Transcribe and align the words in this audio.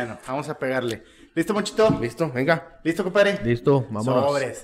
Bueno, 0.00 0.18
vamos 0.26 0.48
a 0.48 0.58
pegarle. 0.58 1.02
¿Listo, 1.34 1.52
Monchito? 1.52 1.98
Listo, 2.00 2.32
venga. 2.32 2.80
¿Listo, 2.82 3.04
compadre? 3.04 3.38
Listo, 3.44 3.86
vámonos. 3.90 4.24
Sobres. 4.24 4.62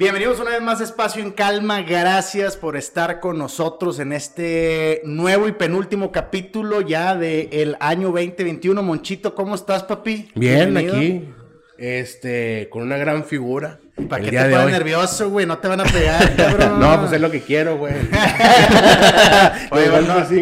Bienvenidos 0.00 0.40
una 0.40 0.52
vez 0.52 0.62
más 0.62 0.80
a 0.80 0.84
Espacio 0.84 1.22
en 1.22 1.30
Calma. 1.30 1.82
Gracias 1.82 2.56
por 2.56 2.74
estar 2.78 3.20
con 3.20 3.36
nosotros 3.36 3.98
en 3.98 4.14
este 4.14 5.02
nuevo 5.04 5.46
y 5.46 5.52
penúltimo 5.52 6.10
capítulo 6.10 6.80
ya 6.80 7.14
del 7.14 7.76
año 7.80 8.06
2021. 8.08 8.82
Monchito, 8.82 9.34
¿cómo 9.34 9.54
estás, 9.54 9.82
papi? 9.82 10.30
Bien, 10.34 10.72
Bienvenido. 10.72 10.96
aquí. 10.96 11.28
Este, 11.76 12.68
con 12.70 12.80
una 12.82 12.96
gran 12.96 13.24
figura. 13.24 13.78
¿Para 14.08 14.24
qué 14.24 14.30
te 14.30 14.38
pones 14.38 14.56
hoy. 14.56 14.72
nervioso, 14.72 15.28
güey? 15.28 15.44
No 15.44 15.58
te 15.58 15.68
van 15.68 15.80
a 15.82 15.84
pegar, 15.84 16.34
cabrón. 16.36 16.80
No, 16.80 16.98
pues 17.00 17.12
es 17.12 17.20
lo 17.20 17.30
que 17.30 17.42
quiero, 17.42 17.76
güey. 17.76 17.92
Oye, 19.70 19.86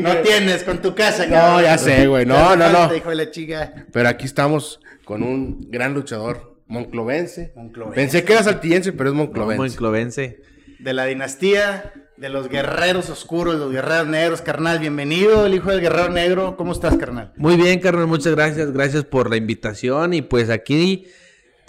no, 0.00 0.16
tienes 0.22 0.62
con 0.62 0.78
tu 0.80 0.94
casa, 0.94 1.26
No, 1.26 1.32
cabrón. 1.32 1.62
ya 1.64 1.78
sé, 1.78 2.06
güey. 2.06 2.24
No, 2.24 2.54
no, 2.54 2.64
falta, 2.64 2.86
no. 2.88 2.94
Hijo 2.94 3.10
de 3.10 3.16
la 3.16 3.30
chica. 3.32 3.72
Pero 3.92 4.08
aquí 4.08 4.24
estamos 4.24 4.78
con 5.04 5.24
un 5.24 5.68
gran 5.68 5.94
luchador, 5.94 6.57
monclovense. 6.68 7.52
Monclovense. 7.56 8.00
Pensé 8.00 8.24
que 8.24 8.32
era 8.34 8.42
saltillense, 8.42 8.92
pero 8.92 9.10
es 9.10 9.16
monclovense. 9.16 9.58
Monclovense. 9.58 10.40
De 10.78 10.92
la 10.92 11.06
dinastía 11.06 11.92
de 12.16 12.28
los 12.28 12.48
guerreros 12.48 13.10
oscuros, 13.10 13.56
los 13.56 13.72
guerreros 13.72 14.08
negros, 14.08 14.42
carnal. 14.42 14.78
Bienvenido, 14.78 15.46
el 15.46 15.54
hijo 15.54 15.70
del 15.70 15.80
guerrero 15.80 16.10
negro. 16.10 16.56
¿Cómo 16.56 16.72
estás, 16.72 16.96
carnal? 16.96 17.32
Muy 17.36 17.56
bien, 17.56 17.80
carnal, 17.80 18.06
muchas 18.06 18.34
gracias. 18.34 18.72
Gracias 18.72 19.04
por 19.04 19.30
la 19.30 19.36
invitación. 19.36 20.14
Y 20.14 20.22
pues 20.22 20.50
aquí, 20.50 21.06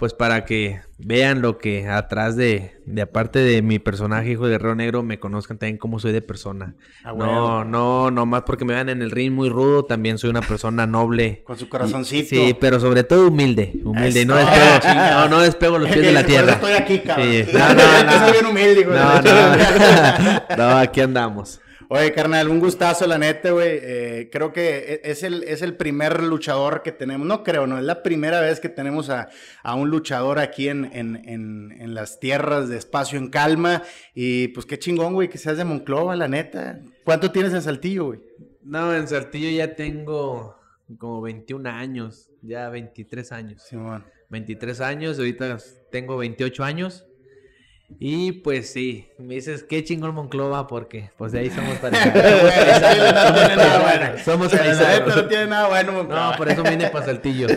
pues 0.00 0.14
para 0.14 0.46
que 0.46 0.80
vean 0.96 1.42
lo 1.42 1.58
que 1.58 1.86
atrás 1.86 2.34
de, 2.34 2.72
de 2.86 3.02
aparte 3.02 3.38
de 3.38 3.60
mi 3.60 3.78
personaje, 3.78 4.30
hijo 4.30 4.46
de 4.46 4.52
Guerrero 4.52 4.74
Negro, 4.74 5.02
me 5.02 5.20
conozcan 5.20 5.58
también 5.58 5.76
cómo 5.76 5.98
soy 5.98 6.12
de 6.12 6.22
persona. 6.22 6.74
Ah, 7.04 7.12
no, 7.14 7.64
no, 7.66 8.10
no 8.10 8.24
más 8.24 8.44
porque 8.44 8.64
me 8.64 8.72
vean 8.72 8.88
en 8.88 9.02
el 9.02 9.10
ring 9.10 9.30
muy 9.30 9.50
rudo, 9.50 9.84
también 9.84 10.16
soy 10.16 10.30
una 10.30 10.40
persona 10.40 10.86
noble. 10.86 11.42
Con 11.44 11.58
su 11.58 11.68
corazoncito. 11.68 12.30
Sí, 12.30 12.56
pero 12.58 12.80
sobre 12.80 13.04
todo 13.04 13.28
humilde, 13.28 13.74
humilde. 13.84 14.24
No 14.24 14.36
despego, 14.36 14.94
no, 14.94 15.28
no 15.28 15.40
despego 15.42 15.78
los 15.78 15.90
pies 15.90 16.06
de 16.06 16.12
la 16.12 16.24
tierra. 16.24 16.52
estoy 16.54 16.72
aquí, 16.72 17.00
cabrón. 17.00 17.28
Sí. 17.30 17.44
No, 17.52 17.74
no, 17.74 18.42
no. 18.42 18.52
güey. 18.52 18.84
No, 18.86 19.20
no. 19.20 20.56
No, 20.56 20.78
aquí 20.78 21.02
andamos. 21.02 21.60
Oye, 21.92 22.12
carnal, 22.12 22.48
un 22.48 22.60
gustazo, 22.60 23.04
la 23.08 23.18
neta, 23.18 23.50
güey. 23.50 23.80
Eh, 23.82 24.28
creo 24.30 24.52
que 24.52 24.78
e- 24.78 25.00
es 25.10 25.24
el, 25.24 25.42
es 25.42 25.60
el 25.60 25.76
primer 25.76 26.22
luchador 26.22 26.82
que 26.84 26.92
tenemos. 26.92 27.26
No 27.26 27.42
creo, 27.42 27.66
no. 27.66 27.78
Es 27.78 27.84
la 27.84 28.04
primera 28.04 28.40
vez 28.40 28.60
que 28.60 28.68
tenemos 28.68 29.10
a, 29.10 29.28
a 29.64 29.74
un 29.74 29.90
luchador 29.90 30.38
aquí 30.38 30.68
en, 30.68 30.84
en, 30.92 31.16
en, 31.28 31.72
en 31.80 31.94
las 31.94 32.20
tierras 32.20 32.68
de 32.68 32.76
Espacio 32.76 33.18
en 33.18 33.28
Calma. 33.28 33.82
Y 34.14 34.48
pues 34.48 34.66
qué 34.66 34.78
chingón, 34.78 35.14
güey, 35.14 35.28
que 35.28 35.36
seas 35.38 35.56
de 35.56 35.64
Monclova, 35.64 36.14
la 36.14 36.28
neta. 36.28 36.78
¿Cuánto 37.04 37.32
tienes 37.32 37.52
en 37.54 37.62
Saltillo, 37.62 38.04
güey? 38.06 38.20
No, 38.62 38.94
en 38.94 39.08
Saltillo 39.08 39.50
ya 39.50 39.74
tengo 39.74 40.56
como 40.96 41.20
21 41.22 41.68
años, 41.70 42.30
ya 42.40 42.68
23 42.68 43.32
años. 43.32 43.64
Simón. 43.68 44.04
23 44.28 44.80
años, 44.80 45.18
ahorita 45.18 45.58
tengo 45.90 46.16
28 46.18 46.62
años. 46.62 47.04
Y 47.98 48.32
pues 48.32 48.72
sí, 48.72 49.08
me 49.18 49.34
dices, 49.34 49.62
qué 49.62 49.84
chingón 49.84 50.14
Monclova, 50.14 50.66
porque 50.66 51.10
pues 51.18 51.32
de 51.32 51.40
ahí 51.40 51.50
somos 51.50 51.76
paisanos. 51.78 52.14
No 52.14 53.34
tiene 53.34 53.56
nada 53.56 53.78
bueno. 53.80 54.18
Somos 54.24 54.52
no 55.16 55.26
tiene 55.28 55.46
nada 55.46 55.68
bueno, 55.68 55.92
Monclova. 55.92 56.30
No, 56.30 56.36
por 56.36 56.48
eso 56.48 56.62
vine 56.62 56.88
para 56.88 57.04
Saltillo. 57.06 57.46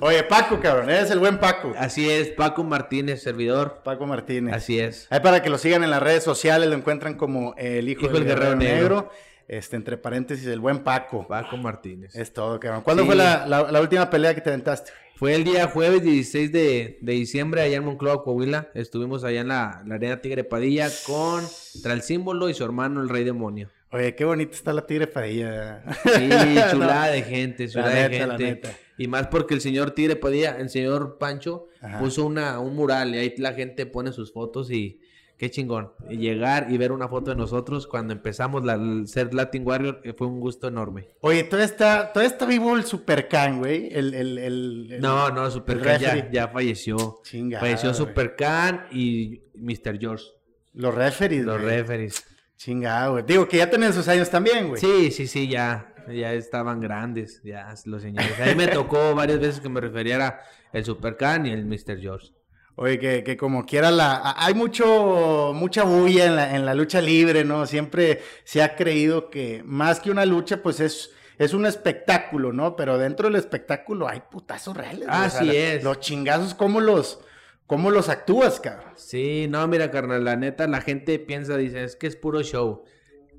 Oye, 0.00 0.22
Paco, 0.24 0.60
cabrón, 0.60 0.90
eres 0.90 1.10
el 1.10 1.18
buen 1.18 1.38
Paco. 1.38 1.72
Así 1.76 2.08
es, 2.08 2.28
Paco 2.28 2.64
Martínez, 2.64 3.22
servidor. 3.22 3.80
Paco 3.84 4.06
Martínez. 4.06 4.54
Así 4.54 4.78
es. 4.78 5.06
Ahí 5.10 5.20
para 5.20 5.42
que 5.42 5.50
lo 5.50 5.58
sigan 5.58 5.84
en 5.84 5.90
las 5.90 6.02
redes 6.02 6.24
sociales, 6.24 6.68
lo 6.68 6.76
encuentran 6.76 7.14
como 7.14 7.54
el 7.58 7.88
hijo, 7.88 8.02
Hijo 8.06 8.14
del 8.14 8.24
del 8.24 8.34
guerrero, 8.36 8.58
Guerrero 8.58 8.74
negro. 8.76 8.96
Negro. 8.96 9.12
Este, 9.48 9.76
entre 9.76 9.96
paréntesis, 9.96 10.46
el 10.46 10.60
buen 10.60 10.80
Paco. 10.84 11.26
Paco 11.26 11.56
Martínez. 11.56 12.14
Es 12.14 12.32
todo, 12.32 12.60
cabrón. 12.60 12.82
¿Cuándo 12.82 13.02
Sí. 13.02 13.06
fue 13.08 13.16
la, 13.16 13.46
la- 13.46 13.70
la 13.72 13.80
última 13.80 14.08
pelea 14.08 14.34
que 14.34 14.40
te 14.40 14.50
aventaste? 14.50 14.92
Fue 15.20 15.34
el 15.34 15.44
día 15.44 15.66
jueves 15.66 16.02
16 16.02 16.50
de, 16.50 16.98
de 17.02 17.12
diciembre 17.12 17.60
allá 17.60 17.76
en 17.76 17.84
Monclova, 17.84 18.22
Coahuila. 18.24 18.70
Estuvimos 18.72 19.22
allá 19.22 19.42
en 19.42 19.48
la, 19.48 19.82
la 19.86 19.96
arena 19.96 20.22
Tigre 20.22 20.44
Padilla 20.44 20.88
con 21.06 21.44
el 21.84 22.00
símbolo 22.00 22.48
y 22.48 22.54
su 22.54 22.64
hermano 22.64 23.02
el 23.02 23.10
Rey 23.10 23.24
Demonio. 23.24 23.68
Oye, 23.92 24.14
qué 24.14 24.24
bonita 24.24 24.54
está 24.54 24.72
la 24.72 24.86
Tigre 24.86 25.06
Padilla. 25.08 25.82
Sí, 26.04 26.26
No. 26.54 26.70
chulada 26.70 27.08
de 27.08 27.22
gente, 27.22 27.64
La 27.66 27.70
chulada 27.70 27.90
de 28.08 28.18
la 28.18 28.26
gente. 28.38 28.44
neta. 28.44 28.72
Y 28.96 29.08
más 29.08 29.26
porque 29.26 29.52
el 29.52 29.60
señor 29.60 29.90
Tigre 29.90 30.16
Padilla, 30.16 30.56
el 30.58 30.70
señor 30.70 31.18
Pancho, 31.18 31.66
Ajá. 31.82 31.98
puso 31.98 32.24
una, 32.24 32.58
un 32.58 32.74
mural 32.74 33.14
y 33.14 33.18
ahí 33.18 33.34
la 33.36 33.52
gente 33.52 33.84
pone 33.84 34.12
sus 34.12 34.32
fotos 34.32 34.70
y 34.70 35.00
qué 35.40 35.50
chingón. 35.50 35.90
Llegar 36.10 36.66
y 36.70 36.76
ver 36.76 36.92
una 36.92 37.08
foto 37.08 37.30
de 37.30 37.36
nosotros 37.36 37.86
cuando 37.86 38.12
empezamos 38.12 38.62
la, 38.62 38.74
el 38.74 39.08
ser 39.08 39.32
Latin 39.32 39.66
Warrior 39.66 40.02
eh, 40.04 40.12
fue 40.12 40.26
un 40.26 40.38
gusto 40.38 40.68
enorme. 40.68 41.08
Oye, 41.22 41.44
todavía 41.44 41.64
está, 41.64 42.12
todavía 42.12 42.30
está 42.34 42.44
vivo 42.44 42.76
el 42.76 42.84
Super 42.84 43.26
Can, 43.26 43.58
güey. 43.58 43.88
El, 43.90 44.12
el, 44.12 44.36
el, 44.36 44.92
el- 44.92 45.00
No, 45.00 45.30
no, 45.30 45.46
el 45.46 45.50
Supercan 45.50 45.98
ya, 45.98 46.30
ya 46.30 46.48
falleció. 46.48 47.20
Chingada, 47.24 47.62
falleció. 47.62 47.94
Supercan 47.94 48.84
y 48.92 49.40
Mr. 49.54 49.98
George, 49.98 50.26
Los 50.74 50.94
referees, 50.94 51.46
los 51.46 51.58
güey. 51.58 51.76
referees. 51.78 52.22
Chingado, 52.58 53.12
güey. 53.12 53.24
Digo 53.26 53.48
que 53.48 53.56
ya 53.56 53.70
tenían 53.70 53.94
sus 53.94 54.06
años 54.08 54.28
también, 54.28 54.68
güey. 54.68 54.78
Sí, 54.78 55.10
sí, 55.10 55.26
sí, 55.26 55.48
ya, 55.48 55.94
ya 56.12 56.34
estaban 56.34 56.80
grandes, 56.80 57.40
ya 57.42 57.72
los 57.86 58.02
señores. 58.02 58.38
A 58.38 58.44
mí 58.44 58.54
me 58.56 58.68
tocó 58.68 59.14
varias 59.14 59.40
veces 59.40 59.60
que 59.62 59.70
me 59.70 59.80
referiera 59.80 60.40
el 60.74 60.84
Supercan 60.84 61.46
y 61.46 61.50
el 61.52 61.64
Mr. 61.64 61.98
George. 61.98 62.32
Oye, 62.76 62.98
que, 62.98 63.22
que 63.24 63.36
como 63.36 63.66
quiera 63.66 63.90
la... 63.90 64.34
Hay 64.38 64.54
mucho, 64.54 65.52
mucha 65.54 65.84
bulla 65.84 66.24
en 66.24 66.36
la, 66.36 66.56
en 66.56 66.64
la 66.64 66.74
lucha 66.74 67.00
libre, 67.00 67.44
¿no? 67.44 67.66
Siempre 67.66 68.22
se 68.44 68.62
ha 68.62 68.74
creído 68.74 69.28
que 69.28 69.62
más 69.64 70.00
que 70.00 70.10
una 70.10 70.24
lucha, 70.24 70.62
pues 70.62 70.80
es, 70.80 71.10
es 71.38 71.52
un 71.52 71.66
espectáculo, 71.66 72.52
¿no? 72.52 72.76
Pero 72.76 72.96
dentro 72.96 73.28
del 73.28 73.36
espectáculo 73.36 74.08
hay 74.08 74.22
putazos 74.30 74.76
reales. 74.76 75.06
güey. 75.06 75.20
Así 75.20 75.54
es. 75.54 75.84
Los 75.84 76.00
chingazos, 76.00 76.54
¿cómo 76.54 76.80
los, 76.80 77.20
cómo 77.66 77.90
los 77.90 78.08
actúas, 78.08 78.60
cabrón? 78.60 78.92
Sí, 78.96 79.46
no, 79.48 79.66
mira, 79.68 79.90
carnal, 79.90 80.24
la 80.24 80.36
neta, 80.36 80.66
la 80.66 80.80
gente 80.80 81.18
piensa, 81.18 81.56
dice, 81.58 81.84
es 81.84 81.96
que 81.96 82.06
es 82.06 82.16
puro 82.16 82.42
show. 82.42 82.84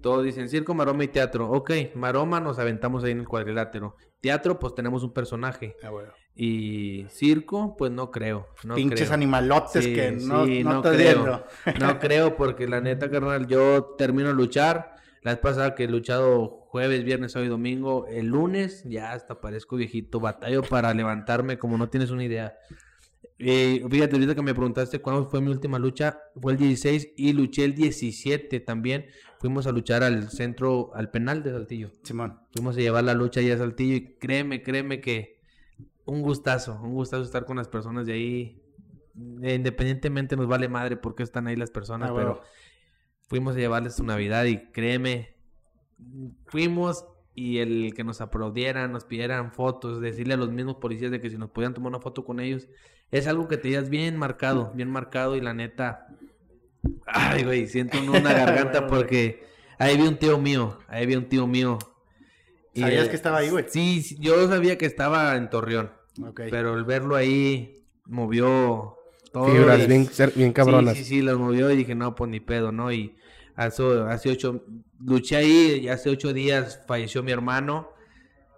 Todos 0.01 0.23
dicen 0.23 0.49
circo, 0.49 0.73
maroma 0.73 1.03
y 1.03 1.07
teatro. 1.07 1.49
Ok, 1.49 1.71
maroma 1.95 2.39
nos 2.39 2.59
aventamos 2.59 3.03
ahí 3.03 3.11
en 3.11 3.19
el 3.19 3.27
cuadrilátero. 3.27 3.95
Teatro, 4.19 4.59
pues 4.59 4.75
tenemos 4.75 5.03
un 5.03 5.13
personaje. 5.13 5.75
Y 6.35 7.05
circo, 7.09 7.75
pues 7.77 7.91
no 7.91 8.09
creo. 8.09 8.47
No 8.63 8.75
Pinches 8.75 9.01
creo. 9.01 9.13
animalotes 9.13 9.83
Sí, 9.83 9.93
que 9.93 10.11
no, 10.11 10.45
sí, 10.45 10.63
no, 10.63 10.71
no 10.71 10.77
estás 10.77 10.95
creo. 10.95 11.13
viendo. 11.23 11.45
No 11.85 11.99
creo, 11.99 12.35
porque 12.37 12.67
la 12.67 12.81
neta, 12.81 13.09
carnal, 13.11 13.47
yo 13.47 13.95
termino 13.97 14.29
de 14.29 14.35
luchar. 14.35 14.95
La 15.23 15.31
vez 15.31 15.39
pasada 15.39 15.75
que 15.75 15.83
he 15.83 15.87
luchado 15.87 16.65
jueves, 16.69 17.03
viernes, 17.03 17.33
sábado 17.33 17.45
y 17.47 17.49
domingo. 17.49 18.07
El 18.07 18.27
lunes 18.27 18.83
ya 18.85 19.11
hasta 19.11 19.39
parezco 19.41 19.75
viejito. 19.75 20.19
Batallo 20.19 20.63
para 20.63 20.93
levantarme 20.93 21.59
como 21.59 21.77
no 21.77 21.89
tienes 21.89 22.09
una 22.11 22.23
idea. 22.23 22.57
Eh, 23.37 23.83
fíjate, 23.89 24.15
ahorita 24.15 24.35
que 24.35 24.41
me 24.41 24.53
preguntaste 24.53 24.99
cuándo 24.99 25.27
fue 25.29 25.41
mi 25.41 25.49
última 25.49 25.79
lucha, 25.79 26.19
fue 26.39 26.53
el 26.53 26.59
16 26.59 27.13
y 27.17 27.33
luché 27.33 27.65
el 27.65 27.75
17 27.75 28.59
también. 28.61 29.07
Fuimos 29.39 29.65
a 29.67 29.71
luchar 29.71 30.03
al 30.03 30.29
centro, 30.29 30.91
al 30.95 31.09
penal 31.11 31.43
de 31.43 31.51
Saltillo. 31.51 31.91
Simón. 32.03 32.39
Fuimos 32.53 32.77
a 32.77 32.79
llevar 32.79 33.03
la 33.03 33.13
lucha 33.15 33.39
allá 33.41 33.55
a 33.55 33.57
Saltillo 33.57 33.95
y 33.95 34.13
créeme, 34.19 34.61
créeme 34.63 35.01
que 35.01 35.40
un 36.05 36.21
gustazo, 36.21 36.79
un 36.81 36.93
gustazo 36.93 37.23
estar 37.23 37.45
con 37.45 37.57
las 37.57 37.67
personas 37.67 38.05
de 38.05 38.13
ahí. 38.13 38.61
Eh, 39.41 39.55
Independientemente 39.55 40.35
nos 40.35 40.47
vale 40.47 40.67
madre 40.69 40.97
porque 40.97 41.23
están 41.23 41.47
ahí 41.47 41.55
las 41.55 41.71
personas, 41.71 42.11
Ah, 42.11 42.13
pero 42.15 42.41
fuimos 43.27 43.55
a 43.55 43.59
llevarles 43.59 43.95
su 43.95 44.03
Navidad 44.03 44.45
y 44.45 44.71
créeme, 44.71 45.35
fuimos 46.47 47.05
y 47.33 47.59
el 47.59 47.93
que 47.95 48.03
nos 48.03 48.19
aplaudieran, 48.21 48.91
nos 48.91 49.05
pidieran 49.05 49.53
fotos, 49.53 50.01
decirle 50.01 50.33
a 50.33 50.37
los 50.37 50.51
mismos 50.51 50.75
policías 50.77 51.11
de 51.11 51.21
que 51.21 51.29
si 51.29 51.37
nos 51.37 51.49
podían 51.49 51.73
tomar 51.73 51.89
una 51.89 51.99
foto 51.99 52.25
con 52.25 52.39
ellos, 52.39 52.67
es 53.09 53.27
algo 53.27 53.47
que 53.47 53.57
te 53.57 53.69
llevas 53.69 53.89
bien 53.89 54.17
marcado, 54.17 54.71
bien 54.75 54.89
marcado 54.89 55.35
y 55.35 55.41
la 55.41 55.53
neta, 55.53 56.07
ay 57.05 57.43
güey, 57.43 57.67
siento 57.67 57.97
en 57.97 58.09
una 58.09 58.33
garganta 58.33 58.87
porque 58.87 59.45
ahí 59.77 59.97
vi 59.97 60.07
un 60.07 60.17
tío 60.17 60.37
mío, 60.37 60.77
ahí 60.87 61.05
vi 61.05 61.15
un 61.15 61.27
tío 61.29 61.47
mío. 61.47 61.77
¿Sabías 62.75 63.09
que 63.09 63.15
estaba 63.15 63.39
ahí, 63.39 63.49
güey? 63.49 63.65
Sí, 63.67 64.17
yo 64.19 64.47
sabía 64.47 64.77
que 64.77 64.85
estaba 64.85 65.35
en 65.35 65.49
Torreón, 65.49 65.91
Ok. 66.21 66.41
pero 66.49 66.75
el 66.75 66.83
verlo 66.83 67.15
ahí 67.15 67.83
movió 68.05 68.97
todo. 69.31 69.45
Fibras 69.47 69.79
y- 69.81 69.87
bien, 69.87 70.09
bien 70.35 70.53
cabronas. 70.53 70.95
Sí, 70.97 71.03
sí, 71.03 71.09
sí, 71.09 71.21
los 71.21 71.39
movió 71.39 71.71
y 71.71 71.75
dije, 71.77 71.95
no, 71.95 72.15
pues 72.15 72.29
ni 72.29 72.39
pedo, 72.39 72.71
¿no? 72.71 72.91
Y 72.91 73.15
hace, 73.55 73.83
hace 74.09 74.29
ocho, 74.31 74.63
luché 74.99 75.37
ahí 75.37 75.79
y 75.83 75.87
hace 75.89 76.09
ocho 76.09 76.33
días 76.33 76.81
falleció 76.87 77.23
mi 77.23 77.31
hermano. 77.31 77.89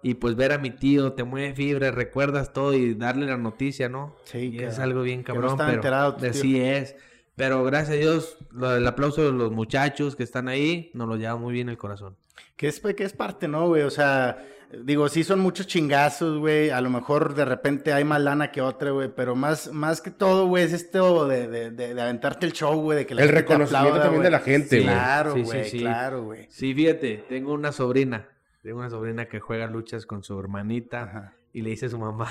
Y 0.02 0.14
pues 0.14 0.36
ver 0.36 0.52
a 0.52 0.58
mi 0.58 0.70
tío, 0.70 1.14
te 1.14 1.24
mueve 1.24 1.54
fibra, 1.54 1.90
recuerdas 1.90 2.52
todo 2.52 2.74
y 2.74 2.92
darle 2.94 3.24
la 3.26 3.38
noticia, 3.38 3.88
¿no? 3.88 4.14
Sí, 4.24 4.50
Y 4.52 4.58
es 4.58 4.74
cabrón. 4.74 4.82
algo 4.82 5.02
bien 5.02 5.24
Que 5.24 5.32
no 5.32 5.36
cabrón, 5.36 5.50
estaba 5.52 5.68
pero 5.70 5.78
enterado 5.80 6.14
tío. 6.16 6.28
así 6.30 6.60
es. 6.60 6.94
Pero 7.36 7.64
gracias 7.64 7.90
a 7.96 8.00
Dios, 8.00 8.36
lo- 8.52 8.76
el 8.76 8.86
aplauso 8.86 9.22
de 9.24 9.32
los 9.32 9.50
muchachos 9.50 10.14
que 10.14 10.22
están 10.22 10.48
ahí 10.48 10.90
nos 10.92 11.08
lo 11.08 11.16
lleva 11.16 11.36
muy 11.36 11.54
bien 11.54 11.70
el 11.70 11.78
corazón. 11.78 12.16
Que 12.56 12.68
es, 12.68 12.80
que 12.80 13.02
es 13.04 13.14
parte, 13.14 13.48
¿no, 13.48 13.66
güey? 13.68 13.82
O 13.82 13.90
sea, 13.90 14.44
digo, 14.82 15.08
sí 15.08 15.24
son 15.24 15.40
muchos 15.40 15.66
chingazos, 15.66 16.38
güey. 16.38 16.70
A 16.70 16.80
lo 16.80 16.90
mejor 16.90 17.34
de 17.34 17.44
repente 17.44 17.92
hay 17.92 18.04
más 18.04 18.20
lana 18.20 18.50
que 18.50 18.60
otra, 18.60 18.90
güey. 18.90 19.08
Pero 19.14 19.36
más, 19.36 19.72
más 19.72 20.00
que 20.00 20.10
todo, 20.10 20.46
güey, 20.46 20.64
es 20.64 20.72
esto 20.72 21.26
de, 21.28 21.46
de, 21.48 21.70
de, 21.70 21.94
de 21.94 22.00
aventarte 22.00 22.46
el 22.46 22.52
show, 22.52 22.80
güey. 22.80 22.98
De 22.98 23.06
que 23.06 23.14
la 23.14 23.22
El 23.22 23.28
gente 23.28 23.40
reconocimiento 23.42 23.88
aplauda, 23.88 24.02
también 24.04 24.22
de 24.22 24.30
la 24.30 24.40
gente, 24.40 24.76
güey. 24.80 24.88
Claro, 24.94 25.34
Sí, 25.34 25.42
güey, 25.42 25.64
sí, 25.64 25.70
sí. 25.70 25.78
claro, 25.80 26.24
güey. 26.24 26.46
Sí, 26.50 26.74
fíjate, 26.74 27.24
tengo 27.28 27.52
una 27.52 27.72
sobrina. 27.72 28.28
Tengo 28.62 28.78
una 28.78 28.90
sobrina 28.90 29.26
que 29.26 29.40
juega 29.40 29.66
luchas 29.66 30.06
con 30.06 30.22
su 30.22 30.38
hermanita 30.40 31.02
Ajá. 31.02 31.32
y 31.52 31.60
le 31.62 31.70
dice 31.70 31.86
a 31.86 31.90
su 31.90 31.98
mamá. 31.98 32.28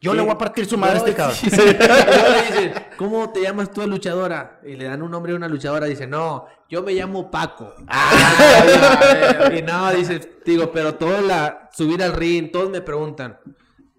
Yo 0.00 0.12
Sí. 0.12 0.16
le 0.16 0.22
voy 0.22 0.30
a 0.32 0.38
partir 0.38 0.64
su 0.66 0.78
madre 0.78 0.94
a 0.94 0.98
este 0.98 1.14
cabrón. 1.14 1.36
sí, 1.36 1.50
sí. 1.50 1.56
Luego 1.78 2.30
le 2.34 2.42
dicen, 2.46 2.72
¿cómo 2.96 3.30
te 3.30 3.42
llamas 3.42 3.70
tú 3.70 3.86
luchadora? 3.86 4.60
Y 4.64 4.76
le 4.76 4.84
dan 4.86 5.02
un 5.02 5.10
nombre 5.10 5.32
a 5.32 5.36
una 5.36 5.46
luchadora. 5.48 5.86
Dice, 5.86 6.06
no, 6.06 6.46
yo 6.70 6.82
me 6.82 6.92
llamo 6.94 7.30
Paco. 7.30 7.74
Ah, 7.88 9.50
y 9.56 9.62
no, 9.62 9.90
dice, 9.92 10.20
digo, 10.44 10.72
pero 10.72 10.94
todo 10.94 11.20
la, 11.20 11.68
subir 11.72 12.02
al 12.02 12.12
ring, 12.14 12.50
todos 12.50 12.70
me 12.70 12.80
preguntan, 12.80 13.38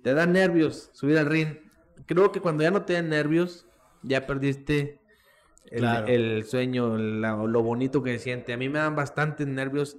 ¿te 0.03 0.13
dan 0.13 0.33
nervios 0.33 0.89
subir 0.94 1.18
al 1.19 1.27
ring? 1.27 1.57
Creo 2.07 2.31
que 2.31 2.39
cuando 2.42 2.63
ya 2.63 2.71
no 2.71 2.83
te 2.83 2.94
dan 2.94 3.09
nervios, 3.09 3.68
ya 4.01 4.25
perdiste 4.25 5.00
el, 5.65 5.80
Claro. 5.81 6.07
el 6.07 6.44
sueño, 6.45 6.98
la- 6.98 7.36
lo 7.36 7.62
bonito 7.62 8.01
que 8.01 8.13
se 8.13 8.19
siente. 8.24 8.53
A 8.53 8.57
mí 8.57 8.69
me 8.69 8.80
dan 8.80 8.95
bastantes 8.95 9.45
nervios 9.48 9.98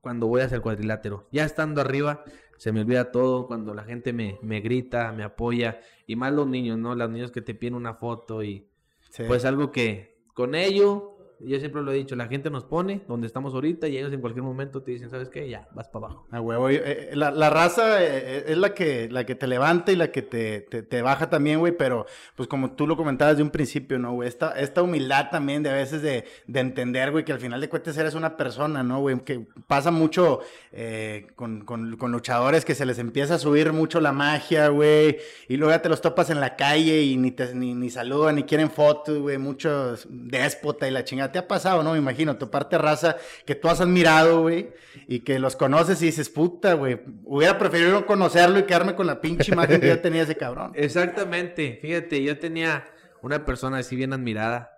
cuando 0.00 0.26
voy 0.26 0.40
hacia 0.40 0.56
el 0.56 0.62
cuadrilátero. 0.62 1.28
Ya 1.32 1.44
estando 1.44 1.80
arriba, 1.80 2.24
se 2.58 2.70
me 2.72 2.82
olvida 2.82 3.10
todo. 3.10 3.46
Cuando 3.46 3.72
la 3.72 3.84
gente 3.84 4.12
me, 4.12 4.38
me 4.42 4.60
grita, 4.60 5.10
me 5.12 5.22
apoya. 5.24 5.80
Y 6.06 6.16
más 6.16 6.32
los 6.32 6.46
niños, 6.46 6.78
¿no? 6.78 6.94
Los 6.94 7.08
niños 7.10 7.30
que 7.32 7.40
te 7.40 7.54
piden 7.54 7.74
una 7.74 7.94
foto 7.94 8.42
y 8.42 8.68
Sí. 9.10 9.22
pues 9.26 9.46
algo 9.46 9.72
que 9.72 10.18
con 10.34 10.54
ello, 10.54 11.16
yo 11.40 11.58
siempre 11.60 11.82
lo 11.82 11.92
he 11.92 11.94
dicho, 11.94 12.16
la 12.16 12.26
gente 12.26 12.50
nos 12.50 12.64
pone 12.64 13.02
donde 13.06 13.26
estamos 13.26 13.54
ahorita 13.54 13.86
y 13.86 13.96
ellos 13.96 14.12
en 14.12 14.20
cualquier 14.20 14.42
momento 14.42 14.82
te 14.82 14.90
dicen, 14.90 15.08
¿sabes 15.08 15.28
qué? 15.28 15.48
Ya, 15.48 15.68
vas 15.72 15.88
para 15.88 16.06
abajo. 16.06 16.26
A 16.30 16.40
huevo, 16.40 16.68
eh, 16.68 16.82
eh, 16.84 17.10
la, 17.14 17.30
la 17.30 17.48
raza 17.48 18.02
eh, 18.02 18.44
es 18.48 18.58
la 18.58 18.74
que, 18.74 19.08
la 19.08 19.24
que 19.24 19.34
te 19.36 19.46
levanta 19.46 19.92
y 19.92 19.96
la 19.96 20.10
que 20.10 20.22
te, 20.22 20.62
te, 20.62 20.82
te 20.82 21.02
baja 21.02 21.30
también, 21.30 21.60
güey, 21.60 21.76
pero 21.76 22.06
pues 22.34 22.48
como 22.48 22.72
tú 22.72 22.86
lo 22.86 22.96
comentabas 22.96 23.36
de 23.36 23.44
un 23.44 23.50
principio, 23.50 23.98
¿no, 23.98 24.14
güey? 24.14 24.28
Esta, 24.28 24.50
esta 24.58 24.82
humildad 24.82 25.30
también 25.30 25.62
de 25.62 25.70
a 25.70 25.74
veces 25.74 26.02
de, 26.02 26.24
de 26.46 26.60
entender, 26.60 27.12
güey, 27.12 27.24
que 27.24 27.32
al 27.32 27.40
final 27.40 27.60
de 27.60 27.68
cuentas 27.68 27.96
eres 27.96 28.14
una 28.14 28.36
persona, 28.36 28.82
¿no, 28.82 29.00
güey? 29.00 29.20
Que 29.20 29.46
pasa 29.66 29.90
mucho 29.92 30.40
eh, 30.72 31.28
con, 31.36 31.64
con, 31.64 31.96
con 31.96 32.10
luchadores 32.10 32.64
que 32.64 32.74
se 32.74 32.84
les 32.84 32.98
empieza 32.98 33.34
a 33.34 33.38
subir 33.38 33.72
mucho 33.72 34.00
la 34.00 34.12
magia, 34.12 34.68
güey, 34.68 35.18
y 35.48 35.56
luego 35.56 35.72
ya 35.72 35.82
te 35.82 35.88
los 35.88 36.00
topas 36.00 36.30
en 36.30 36.40
la 36.40 36.56
calle 36.56 37.02
y 37.02 37.16
ni, 37.16 37.30
te, 37.30 37.54
ni, 37.54 37.74
ni 37.74 37.90
saludan, 37.90 38.34
ni 38.34 38.42
quieren 38.42 38.70
fotos, 38.70 39.18
güey, 39.18 39.38
muchos 39.38 40.06
déspota 40.10 40.88
y 40.88 40.90
la 40.90 41.04
chingada. 41.04 41.27
Te 41.32 41.38
ha 41.38 41.48
pasado, 41.48 41.82
¿no? 41.82 41.92
Me 41.92 41.98
imagino, 41.98 42.36
toparte 42.36 42.78
raza 42.78 43.16
que 43.46 43.54
tú 43.54 43.68
has 43.68 43.80
admirado, 43.80 44.42
güey, 44.42 44.70
y 45.06 45.20
que 45.20 45.38
los 45.38 45.56
conoces 45.56 46.00
y 46.02 46.06
dices, 46.06 46.28
puta, 46.30 46.74
güey, 46.74 47.00
hubiera 47.24 47.58
preferido 47.58 47.90
no 47.92 48.06
conocerlo 48.06 48.58
y 48.58 48.64
quedarme 48.64 48.94
con 48.94 49.06
la 49.06 49.20
pinche 49.20 49.52
imagen 49.52 49.80
que 49.80 49.88
yo 49.88 50.00
tenía 50.00 50.22
ese 50.22 50.36
cabrón. 50.36 50.72
Exactamente, 50.74 51.78
fíjate, 51.80 52.22
yo 52.22 52.38
tenía 52.38 52.84
una 53.22 53.44
persona 53.44 53.78
así 53.78 53.96
bien 53.96 54.12
admirada 54.12 54.70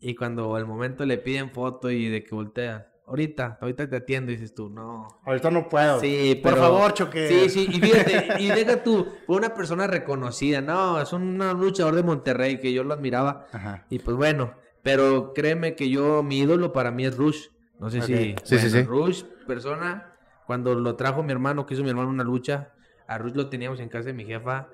y 0.00 0.14
cuando 0.14 0.54
al 0.56 0.66
momento 0.66 1.04
le 1.06 1.18
piden 1.18 1.50
foto 1.50 1.90
y 1.90 2.08
de 2.08 2.22
que 2.22 2.34
voltea, 2.34 2.88
ahorita, 3.06 3.58
ahorita 3.60 3.88
te 3.88 3.96
atiendo, 3.96 4.30
dices 4.30 4.54
tú, 4.54 4.68
no. 4.68 5.08
Ahorita 5.24 5.50
no 5.50 5.68
puedo. 5.68 5.98
Sí, 6.00 6.38
Por 6.42 6.52
pero- 6.52 6.62
favor, 6.64 6.92
choque. 6.94 7.26
Sí, 7.28 7.48
sí, 7.48 7.68
y 7.72 7.80
fíjate, 7.80 8.42
y 8.42 8.48
deja 8.48 8.82
tú, 8.82 9.08
fue 9.26 9.36
una 9.36 9.54
persona 9.54 9.86
reconocida, 9.86 10.60
no, 10.60 11.00
es 11.00 11.12
un 11.12 11.38
luchador 11.58 11.94
de 11.94 12.02
Monterrey 12.02 12.60
que 12.60 12.72
yo 12.72 12.84
lo 12.84 12.92
admiraba 12.94 13.46
Ajá. 13.52 13.86
y 13.88 13.98
pues 13.98 14.16
bueno, 14.16 14.54
pero 14.82 15.32
créeme 15.34 15.74
que 15.74 15.88
yo, 15.90 16.22
mi 16.22 16.38
ídolo 16.38 16.72
para 16.72 16.90
mí 16.90 17.04
es 17.04 17.16
Rush, 17.16 17.48
no 17.78 17.90
sé 17.90 18.02
si, 18.02 18.12
Ok. 18.32 18.40
Sí, 18.44 18.54
bueno, 18.56 18.70
sí. 18.70 18.82
Rush, 18.82 19.22
persona, 19.46 20.12
cuando 20.46 20.74
lo 20.74 20.96
trajo 20.96 21.22
mi 21.22 21.32
hermano, 21.32 21.66
que 21.66 21.74
hizo 21.74 21.82
mi 21.82 21.90
hermano 21.90 22.08
una 22.08 22.24
lucha, 22.24 22.72
a 23.06 23.18
Rush 23.18 23.34
lo 23.34 23.48
teníamos 23.48 23.80
en 23.80 23.88
casa 23.88 24.06
de 24.06 24.12
mi 24.12 24.24
jefa 24.24 24.68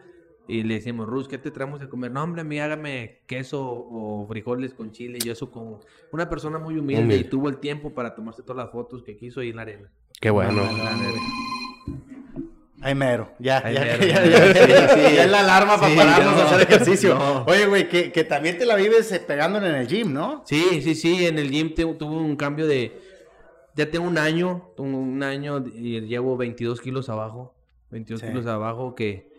y 0.47 0.63
le 0.63 0.75
decíamos, 0.75 1.07
Rush, 1.09 1.27
¿qué 1.27 1.39
te 1.39 1.51
traemos 1.51 1.81
a 1.81 1.89
comer? 1.89 2.11
No, 2.11 2.23
hombre, 2.23 2.43
a 2.43 2.45
mí 2.45 2.59
hágame 2.61 3.23
queso 3.27 3.63
o 3.65 4.27
frijoles 4.29 4.75
con 4.75 4.93
chile 4.93 5.19
y 5.25 5.29
eso 5.31 5.51
como 5.51 5.81
una 6.13 6.29
persona 6.29 6.59
muy 6.59 6.79
humilde, 6.79 7.03
Humilde. 7.03 7.27
y 7.27 7.31
tuvo 7.31 7.49
el 7.49 7.59
tiempo 7.59 7.95
para 7.95 8.15
tomarse 8.15 8.43
todas 8.43 8.65
las 8.65 8.73
fotos 8.73 9.03
que 9.03 9.17
quiso 9.17 9.41
ahí 9.41 9.51
en 9.51 9.57
la 9.57 9.63
arena. 9.63 9.91
Qué 10.21 10.31
bueno. 10.31 10.63
Arena. 10.63 11.19
Ay, 12.85 12.95
mero. 12.95 13.33
Ya, 13.39 13.63
Ay, 13.65 13.75
ya, 13.75 13.81
mero. 13.81 14.05
ya, 14.05 14.25
ya, 14.25 14.67
ya, 14.67 14.89
Sí, 14.95 15.01
sí. 15.09 15.15
ya 15.17 15.25
es 15.25 15.31
la 15.31 15.41
alarma 15.41 15.77
para 15.81 15.89
Sí, 15.91 15.97
pararnos 15.97 16.35
no. 16.37 16.41
a 16.43 16.45
hacer 16.45 16.61
ejercicio. 16.61 17.15
No. 17.15 17.45
Oye, 17.47 17.67
güey, 17.67 17.89
que, 17.89 18.13
que 18.13 18.25
también 18.25 18.59
te 18.59 18.67
la 18.67 18.77
vives 18.77 19.11
eh, 19.13 19.21
pegándole 19.21 19.69
en 19.71 19.75
el 19.77 19.87
gym, 19.89 20.13
¿no? 20.13 20.43
Sí, 20.47 20.83
sí, 20.83 20.95
sí, 20.95 21.27
en 21.27 21.39
el 21.39 21.51
gym 21.51 21.75
te- 21.75 21.85
tuve 21.95 22.17
un 22.17 22.37
cambio 22.37 22.67
de... 22.67 23.01
Ya 23.75 23.91
tengo 23.91 24.07
un 24.07 24.19
año, 24.19 24.71
un, 24.77 25.23
año 25.23 25.65
y 25.75 26.01
llevo 26.03 26.37
22 26.37 26.81
kilos 26.81 27.09
abajo. 27.09 27.55
22 27.91 28.21
Sí. 28.21 28.27
kilos 28.29 28.47
abajo 28.47 28.95
que 28.95 29.33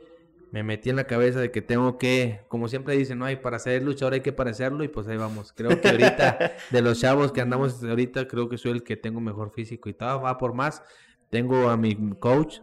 me 0.51 0.63
metí 0.63 0.89
en 0.89 0.95
la 0.95 1.03
cabeza 1.05 1.39
de 1.39 1.51
que 1.51 1.61
tengo 1.61 1.97
que, 1.97 2.41
como 2.47 2.67
siempre 2.67 2.97
dicen, 2.97 3.19
no 3.19 3.25
hay 3.25 3.35
para 3.35 3.59
ser 3.59 3.83
luchador 3.83 4.13
hay 4.13 4.21
que 4.21 4.31
parecerlo 4.33 4.83
y 4.83 4.87
pues 4.87 5.07
ahí 5.07 5.17
vamos. 5.17 5.53
Creo 5.53 5.79
que 5.79 5.87
ahorita, 5.89 6.53
de 6.71 6.81
los 6.81 6.99
chavos 6.99 7.31
que 7.31 7.41
andamos 7.41 7.83
ahorita, 7.83 8.27
creo 8.27 8.49
que 8.49 8.57
soy 8.57 8.71
el 8.71 8.83
que 8.83 8.97
tengo 8.97 9.19
mejor 9.21 9.51
físico 9.51 9.87
y 9.89 9.93
todo, 9.93 10.21
va 10.21 10.37
por 10.37 10.53
más. 10.53 10.81
Tengo 11.29 11.69
a 11.69 11.77
mi 11.77 11.95
coach, 12.19 12.59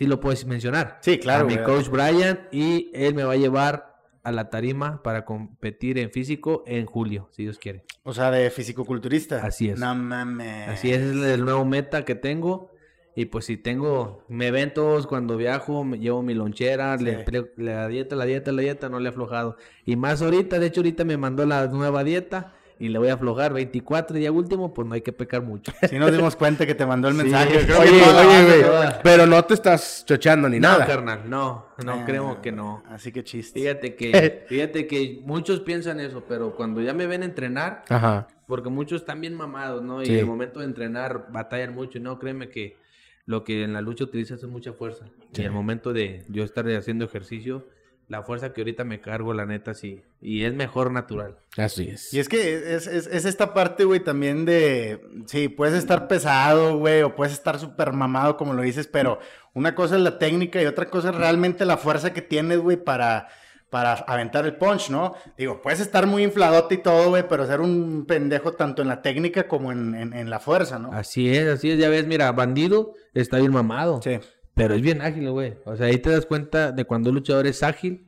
sí 0.00 0.06
lo 0.06 0.18
puedes 0.18 0.46
mencionar. 0.46 0.96
Sí, 1.02 1.18
claro, 1.18 1.44
A 1.44 1.46
mi 1.46 1.58
coach 1.58 1.88
Brian 1.88 2.48
y 2.50 2.90
él 2.94 3.14
me 3.14 3.22
va 3.22 3.34
a 3.34 3.36
llevar 3.36 4.00
a 4.22 4.32
la 4.32 4.48
tarima 4.48 5.02
para 5.02 5.26
competir 5.26 5.98
en 5.98 6.10
físico 6.10 6.64
en 6.66 6.86
julio, 6.86 7.28
si 7.32 7.42
Dios 7.42 7.58
quiere. 7.58 7.84
O 8.02 8.14
sea, 8.14 8.30
de 8.30 8.48
fisicoculturista. 8.48 9.44
Así 9.44 9.68
es. 9.68 9.78
No 9.78 9.94
mames. 9.94 10.70
Así 10.70 10.90
es, 10.90 11.02
es 11.02 11.16
el 11.22 11.44
nuevo 11.44 11.66
meta 11.66 12.06
que 12.06 12.14
tengo. 12.14 12.70
Y 13.14 13.26
pues 13.26 13.44
si 13.44 13.58
tengo, 13.58 14.24
me 14.28 14.46
eventos 14.46 15.06
cuando 15.06 15.36
viajo, 15.36 15.84
me 15.84 15.98
llevo 15.98 16.22
mi 16.22 16.32
lonchera, 16.32 16.96
le 16.96 17.26
Sí. 17.26 17.32
la 17.58 17.86
dieta, 17.86 18.16
la 18.16 18.24
dieta, 18.24 18.52
la 18.52 18.62
dieta, 18.62 18.88
no 18.88 19.00
le 19.00 19.06
he 19.06 19.10
aflojado. 19.10 19.58
Y 19.84 19.96
más 19.96 20.22
ahorita, 20.22 20.58
de 20.58 20.66
hecho 20.68 20.80
ahorita 20.80 21.04
me 21.04 21.18
mandó 21.18 21.44
la 21.44 21.66
nueva 21.66 22.04
dieta 22.04 22.54
y 22.80 22.88
le 22.88 22.98
voy 22.98 23.08
a 23.08 23.14
aflojar 23.14 23.52
24 23.52 24.18
y 24.18 24.22
ya 24.22 24.32
último, 24.32 24.74
pues 24.74 24.88
no 24.88 24.94
hay 24.94 25.02
que 25.02 25.12
pecar 25.12 25.42
mucho. 25.42 25.70
Sí 25.88 25.98
nos 25.98 26.10
dimos 26.10 26.34
cuenta 26.34 26.66
que 26.66 26.74
te 26.74 26.84
mandó 26.86 27.08
el 27.08 27.14
Sí. 27.16 27.22
mensaje. 27.22 27.64
Creo 27.66 27.82
que 27.82 27.88
Oye, 27.90 28.02
oye, 28.02 28.62
güey. 28.62 28.86
Pero 29.04 29.26
no 29.26 29.44
te 29.44 29.54
estás 29.54 30.02
chochando 30.06 30.48
ni 30.48 30.58
No, 30.58 30.68
nada. 30.70 30.86
carnal, 30.86 31.20
no, 31.28 31.66
no 31.84 32.04
creo 32.04 32.40
que 32.42 32.50
no. 32.50 32.82
Así 32.88 33.12
que 33.12 33.22
chiste. 33.22 33.60
Fíjate 33.60 33.94
que, 33.94 34.44
fíjate 34.48 34.86
que 34.86 35.20
muchos 35.24 35.60
piensan 35.60 36.00
eso, 36.00 36.24
pero 36.26 36.56
cuando 36.56 36.80
ya 36.80 36.92
me 36.94 37.06
ven 37.06 37.22
entrenar, 37.22 37.84
Ajá. 37.88 38.26
Porque 38.46 38.68
muchos 38.68 39.02
están 39.02 39.20
bien 39.20 39.34
mamados, 39.36 39.80
¿no? 39.80 40.02
Y 40.02 40.06
Sí. 40.06 40.18
el 40.18 40.26
momento 40.26 40.58
de 40.58 40.64
entrenar 40.66 41.26
batallan 41.30 41.72
mucho. 41.72 41.98
Y 41.98 42.00
no, 42.00 42.18
créeme 42.18 42.48
que 42.48 42.76
lo 43.24 43.44
que 43.44 43.62
en 43.62 43.72
la 43.74 43.80
lucha 43.80 44.02
utilizas 44.02 44.42
es 44.42 44.48
mucha 44.48 44.72
fuerza. 44.72 45.04
Sí. 45.32 45.42
Y 45.42 45.44
el 45.44 45.52
momento 45.52 45.92
de 45.92 46.24
yo 46.28 46.42
estar 46.42 46.66
haciendo 46.70 47.04
ejercicio, 47.04 47.68
la 48.10 48.22
fuerza 48.24 48.52
que 48.52 48.60
ahorita 48.60 48.82
me 48.84 49.00
cargo, 49.00 49.32
la 49.32 49.46
neta, 49.46 49.72
sí. 49.72 50.02
Y 50.20 50.42
es 50.44 50.52
mejor 50.52 50.90
natural. 50.90 51.36
Así 51.56 51.88
es. 51.88 52.12
Y 52.12 52.18
es 52.18 52.28
que 52.28 52.74
es, 52.74 52.86
es- 52.88 53.06
es 53.06 53.24
esta 53.24 53.54
parte, 53.54 53.84
güey, 53.84 54.00
también 54.00 54.44
de, 54.44 55.00
sí, 55.26 55.48
puedes 55.48 55.74
estar 55.76 56.08
pesado, 56.08 56.76
güey, 56.76 57.02
o 57.02 57.14
puedes 57.14 57.32
estar 57.32 57.58
súper 57.58 57.92
mamado, 57.92 58.36
como 58.36 58.52
lo 58.52 58.62
dices, 58.62 58.88
pero 58.88 59.20
una 59.54 59.74
cosa 59.74 59.94
es 59.96 60.02
la 60.02 60.18
técnica 60.18 60.60
y 60.60 60.66
otra 60.66 60.90
cosa 60.90 61.10
es 61.10 61.14
realmente 61.14 61.64
la 61.64 61.76
fuerza 61.76 62.12
que 62.12 62.20
tienes, 62.20 62.58
güey, 62.58 62.76
para, 62.76 63.28
para 63.70 63.92
aventar 63.92 64.44
el 64.44 64.56
punch, 64.56 64.90
¿no? 64.90 65.14
Digo, 65.38 65.62
puedes 65.62 65.78
estar 65.78 66.08
muy 66.08 66.24
infladote 66.24 66.74
y 66.74 66.78
todo, 66.78 67.10
güey, 67.10 67.28
pero 67.28 67.46
ser 67.46 67.60
un 67.60 68.06
pendejo 68.06 68.54
tanto 68.54 68.82
en 68.82 68.88
la 68.88 69.02
técnica 69.02 69.46
como 69.46 69.70
en, 69.70 69.94
en- 69.94 70.12
en 70.14 70.30
la 70.30 70.40
fuerza, 70.40 70.80
¿no? 70.80 70.92
Así 70.92 71.32
es, 71.32 71.46
así 71.46 71.70
es. 71.70 71.78
Ya 71.78 71.88
ves, 71.88 72.08
mira, 72.08 72.32
bandido 72.32 72.94
está 73.14 73.38
bien 73.38 73.52
mamado. 73.52 74.00
Sí. 74.02 74.18
Pero 74.60 74.74
es 74.74 74.82
bien 74.82 75.00
ágil, 75.00 75.30
güey. 75.30 75.54
O 75.64 75.74
sea, 75.74 75.86
ahí 75.86 75.96
te 75.96 76.10
das 76.10 76.26
cuenta 76.26 76.70
de 76.70 76.84
cuando 76.84 77.08
un 77.08 77.14
luchador 77.14 77.46
es 77.46 77.62
ágil 77.62 78.06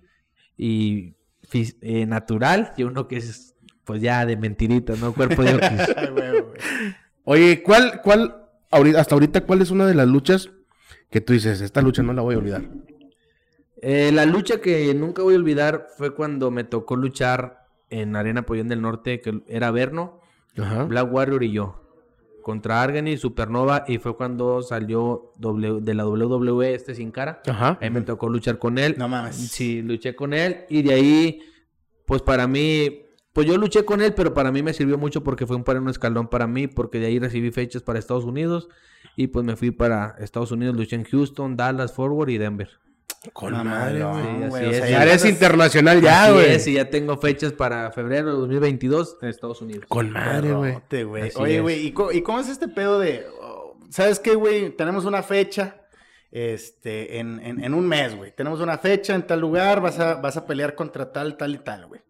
y 0.55 1.15
eh, 1.55 2.05
natural 2.05 2.75
y 2.77 2.83
uno 2.83 3.09
que 3.09 3.17
es, 3.17 3.55
pues 3.85 4.03
ya 4.03 4.27
de 4.27 4.37
mentirita, 4.37 4.93
¿no? 4.97 5.15
Cuerpo 5.15 5.43
de. 5.43 5.59
Oye, 7.25 7.63
¿cuál, 7.63 8.03
cuál, 8.03 8.37
ahorita, 8.71 9.01
hasta 9.01 9.15
ahorita, 9.15 9.47
cuál 9.47 9.63
es 9.63 9.71
una 9.71 9.87
de 9.87 9.95
las 9.95 10.07
luchas 10.07 10.51
que 11.09 11.23
tú 11.23 11.33
dices, 11.33 11.63
esta 11.63 11.81
lucha 11.81 12.03
no 12.03 12.13
la 12.13 12.21
voy 12.21 12.35
a 12.35 12.39
olvidar? 12.39 12.69
Eh, 13.81 14.11
la 14.13 14.27
lucha 14.27 14.61
que 14.61 14.93
nunca 14.93 15.23
voy 15.23 15.37
a 15.37 15.39
olvidar 15.39 15.87
fue 15.97 16.15
cuando 16.15 16.51
me 16.51 16.65
tocó 16.65 16.97
luchar 16.97 17.67
en 17.89 18.15
Arena 18.15 18.43
Pollón 18.43 18.69
del 18.69 18.83
Norte, 18.83 19.23
que 19.23 19.41
era 19.47 19.71
Verno, 19.71 20.21
Ajá. 20.59 20.85
Black 20.85 21.11
Warrior 21.11 21.45
y 21.45 21.53
yo. 21.53 21.82
Contra 22.43 22.83
Argany, 22.83 23.17
Supernova, 23.17 23.85
y 23.89 23.99
fue 23.99 24.17
cuando 24.17 24.63
salió 24.63 25.33
W- 25.39 25.81
de 25.81 25.95
la 25.95 26.07
WWE 26.07 26.75
este 26.75 26.95
sin 26.95 27.11
cara. 27.11 27.41
Ajá. 27.47 27.79
Ahí 27.81 27.91
me 27.91 28.01
tocó 28.03 28.29
luchar 28.29 28.59
con 28.59 28.79
él. 28.79 28.97
No 28.99 29.09
mames. 29.09 29.37
Sí, 29.37 29.81
luché 29.83 30.15
con 30.15 30.35
él. 30.35 30.65
Y 30.69 30.83
de 30.83 30.93
ahí, 30.95 31.41
pues 32.07 32.21
para 32.23 32.47
mí, 32.47 33.03
pues 33.33 33.47
yo 33.47 33.57
luché 33.57 33.85
con 33.85 34.03
él, 34.03 34.13
pero 34.15 34.35
para 34.35 34.53
mí 34.53 34.63
me 34.63 34.73
sirvió 34.75 34.99
mucho 34.99 35.23
porque 35.25 35.47
fue 35.47 35.57
un 35.57 35.65
para 35.65 35.81
un 35.81 35.89
escalón 35.89 36.29
para 36.29 36.47
mí, 36.47 36.67
porque 36.67 36.99
de 36.99 37.07
ahí 37.07 37.19
recibí 37.19 37.51
fechas 37.51 37.83
para 37.83 37.99
Estados 37.99 38.25
Unidos. 38.25 38.69
Y 39.17 39.27
pues 39.29 39.45
me 39.45 39.57
fui 39.57 39.71
para 39.71 40.17
Estados 40.21 40.53
Unidos, 40.53 40.75
luché 40.77 40.97
en 40.97 41.05
Houston, 41.05 41.57
Dallas, 41.57 41.93
Forward 41.93 42.31
y 42.31 42.39
Denver. 42.39 42.69
Con 43.33 43.53
madre, 43.65 44.03
güey. 44.49 44.63
Sí, 44.63 44.67
o 44.67 44.73
sea, 44.73 44.89
ya 44.89 45.03
eres 45.05 45.25
internacional 45.25 46.01
ya, 46.01 46.33
güey. 46.33 46.57
y 46.67 46.73
ya 46.75 46.91
tengo 46.91 47.17
fechas 47.19 47.53
para 47.53 47.91
febrero 47.93 48.27
de 48.33 48.33
2022 48.41 49.19
en 49.23 49.29
Estados 49.29 49.63
Unidos. 49.63 49.85
Con 49.89 50.11
madre, 50.11 50.53
güey. 50.55 50.75
Oye, 51.37 51.57
es. 51.57 51.63
güey, 51.63 51.87
¿y, 51.87 51.93
cómo 52.23 52.41
es 52.41 52.49
este 52.49 52.67
pedo 52.69 52.99
de, 52.99 53.25
oh, 53.41 53.79
¿sabes 53.91 54.19
qué, 54.19 54.35
güey? 54.35 54.71
Tenemos 54.77 55.05
una 55.05 55.23
fecha, 55.23 55.77
este, 56.33 57.19
en, 57.21 57.39
en- 57.45 57.63
en 57.63 57.75
un 57.75 57.87
mes, 57.87 58.17
güey. 58.17 58.35
Tenemos 58.35 58.61
una 58.61 58.79
fecha 58.79 59.15
en 59.15 59.23
tal 59.27 59.41
lugar, 59.41 59.81
vas 59.81 59.99
a, 60.01 60.15
vas 60.15 60.37
a 60.37 60.47
pelear 60.47 60.75
contra 60.75 61.13
tal, 61.13 61.37
tal 61.37 61.55
y 61.55 61.59
tal, 61.59 61.87
güey. 61.87 62.01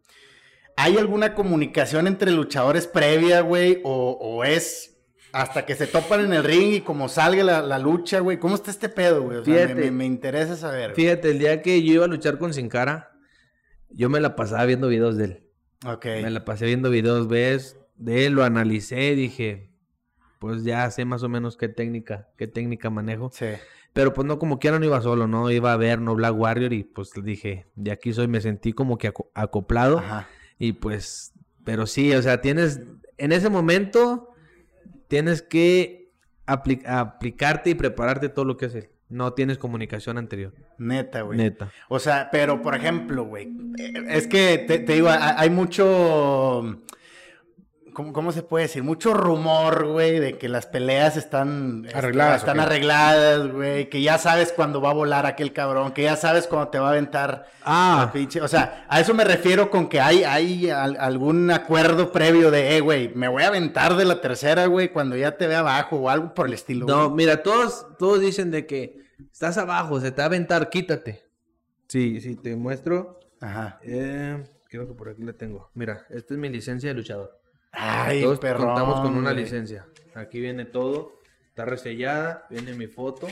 ¿Hay 0.77 0.97
alguna 0.97 1.35
comunicación 1.35 2.07
entre 2.07 2.31
luchadores 2.31 2.87
previa, 2.87 3.43
güey? 3.43 3.81
O, 3.85 4.13
o 4.19 4.45
es 4.45 4.92
hasta 5.33 5.65
que 5.67 5.75
se 5.75 5.87
topan 5.87 6.21
en 6.21 6.33
el 6.33 6.45
ring 6.45 6.75
y 6.75 6.81
como 6.83 7.09
salga 7.09 7.43
la, 7.43 7.63
la 7.63 7.79
lucha, 7.79 8.21
güey? 8.21 8.39
¿Cómo 8.39 8.55
está 8.55 8.71
este 8.71 8.89
pedo, 8.89 9.23
güey? 9.23 9.39
O 9.39 9.45
sea, 9.45 9.53
me, 9.55 9.61
Fíjate. 9.63 9.81
me- 9.85 9.91
me 9.91 10.05
interesa 10.07 10.57
saber. 10.57 10.93
güey. 10.93 10.97
Fíjate, 11.05 11.31
el 11.31 11.39
día 11.39 11.63
que 11.63 11.83
yo 11.83 11.95
iba 11.95 12.05
a 12.05 12.09
luchar 12.09 12.39
con 12.39 12.53
Sin 12.55 12.69
Cara, 12.69 13.13
yo 13.89 14.09
me 14.09 14.21
la 14.21 14.37
pasaba 14.37 14.65
viendo 14.65 14.89
videos 14.89 15.17
de 15.17 15.25
él. 15.25 15.45
Ok. 15.87 16.05
Me 16.07 16.31
la 16.31 16.45
pasé 16.45 16.67
viendo 16.67 16.91
videos 16.91 17.29
ves, 17.29 17.77
de 17.97 18.27
él, 18.27 18.35
lo 18.35 18.45
analicé, 18.45 19.15
dije, 19.15 19.71
pues 20.39 20.65
ya 20.65 20.91
sé 20.91 21.05
más 21.05 21.23
o 21.23 21.29
menos 21.29 21.57
qué 21.57 21.69
técnica, 21.69 22.29
qué 22.37 22.47
técnica 22.47 22.91
manejo. 22.91 23.31
Sí. 23.33 23.47
Pero 23.93 24.13
pues 24.15 24.27
no, 24.27 24.39
como 24.39 24.59
quiera 24.59 24.79
no 24.79 24.85
iba 24.87 25.01
solo, 25.03 25.27
¿no? 25.27 25.51
Iba 25.51 25.73
a 25.73 25.77
ver, 25.77 26.01
no 26.01 26.15
Black 26.15 26.35
Warrior 26.39 26.73
y 26.73 26.83
pues 26.85 27.11
dije, 27.23 27.67
de 27.75 27.91
aquí 27.93 28.13
soy, 28.13 28.27
me 28.29 28.41
sentí 28.41 28.73
como 28.73 28.97
que 28.97 29.09
aco- 29.13 29.31
acoplado. 29.35 29.99
Ajá. 29.99 30.29
Y 30.59 30.73
pues, 30.75 31.33
pero 31.65 31.87
sí, 31.87 32.13
o 32.15 32.23
sea, 32.23 32.41
tienes, 32.41 32.81
en 33.19 33.33
ese 33.33 33.51
momento, 33.51 34.31
tienes 35.13 35.43
que 35.43 36.11
apli- 36.47 36.83
aplicarte 36.87 37.69
y 37.69 37.75
prepararte 37.75 38.31
todo 38.31 38.47
lo 38.47 38.57
que 38.57 38.65
es 38.65 38.75
él. 38.75 38.89
No 39.11 39.35
tienes 39.35 39.59
comunicación 39.59 40.17
anterior. 40.17 40.55
Neta, 40.79 41.21
güey. 41.21 41.37
Neta. 41.37 41.71
O 41.91 41.99
sea, 41.99 42.31
pero 42.33 42.63
por 42.63 42.75
ejemplo, 42.75 43.25
güey, 43.25 43.51
eh, 43.79 43.93
es 44.09 44.27
que 44.27 44.57
te, 44.67 44.79
te 44.79 44.95
digo, 44.95 45.11
hay 45.11 45.51
mucho, 45.51 46.79
¿cómo, 47.93 48.13
cómo 48.13 48.33
se 48.33 48.43
puede 48.43 48.65
decir? 48.65 48.83
Mucho 48.83 49.15
rumor, 49.15 49.87
güey, 49.87 50.19
de 50.19 50.39
que 50.39 50.49
las 50.49 50.67
peleas 50.67 51.17
están 51.17 51.85
este, 51.87 51.99
Arregladas, 51.99 52.39
están 52.41 52.61
arregladas, 52.61 53.49
güey, 53.53 53.89
que 53.89 54.03
ya 54.03 54.19
sabes 54.19 54.53
cuándo 54.53 54.81
va 54.81 54.91
a 54.91 54.95
volar 54.95 55.27
aquel 55.27 55.53
cabrón, 55.53 55.93
que 55.93 56.03
ya 56.03 56.17
sabes 56.17 56.47
cuándo 56.47 56.69
te 56.69 56.79
va 56.79 56.89
a 56.89 56.91
aventar 56.93 57.47
Ah, 57.65 58.05
la 58.07 58.13
pinche, 58.13 58.41
o 58.41 58.49
sea, 58.49 58.85
a 58.89 59.01
eso 59.01 59.15
me 59.15 59.25
refiero 59.25 59.71
con 59.71 59.89
que 59.89 60.01
hay, 60.01 60.25
hay 60.25 60.69
al- 60.71 60.97
algún 60.99 61.51
acuerdo 61.51 62.11
previo 62.13 62.51
de, 62.51 62.77
eh, 62.77 62.81
güey, 62.81 63.13
me 63.15 63.29
voy 63.29 63.43
a 63.45 63.49
aventar 63.49 63.97
de 63.97 64.05
la 64.05 64.21
tercera, 64.21 64.67
güey, 64.67 64.89
cuando 64.91 65.17
ya 65.17 65.37
te 65.37 65.47
vea 65.47 65.61
abajo 65.61 65.97
o 65.97 66.09
algo 66.11 66.35
por 66.35 66.47
el 66.49 66.55
estilo. 66.55 66.87
no, 66.87 67.05
güey. 67.11 67.17
mira, 67.25 67.43
todos, 67.43 67.87
todos 67.99 68.21
dicen 68.21 68.51
de 68.51 68.67
que 68.67 69.03
estás 69.33 69.59
abajo, 69.59 70.01
se 70.01 70.11
te 70.11 70.19
va 70.19 70.25
a 70.25 70.27
aventar, 70.27 70.69
quítate. 70.71 71.25
Sí, 71.89 72.21
sí, 72.21 72.37
te 72.37 72.57
muestro. 72.57 73.21
Ajá. 73.41 73.79
Eh, 73.83 74.43
creo 74.69 74.87
que 74.89 74.95
por 74.95 75.11
aquí 75.11 75.23
la 75.23 75.33
tengo. 75.35 75.71
Mira, 75.75 76.07
esta 76.11 76.33
es 76.35 76.41
mi 76.41 76.49
licencia 76.49 76.89
de 76.89 76.95
luchador. 76.95 77.39
Ay, 77.73 78.23
Todos 78.23 78.39
perrón. 78.39 78.67
contamos 78.67 79.01
con 79.01 79.17
una 79.17 79.33
güey. 79.33 79.45
licencia. 79.45 79.87
Aquí 80.15 80.41
viene 80.41 80.65
todo. 80.65 81.21
Está 81.49 81.65
resellada. 81.65 82.47
Viene 82.51 82.75
mi 82.75 82.87
foto. 82.87 83.27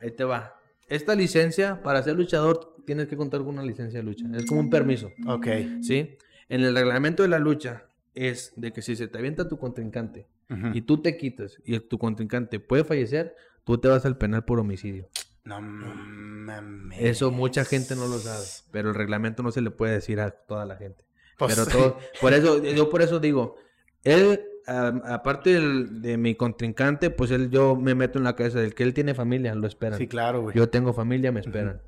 Ahí 0.00 0.10
te 0.10 0.24
va. 0.24 0.60
Esta 0.88 1.14
licencia, 1.14 1.82
para 1.82 2.02
ser 2.02 2.16
luchador, 2.16 2.76
tienes 2.84 3.08
que 3.08 3.16
contar 3.16 3.40
con 3.40 3.50
una 3.50 3.62
licencia 3.62 3.98
de 4.00 4.04
lucha. 4.04 4.24
Es 4.34 4.46
como 4.46 4.60
un 4.60 4.70
permiso. 4.70 5.10
Ok. 5.26 5.46
¿Sí? 5.82 6.16
En 6.48 6.62
el 6.62 6.74
reglamento 6.74 7.22
de 7.22 7.28
la 7.28 7.38
lucha 7.38 7.86
es 8.14 8.52
de 8.56 8.72
que 8.72 8.82
si 8.82 8.94
se 8.96 9.08
te 9.08 9.18
avienta 9.18 9.48
tu 9.48 9.58
contrincante 9.58 10.26
y 10.74 10.82
tú 10.82 11.02
te 11.02 11.16
quitas 11.16 11.58
y 11.64 11.78
tu 11.80 11.98
contrincante 11.98 12.60
puede 12.60 12.84
fallecer, 12.84 13.34
tú 13.64 13.78
te 13.78 13.88
vas 13.88 14.06
al 14.06 14.16
penal 14.16 14.44
por 14.44 14.60
homicidio. 14.60 15.08
No 15.44 15.60
mames. 15.60 16.98
Eso 17.00 17.30
mucha 17.32 17.64
gente 17.64 17.96
no 17.96 18.06
lo 18.06 18.18
sabe, 18.18 18.44
pero 18.70 18.90
el 18.90 18.94
reglamento 18.94 19.42
no 19.42 19.50
se 19.50 19.60
le 19.60 19.70
puede 19.72 19.94
decir 19.94 20.20
a 20.20 20.30
toda 20.30 20.64
la 20.66 20.76
gente. 20.76 21.04
Pues, 21.36 21.54
Pero 21.54 21.66
todo, 21.66 21.98
por 22.20 22.32
eso, 22.32 22.62
yo 22.62 22.88
por 22.90 23.02
eso 23.02 23.20
digo, 23.20 23.56
él, 24.04 24.40
aparte 24.66 25.60
de 25.60 26.16
mi 26.16 26.34
contrincante, 26.34 27.10
pues 27.10 27.30
él, 27.30 27.50
yo 27.50 27.76
me 27.76 27.94
meto 27.94 28.18
en 28.18 28.24
la 28.24 28.34
cabeza 28.36 28.58
del 28.60 28.74
que 28.74 28.82
él 28.82 28.94
tiene 28.94 29.14
familia, 29.14 29.54
lo 29.54 29.66
esperan. 29.66 29.98
Sí, 29.98 30.06
claro, 30.08 30.42
güey. 30.42 30.56
Yo 30.56 30.68
tengo 30.68 30.92
familia, 30.92 31.32
me 31.32 31.40
esperan. 31.40 31.82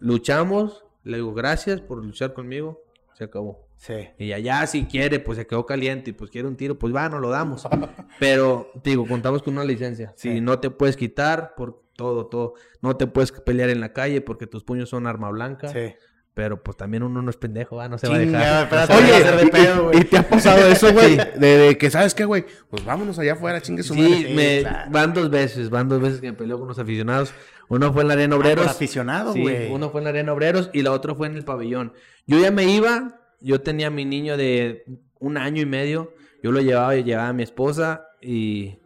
Luchamos, 0.00 0.84
le 1.02 1.18
digo 1.18 1.34
gracias 1.34 1.80
por 1.80 2.04
luchar 2.04 2.32
conmigo, 2.34 2.82
se 3.14 3.24
acabó. 3.24 3.66
Sí. 3.76 4.08
Y 4.18 4.32
allá 4.32 4.66
si 4.66 4.84
quiere, 4.84 5.18
pues 5.20 5.36
se 5.38 5.46
quedó 5.46 5.66
caliente 5.66 6.10
y 6.10 6.12
pues 6.12 6.30
quiere 6.30 6.48
un 6.48 6.56
tiro, 6.56 6.78
pues 6.78 6.94
va, 6.94 7.08
no 7.08 7.18
lo 7.18 7.30
damos. 7.30 7.66
Pero, 8.18 8.70
te 8.82 8.90
digo, 8.90 9.06
contamos 9.06 9.42
con 9.42 9.54
una 9.54 9.64
licencia. 9.64 10.12
Si 10.16 10.32
Sí. 10.34 10.40
no 10.40 10.58
te 10.60 10.70
puedes 10.70 10.96
quitar 10.96 11.54
por 11.56 11.82
todo, 11.96 12.26
todo. 12.26 12.54
No 12.80 12.96
te 12.96 13.06
puedes 13.06 13.32
pelear 13.32 13.70
en 13.70 13.80
la 13.80 13.92
calle 13.92 14.20
porque 14.20 14.46
tus 14.46 14.64
puños 14.64 14.88
son 14.88 15.06
arma 15.06 15.30
blanca. 15.30 15.68
Sí. 15.68 15.94
Pero 16.34 16.60
pues 16.62 16.76
también 16.76 17.04
uno 17.04 17.22
no 17.22 17.30
es 17.30 17.36
pendejo. 17.36 17.86
No 17.88 17.96
se 17.96 18.08
va 18.08 18.16
a 18.16 18.18
dejar. 18.18 18.64
espérate, 18.64 18.92
Oye, 18.94 19.44
de 19.44 19.46
pedo, 19.52 19.90
y- 19.92 19.98
y, 19.98 20.04
te 20.04 20.16
ha 20.18 20.28
pasado 20.28 20.66
eso, 20.68 20.92
güey? 20.92 21.10
Sí. 21.12 21.20
de, 21.38 21.58
de 21.58 21.78
que, 21.78 21.90
¿sabes 21.90 22.12
qué, 22.14 22.24
güey? 22.24 22.44
Pues 22.68 22.84
vámonos 22.84 23.18
allá 23.20 23.34
afuera, 23.34 23.60
chingue 23.62 23.84
su 23.84 23.94
madre. 23.94 24.08
Sí, 24.16 24.24
Sí, 24.26 24.34
me, 24.34 24.60
claro. 24.62 24.90
van 24.90 25.14
dos 25.14 25.30
veces, 25.30 25.70
van 25.70 25.88
dos 25.88 26.00
veces 26.00 26.20
que 26.20 26.32
me 26.32 26.36
peleó 26.36 26.56
con 26.56 26.64
unos 26.64 26.78
aficionados. 26.80 27.32
Uno 27.68 27.92
fue 27.92 28.02
en 28.02 28.08
la 28.08 28.14
Arena 28.14 28.34
Ah, 28.34 28.38
Obreros. 28.38 28.64
por 28.64 28.70
aficionado, 28.72 29.32
Sí, 29.32 29.42
güey. 29.42 29.70
uno 29.72 29.90
fue 29.90 30.00
en 30.00 30.04
la 30.04 30.10
Arena 30.10 30.32
Obreros 30.32 30.70
y 30.72 30.82
la 30.82 30.90
otra 30.90 31.14
fue 31.14 31.28
en 31.28 31.36
el 31.36 31.44
pabellón. 31.44 31.92
Yo 32.26 32.38
ya 32.40 32.50
me 32.50 32.64
iba, 32.64 33.20
yo 33.40 33.60
tenía 33.60 33.86
a 33.86 33.90
mi 33.90 34.04
niño 34.04 34.36
de 34.36 34.84
un 35.20 35.36
año 35.38 35.62
y 35.62 35.66
medio, 35.66 36.14
yo 36.42 36.50
lo 36.50 36.60
llevaba 36.60 36.96
y 36.96 37.04
llevaba 37.04 37.28
a 37.28 37.32
mi 37.32 37.44
esposa 37.44 38.08
y 38.20 38.80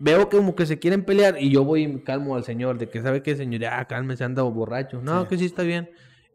veo 0.00 0.28
que 0.28 0.36
como 0.36 0.54
que 0.56 0.66
se 0.66 0.78
quieren 0.80 1.04
pelear 1.04 1.36
y 1.40 1.50
yo 1.50 1.64
voy 1.64 1.84
y 1.84 1.98
calmo 2.00 2.34
al 2.36 2.44
señor, 2.44 2.78
de 2.78 2.88
que 2.88 3.00
sabe 3.00 3.22
que 3.22 3.36
señor, 3.36 3.60
ya 3.60 3.84
cálmese, 3.86 4.24
anda 4.24 4.42
borracho. 4.42 5.00
No, 5.02 5.22
Sí. 5.22 5.28
que 5.28 5.38
sí 5.38 5.44
está 5.46 5.62
bien. 5.62 5.88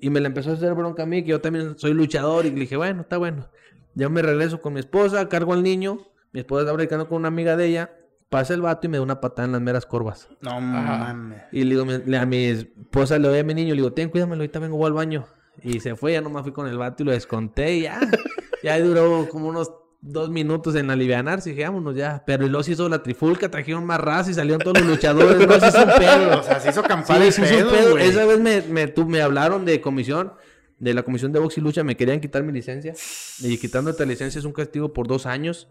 Y 0.04 0.10
me 0.10 0.20
la 0.20 0.28
empezó 0.28 0.50
a 0.50 0.54
hacer 0.56 0.74
bronca 0.74 1.04
a 1.04 1.06
mí, 1.06 1.24
que 1.24 1.30
yo 1.30 1.40
también 1.40 1.78
soy 1.78 1.94
luchador 1.94 2.46
y 2.46 2.52
le 2.52 2.60
dije, 2.60 2.76
bueno, 2.76 3.04
está 3.04 3.18
bueno. 3.18 3.48
Yo 3.96 4.10
me 4.10 4.22
regreso 4.22 4.60
con 4.60 4.74
mi 4.74 4.82
esposa, 4.82 5.30
cargo 5.30 5.54
al 5.54 5.64
niño, 5.64 5.98
mi 6.34 6.42
esposa 6.42 6.64
está 6.64 6.74
brincando 6.74 7.08
con 7.08 7.20
una 7.20 7.30
amiga 7.30 7.56
de 7.56 7.68
ella, 7.68 7.92
pasa 8.28 8.54
el 8.54 8.60
vato 8.60 8.86
y 8.86 8.90
me 8.90 8.98
da 8.98 9.04
una 9.04 9.22
patada 9.22 9.46
en 9.46 9.54
las 9.54 9.62
meras 9.62 9.86
corvas. 9.86 10.28
No 10.42 10.60
mames. 10.60 11.44
Y 11.54 11.64
le 11.64 11.76
digo 11.76 12.18
a 12.20 12.26
mi 12.26 12.46
esposa, 12.48 13.18
le 13.18 13.30
doy 13.30 13.40
a 13.40 13.46
mi 13.46 13.54
niño, 13.54 13.70
le 13.70 13.78
digo, 13.78 13.94
ten, 13.94 14.10
cuídamelo, 14.10 14.42
ahorita 14.42 14.60
vengo 14.60 14.76
voy 14.76 14.88
al 14.88 14.94
baño. 14.94 15.26
Y 15.62 15.80
se 15.80 15.96
fue, 15.96 16.12
ya 16.12 16.20
nomás 16.20 16.44
fui 16.44 16.52
con 16.52 16.68
el 16.68 16.78
vato 16.78 17.04
y 17.04 17.06
lo 17.06 17.14
desconté 17.14 17.76
y 17.76 17.82
ya. 17.84 18.02
ya 18.62 18.78
duró 18.82 19.30
como 19.30 19.48
unos 19.48 19.72
dos 20.06 20.30
minutos 20.30 20.76
en 20.76 20.92
alivianarse 20.92 21.50
y 21.50 21.54
dije, 21.54 21.64
vámonos 21.64 21.96
ya. 21.96 22.24
Pero 22.28 22.46
se 22.62 22.74
hizo 22.74 22.90
la 22.90 23.02
trifulca, 23.02 23.50
trajeron 23.50 23.86
más 23.86 24.00
raza 24.02 24.32
y 24.32 24.34
salieron 24.34 24.60
todos 24.60 24.80
los 24.80 24.88
luchadores. 24.90 25.48
No, 25.48 25.60
se 25.60 25.68
hizo 25.70 25.84
un 25.84 25.92
pedo. 25.98 26.40
O 26.40 26.44
sea, 26.44 26.60
se 26.60 26.70
hizo 26.70 26.84
campal 26.84 27.32
Sí, 27.32 27.42
pedo, 27.42 27.70
pedo. 27.72 27.98
Esa 27.98 28.26
vez 28.26 28.40
me, 28.40 28.62
me, 28.64 28.88
tú- 28.88 29.06
me 29.08 29.22
hablaron 29.22 29.64
de 29.66 29.80
comisión, 29.80 30.34
de 30.78 30.94
la 30.94 31.04
comisión 31.04 31.32
de 31.32 31.40
box 31.40 31.58
y 31.58 31.62
lucha, 31.62 31.84
me 31.86 31.96
querían 31.96 32.20
quitar 32.20 32.44
mi 32.44 32.52
licencia. 32.52 32.94
Y 33.40 33.58
quitándote 33.58 34.06
la 34.06 34.12
licencia 34.12 34.40
es 34.40 34.46
un 34.46 34.52
castigo 34.52 34.92
por 34.92 35.08
dos 35.08 35.26
años. 35.26 35.70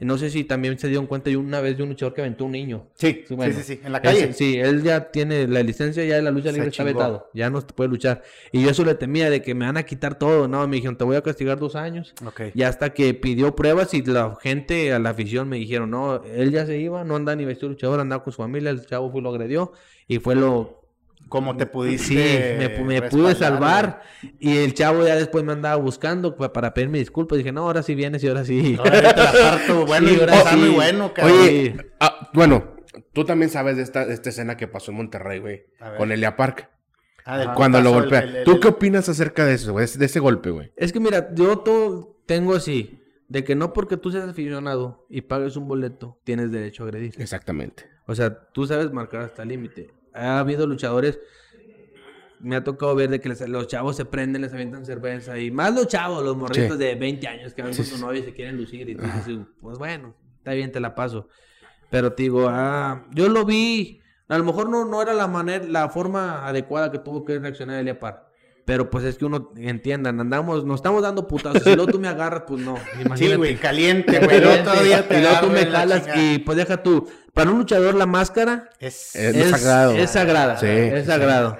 No 0.00 0.16
sé 0.18 0.30
si 0.30 0.44
también 0.44 0.78
se 0.78 0.88
dieron 0.88 1.06
cuenta 1.06 1.30
de 1.30 1.36
una 1.36 1.60
vez 1.60 1.76
de 1.76 1.82
un 1.82 1.90
luchador 1.90 2.14
que 2.14 2.20
aventó 2.22 2.44
un 2.46 2.52
niño. 2.52 2.88
Sí, 2.94 3.24
Sí, 3.28 3.34
bueno. 3.34 3.54
sí, 3.54 3.62
sí. 3.62 3.80
En 3.84 3.92
la 3.92 3.98
Él 3.98 4.02
calle. 4.04 4.20
se- 4.28 4.32
sí, 4.32 4.58
él 4.58 4.82
ya 4.82 5.10
tiene 5.10 5.46
la 5.46 5.62
licencia, 5.62 6.04
ya 6.04 6.16
de 6.16 6.22
la 6.22 6.30
lucha 6.30 6.48
Se 6.48 6.52
libre 6.54 6.68
está 6.68 6.84
chingó. 6.84 6.98
vetado. 6.98 7.30
Ya 7.34 7.50
no 7.50 7.60
se 7.60 7.66
puede 7.68 7.90
luchar. 7.90 8.22
Y 8.52 8.62
yo 8.62 8.70
eso 8.70 8.84
le 8.84 8.94
temía 8.94 9.28
de 9.30 9.42
que 9.42 9.54
me 9.54 9.66
van 9.66 9.76
a 9.76 9.82
quitar 9.84 10.18
todo. 10.18 10.48
No, 10.48 10.66
me 10.66 10.76
dijeron, 10.76 10.96
te 10.96 11.04
voy 11.04 11.16
a 11.16 11.22
castigar 11.22 11.58
dos 11.58 11.76
años. 11.76 12.14
Ok. 12.26 12.40
Y 12.54 12.62
hasta 12.62 12.90
que 12.94 13.12
pidió 13.14 13.54
pruebas 13.54 13.92
y 13.94 14.02
la 14.02 14.36
gente 14.40 14.92
a 14.92 14.98
la 14.98 15.10
afición 15.10 15.48
me 15.48 15.56
dijeron, 15.58 15.90
no, 15.90 16.22
él 16.24 16.50
ya 16.50 16.66
se 16.66 16.78
iba, 16.78 17.04
no 17.04 17.16
anda 17.16 17.36
ni 17.36 17.44
vestido 17.44 17.68
luchador, 17.68 18.00
andaba 18.00 18.24
con 18.24 18.32
su 18.32 18.38
familia, 18.42 18.70
el 18.70 18.84
chavo 18.86 19.10
fue 19.10 19.20
y 19.20 19.24
lo 19.24 19.30
agredió. 19.30 19.72
Y 20.08 20.18
fue 20.18 20.34
lo... 20.34 20.80
¿Cómo 21.30 21.56
te 21.56 21.64
pudiste 21.64 22.06
Sí, 22.06 22.14
me, 22.58 22.76
pu- 22.78 22.84
me 22.84 23.02
pude 23.08 23.34
salvar. 23.34 24.02
Y 24.38 24.58
el 24.58 24.74
chavo 24.74 25.06
ya 25.06 25.16
después 25.16 25.42
me 25.44 25.52
andaba 25.52 25.76
buscando 25.76 26.36
pa- 26.36 26.52
para 26.52 26.74
pedirme 26.74 26.98
disculpas. 26.98 27.38
Dije, 27.38 27.52
no, 27.52 27.62
ahora 27.62 27.82
sí 27.82 27.94
vienes 27.94 28.22
y 28.22 28.28
ahora 28.28 28.44
sí. 28.44 28.76
Ahora 28.78 28.92
te 29.14 29.22
la 29.22 29.32
parto. 29.32 29.86
Bueno, 29.86 30.08
Sí, 30.08 30.14
y 30.16 30.20
ahora 30.20 30.34
está 30.36 30.50
sí. 30.50 30.56
muy 30.58 30.68
bueno, 30.70 31.14
cabrón. 31.14 31.38
Oye, 31.40 31.76
ah, 32.00 32.30
bueno, 32.34 32.74
tú 33.14 33.24
también 33.24 33.50
sabes 33.50 33.76
de 33.76 33.82
esta, 33.82 34.04
de 34.04 34.12
esta 34.12 34.28
escena 34.28 34.56
que 34.58 34.68
pasó 34.68 34.90
en 34.90 34.98
Monterrey, 34.98 35.38
güey. 35.38 35.62
Con 35.96 36.12
Elia 36.12 36.36
Park. 36.36 36.68
Ah, 37.24 37.52
Cuando 37.56 37.80
lo 37.80 37.90
el- 37.90 37.94
golpea. 37.94 38.20
el- 38.20 38.36
el- 38.36 38.44
¿Tú 38.44 38.58
qué 38.60 38.68
opinas 38.68 39.08
acerca 39.08 39.44
de 39.46 39.54
eso, 39.54 39.72
güey? 39.72 39.86
De 39.96 40.06
ese 40.06 40.20
golpe, 40.20 40.50
güey. 40.50 40.72
Es 40.76 40.92
que 40.92 41.00
mira, 41.00 41.32
yo 41.34 41.58
todo 41.60 42.20
tengo 42.26 42.54
así, 42.54 43.00
de 43.28 43.44
que 43.44 43.54
no 43.54 43.72
porque 43.72 43.96
tú 43.96 44.10
seas 44.10 44.28
aficionado 44.28 45.06
y 45.08 45.20
pagues 45.22 45.56
un 45.56 45.68
boleto, 45.68 46.18
tienes 46.24 46.50
derecho 46.50 46.82
a 46.82 46.86
agredir. 46.86 47.14
Exactamente. 47.18 47.84
O 48.06 48.14
sea, 48.16 48.48
tú 48.52 48.66
sabes 48.66 48.90
marcar 48.92 49.20
hasta 49.22 49.42
el 49.44 49.50
límite. 49.50 49.92
Ha 50.14 50.38
habido 50.40 50.66
luchadores, 50.66 51.18
me 52.40 52.56
ha 52.56 52.64
tocado 52.64 52.94
ver 52.94 53.10
de 53.10 53.20
que 53.20 53.28
les- 53.28 53.46
los 53.48 53.66
chavos 53.66 53.96
se 53.96 54.04
prenden, 54.06 54.42
les 54.42 54.52
avientan 54.52 54.84
cerveza 54.86 55.38
y 55.38 55.50
más 55.50 55.74
los 55.74 55.86
chavos, 55.88 56.24
los 56.24 56.36
morritos 56.36 56.78
Sí. 56.78 56.84
de 56.84 56.94
20 56.94 57.26
años 57.28 57.52
que 57.54 57.62
van 57.62 57.74
con 57.74 57.84
su 57.84 57.98
novia 57.98 58.20
y 58.20 58.24
se 58.24 58.32
quieren 58.32 58.56
lucir 58.56 58.88
y 58.88 58.94
tú 58.96 59.02
dices, 59.02 59.38
pues 59.60 59.78
bueno, 59.78 60.14
está 60.38 60.52
bien, 60.52 60.72
te 60.72 60.80
la 60.80 60.94
paso. 60.94 61.28
Pero 61.90 62.12
te 62.14 62.22
digo, 62.22 62.46
ah, 62.48 63.04
yo 63.12 63.28
lo 63.28 63.44
vi, 63.44 64.00
a 64.28 64.38
lo 64.38 64.44
mejor 64.44 64.68
no, 64.70 64.84
no 64.86 65.02
era 65.02 65.12
la 65.12 65.26
manera, 65.26 65.64
la 65.66 65.88
forma 65.90 66.46
adecuada 66.46 66.90
que 66.90 66.98
tuvo 66.98 67.24
que 67.24 67.38
reaccionar 67.38 67.78
Elia 67.80 67.98
Par. 68.00 68.29
Pero 68.70 68.88
pues 68.88 69.02
es 69.04 69.18
que 69.18 69.24
uno, 69.24 69.50
entiendan, 69.56 70.20
andamos, 70.20 70.64
nos 70.64 70.76
estamos 70.76 71.02
dando 71.02 71.26
putazos. 71.26 71.64
Si 71.64 71.74
luego 71.74 71.90
tú 71.90 71.98
me 71.98 72.06
agarras, 72.06 72.44
pues 72.46 72.62
no. 72.62 72.76
Imagínate. 73.04 73.26
Sí, 73.32 73.34
güey, 73.34 73.56
caliente, 73.56 74.20
güey. 74.24 74.40
Todavía 74.62 75.08
te 75.08 75.18
y 75.18 75.22
luego 75.22 75.40
tú 75.40 75.48
me 75.48 75.66
jalas 75.66 76.08
y 76.14 76.38
pues 76.38 76.56
deja 76.56 76.80
tú. 76.80 77.10
Para 77.34 77.50
un 77.50 77.58
luchador 77.58 77.96
la 77.96 78.06
máscara 78.06 78.70
Es... 78.78 79.16
Es- 79.16 79.50
sagrado. 79.50 79.90
Es 79.94 80.10
sagrada. 80.10 80.56
Sí, 80.56 80.68
es 80.68 81.00
sí. 81.00 81.06
sagrado. 81.10 81.58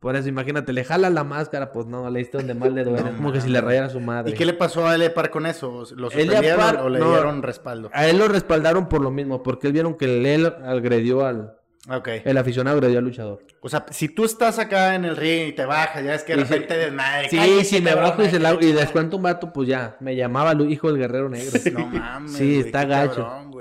Por 0.00 0.16
eso, 0.16 0.28
imagínate, 0.28 0.72
le 0.72 0.82
jala 0.82 1.10
la 1.10 1.22
máscara, 1.22 1.70
pues 1.70 1.86
no, 1.86 2.10
le 2.10 2.18
diste 2.18 2.38
donde 2.38 2.54
más 2.54 2.72
le 2.72 2.82
duele. 2.82 3.02
No 3.02 3.08
es 3.10 3.14
como 3.14 3.30
que 3.32 3.40
si 3.40 3.48
le 3.48 3.60
rayara 3.60 3.86
a 3.86 3.90
su 3.90 4.00
madre. 4.00 4.32
¿Y 4.32 4.34
qué 4.34 4.44
le 4.44 4.54
pasó 4.54 4.84
a 4.88 4.96
Elepar 4.96 5.30
con 5.30 5.46
eso? 5.46 5.84
¿Lo 5.94 6.10
suspendieron 6.10 6.58
Park, 6.58 6.80
o 6.82 6.88
le 6.88 6.98
no. 6.98 7.12
dieron 7.12 7.40
respaldo? 7.40 7.88
A 7.92 8.08
él 8.08 8.18
lo 8.18 8.26
respaldaron 8.26 8.88
por 8.88 9.00
lo 9.00 9.12
mismo, 9.12 9.44
porque 9.44 9.68
él 9.68 9.72
vieron 9.74 9.94
que 9.94 10.06
él 10.06 10.52
agredió 10.64 11.24
al... 11.24 11.54
Ok. 11.90 12.08
El 12.24 12.36
aficionado 12.36 12.76
agredió 12.78 12.98
al 12.98 13.04
luchador. 13.04 13.44
O 13.60 13.68
sea, 13.68 13.86
si 13.90 14.08
tú 14.08 14.24
estás 14.24 14.58
acá 14.58 14.94
en 14.94 15.04
el 15.04 15.16
ring 15.16 15.48
y 15.48 15.52
te 15.52 15.64
bajas, 15.64 16.04
ya 16.04 16.14
es 16.14 16.22
que 16.22 16.36
de 16.36 16.44
si- 16.44 16.52
repente 16.52 16.76
desmadre. 16.76 17.28
Sí, 17.30 17.64
si 17.64 17.80
me 17.80 17.94
bajo 17.94 18.22
y, 18.22 18.28
se 18.30 18.38
la, 18.38 18.54
y 18.60 18.72
descuento 18.72 19.16
un 19.16 19.22
vato, 19.22 19.52
pues 19.52 19.68
ya, 19.68 19.96
me 20.00 20.14
llamaba 20.16 20.52
el 20.52 20.70
hijo 20.70 20.88
del 20.88 20.98
guerrero 20.98 21.28
negro. 21.28 21.58
No 21.72 21.86
mames. 21.86 22.32
Sí, 22.32 22.60
está 22.60 22.84
gacho. 22.84 23.22
cabrón. 23.24 23.52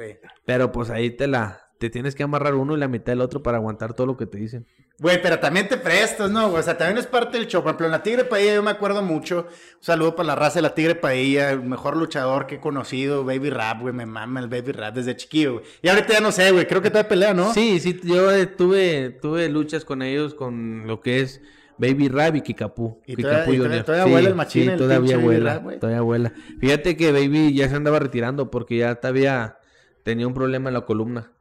Pero 0.45 0.71
pues 0.71 0.89
ahí 0.89 1.12
te 1.12 1.27
la... 1.27 1.66
Te 1.79 1.89
tienes 1.91 2.15
que 2.15 2.24
amarrar 2.24 2.55
uno 2.55 2.75
y 2.75 2.79
la 2.79 2.88
mitad 2.88 3.12
del 3.12 3.22
otro 3.22 3.43
para 3.43 3.57
aguantar 3.57 3.93
todo 3.93 4.07
lo 4.07 4.17
que 4.17 4.25
te 4.25 4.39
dicen. 4.39 4.65
Güey, 5.00 5.22
pero 5.22 5.38
también 5.39 5.67
te 5.67 5.77
prestas, 5.77 6.31
¿no? 6.31 6.51
O 6.51 6.62
sea, 6.63 6.75
también 6.75 6.98
es 6.98 7.05
parte 7.05 7.38
del 7.38 7.46
show. 7.46 7.62
Por 7.62 7.69
ejemplo, 7.69 7.86
en 7.86 7.91
la 7.91 8.01
Tigre 8.01 8.24
Padilla 8.24 8.55
yo 8.55 8.63
me 8.63 8.72
acuerdo 8.72 9.03
mucho. 9.03 9.41
Un 9.48 9.84
saludo 9.84 10.15
para 10.15 10.25
la 10.27 10.36
raza 10.36 10.55
de 10.55 10.63
la 10.63 10.74
Tigre 10.74 10.96
Padilla, 10.96 11.51
el 11.51 11.62
mejor 11.62 11.96
luchador 11.96 12.48
que 12.48 12.55
he 12.55 12.60
conocido, 12.60 13.24
Baby 13.24 13.51
Rap, 13.51 13.81
güey. 13.81 13.93
Me 13.93 14.07
mama 14.07 14.39
el 14.39 14.48
Baby 14.48 14.72
Rap 14.72 14.96
desde 14.96 15.15
chiquillo, 15.15 15.53
güey. 15.53 15.65
Y 15.84 15.89
ahorita 15.89 16.13
ya 16.13 16.19
no 16.19 16.31
sé, 16.31 16.51
güey. 16.51 16.65
Creo 16.67 16.81
que 16.81 16.89
todavía 16.89 17.10
pelea, 17.10 17.34
¿no? 17.36 17.53
Sí, 17.53 17.79
sí, 17.79 18.00
yo 18.03 18.31
eh, 18.31 18.48
tuve, 18.48 19.12
tuve 19.22 19.48
luchas 19.50 19.86
con 19.86 20.01
ellos 20.01 20.34
con 20.34 20.88
lo 20.88 21.00
que 21.00 21.19
es 21.22 21.41
Baby 21.77 22.07
Rab 22.10 22.38
y 22.38 22.41
Kikapú. 22.41 23.00
Y 23.05 23.17
Kikapú 23.17 23.53
todavía- 23.55 23.84
todavía- 23.86 24.15
huele 24.15 24.29
el 24.29 24.36
machín, 24.36 24.63
Sí, 24.63 24.69
el 24.69 24.77
todavía 24.79 25.17
Rab, 25.43 25.62
güey. 25.62 25.79
todavía 25.79 26.01
vuela. 26.01 26.34
Fíjate 26.60 26.98
que 26.98 27.12
Baby 27.12 27.53
ya 27.53 27.69
se 27.69 27.75
andaba 27.75 28.00
retirando 28.00 28.50
porque 28.50 28.77
ya 28.77 28.96
todavía 28.96 29.60
tenía 30.01 30.25
un 30.25 30.34
problema 30.34 30.69
en 30.69 30.74
la 30.74 30.81
columna. 30.81 31.34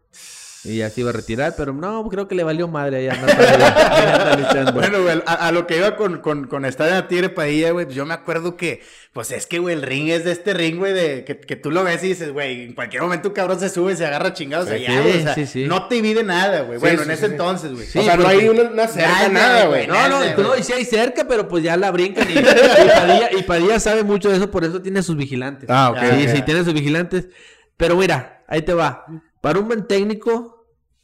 Y 0.69 0.79
ya 0.79 0.91
se 0.91 1.01
iba 1.03 1.11
a 1.11 1.13
retirar, 1.13 1.55
pero 1.57 1.73
no, 1.73 2.07
creo 2.09 2.27
que 2.29 2.35
le 2.35 2.43
valió 2.45 2.67
madre 2.69 3.09
allá. 3.09 3.21
anda. 3.23 4.73
Bueno, 4.73 5.03
güey, 5.03 5.23
a, 5.27 5.33
a 5.49 5.53
lo 5.53 5.67
que 5.67 5.77
iba 5.77 5.97
con, 5.97 6.19
con, 6.21 6.47
con 6.47 6.65
estar 6.65 6.89
en 6.89 6.95
la 6.95 7.09
Tigre 7.09 7.29
Padilla, 7.29 7.71
güey, 7.71 7.87
yo 7.89 8.05
me 8.07 8.15
acuerdo 8.15 8.57
que, 8.57 8.83
pues 9.13 9.31
es 9.33 9.47
que, 9.47 9.59
güey, 9.59 9.75
el 9.75 9.83
ring 9.83 10.09
es 10.09 10.25
de 10.25 10.33
este 10.33 10.55
ring, 10.55 10.79
güey, 10.79 10.93
de 10.93 11.25
que, 11.25 11.39
que 11.39 11.57
tú 11.57 11.71
lo 11.71 11.85
ves 11.85 12.03
y 12.05 12.09
dices, 12.09 12.33
güey, 12.33 12.65
en 12.65 12.75
cualquier 12.75 13.03
momento 13.03 13.29
un 13.29 13.35
cabrón 13.35 13.61
se 13.61 13.69
sube 13.69 13.93
y 13.93 13.97
se 13.97 14.07
agarra 14.07 14.33
chingados 14.33 14.69
Sí, 14.69 14.75
allá, 14.75 15.01
güey. 15.01 15.19
O 15.19 15.23
sea, 15.23 15.35
sí, 15.35 15.47
sí. 15.47 15.65
no 15.67 15.87
te 15.89 15.97
divide 15.97 16.23
nada, 16.25 16.63
güey. 16.63 16.79
Sí, 16.79 16.81
bueno, 16.81 16.99
sí, 16.99 17.05
en 17.05 17.11
ese 17.13 17.27
sí. 17.27 17.33
entonces, 17.33 17.73
güey. 17.73 17.87
Sí, 17.87 17.99
o 17.99 18.03
sea, 18.03 18.17
no 18.17 18.27
hay 18.29 18.49
una, 18.49 18.63
una 18.63 18.89
cerca, 18.89 19.09
Nada, 19.11 19.29
nada, 19.29 19.67
güey. 19.67 19.87
No, 19.87 19.95
no, 19.95 20.01
Nada, 20.21 20.35
no, 20.37 20.49
güey. 20.49 20.61
y 20.61 20.63
sí 20.65 20.73
hay 20.73 20.85
cerca, 20.85 21.27
pero 21.29 21.49
pues 21.49 21.63
ya 21.63 21.77
la 21.77 21.91
brincan 21.91 22.29
y, 22.31 22.33
y 22.39 22.43
Padilla, 22.43 23.29
y 23.39 23.43
Padilla 23.43 23.81
sabe 23.81 24.03
mucho 24.03 24.29
de 24.31 24.37
eso, 24.37 24.51
por 24.51 24.65
eso 24.65 24.83
tiene 24.83 25.03
sus 25.03 25.17
vigilantes. 25.17 25.69
Ah, 25.71 25.91
ok, 25.91 25.99
Sí, 26.19 26.27
ok. 26.27 26.35
sí, 26.37 26.43
tiene 26.43 26.65
sus 26.65 26.75
vigilantes. 26.75 27.29
Pero 27.77 27.97
mira, 27.97 28.43
ahí 28.49 28.63
te 28.63 28.73
va. 28.75 29.05
Para 29.41 29.59
un 29.59 29.67
buen 29.69 29.87
técnico, 29.87 30.56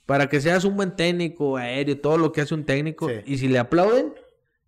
para 0.07 0.29
que 0.29 0.41
seas 0.41 0.65
un 0.65 0.77
buen 0.77 0.97
técnico 0.97 1.57
aéreo, 1.57 1.99
todo 2.01 2.19
lo 2.19 2.33
que 2.33 2.41
hace 2.41 2.55
un 2.55 2.65
técnico, 2.65 3.09
Sí. 3.09 3.15
y 3.27 3.39
si 3.39 3.49
le 3.49 3.59
aplauden, 3.59 4.15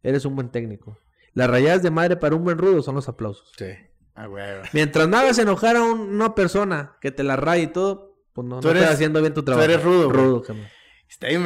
eres 0.03 0.25
un 0.25 0.35
buen 0.37 0.51
técnico. 0.51 0.99
Las 1.35 1.51
rayadas 1.51 1.83
de 1.83 1.91
madre 1.91 2.17
para 2.17 2.37
un 2.37 2.45
buen 2.45 2.59
rudo 2.59 2.83
son 2.83 2.95
los 2.95 3.09
aplausos. 3.09 3.53
Sí. 3.59 3.67
Ah, 4.15 4.27
güey, 4.27 4.45
güey. 4.59 4.69
Mientras 4.73 5.09
no 5.09 5.17
hagas 5.17 5.39
enojar 5.39 5.77
a 5.77 5.83
un- 5.83 6.01
una 6.15 6.35
persona 6.37 6.97
que 7.01 7.11
te 7.11 7.25
la 7.25 7.35
raye 7.37 7.65
y 7.65 7.67
todo, 7.67 8.15
pues 8.33 8.47
no, 8.47 8.61
Tú 8.61 8.69
no 8.69 8.71
eres- 8.71 8.83
estás 8.83 8.95
haciendo 8.95 9.21
bien 9.21 9.35
tu 9.35 9.43
trabajo. 9.43 9.65
eres 9.65 9.83
rudo. 9.83 10.11
Rudo, 10.13 10.43
cabrón. 10.43 10.67
Está 11.09 11.29
bien 11.29 11.43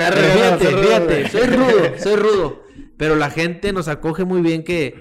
soy 1.30 1.45
rudo, 1.47 1.99
soy 1.99 2.16
rudo. 2.16 2.62
Pero 2.99 3.16
la 3.16 3.30
gente 3.30 3.73
nos 3.73 3.88
acoge 3.88 4.25
muy 4.25 4.42
bien 4.42 4.64
que 4.64 4.95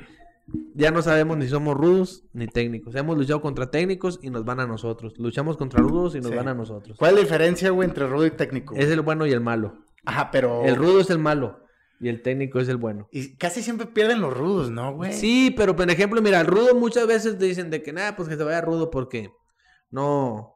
ya 0.74 0.92
no 0.92 1.02
sabemos 1.02 1.38
ni 1.38 1.48
somos 1.48 1.76
rudos 1.76 2.24
ni 2.34 2.48
técnicos. 2.48 2.96
Hemos 2.96 3.18
luchado 3.18 3.42
contra 3.42 3.70
técnicos 3.70 4.20
y 4.22 4.30
nos 4.30 4.46
van 4.46 4.60
a 4.60 4.68
nosotros. 4.68 5.14
Luchamos 5.18 5.58
contra 5.58 5.82
rudos 5.82 6.16
y 6.16 6.20
nos 6.20 6.32
Sí. 6.32 6.36
van 6.38 6.48
a 6.48 6.54
nosotros. 6.54 6.98
¿Cuál 6.98 7.12
es 7.12 7.16
la 7.16 7.22
diferencia, 7.24 7.70
güey, 7.72 7.88
entre 7.90 8.08
rudo 8.08 8.26
y 8.26 8.32
técnico? 8.32 8.76
Es 8.76 8.90
el 8.90 9.02
bueno 9.02 9.26
y 9.26 9.32
el 9.32 9.42
malo. 9.42 9.84
Ajá, 10.06 10.32
pero... 10.32 10.64
El 10.64 10.76
rudo 10.76 11.02
es 11.02 11.10
el 11.10 11.20
malo 11.20 11.60
y 12.00 12.08
el 12.10 12.22
técnico 12.22 12.60
es 12.60 12.70
el 12.70 12.78
bueno. 12.78 13.10
Y 13.12 13.36
casi 13.38 13.62
siempre 13.62 13.88
pierden 13.88 14.22
los 14.22 14.38
rudos, 14.38 14.72
¿no, 14.72 14.94
güey? 14.96 15.14
Sí, 15.14 15.54
pero 15.56 15.76
por 15.76 15.90
ejemplo, 15.90 16.22
mira, 16.22 16.40
el 16.40 16.48
rudo 16.48 16.76
muchas 16.76 17.08
veces 17.08 17.38
te 17.38 17.46
dicen 17.46 17.70
de 17.70 17.82
que 17.84 17.92
nada, 17.92 18.16
pues 18.16 18.30
que 18.30 18.38
se 18.38 18.44
vaya 18.44 18.62
rudo 18.62 18.90
porque 18.90 19.32
no, 19.90 20.56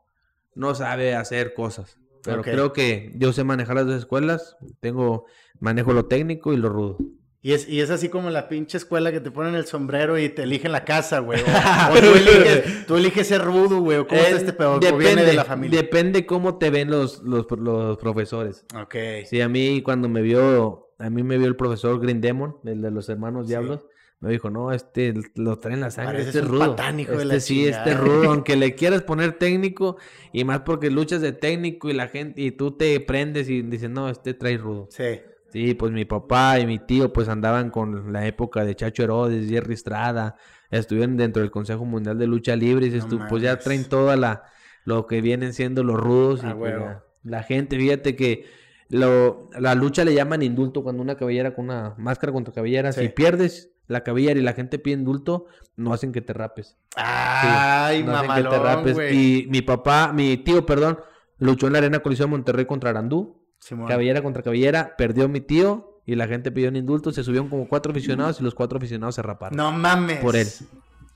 no 0.56 0.76
sabe 0.76 1.16
hacer 1.16 1.54
cosas. 1.54 1.98
Pero 2.24 2.44
creo 2.44 2.72
que 2.72 3.12
yo 3.16 3.34
sé 3.34 3.44
manejar 3.44 3.76
las 3.76 3.88
dos 3.88 3.96
escuelas. 3.96 4.56
Tengo, 4.80 5.26
manejo 5.60 5.92
lo 5.92 6.06
técnico 6.06 6.54
y 6.54 6.58
lo 6.58 6.70
rudo. 6.70 6.98
Y 7.44 7.54
es, 7.54 7.68
y 7.68 7.82
es 7.82 7.90
así 7.90 8.10
como 8.10 8.30
la 8.30 8.48
pinche 8.48 8.78
escuela 8.78 9.12
que 9.12 9.20
te 9.20 9.32
ponen 9.32 9.56
el 9.56 9.66
sombrero 9.66 10.20
y 10.20 10.30
te 10.30 10.44
eligen 10.44 10.72
la 10.72 10.86
casa, 10.86 11.20
güey. 11.20 11.42
O, 11.42 11.44
o 11.92 12.00
tú, 12.00 12.16
eliges, 12.16 12.86
tú 12.86 12.98
eliges 12.98 13.28
ser 13.28 13.42
rudo, 13.42 13.80
güey. 13.80 13.98
¿O 13.98 14.08
cómo 14.08 14.22
está 14.22 14.36
Eh, 14.36 14.38
este 14.38 14.54
pedo? 14.54 14.76
¿O 14.76 14.98
viene 14.98 15.24
de 15.24 15.34
la 15.34 15.44
familia? 15.44 15.82
Depende 15.82 16.28
cómo 16.28 16.60
te 16.60 16.70
ven 16.70 16.92
los, 16.92 17.24
los, 17.24 17.48
los 17.58 17.98
profesores. 17.98 18.64
Ok. 18.80 18.96
Sí, 19.26 19.42
a 19.42 19.50
mí 19.50 19.82
cuando 19.82 20.08
me 20.08 20.22
vio, 20.22 20.94
a 21.00 21.10
mí 21.10 21.24
me 21.24 21.40
vio 21.40 21.48
el 21.48 21.56
profesor 21.56 22.00
Green 22.00 22.22
Demon, 22.22 22.58
el 22.64 22.80
de 22.80 22.92
los 22.92 23.10
hermanos 23.10 23.48
Diablos, 23.48 23.88
me 24.20 24.30
dijo, 24.30 24.52
no, 24.52 24.72
este 24.72 25.16
lo 25.34 25.58
trae 25.58 25.74
en 25.74 25.80
la 25.80 25.90
sangre, 25.90 26.22
este 26.22 26.40
es 26.40 26.48
rudo. 26.48 26.76
este 26.78 27.40
sí, 27.40 27.66
este 27.66 27.90
es 27.90 27.96
chingada". 27.98 27.98
rudo, 27.98 28.30
aunque 28.30 28.56
le 28.56 28.76
quieras 28.76 29.02
poner 29.02 29.34
técnico, 29.40 29.98
y 30.32 30.44
más 30.44 30.60
porque 30.60 30.92
luchas 30.92 31.22
de 31.22 31.32
técnico 31.32 31.90
y 31.90 31.94
la 31.94 32.08
gente, 32.08 32.40
y 32.40 32.52
tú 32.52 32.78
te 32.78 33.00
prendes 33.00 33.50
y 33.50 33.64
dices, 33.64 33.90
no, 33.90 34.10
este 34.10 34.36
trae 34.36 34.58
rudo. 34.58 34.90
Sí. 34.92 35.22
Sí, 35.52 35.74
pues 35.74 35.92
mi 35.92 36.06
papá 36.06 36.60
y 36.60 36.66
mi 36.66 36.80
tío 36.80 37.12
pues 37.12 37.28
andaban 37.30 37.70
con 37.72 38.14
la 38.14 38.26
época 38.26 38.64
de 38.64 38.76
Chacho 38.76 39.04
Herodes, 39.04 39.50
Jerry 39.50 39.74
Estrada, 39.74 40.36
estuvieron 40.70 41.18
dentro 41.18 41.42
del 41.42 41.52
Consejo 41.52 41.84
Mundial 41.86 42.18
de 42.18 42.28
Lucha 42.28 42.56
Libre 42.56 42.88
y 42.88 42.90
No 42.92 43.28
pues 43.28 43.44
ya 43.44 43.58
traen 43.60 43.84
toda 43.90 44.16
la, 44.16 44.44
lo 44.86 45.06
que 45.08 45.20
vienen 45.22 45.54
siendo 45.54 45.84
los 45.84 46.00
rudos 46.00 46.42
y 46.44 46.48
Ah, 46.48 46.56
pues, 46.58 46.74
huevo. 46.74 46.86
ya. 46.86 47.04
la 47.24 47.44
gente, 47.44 47.78
fíjate 47.78 48.16
que 48.16 48.46
lo, 48.90 49.50
la 49.60 49.76
lucha 49.76 50.04
le 50.06 50.14
llaman 50.14 50.42
indulto 50.42 50.84
cuando 50.84 51.02
una 51.02 51.16
cabellera 51.16 51.54
con 51.54 51.66
una 51.66 51.96
máscara 51.98 52.32
contra 52.34 52.54
cabellera, 52.54 52.92
Sí. 52.94 53.02
si 53.02 53.10
pierdes 53.10 53.72
la 53.88 54.04
cabellera 54.04 54.40
y 54.40 54.44
la 54.44 54.54
gente 54.54 54.80
pide 54.80 54.96
indulto, 54.96 55.48
no 55.76 55.92
hacen 55.94 56.14
que 56.14 56.22
te 56.22 56.32
rapes. 56.32 56.78
Ay, 56.96 58.04
no 58.04 58.12
hacen 58.16 58.30
que 58.30 58.36
te 58.44 58.44
mamalón, 58.44 58.64
rapes. 58.64 59.14
Y 59.14 59.48
mi 59.50 59.62
papá, 59.62 60.14
mi 60.14 60.38
tío, 60.38 60.66
perdón, 60.66 61.00
luchó 61.40 61.68
en 61.68 61.74
la 61.74 61.80
Arena 61.80 62.00
Coliseo 62.00 62.26
de 62.28 62.32
Monterrey 62.32 62.66
contra 62.66 62.90
Arandú. 62.92 63.41
Simón. 63.62 63.88
Cabellera 63.88 64.22
contra 64.22 64.44
cabellera, 64.44 64.96
perdió 64.98 65.30
mi 65.30 65.40
tío 65.40 66.02
y 66.06 66.16
la 66.16 66.28
gente 66.28 66.52
pidió 66.52 66.70
un 66.70 66.76
indulto, 66.76 67.12
se 67.12 67.24
subieron 67.24 67.48
como 67.48 67.68
cuatro 67.68 67.92
aficionados 67.92 68.42
y 68.42 68.44
los 68.44 68.56
cuatro 68.56 68.78
aficionados 68.78 69.16
se 69.16 69.22
raparon. 69.22 69.56
No 69.56 69.72
mames. 69.72 70.18
Por 70.18 70.36
él. 70.36 70.48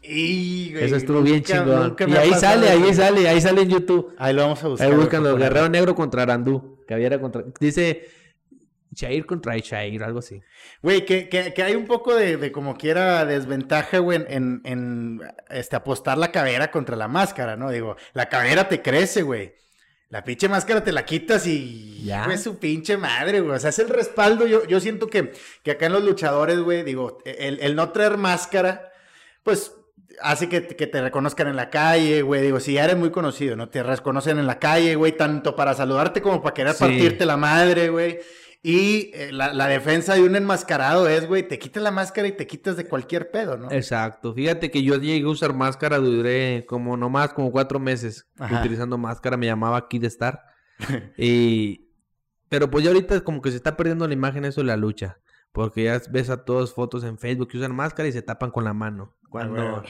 Y, 0.03 0.71
güey, 0.71 0.86
Eso 0.86 0.95
estuvo 0.95 1.21
bien 1.21 1.41
chingón. 1.41 1.95
Y 2.08 2.15
ahí 2.15 2.31
sale, 2.36 2.69
ahí 2.69 2.93
sale, 2.93 3.27
ahí 3.27 3.41
sale 3.41 3.63
en 3.63 3.69
YouTube. 3.69 4.13
Ahí 4.19 4.34
lo 4.34 4.43
vamos 4.43 4.63
a 4.63 4.67
buscar. 4.67 4.88
Ahí 4.88 4.95
buscan 4.95 5.23
los. 5.23 5.38
Guerrero 5.38 5.67
Negro 5.67 5.95
contra 5.95 6.21
Arandú. 6.21 6.84
Cabellera 6.88 7.19
contra. 7.19 7.43
Dice 7.60 8.08
Chair 8.93 9.25
contra 9.25 9.60
Chair, 9.60 10.03
algo 10.03 10.19
así. 10.19 10.41
Güey, 10.84 11.05
que, 11.05 11.27
que, 11.27 11.53
que 11.53 11.63
hay 11.63 11.75
un 11.75 11.86
poco 11.86 12.15
de, 12.15 12.38
de 12.38 12.51
como 12.51 12.77
quiera 12.77 13.25
desventaja, 13.25 13.97
güey, 13.97 14.19
en, 14.19 14.27
en, 14.29 14.62
en, 14.63 15.21
este, 15.49 15.75
apostar 15.75 16.17
la 16.19 16.31
cabera 16.31 16.69
contra 16.69 16.95
la 16.95 17.08
máscara, 17.08 17.55
¿no? 17.55 17.71
Digo, 17.71 17.95
la 18.13 18.29
cabera 18.29 18.69
te 18.69 18.84
crece, 18.84 19.23
güey. 19.23 19.55
La 20.10 20.24
pinche 20.24 20.48
máscara 20.48 20.84
te 20.84 20.91
la 20.91 21.04
quitas 21.06 21.46
y 21.48 22.04
Ya. 22.06 22.38
su 22.38 22.58
pinche 22.60 22.96
madre, 22.98 23.39
güey. 23.41 23.56
O 23.56 23.60
sea, 23.60 23.72
es 23.72 23.80
el 23.80 23.89
respaldo. 23.89 24.46
Yo, 24.46 24.65
yo 24.68 24.80
siento 24.80 25.08
que, 25.08 25.32
que 25.63 25.72
acá 25.72 25.88
en 25.88 25.94
los 25.94 26.04
luchadores, 26.04 26.60
güey, 26.60 26.84
digo, 26.84 27.18
el, 27.26 27.60
el 27.60 27.76
no 27.76 27.89
traer 27.89 28.18
máscara, 28.18 28.91
pues 29.44 29.74
hace 30.22 30.48
que, 30.48 30.65
que 30.68 30.88
te 30.88 31.02
reconozcan 31.02 31.48
en 31.48 31.56
la 31.56 31.70
calle, 31.70 32.22
güey. 32.22 32.41
Digo, 32.44 32.60
si 32.60 32.74
ya 32.74 32.86
eres 32.86 32.96
muy 32.98 33.10
conocido, 33.12 33.56
¿no? 33.56 33.68
Te 33.70 33.82
reconocen 33.84 34.38
en 34.39 34.48
la 34.48 34.60
calle, 34.60 34.96
güey, 34.96 35.12
tanto 35.18 35.56
para 35.56 35.74
saludarte 35.74 36.22
como 36.22 36.41
para 36.41 36.54
querer 36.54 36.74
Sí. 36.74 36.80
partirte 36.80 37.26
la 37.26 37.36
madre, 37.38 37.89
güey. 37.89 38.20
Y 38.67 39.12
eh, 39.13 39.32
la, 39.32 39.54
la 39.54 39.67
defensa 39.67 40.15
de 40.15 40.23
un 40.23 40.36
enmascarado 40.36 41.08
es, 41.08 41.28
güey, 41.28 41.47
te 41.47 41.60
quitas 41.60 41.84
la 41.84 41.91
máscara 41.91 42.28
y 42.28 42.32
te 42.32 42.47
quitas 42.47 42.75
de 42.75 42.88
cualquier 42.88 43.30
pedo, 43.30 43.58
¿no? 43.58 43.71
Exacto. 43.71 44.34
Fíjate 44.34 44.71
que 44.71 44.82
yo 44.82 44.95
llegué 44.95 45.23
a 45.23 45.30
usar 45.30 45.54
máscara, 45.54 45.99
duré 45.99 46.65
como 46.65 46.97
nomás 46.97 47.32
como 47.32 47.51
cuatro 47.51 47.80
meses 47.80 48.28
Ajá. 48.39 48.62
utilizando 48.62 48.97
máscara, 48.97 49.38
me 49.38 49.45
llamaba 49.45 49.88
Kid 49.88 50.06
Star. 50.06 50.41
y 51.15 51.91
pero 52.49 52.71
pues 52.71 52.84
ya 52.84 52.89
ahorita 52.89 53.21
como 53.21 53.39
que 53.39 53.51
se 53.51 53.58
está 53.58 53.78
perdiendo 53.78 54.08
la 54.08 54.15
imagen 54.15 54.45
eso 54.45 54.62
de 54.62 54.65
la 54.65 54.78
lucha. 54.78 55.19
Porque 55.51 55.84
ya 55.84 56.01
ves 56.10 56.32
a 56.32 56.43
todos 56.43 56.73
fotos 56.73 57.04
en 57.04 57.19
Facebook 57.19 57.49
que 57.49 57.60
usan 57.60 57.75
máscara 57.75 58.10
y 58.10 58.13
se 58.13 58.23
tapan 58.23 58.49
con 58.49 58.63
la 58.63 58.73
mano. 58.73 59.15
Cuando 59.30 59.84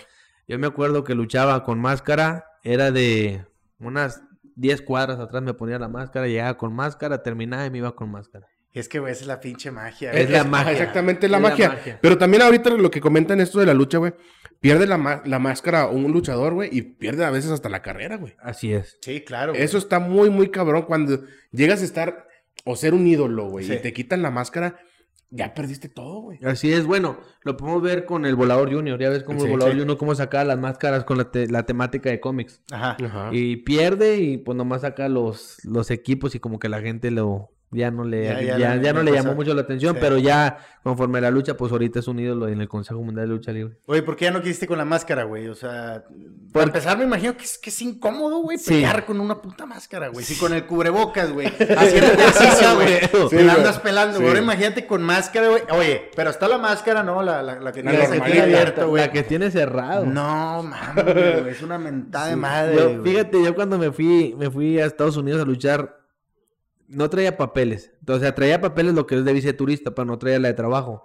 yo 0.49 0.59
me 0.59 0.67
acuerdo 0.67 1.05
que 1.05 1.15
luchaba 1.15 1.63
con 1.63 1.79
máscara, 1.79 2.45
era 2.61 2.91
de 2.91 3.47
unas 3.79 4.21
10 4.55 4.81
cuadras 4.81 5.17
atrás 5.17 5.43
me 5.43 5.53
ponía 5.53 5.79
la 5.79 5.87
máscara, 5.87 6.27
llegaba 6.27 6.57
con 6.57 6.73
máscara, 6.73 7.23
terminaba 7.23 7.65
y 7.65 7.71
me 7.71 7.77
iba 7.77 7.95
con 7.95 8.11
máscara. 8.11 8.49
Es 8.75 8.87
que, 8.89 8.99
güey, 8.99 9.11
esa 9.13 9.21
es 9.21 9.27
la 9.27 9.39
pinche 9.39 9.71
magia. 9.71 10.11
Es 10.11 10.29
la 10.29 10.43
magia. 10.55 10.73
Exactamente, 10.73 11.25
es 11.25 11.31
la 11.31 11.37
Es 11.37 11.43
la 11.43 11.49
magia. 11.49 11.99
Pero 12.01 12.17
también 12.17 12.43
ahorita 12.43 12.69
lo 12.71 12.91
que 12.91 13.01
comentan 13.01 13.39
esto 13.41 13.59
de 13.59 13.65
la 13.65 13.73
lucha, 13.73 13.97
güey. 13.97 14.13
Pierde 14.59 14.85
la, 14.87 15.21
la 15.25 15.39
máscara 15.39 15.87
un 15.87 16.11
luchador, 16.11 16.53
güey. 16.53 16.69
Y 16.71 16.81
pierde 16.81 17.23
a 17.25 17.31
veces 17.31 17.51
hasta 17.51 17.69
la 17.69 17.81
carrera, 17.81 18.17
güey. 18.17 18.35
Así 18.39 18.73
es. 18.73 18.97
Sí, 19.01 19.21
claro. 19.21 19.53
güey. 19.53 19.63
Eso 19.63 19.77
está 19.77 19.99
muy, 19.99 20.29
muy 20.29 20.49
cabrón. 20.49 20.83
Cuando 20.83 21.23
llegas 21.51 21.81
a 21.81 21.85
estar 21.85 22.27
o 22.65 22.75
ser 22.75 22.93
un 22.93 23.07
ídolo, 23.07 23.47
güey. 23.49 23.65
Sí. 23.65 23.73
Y 23.73 23.77
te 23.79 23.93
quitan 23.93 24.21
la 24.21 24.31
máscara, 24.31 24.77
ya 25.29 25.53
perdiste 25.53 25.87
todo, 25.89 26.21
güey. 26.21 26.39
Así 26.43 26.71
es, 26.73 26.85
bueno, 26.85 27.19
lo 27.43 27.57
podemos 27.57 27.81
ver 27.81 28.05
con 28.05 28.25
el 28.25 28.35
Volador 28.35 28.73
Junior. 28.73 28.99
Ya 28.99 29.09
ves 29.09 29.23
cómo 29.23 29.39
Sí, 29.39 29.45
el 29.45 29.51
Volador 29.51 29.73
sí. 29.73 29.79
Junior 29.79 29.97
cómo 29.97 30.15
sacaba 30.15 30.43
las 30.45 30.57
máscaras 30.57 31.03
con 31.03 31.17
la, 31.17 31.29
te- 31.31 31.47
la 31.47 31.65
temática 31.65 32.09
de 32.09 32.19
cómics. 32.19 32.61
Ajá. 32.71 32.97
Ajá. 33.05 33.29
Y 33.33 33.57
pierde 33.57 34.17
y 34.17 34.37
pues 34.37 34.57
nomás 34.57 34.81
saca 34.81 35.07
los, 35.09 35.57
los 35.63 35.91
equipos 35.91 36.33
y 36.35 36.39
como 36.39 36.57
que 36.59 36.69
la 36.69 36.81
gente 36.81 37.11
lo, 37.11 37.51
ya 37.71 37.91
no 37.91 38.03
le, 38.05 38.23
Ya- 38.23 38.41
ya, 38.41 38.57
ya 38.57 38.75
ya, 38.81 38.93
no- 38.93 39.03
le 39.03 39.11
llamó 39.11 39.33
mucho 39.35 39.53
la 39.53 39.61
atención, 39.61 39.95
Sí. 39.95 39.99
pero 40.01 40.17
ya 40.17 40.57
conforme 40.83 41.19
la 41.19 41.31
lucha, 41.31 41.57
pues 41.57 41.71
ahorita 41.71 41.99
es 41.99 42.07
un 42.07 42.19
ídolo 42.19 42.47
en 42.47 42.61
el 42.61 42.69
Consejo 42.69 43.01
Mundial 43.01 43.27
de 43.27 43.33
Lucha 43.33 43.51
Libre. 43.51 43.75
Oye, 43.87 44.01
¿por 44.03 44.15
qué 44.15 44.25
ya 44.25 44.31
no 44.31 44.41
quisiste 44.41 44.67
con 44.67 44.77
la 44.77 44.85
máscara, 44.85 45.23
güey? 45.23 45.47
O 45.47 45.55
sea, 45.55 46.03
Por- 46.07 46.51
para 46.53 46.65
empezar, 46.67 46.97
me 46.97 47.03
imagino 47.05 47.35
que 47.35 47.43
es, 47.43 47.57
que 47.57 47.69
es 47.71 47.81
incómodo, 47.81 48.37
güey, 48.43 48.57
Sí. 48.59 48.69
pelear 48.69 49.03
con 49.05 49.19
una 49.19 49.41
puta 49.41 49.65
máscara, 49.65 50.09
güey. 50.09 50.23
Sí, 50.23 50.35
con 50.35 50.53
el 50.53 50.65
cubrebocas, 50.67 51.31
güey. 51.33 51.47
Haciendo 51.77 52.13
ejercicio, 52.13 52.75
güey. 52.75 52.99
Sí, 53.29 53.35
Te 53.35 53.43
la 53.43 53.53
andas 53.55 53.79
pelando, 53.79 54.17
güey. 54.19 54.27
Sí. 54.27 54.27
Ahora 54.29 54.39
imagínate 54.43 54.85
con 54.87 55.01
máscara, 55.01 55.49
güey. 55.49 55.63
Oye, 55.71 56.11
pero 56.15 56.29
está 56.29 56.47
la 56.47 56.59
máscara, 56.59 57.03
¿no? 57.03 57.21
La, 57.23 57.41
la, 57.41 57.59
la 57.59 57.71
que 57.71 57.83
La 57.83 57.91
tiene 57.91 58.07
normalita. 58.07 58.43
abierto, 58.43 58.87
güey. 58.89 59.03
La 59.05 59.11
que 59.11 59.23
tiene 59.23 59.49
cerrado. 59.51 60.05
No, 60.05 60.63
mames, 60.63 61.03
güey. 61.03 61.49
Es 61.49 61.61
una 61.63 61.77
mentada 61.79 62.27
de 62.27 62.35
madre, 62.35 62.75
Yo- 62.75 63.03
fíjate, 63.03 63.43
yo 63.43 63.53
cuando 63.55 63.77
me 63.79 63.91
fui, 63.91 64.35
me 64.37 64.49
fui 64.51 64.79
a 64.79 64.85
Estados 64.85 65.17
Unidos 65.17 65.41
a 65.41 65.45
luchar, 65.45 66.04
no 66.87 67.09
traía 67.09 67.37
papeles. 67.37 67.91
O 68.07 68.19
sea, 68.19 68.35
traía 68.35 68.61
papeles 68.61 68.93
lo 68.93 69.05
que 69.07 69.15
es 69.15 69.25
de 69.25 69.33
viceturista, 69.33 69.91
pero 69.91 70.05
no 70.05 70.17
traía 70.17 70.39
la 70.39 70.47
de 70.49 70.53
trabajo. 70.53 71.03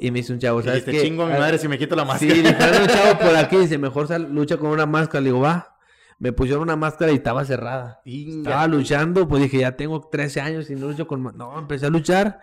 Y 0.00 0.10
me 0.10 0.18
dice 0.18 0.32
un 0.34 0.38
chavo, 0.38 0.60
¿sabes 0.62 0.84
Dijiste, 0.84 1.02
qué? 1.02 1.08
chingo 1.08 1.22
a 1.22 1.26
mi 1.28 1.32
Ah, 1.34 1.38
madre 1.38 1.58
si 1.58 1.66
me 1.66 1.78
quito 1.78 1.96
la 1.96 2.02
Sí, 2.18 2.26
máscara. 2.28 2.34
dijeron 2.34 2.82
un 2.82 2.88
chavo 2.88 3.18
por 3.20 3.36
aquí, 3.36 3.56
dice, 3.56 3.78
mejor 3.78 4.06
sal- 4.06 4.28
lucha 4.34 4.56
con 4.58 4.70
una 4.70 4.84
máscara. 4.86 5.20
Le 5.22 5.28
digo, 5.28 5.40
va. 5.40 5.76
Me 6.18 6.32
pusieron 6.32 6.62
una 6.64 6.76
máscara 6.76 7.12
y 7.12 7.14
estaba 7.14 7.44
cerrada. 7.44 8.00
Inga. 8.04 8.50
Estaba 8.50 8.66
luchando, 8.66 9.28
pues 9.28 9.42
dije, 9.42 9.58
ya 9.58 9.76
tengo 9.76 10.00
13 10.10 10.40
años 10.40 10.68
y 10.68 10.74
no 10.74 10.88
lucho 10.88 11.06
con... 11.06 11.22
ma-". 11.22 11.32
No, 11.32 11.58
empecé 11.58 11.86
a 11.86 11.90
luchar. 11.90 12.40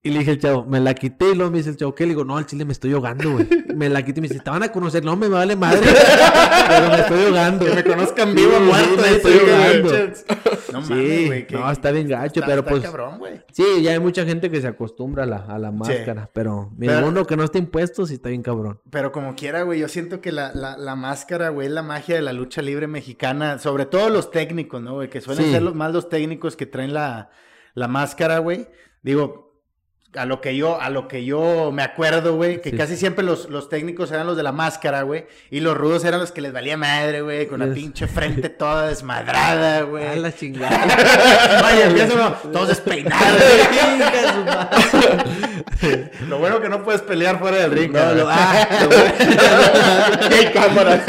Y 0.00 0.10
le 0.10 0.20
dije 0.20 0.30
al 0.30 0.38
chavo, 0.38 0.64
me 0.64 0.78
la 0.78 0.94
quité 0.94 1.32
y 1.32 1.34
luego 1.34 1.50
me 1.50 1.58
dice 1.58 1.70
el 1.70 1.76
chavo, 1.76 1.92
¿qué? 1.92 2.04
Le 2.04 2.10
digo, 2.10 2.24
no, 2.24 2.36
al 2.38 2.46
chile 2.46 2.64
me 2.64 2.72
estoy 2.72 2.92
ahogando, 2.92 3.32
güey. 3.32 3.48
Me 3.74 3.88
la 3.88 4.04
quité 4.04 4.20
y 4.20 4.22
me 4.22 4.28
dice, 4.28 4.40
te 4.40 4.48
van 4.48 4.62
a 4.62 4.70
conocer. 4.70 5.04
No, 5.04 5.16
me 5.16 5.28
vale 5.28 5.56
madre. 5.56 5.80
Pero 6.68 6.88
me 6.88 7.00
estoy 7.00 7.24
ahogando. 7.24 7.64
Que 7.66 7.74
me 7.74 7.84
conozcan 7.84 8.34
vivo 8.34 8.52
sí, 8.58 8.62
muerto. 8.64 9.02
me 9.02 9.10
estoy 9.10 9.32
ahogando. 9.50 9.92
No 10.72 10.82
Sí, 10.84 10.92
mames, 10.92 11.26
güey. 11.26 11.46
no, 11.50 11.70
está 11.72 11.90
bien 11.90 12.08
gacho, 12.08 12.40
está- 12.40 12.46
pero 12.46 12.58
está 12.60 12.70
pues... 12.70 12.82
cabrón, 12.84 13.18
güey. 13.18 13.40
Sí, 13.52 13.64
ya 13.82 13.92
hay 13.92 13.98
mucha 13.98 14.24
gente 14.24 14.50
que 14.50 14.60
se 14.60 14.68
acostumbra 14.68 15.24
a 15.24 15.26
la, 15.26 15.36
a 15.38 15.58
la 15.58 15.72
máscara, 15.72 16.30
pero, 16.32 16.70
mira, 16.76 16.96
Pero- 16.96 17.08
uno 17.08 17.24
que 17.24 17.36
no 17.36 17.42
está 17.44 17.58
impuesto 17.58 18.06
sí 18.06 18.14
está 18.14 18.28
bien 18.28 18.42
cabrón. 18.42 18.80
Pero 18.90 19.10
como 19.10 19.34
quiera, 19.34 19.62
güey, 19.62 19.80
yo 19.80 19.88
siento 19.88 20.20
que 20.20 20.30
la, 20.30 20.52
la, 20.54 20.76
la 20.76 20.94
máscara, 20.94 21.48
güey, 21.48 21.66
es 21.68 21.72
la 21.72 21.82
magia 21.82 22.14
de 22.16 22.22
la 22.22 22.32
lucha 22.32 22.62
libre 22.62 22.86
mexicana. 22.86 23.58
Sobre 23.58 23.86
todo 23.86 24.10
los 24.10 24.30
técnicos, 24.30 24.80
¿no, 24.82 24.94
güey? 24.94 25.08
Que 25.10 25.20
suelen 25.20 25.46
Sí. 25.46 25.52
ser 25.52 25.62
los, 25.62 25.74
más 25.74 25.92
los 25.92 26.08
técnicos 26.08 26.54
que 26.54 26.66
traen 26.66 26.92
la, 26.94 27.30
la 27.74 27.88
máscara, 27.88 28.38
güey. 28.38 28.68
Digo, 29.02 29.47
a 30.14 30.24
lo 30.24 30.40
que 30.40 30.56
yo, 30.56 30.80
a 30.80 30.88
lo 30.88 31.06
que 31.06 31.24
yo 31.24 31.70
me 31.72 31.82
acuerdo, 31.82 32.34
güey, 32.34 32.62
que 32.62 32.70
Sí. 32.70 32.76
casi 32.76 32.96
siempre 32.96 33.22
los, 33.24 33.50
los 33.50 33.68
técnicos 33.68 34.10
eran 34.10 34.26
los 34.26 34.36
de 34.38 34.42
la 34.42 34.52
máscara, 34.52 35.02
güey. 35.02 35.26
Y 35.50 35.60
los 35.60 35.76
rudos 35.76 36.02
eran 36.04 36.18
los 36.18 36.32
que 36.32 36.40
les 36.40 36.52
valía 36.52 36.76
madre, 36.78 37.20
güey, 37.20 37.46
con 37.46 37.60
la 37.60 37.66
Yes. 37.66 37.74
pinche 37.74 38.06
frente 38.06 38.48
toda 38.48 38.88
desmadrada, 38.88 39.82
güey. 39.84 40.06
A 40.06 40.16
la 40.16 40.34
chingada. 40.34 40.86
Oye, 41.72 41.84
empieza 41.84 42.14
uno, 42.14 42.30
todos 42.52 42.68
despeinados. 42.74 43.42
Chinga 43.70 44.32
su 44.32 44.44
madre. 44.44 46.10
Lo 46.26 46.38
bueno 46.38 46.60
que 46.60 46.68
no 46.70 46.82
puedes 46.82 47.02
pelear 47.02 47.38
fuera 47.38 47.58
del 47.58 47.70
ring. 47.72 47.92
No, 47.92 48.14
lo- 48.14 48.28
ah, 48.28 48.66
lo- 48.82 50.52
cámaras. 50.52 51.02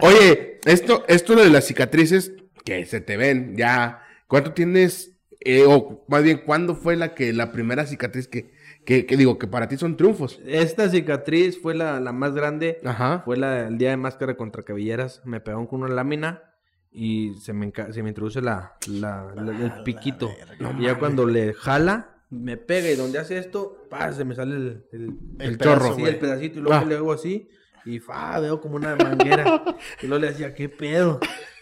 Oye, 0.00 0.58
esto, 0.64 1.04
esto 1.08 1.34
de 1.36 1.48
las 1.48 1.64
cicatrices 1.66 2.32
que 2.64 2.84
se 2.86 3.00
te 3.00 3.16
ven 3.16 3.56
ya. 3.56 4.02
¿Cuánto 4.26 4.52
tienes? 4.52 5.11
Eh, 5.44 5.64
o 5.66 6.04
más 6.08 6.22
bien, 6.22 6.42
¿cuándo 6.44 6.74
fue 6.74 6.96
la 6.96 7.14
que 7.14 7.32
la 7.32 7.52
primera 7.52 7.86
cicatriz 7.86 8.28
que, 8.28 8.52
que, 8.84 9.06
que 9.06 9.16
digo 9.16 9.38
que 9.38 9.46
para 9.46 9.68
ti 9.68 9.76
son 9.76 9.96
triunfos? 9.96 10.40
Esta 10.46 10.88
cicatriz 10.88 11.60
fue 11.60 11.74
la, 11.74 12.00
la 12.00 12.12
más 12.12 12.34
grande. 12.34 12.78
Ajá. 12.84 13.22
Fue 13.24 13.36
la 13.36 13.66
el 13.68 13.78
día 13.78 13.90
de 13.90 13.96
máscara 13.96 14.36
contra 14.36 14.62
cabelleras. 14.62 15.22
Me 15.24 15.40
pegaron 15.40 15.66
con 15.66 15.82
una 15.82 15.92
lámina 15.94 16.42
y 16.90 17.34
se 17.40 17.52
me, 17.52 17.72
se 17.90 18.02
me 18.02 18.10
introduce 18.10 18.40
la, 18.42 18.74
la- 18.88 19.32
la- 19.34 19.64
el 19.64 19.82
piquito. 19.84 20.30
y 20.78 20.82
ya 20.84 20.98
cuando 20.98 21.26
le 21.26 21.54
jala, 21.54 22.24
me 22.30 22.56
pega 22.56 22.90
y 22.90 22.96
donde 22.96 23.18
hace 23.18 23.38
esto, 23.38 23.86
pa, 23.90 24.12
se 24.12 24.24
me 24.24 24.34
sale 24.34 24.54
el, 24.56 24.86
el, 24.92 25.16
El 25.38 25.58
chorro, 25.58 25.94
pedazo, 25.96 26.06
el 26.06 26.18
pedacito 26.18 26.58
y 26.58 26.62
luego 26.62 26.78
Ah. 26.78 26.84
le 26.86 26.96
hago 26.96 27.12
así 27.12 27.48
y 27.84 27.98
fa, 27.98 28.38
veo 28.40 28.60
como 28.60 28.76
una 28.76 28.94
manguera. 28.96 29.62
y 30.02 30.06
luego 30.06 30.20
le 30.22 30.28
decía, 30.32 30.54
¿qué 30.54 30.68
pedo? 30.68 31.18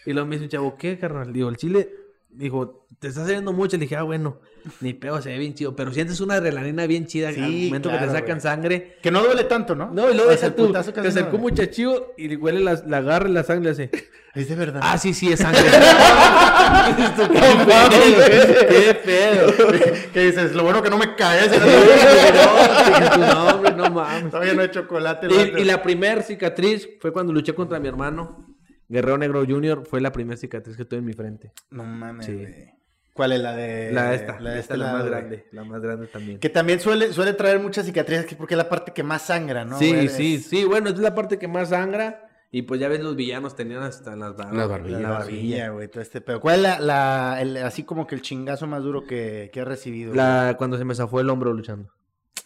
Y 0.07 0.13
luego 0.13 0.27
me 0.29 0.35
dice 0.37 0.45
un 0.45 0.51
chavo, 0.51 0.77
¿qué, 0.77 0.99
carnal? 0.99 1.33
Digo, 1.33 1.49
el 1.49 1.57
chile, 1.57 1.91
dijo, 2.33 2.87
te 2.99 3.09
está 3.09 3.23
saliendo 3.25 3.53
mucho. 3.53 3.77
Le 3.77 3.83
dije, 3.83 3.97
ah, 3.97 4.03
bueno, 4.03 4.39
ni 4.81 4.93
pedo, 4.95 5.21
se 5.23 5.31
ve 5.31 5.39
bien 5.39 5.55
chido. 5.55 5.75
Pero 5.77 5.93
sientes 5.93 6.21
una 6.21 6.35
adrenalina 6.35 6.87
bien 6.87 7.07
chida 7.07 7.33
Sí, 7.33 7.41
al 7.41 7.51
momento 7.67 7.91
que 7.91 7.99
te 7.99 8.07
sacan 8.07 8.25
güey. 8.27 8.41
sangre. 8.41 8.97
Que 9.03 9.11
no 9.11 9.23
duele 9.23 9.45
tanto, 9.45 9.75
¿no? 9.75 9.91
No, 9.91 10.11
y 10.11 10.15
luego 10.15 10.31
deja 10.31 10.55
tú, 10.55 10.73
te 10.73 10.79
acercó 11.09 11.37
un 11.37 11.43
muchachillo 11.43 12.13
y 12.17 12.29
le 12.29 12.37
huele 12.37 12.61
la, 12.61 12.81
la 12.87 12.99
agarra 12.99 13.29
y 13.29 13.33
la 13.33 13.43
sangre 13.45 13.71
hace, 13.71 13.91
Es 14.35 14.49
de 14.49 14.55
verdad. 14.55 14.81
ah, 14.83 14.97
sí, 14.99 15.13
sí, 15.15 15.33
es 15.33 15.41
sangre. 15.41 15.63
¿Qué 18.69 18.95
pedo? 19.05 19.53
¿Qué 20.13 20.21
dices, 20.27 20.53
lo 20.55 20.63
bueno 20.65 20.83
que 20.83 20.91
no 20.91 20.99
me 20.99 21.15
caes. 21.15 21.51
No, 23.19 23.47
hombre, 23.55 23.73
no 23.73 23.91
mames. 23.91 24.31
Todavía 24.31 24.55
no 24.55 24.63
hay 24.63 24.71
chocolate. 24.71 25.29
Y, 25.31 25.61
y 25.63 25.65
la 25.65 25.83
primer 25.83 26.23
cicatriz 26.23 26.89
fue 27.01 27.13
cuando 27.13 27.33
luché 27.33 27.55
contra 27.55 27.79
mi 27.79 27.89
hermano, 27.89 28.47
Guerrero 28.91 29.17
Negro 29.17 29.45
Jr. 29.47 29.87
Fue 29.87 30.01
la 30.01 30.13
primera 30.13 30.37
cicatriz 30.37 30.77
que 30.77 30.85
tuve 30.85 30.99
en 30.99 31.07
mi 31.07 31.13
frente. 31.15 31.53
No 31.71 31.85
mames, 31.85 32.27
Sí. 32.27 32.35
güey. 32.35 32.75
¿Cuál 33.15 33.33
es 33.33 33.41
la 33.41 33.55
de...? 33.57 33.93
La 33.93 34.11
de 34.11 34.17
esta, 34.17 34.41
La 34.41 34.51
de 34.51 34.61
esta 34.61 34.75
este 34.75 34.75
es 34.75 34.79
la 34.81 34.93
más 34.93 35.05
grande, 35.07 35.47
la 35.53 35.65
más 35.65 35.81
grande 35.83 36.07
también. 36.07 36.39
Que 36.39 36.49
también 36.49 36.81
suele, 36.81 37.13
suele 37.13 37.33
traer 37.35 37.59
muchas 37.61 37.85
cicatrices 37.87 38.25
que- 38.27 38.37
porque 38.37 38.55
es 38.55 38.59
la 38.59 38.69
parte 38.69 38.93
que 38.93 39.03
más 39.03 39.23
sangra, 39.23 39.65
¿no? 39.65 39.79
sí, 39.79 39.91
güey? 39.93 40.09
sí, 40.09 40.35
Es- 40.37 40.47
sí, 40.47 40.65
bueno, 40.65 40.89
es 40.91 40.99
la 40.99 41.15
parte 41.15 41.39
que 41.39 41.49
más 41.49 41.71
sangra. 41.71 42.27
Y 42.53 42.63
pues 42.63 42.81
ya 42.81 42.89
ves, 42.89 43.01
los 43.01 43.15
villanos 43.17 43.55
tenían 43.55 43.83
hasta 43.83 44.17
las 44.17 44.37
barbas. 44.37 44.57
Las 44.57 44.69
barbillas, 44.69 45.01
La 45.03 45.09
La 45.11 45.19
barbilla, 45.19 45.69
güey, 45.71 45.89
todo 45.89 46.03
este 46.03 46.21
pedo. 46.21 46.41
¿Cuál 46.41 46.57
es 46.57 46.63
la, 46.63 46.81
la- 46.81 47.39
el- 47.43 47.57
así 47.59 47.85
como 47.85 48.07
que 48.09 48.15
el 48.17 48.23
chingazo 48.23 48.67
más 48.67 48.83
duro 48.83 49.05
que, 49.07 49.51
que 49.53 49.61
has 49.61 49.69
recibido? 49.69 50.15
La, 50.15 50.55
cuando 50.59 50.77
se 50.79 50.85
me 50.85 50.95
zafó 50.95 51.21
el 51.21 51.31
hombro 51.31 51.53
luchando. 51.53 51.93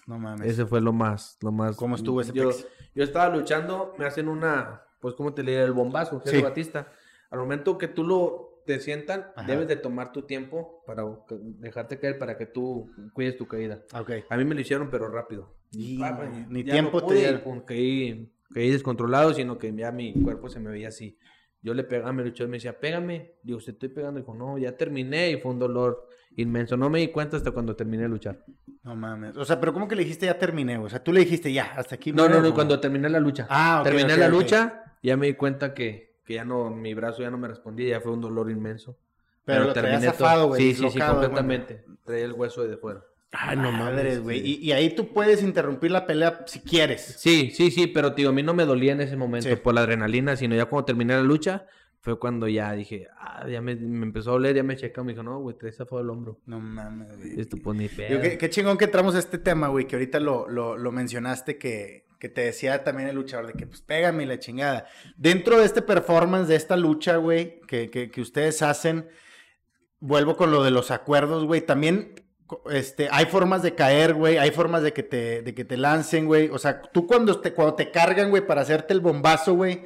No 0.07 0.19
mames. 0.19 0.47
Ese 0.51 0.67
fue 0.67 0.81
lo 0.83 0.93
más, 0.93 1.39
lo 1.41 1.53
más. 1.53 1.77
¿Cómo 1.77 1.95
estuvo 1.97 2.21
ese 2.21 2.33
yo, 2.33 2.49
pex? 2.51 2.67
yo 2.95 3.03
estaba 3.05 3.35
luchando, 3.35 3.95
me 3.99 4.05
hacen 4.07 4.29
una, 4.29 4.83
pues, 5.05 5.15
¿cómo 5.17 5.35
te 5.35 5.43
le? 5.43 5.63
El 5.63 5.73
bombazo, 5.73 6.19
Sí. 6.25 6.31
Jerry 6.31 6.43
Batista. 6.43 6.91
Al 7.31 7.39
momento 7.39 7.77
que 7.77 7.89
tú 7.89 8.05
lo 8.05 8.63
te 8.65 8.81
sientan, 8.81 9.27
Ajá. 9.37 9.47
debes 9.47 9.69
de 9.69 9.77
tomar 9.77 10.13
tu 10.13 10.23
tiempo 10.23 10.83
para 10.87 11.05
dejarte 11.29 11.99
caer 11.99 12.19
para 12.19 12.39
que 12.39 12.47
tú 12.47 12.91
cuides 13.13 13.37
tu 13.37 13.47
caída. 13.47 13.83
Ah, 13.93 14.01
Ok. 14.01 14.13
A 14.31 14.37
mí 14.39 14.47
me 14.47 14.55
lo 14.55 14.63
hicieron, 14.63 14.89
pero 14.91 15.09
rápido. 15.11 15.55
Y 15.73 16.01
ni 16.49 16.65
ya 16.65 16.73
tiempo 16.73 17.03
no 17.03 17.07
te 17.07 17.15
pude, 17.15 17.39
pum, 17.41 17.61
caí, 17.61 18.33
caí 18.55 18.71
descontrolado, 18.71 19.35
sino 19.35 19.59
que 19.59 19.75
ya 19.75 19.93
mi 19.93 20.15
cuerpo 20.23 20.49
se 20.49 20.59
me 20.59 20.71
veía 20.71 20.89
así. 20.89 21.19
Yo 21.61 21.75
le 21.75 21.85
pegaba, 21.85 22.15
me 22.15 22.25
luchó 22.25 22.49
me 22.49 22.57
decía, 22.57 22.81
pégame. 22.81 23.33
Digo, 23.43 23.61
se 23.61 23.73
estoy 23.73 23.91
pegando. 23.91 24.21
Dijo, 24.21 24.35
no, 24.35 24.57
ya 24.57 24.75
terminé 24.75 25.31
y 25.33 25.37
fue 25.43 25.51
un 25.53 25.59
dolor 25.59 26.09
inmenso. 26.37 26.79
No 26.79 26.89
me 26.89 27.01
di 27.01 27.09
cuenta 27.09 27.37
hasta 27.37 27.51
cuando 27.51 27.77
terminé 27.77 28.05
de 28.05 28.09
luchar. 28.09 28.43
No 28.83 28.95
mames. 28.97 29.37
O 29.37 29.45
sea, 29.45 29.61
pero 29.61 29.75
¿cómo 29.75 29.87
que 29.89 29.95
le 29.97 30.05
dijiste 30.05 30.25
ya 30.27 30.39
terminé? 30.39 30.79
O 30.79 30.89
sea, 30.89 31.03
tú 31.05 31.13
le 31.13 31.21
dijiste 31.21 31.53
ya, 31.53 31.73
hasta 31.77 31.95
aquí. 31.97 32.13
No, 32.13 32.29
no, 32.31 32.41
no, 32.41 32.49
¿o 32.49 32.55
cuando 32.55 32.81
terminé 32.81 33.09
la 33.11 33.21
lucha. 33.21 33.47
Ah, 33.51 33.79
ok, 33.81 33.85
terminé 33.85 34.13
ok, 34.15 34.19
la 34.21 34.27
ok. 34.27 34.33
lucha, 34.33 34.84
ya 35.09 35.17
me 35.17 35.27
di 35.27 35.35
cuenta 35.35 35.75
que, 35.75 36.15
que 36.25 36.35
ya 36.35 36.45
no, 36.45 36.71
mi 36.71 36.95
brazo 36.95 37.23
ya 37.23 37.31
no 37.31 37.39
me 37.39 37.49
respondía, 37.49 37.89
ya 37.91 38.01
fue 38.01 38.13
un 38.13 38.21
dolor 38.21 38.51
inmenso. 38.51 38.97
Pero, 39.45 39.65
lo 39.65 39.73
traías 39.75 40.01
todo. 40.03 40.11
zafado, 40.13 40.47
güey. 40.49 40.61
Sí, 40.61 40.75
sí, 40.75 40.91
sí, 40.91 40.99
completamente. 40.99 41.85
Traía 42.05 42.25
el 42.25 42.33
hueso 42.33 42.67
de 42.67 42.77
fuera. 42.79 43.05
Ay, 43.33 43.57
no 43.57 43.73
madres, 43.73 44.23
güey. 44.23 44.41
sí. 44.41 44.59
Y, 44.63 44.69
y 44.69 44.73
ahí 44.73 44.95
tú 44.95 45.13
puedes 45.13 45.43
interrumpir 45.43 45.91
la 45.91 46.07
pelea 46.07 46.45
si 46.47 46.61
quieres. 46.61 47.17
Sí, 47.19 47.51
sí, 47.53 47.71
sí, 47.71 47.87
pero 47.89 48.15
tío, 48.15 48.29
a 48.31 48.33
mí 48.33 48.43
no 48.43 48.55
me 48.55 48.65
dolía 48.65 48.93
en 48.93 49.01
ese 49.01 49.17
momento 49.17 49.49
Sí. 49.49 49.57
por 49.57 49.75
la 49.75 49.83
adrenalina, 49.83 50.37
sino 50.37 50.55
ya 50.55 50.65
cuando 50.67 50.87
terminé 50.87 51.15
la 51.15 51.23
lucha, 51.23 51.67
fue 52.01 52.19
cuando 52.19 52.49
ya 52.49 52.73
dije, 52.73 53.09
ah, 53.19 53.47
ya 53.49 53.61
me, 53.61 53.75
me 53.77 54.07
empezó 54.07 54.31
a 54.31 54.33
doler, 54.35 54.55
ya 54.57 54.63
me 54.63 54.77
checaron, 54.77 55.07
me 55.07 55.13
dijo, 55.13 55.23
no, 55.23 55.41
güey, 55.41 55.57
traes 55.59 55.77
zafado 55.77 56.01
el 56.01 56.11
hombro. 56.11 56.39
No 56.47 56.61
mames, 56.61 57.17
güey. 57.19 57.41
Esto 57.41 57.57
pues 57.63 57.77
ni 57.77 57.89
qué 57.89 58.49
chingón 58.51 58.79
que 58.79 58.85
entramos 58.85 59.15
a 59.15 59.19
este 59.19 59.39
tema, 59.39 59.69
güey, 59.69 59.87
que 59.87 59.97
ahorita 59.97 60.21
lo, 60.21 60.49
lo, 60.49 60.77
lo 60.79 60.93
mencionaste, 60.93 61.59
que, 61.59 62.07
que 62.25 62.31
te 62.31 62.41
decía 62.41 62.83
también 62.85 63.11
el 63.11 63.17
luchador, 63.17 63.49
de 63.49 63.53
que 63.53 63.67
pues 63.67 63.83
pégame 63.83 64.25
la 64.25 64.39
chingada. 64.39 64.87
Dentro 65.19 65.59
de 65.59 65.67
este 65.67 65.83
performance, 65.83 66.49
de 66.49 66.57
esta 66.57 66.75
lucha, 66.75 67.17
güey, 67.17 67.61
que, 67.69 67.91
que, 67.91 68.11
que 68.11 68.21
ustedes 68.23 68.63
hacen, 68.63 69.11
vuelvo 70.01 70.35
con 70.35 70.51
lo 70.51 70.65
de 70.65 70.71
los 70.71 70.91
acuerdos, 70.91 71.45
güey, 71.45 71.61
también 71.61 72.15
este, 72.71 73.09
hay 73.11 73.27
formas 73.27 73.63
de 73.63 73.75
caer, 73.75 74.15
güey, 74.15 74.39
hay 74.39 74.53
formas 74.53 74.83
de 74.83 74.95
que 74.95 75.03
te, 75.03 75.43
de 75.43 75.55
que 75.55 75.67
te 75.67 75.77
lancen, 75.77 76.25
güey. 76.25 76.49
O 76.49 76.57
sea, 76.57 76.81
tú 76.81 77.07
cuando 77.07 77.39
te, 77.39 77.53
cuando 77.53 77.75
te 77.75 77.91
cargan, 77.91 78.31
güey, 78.31 78.47
para 78.47 78.63
hacerte 78.63 78.95
el 78.95 79.01
bombazo, 79.01 79.53
güey, 79.53 79.83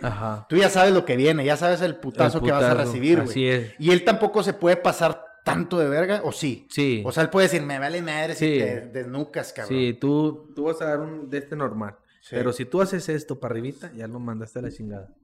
tú 0.48 0.54
ya 0.54 0.70
sabes 0.70 0.94
lo 0.94 1.04
que 1.04 1.16
viene, 1.16 1.44
ya 1.44 1.56
sabes 1.56 1.80
el 1.80 1.96
putazo, 1.96 2.38
El 2.38 2.44
que 2.44 2.52
vas 2.52 2.62
a 2.62 2.74
recibir, 2.74 3.16
güey. 3.16 3.30
Así 3.30 3.48
es. 3.48 3.74
Y 3.80 3.90
él 3.90 4.04
tampoco 4.04 4.44
se 4.44 4.52
puede 4.52 4.76
pasar 4.76 5.24
tanto 5.44 5.78
de 5.78 5.88
verga, 5.88 6.20
¿o 6.24 6.30
sí? 6.30 6.68
Sí. 6.70 7.02
O 7.04 7.10
sea, 7.10 7.24
él 7.24 7.30
puede 7.30 7.48
decir, 7.48 7.62
me 7.62 7.80
vale 7.80 8.00
madre 8.00 8.36
si 8.36 8.58
te 8.58 8.80
desnucas, 8.92 9.52
cabrón. 9.52 9.76
Sí, 9.76 9.94
tú, 9.94 10.52
tú 10.54 10.64
vas 10.64 10.80
a 10.82 10.84
dar 10.84 11.00
un 11.00 11.28
de 11.28 11.38
este 11.38 11.56
normal. 11.56 11.96
Sí. 12.28 12.36
Pero 12.36 12.52
si 12.52 12.64
tú 12.66 12.82
haces 12.82 13.08
esto 13.08 13.40
para 13.40 13.52
arribita, 13.52 13.90
ya 13.94 14.06
lo 14.06 14.20
mandaste 14.20 14.58
a 14.58 14.62
la 14.62 14.70
chingada. 14.70 15.14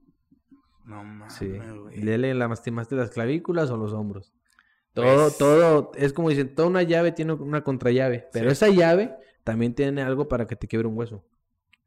No 0.85 1.03
mames, 1.03 1.33
Sí. 1.33 1.47
güey. 1.49 2.01
Le, 2.01 2.17
le 2.17 2.33
lastimaste 2.33 2.95
las 2.95 3.11
clavículas 3.11 3.69
o 3.69 3.77
los 3.77 3.93
hombros. 3.93 4.33
Todo, 4.93 5.23
Pues- 5.25 5.37
todo, 5.37 5.91
es 5.95 6.13
como 6.13 6.29
dicen, 6.29 6.55
toda 6.55 6.67
una 6.67 6.81
llave 6.81 7.11
tiene 7.11 7.33
una 7.33 7.63
contrallave. 7.63 8.27
Pero 8.33 8.49
Sí. 8.49 8.53
esa 8.53 8.69
llave 8.69 9.15
también 9.43 9.75
tiene 9.75 10.01
algo 10.01 10.27
para 10.27 10.47
que 10.47 10.55
te 10.55 10.67
quiebre 10.67 10.87
un 10.87 10.97
hueso. 10.97 11.23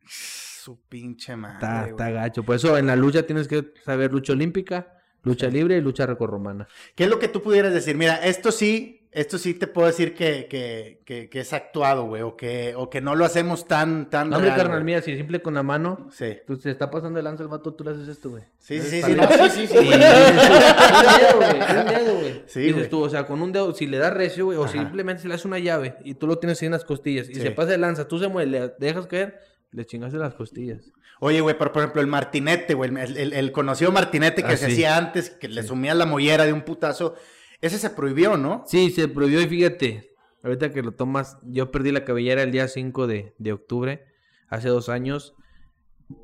Su 0.07 0.81
pinche 0.89 1.35
madre, 1.37 1.55
Está, 1.57 1.79
güey. 1.81 1.91
está 1.91 2.11
gacho. 2.11 2.43
Por 2.45 2.57
eso 2.57 2.77
en 2.79 2.87
la 2.87 2.97
lucha 2.97 3.25
tienes 3.25 3.49
que 3.49 3.73
saber 3.85 4.13
lucha 4.13 4.35
olímpica, 4.35 4.93
lucha 5.23 5.49
libre 5.49 5.77
y 5.77 5.81
lucha 5.81 6.07
recorromana. 6.07 6.69
¿Qué 6.95 7.05
es 7.05 7.11
lo 7.11 7.19
que 7.19 7.29
tú 7.29 7.43
pudieras 7.43 7.73
decir? 7.73 7.97
Mira, 7.97 8.17
esto 8.17 8.53
sí, 8.53 8.98
esto 9.11 9.39
sí 9.39 9.55
te 9.55 9.67
puedo 9.67 9.87
decir 9.87 10.15
que, 10.15 10.47
que, 10.49 11.01
que, 11.05 11.29
que 11.31 11.41
es 11.41 11.53
actuado, 11.53 12.05
güey, 12.05 12.23
o 12.23 12.37
que, 12.37 12.75
o 12.77 12.91
que 12.91 13.01
no 13.01 13.15
lo 13.15 13.25
hacemos 13.25 13.67
tan, 13.67 14.11
tan 14.11 14.29
No, 14.31 14.39
real, 14.39 14.55
carnal, 14.57 14.77
güey. 14.79 14.85
mira, 14.85 15.03
si 15.03 15.17
simple 15.17 15.41
con 15.41 15.55
la 15.55 15.63
mano, 15.63 16.09
Sí. 16.13 16.37
tú 16.47 16.57
se 16.57 16.71
está 16.71 16.91
pasando 16.91 17.17
de 17.17 17.23
lanza 17.23 17.43
el 17.43 17.49
vato, 17.49 17.73
tú 17.75 17.85
le 17.85 17.91
haces 17.93 18.07
esto, 18.09 18.31
güey. 18.31 18.43
Sí, 18.59 18.81
sí, 18.81 19.01
sí, 19.01 19.03
sí, 19.03 19.15
no, 19.15 19.27
sí, 19.49 19.51
sí, 19.51 19.67
sí, 19.69 19.75
Y- 19.75 19.77
güey. 19.77 19.95
un 19.95 20.01
dedo, 20.01 21.37
güey, 21.37 21.51
un 21.81 21.87
dedo, 21.87 22.15
güey. 22.19 22.43
Sí, 22.47 22.61
Dices 22.61 22.77
güey. 22.77 22.91
tú, 22.91 23.03
o 23.03 23.09
sea, 23.09 23.25
con 23.27 23.41
un 23.41 23.51
dedo, 23.53 23.73
si 23.75 23.87
le 23.87 23.99
das 23.99 24.13
recio, 24.13 24.45
güey, 24.47 24.59
o 24.59 24.65
Ajá. 24.65 24.73
simplemente 24.73 25.23
si 25.23 25.29
le 25.29 25.35
haces 25.35 25.47
una 25.47 25.59
llave 25.59 25.97
y 26.05 26.15
tú 26.15 26.27
lo 26.27 26.39
tienes 26.39 26.61
ahí 26.63 26.67
en 26.67 26.73
las 26.73 26.85
costillas 26.85 27.29
y 27.31 27.35
Sí. 27.35 27.41
se 27.41 27.51
pasa 27.51 27.71
de 27.71 27.79
lanza, 27.79 28.07
tú 28.07 28.19
se 28.19 28.29
mueve, 28.29 28.51
le 28.51 28.69
dejas 28.79 29.07
caer, 29.07 29.39
le 29.73 29.85
chingaste 29.87 30.19
las 30.19 30.35
costillas. 30.35 30.91
Oye, 31.21 31.41
güey, 31.41 31.57
pero 31.59 31.73
por 31.73 31.83
ejemplo, 31.83 32.01
el 32.01 32.07
martinete, 32.07 32.75
güey, 32.75 32.91
el, 32.95 33.17
el- 33.17 33.33
el 33.33 33.53
conocido 33.53 33.91
martinete 33.91 34.43
que 34.43 34.53
Ah, 34.53 34.57
se 34.57 34.67
sí. 34.67 34.73
hacía 34.73 34.97
antes, 34.97 35.31
que 35.31 35.49
le 35.49 35.63
sumía 35.63 35.95
la 35.95 36.07
mollera 36.07 36.45
de 36.45 36.53
un 36.53 36.63
putazo, 36.63 37.15
ese 37.61 37.79
se 37.79 37.91
prohibió, 37.91 38.37
¿no? 38.37 38.65
Sí, 38.67 38.91
se 38.91 39.09
prohibió 39.09 39.41
y 39.41 39.47
fíjate, 39.47 40.15
ahorita 40.43 40.73
que 40.73 40.83
lo 40.83 40.93
tomas, 40.93 41.39
yo 41.45 41.71
perdí 41.71 41.93
la 41.93 42.05
cabellera 42.05 42.43
el 42.43 42.53
día 42.53 42.69
5 42.69 43.07
de, 43.07 43.35
de 43.39 43.53
octubre, 43.53 44.07
hace 44.49 44.69
dos 44.69 44.89
años, 44.89 45.35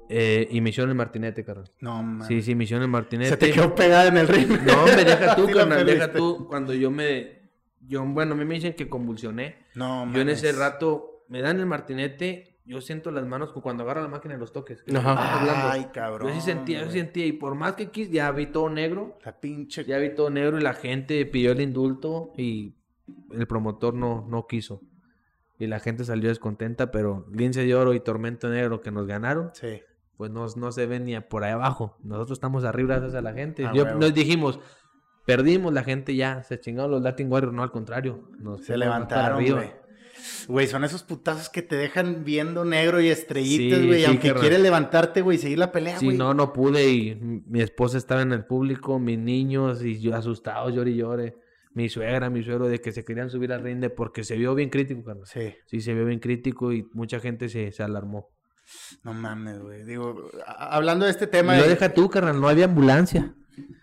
eh, 0.09 0.49
y 0.51 0.61
me 0.61 0.71
hicieron 0.71 0.91
el 0.91 0.97
martinete, 0.97 1.45
carnal. 1.45 1.71
No, 1.81 2.03
man. 2.03 2.27
Sí, 2.27 2.43
sí, 2.43 2.53
hicieron 2.53 2.83
el 2.83 2.89
martinete. 2.91 3.31
Se 3.31 3.37
te 3.37 3.53
quedó 3.53 3.75
pegada 3.75 4.09
en 4.09 4.17
el 4.17 4.29
ring. 4.29 4.49
No, 4.49 4.87
me 4.87 5.05
deja 5.05 5.37
tú, 5.37 5.51
carnal, 5.51 5.85
deja 5.85 6.13
tú. 6.13 6.47
Cuando 6.49 6.73
yo 6.73 6.91
me. 6.91 7.43
Yo, 7.87 8.03
bueno, 8.05 8.33
a 8.33 8.37
mí 8.37 8.45
me 8.45 8.55
dicen 8.55 8.75
que 8.75 8.89
convulsioné. 8.89 9.67
No, 9.75 10.11
Yo 10.13 10.23
en 10.23 10.31
ese 10.31 10.53
rato 10.53 11.25
me 11.29 11.43
dan 11.43 11.61
el 11.61 11.67
martinete. 11.67 12.54
Yo 12.67 12.81
siento 12.81 13.11
las 13.11 13.27
manos 13.27 13.51
como 13.53 13.63
cuando 13.63 13.83
agarro 13.83 14.01
la 14.03 14.09
máquina 14.09 14.35
de 14.35 14.41
los 14.41 14.53
toques. 14.53 14.83
que 14.83 14.97
Ajá. 14.97 15.71
Ay, 15.73 15.87
cabrón. 15.93 16.29
Yo 16.29 16.35
sí 16.35 16.41
sentía, 16.41 16.79
yo 16.81 16.87
güey. 16.87 16.97
sentía. 16.99 17.27
Y 17.27 17.33
por 17.33 17.55
más 17.55 17.75
que 17.75 17.91
quis, 17.91 18.11
ya 18.11 18.31
vi 18.31 18.47
todo 18.47 18.71
negro. 18.71 19.19
La 19.25 19.39
pinche. 19.39 19.85
Ya 19.85 19.99
vi 19.99 20.15
todo 20.15 20.31
negro 20.31 20.59
y 20.59 20.63
la 20.63 20.73
gente 20.73 21.25
pidió 21.27 21.53
el 21.53 21.61
indulto 21.61 22.33
y 22.39 22.75
el 23.33 23.47
promotor 23.47 23.93
no, 23.95 24.27
no 24.29 24.47
quiso. 24.47 24.81
Y 25.59 25.67
la 25.67 25.79
gente 25.79 26.05
salió 26.05 26.31
descontenta, 26.31 26.91
pero 26.91 27.27
Lince 27.33 27.65
de 27.67 27.75
Oro 27.75 27.93
y 27.95 28.01
Tormento 28.01 28.49
Negro 28.49 28.81
que 28.81 28.91
nos 28.91 29.07
ganaron, 29.07 29.51
Sí. 29.53 29.83
pues 30.17 30.31
no, 30.31 30.47
no 30.57 30.73
se 30.73 30.87
ven 30.87 31.05
ni 31.05 31.21
por 31.21 31.45
ahí 31.45 31.53
abajo. 31.53 31.97
Nosotros 32.03 32.37
estamos 32.39 32.65
arriba 32.65 32.95
gracias 32.97 33.15
a 33.15 33.21
la 33.21 33.35
gente. 33.35 33.67
Ah, 33.67 33.73
Yo- 33.75 33.95
nos 33.95 34.15
dijimos, 34.15 34.59
perdimos, 35.27 35.73
la 35.73 35.85
gente 35.85 36.17
ya 36.17 36.43
se 36.43 36.59
chingaron 36.59 36.91
los 36.91 37.03
Latin 37.03 37.31
Warriors, 37.31 37.55
no 37.55 37.63
al 37.63 37.71
contrario. 37.71 38.29
Nos 38.39 38.65
Se 38.65 38.77
levantaron, 38.77 39.45
güey. 39.47 39.71
Güey, 40.49 40.67
son 40.67 40.85
esos 40.85 41.03
putazos 41.03 41.49
que 41.49 41.63
te 41.63 41.77
dejan 41.77 42.25
viendo 42.25 42.65
negro 42.65 43.01
y 43.01 43.09
estrellitas, 43.09 43.79
Sí, 43.81 43.87
güey. 43.87 44.01
sí, 44.01 44.07
aunque 44.07 44.35
quieres 44.35 44.61
levantarte, 44.61 45.23
güey, 45.23 45.39
y 45.39 45.41
seguir 45.41 45.59
la 45.59 45.73
pelea, 45.73 45.99
Sí, 45.99 46.07
güey. 46.07 46.19
no, 46.19 46.35
no 46.35 46.53
pude 46.53 46.89
y 46.91 47.15
mi 47.17 47.61
esposa 47.63 47.97
estaba 47.99 48.23
en 48.23 48.33
el 48.33 48.45
público, 48.45 48.99
mis 48.99 49.19
niños 49.19 49.83
y 49.85 50.01
yo 50.01 50.15
asustados, 50.15 50.75
llore 50.75 50.91
y 50.91 50.97
llore. 50.97 51.37
Mi 51.73 51.89
suegra, 51.89 52.31
mi 52.31 52.43
suegro, 52.45 52.69
de 52.69 52.81
que 52.81 52.93
se 52.93 53.05
querían 53.05 53.31
subir 53.31 53.53
al 53.53 53.63
rinde 53.63 53.91
porque 53.91 54.23
se 54.23 54.37
vio 54.37 54.55
bien 54.55 54.71
crítico, 54.71 55.03
carnal. 55.03 55.27
Sí, 55.27 55.55
Sí, 55.67 55.81
se 55.81 55.93
vio 55.95 56.05
bien 56.05 56.21
crítico 56.21 56.73
y 56.73 56.87
mucha 56.93 57.19
gente 57.21 57.49
se, 57.49 57.73
se 57.73 57.83
alarmó. 57.83 58.29
no 59.03 59.13
mames, 59.13 59.61
güey. 59.61 59.83
Digo, 59.85 60.31
hablando 60.47 61.05
de 61.05 61.11
este 61.11 61.27
tema. 61.27 61.55
De- 61.55 61.69
deja 61.69 61.93
tú, 61.93 62.09
carnal, 62.11 62.41
no 62.41 62.49
había 62.49 62.67
ambulancia. 62.67 63.35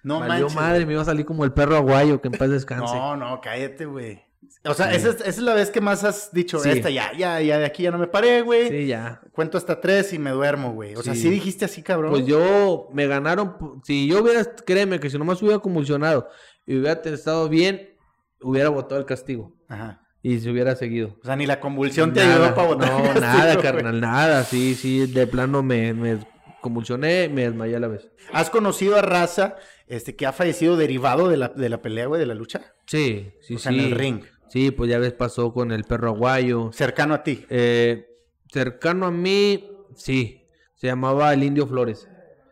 No 0.04 0.19
Valió 0.19 0.45
manches. 0.45 0.56
madre, 0.56 0.86
me 0.86 0.93
iba 0.93 1.02
a 1.02 1.06
salir 1.06 1.26
como 1.26 1.43
el 1.43 1.54
perro 1.54 1.76
aguayo, 1.76 2.21
que 2.21 2.28
en 2.30 2.34
paz 2.34 2.50
descanse. 2.50 2.93
No, 2.95 3.15
no, 3.17 3.39
cállate, 3.41 3.86
güey. 3.86 4.21
O 4.63 4.74
sea, 4.76 4.93
esa, 4.93 5.10
es, 5.10 5.15
esa 5.15 5.28
es 5.30 5.38
la 5.39 5.56
vez 5.56 5.71
que 5.71 5.82
más 5.82 6.04
has 6.04 6.32
dicho, 6.32 6.60
Sí. 6.60 6.69
esta 6.69 6.89
ya, 6.91 7.12
ya, 7.17 7.41
ya, 7.41 7.58
de 7.58 7.65
aquí 7.65 7.82
ya 7.84 7.89
no 7.91 7.97
me 7.97 8.06
paré, 8.08 8.41
güey. 8.41 8.69
Sí, 8.69 8.86
ya. 8.88 9.19
Cuento 9.32 9.58
hasta 9.58 9.82
tres 9.82 10.13
y 10.13 10.19
me 10.19 10.30
duermo, 10.30 10.74
güey. 10.74 10.95
O 10.95 11.02
sea, 11.02 11.15
Sí. 11.15 11.30
dijiste 11.32 11.65
así, 11.65 11.82
cabrón. 11.82 12.12
Pues 12.12 12.26
yo 12.28 12.88
me 12.93 13.08
ganaron. 13.08 13.82
Si 13.84 14.08
yo 14.08 14.21
hubiera, 14.21 14.43
créeme 14.65 15.00
que 15.00 15.10
si 15.10 15.17
nomás 15.17 15.41
hubiera 15.41 15.58
convulsionado 15.60 16.30
y 16.67 16.78
hubiera 16.78 17.02
estado 17.06 17.50
bien, 17.50 17.95
hubiera 18.41 18.69
votado 18.69 19.00
el 19.02 19.06
castigo 19.08 19.56
Ajá. 19.67 20.04
y 20.21 20.39
se 20.39 20.52
hubiera 20.52 20.76
seguido. 20.76 21.17
O 21.24 21.26
sea, 21.26 21.36
ni 21.36 21.47
la 21.47 21.60
convulsión 21.60 22.13
te 22.13 22.19
Nada, 22.19 22.36
ayudó 22.36 22.56
para 22.56 22.67
votar. 22.67 22.89
No, 22.91 22.97
el 23.00 23.04
castigo, 23.06 23.21
nada, 23.21 23.54
güey. 23.54 23.63
carnal, 23.65 24.00
nada. 24.02 24.43
Sí, 24.43 24.76
sí, 24.76 25.08
de 25.08 25.26
plano 25.26 25.63
me, 25.63 25.93
me 25.93 26.19
convulsioné, 26.62 27.30
me 27.30 27.43
desmayé 27.45 27.78
a 27.78 27.80
la 27.80 27.88
vez. 27.88 28.10
¿Has 28.32 28.52
conocido 28.52 28.95
a 28.95 29.02
Raza 29.02 29.56
este, 29.88 30.15
que 30.15 30.28
ha 30.28 30.32
fallecido 30.34 30.78
derivado 30.78 31.30
de 31.30 31.38
la, 31.38 31.47
de 31.50 31.67
la 31.69 31.82
pelea, 31.82 32.06
güey, 32.06 32.19
de 32.19 32.28
la 32.28 32.36
lucha? 32.36 32.62
Sí, 32.86 33.32
sí, 33.41 33.56
O 33.56 33.58
sea, 33.58 33.71
sí. 33.71 33.80
en 33.80 33.86
el 33.86 33.91
ring. 33.97 34.21
Sí, 34.52 34.72
pues 34.72 34.90
ya 34.90 35.00
ves, 35.00 35.14
pasó 35.14 35.54
con 35.54 35.72
el 35.72 35.86
perro 35.86 36.10
aguayo. 36.10 36.74
Cercano 36.74 37.14
a 37.14 37.24
ti. 37.24 37.46
Eh, 37.50 38.06
cercano 38.52 39.06
a 39.06 39.12
mí, 39.12 39.66
sí. 39.96 40.46
Se 40.76 40.88
llamaba 40.88 41.34
el 41.34 41.44
Indio 41.44 41.66
Flores. 41.66 42.10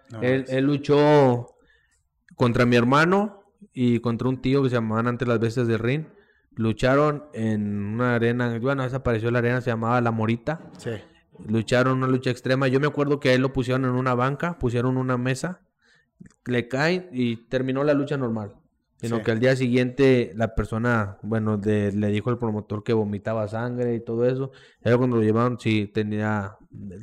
No, 0.09 0.21
él, 0.21 0.45
él 0.47 0.63
luchó 0.63 1.57
contra 2.35 2.65
mi 2.65 2.77
hermano 2.77 3.43
y 3.73 3.99
contra 3.99 4.29
un 4.29 4.41
tío 4.41 4.63
que 4.63 4.69
se 4.69 4.75
llamaban 4.75 5.07
antes 5.07 5.27
las 5.27 5.41
bestias 5.41 5.67
del 5.67 5.79
ring. 5.79 6.05
Lucharon 6.55 7.25
en 7.33 7.83
una 7.95 8.15
arena, 8.15 8.57
bueno, 8.59 8.83
desapareció 8.83 9.29
la 9.29 9.39
arena, 9.39 9.59
se 9.59 9.69
llamaba 9.69 9.99
La 9.99 10.11
Morita. 10.11 10.71
Sí. 10.77 10.91
Lucharon 11.45 11.97
una 11.97 12.07
lucha 12.07 12.29
extrema. 12.29 12.69
Yo 12.69 12.79
me 12.79 12.87
acuerdo 12.87 13.19
que 13.19 13.31
a 13.31 13.33
él 13.33 13.41
lo 13.41 13.51
pusieron 13.51 13.83
en 13.83 13.91
una 13.91 14.15
banca, 14.15 14.57
pusieron 14.57 14.95
una 14.95 15.17
mesa, 15.17 15.63
le 16.45 16.69
caen 16.69 17.09
y 17.11 17.35
terminó 17.49 17.83
la 17.83 17.93
lucha 17.93 18.15
normal. 18.15 18.55
Sino 19.01 19.17
Sí. 19.17 19.23
que 19.23 19.31
al 19.31 19.39
día 19.39 19.55
siguiente 19.55 20.33
la 20.35 20.55
persona, 20.55 21.17
bueno, 21.21 21.57
de- 21.57 21.91
le 21.93 22.07
dijo 22.07 22.29
al 22.29 22.37
promotor 22.37 22.83
que 22.83 22.91
vomitaba 22.93 23.47
sangre 23.47 23.95
y 23.95 24.03
todo 24.03 24.25
eso. 24.25 24.51
Era 24.83 24.97
cuando 24.97 25.15
lo 25.17 25.23
llevaron, 25.23 25.57
sí, 25.59 25.87
tenía, 25.87 26.57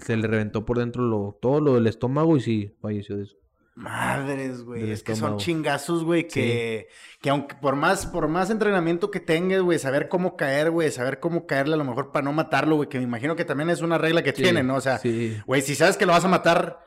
se 0.05 0.17
le 0.17 0.29
reventó 0.29 0.65
por 0.67 0.79
dentro 0.79 1.03
lo, 1.03 1.39
todo 1.41 1.61
lo 1.61 1.75
del 1.77 1.87
estómago 1.87 2.37
y 2.37 2.41
sí, 2.41 2.77
falleció 2.83 3.17
de 3.17 3.23
eso. 3.25 3.37
Madres, 3.79 4.63
güey. 4.63 4.91
Es 4.91 5.03
que 5.03 5.15
son 5.15 5.37
chingazos, 5.37 6.03
güey, 6.03 6.27
que, 6.27 6.89
que 7.21 7.29
aunque 7.31 7.57
por 7.57 7.77
más, 7.77 8.07
por 8.07 8.27
más 8.27 8.49
entrenamiento 8.49 9.11
que 9.11 9.21
tengas, 9.21 9.61
güey, 9.61 9.79
saber 9.79 10.09
cómo 10.09 10.35
caer, 10.37 10.71
güey, 10.71 10.91
saber 10.91 11.21
cómo 11.21 11.47
caerle 11.47 11.75
a 11.75 11.77
lo 11.77 11.85
mejor 11.85 12.11
para 12.11 12.25
no 12.25 12.33
matarlo, 12.33 12.77
güey, 12.77 12.89
que 12.89 12.97
me 12.99 13.05
imagino 13.05 13.37
que 13.37 13.45
también 13.45 13.69
es 13.69 13.83
una 13.83 13.99
regla 13.99 14.23
que 14.23 14.33
Sí, 14.33 14.43
tiene, 14.43 14.63
¿no? 14.63 14.77
O 14.77 14.81
sea, 14.81 14.97
sí. 14.99 15.37
güey, 15.47 15.61
si 15.61 15.75
sabes 15.75 15.99
que 15.99 16.07
lo 16.07 16.13
vas 16.13 16.25
a 16.25 16.29
matar, 16.29 16.79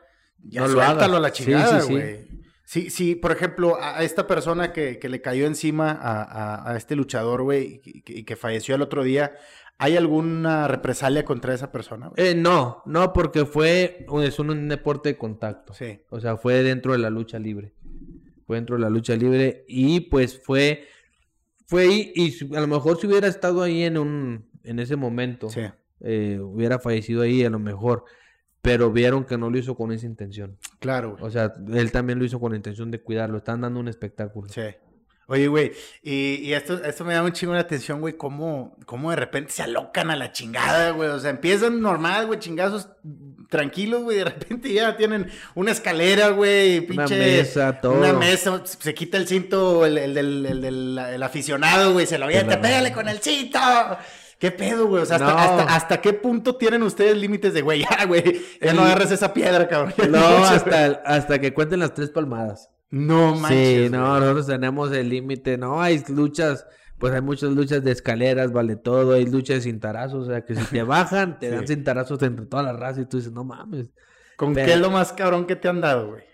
ya 0.42 0.62
No 0.62 0.66
lo 0.68 0.72
suéltalo 0.74 1.16
a 1.16 1.20
la 1.20 1.30
chingada, 1.32 1.82
güey. 1.84 2.28
Sí, 2.70 2.88
sí, 2.88 3.16
por 3.16 3.32
ejemplo, 3.32 3.78
a 3.82 4.04
esta 4.04 4.28
persona 4.28 4.72
que, 4.72 5.00
que 5.00 5.08
le 5.08 5.20
cayó 5.20 5.44
encima 5.44 5.90
a, 5.90 6.22
a- 6.22 6.70
a 6.70 6.76
este 6.76 6.94
luchador, 6.94 7.42
güey, 7.42 7.80
y, 7.84 8.02
que- 8.24 8.36
falleció 8.36 8.76
el 8.76 8.82
otro 8.82 9.02
día, 9.02 9.32
¿hay 9.76 9.96
alguna 9.96 10.68
represalia 10.68 11.24
contra 11.24 11.52
esa 11.52 11.72
persona? 11.72 12.12
Eh, 12.14 12.36
no, 12.36 12.84
no, 12.86 13.12
porque 13.12 13.44
fue, 13.44 14.06
es 14.22 14.38
un 14.38 14.68
deporte 14.68 15.08
de 15.08 15.18
contacto. 15.18 15.74
Sí. 15.74 15.98
O 16.10 16.20
sea, 16.20 16.36
fue 16.36 16.62
dentro 16.62 16.92
de 16.92 16.98
la 16.98 17.10
lucha 17.10 17.40
libre. 17.40 17.74
Fue 18.46 18.54
dentro 18.54 18.76
de 18.76 18.82
la 18.82 18.90
lucha 18.90 19.16
libre 19.16 19.64
y 19.66 19.98
pues 20.02 20.40
fue, 20.40 20.84
fue 21.66 21.82
ahí 21.82 22.12
y 22.14 22.54
a 22.54 22.60
lo 22.60 22.68
mejor 22.68 23.00
si 23.00 23.08
hubiera 23.08 23.26
estado 23.26 23.62
ahí 23.62 23.82
en 23.82 23.98
un, 23.98 24.48
en 24.62 24.78
ese 24.78 24.94
momento, 24.94 25.48
Sí. 25.48 25.62
eh, 26.02 26.38
hubiera 26.40 26.78
fallecido 26.78 27.22
ahí 27.22 27.42
a 27.44 27.50
lo 27.50 27.58
mejor, 27.58 28.04
pero 28.62 28.90
vieron 28.92 29.24
que 29.24 29.38
no 29.38 29.50
lo 29.50 29.58
hizo 29.58 29.74
con 29.74 29.92
esa 29.92 30.06
intención. 30.06 30.56
Claro, 30.80 31.12
güey. 31.12 31.24
O 31.24 31.30
sea, 31.30 31.54
él 31.72 31.92
también 31.92 32.18
lo 32.18 32.24
hizo 32.24 32.38
con 32.40 32.52
la 32.52 32.56
intención 32.56 32.90
de 32.90 33.00
cuidarlo, 33.00 33.38
están 33.38 33.60
dando 33.62 33.80
un 33.80 33.88
espectáculo. 33.88 34.48
Sí. 34.48 34.62
Oye, 35.26 35.46
güey, 35.46 35.70
y, 36.02 36.40
y 36.42 36.54
esto, 36.54 36.82
esto 36.82 37.04
me 37.04 37.14
llama 37.14 37.26
un 37.26 37.32
chingo 37.32 37.54
la 37.54 37.60
atención, 37.60 38.00
güey, 38.00 38.14
cómo, 38.16 38.76
cómo 38.84 39.10
de 39.10 39.16
repente 39.16 39.52
se 39.52 39.62
alocan 39.62 40.10
a 40.10 40.16
la 40.16 40.32
chingada, 40.32 40.90
güey. 40.90 41.08
O 41.08 41.20
sea, 41.20 41.30
empiezan 41.30 41.80
normal, 41.80 42.26
güey, 42.26 42.40
chingazos 42.40 42.88
tranquilos, 43.48 44.02
güey, 44.02 44.16
de 44.18 44.24
repente 44.24 44.72
ya 44.72 44.96
tienen 44.96 45.30
una 45.54 45.70
escalera, 45.70 46.30
güey, 46.30 46.78
Una 46.80 47.04
pinche... 47.06 47.16
mesa, 47.18 47.80
todo. 47.80 47.92
Una 47.94 48.12
mesa, 48.12 48.60
se 48.64 48.92
quita 48.92 49.18
el 49.18 49.28
cinto, 49.28 49.86
el, 49.86 49.98
el 49.98 50.14
del, 50.14 50.46
el 50.46 50.60
del- 50.60 50.98
el 50.98 51.22
aficionado, 51.22 51.92
güey, 51.92 52.06
se 52.06 52.18
lo 52.18 52.24
avienta, 52.24 52.60
pégale 52.60 52.92
con 52.92 53.08
el 53.08 53.20
cinto. 53.20 53.60
¿Qué 54.40 54.50
pedo, 54.50 54.88
güey? 54.88 55.02
O 55.02 55.06
sea, 55.06 55.16
hasta, 55.16 55.32
No. 55.32 55.38
hasta, 55.38 55.74
hasta 55.76 56.00
qué 56.00 56.12
punto 56.14 56.56
tienen 56.56 56.82
ustedes 56.82 57.16
límites 57.16 57.54
de, 57.54 57.60
güey, 57.62 57.82
ya, 57.90 58.06
güey, 58.06 58.40
ya 58.60 58.72
no 58.72 58.82
agarres 58.82 59.12
esa 59.12 59.32
piedra, 59.32 59.68
cabrón. 59.68 59.92
No, 60.10 60.18
hasta, 60.18 60.86
hasta 61.04 61.38
que 61.40 61.54
cuenten 61.54 61.78
las 61.80 61.94
tres 61.94 62.10
palmadas. 62.10 62.70
No 62.90 63.36
manches, 63.36 63.84
Sí, 63.84 63.90
no, 63.90 64.18
nosotros 64.18 64.46
tenemos 64.48 64.90
el 64.92 65.08
límite, 65.10 65.56
no, 65.58 65.80
hay 65.80 66.02
luchas, 66.08 66.66
pues 66.98 67.12
hay 67.14 67.20
muchas 67.20 67.50
luchas 67.50 67.84
de 67.84 67.92
escaleras, 67.92 68.50
vale 68.52 68.74
todo, 68.74 69.12
hay 69.12 69.26
luchas 69.26 69.56
de 69.58 69.60
cintarazos, 69.62 70.26
o 70.26 70.30
sea, 70.30 70.44
que 70.44 70.56
si 70.56 70.64
te 70.64 70.82
bajan, 70.82 71.38
te 71.38 71.50
dan 71.50 71.66
Sí. 71.68 71.74
cintarazos 71.74 72.20
entre 72.22 72.46
toda 72.46 72.62
la 72.64 72.72
raza 72.72 73.02
y 73.02 73.04
tú 73.06 73.18
dices, 73.18 73.32
no 73.32 73.44
mames. 73.44 73.90
¿Con 74.36 74.54
Pero- 74.54 74.66
qué 74.66 74.72
es 74.72 74.80
lo 74.80 74.90
más 74.90 75.12
cabrón 75.12 75.46
que 75.46 75.54
te 75.54 75.68
han 75.68 75.80
dado, 75.80 76.08
güey? 76.12 76.24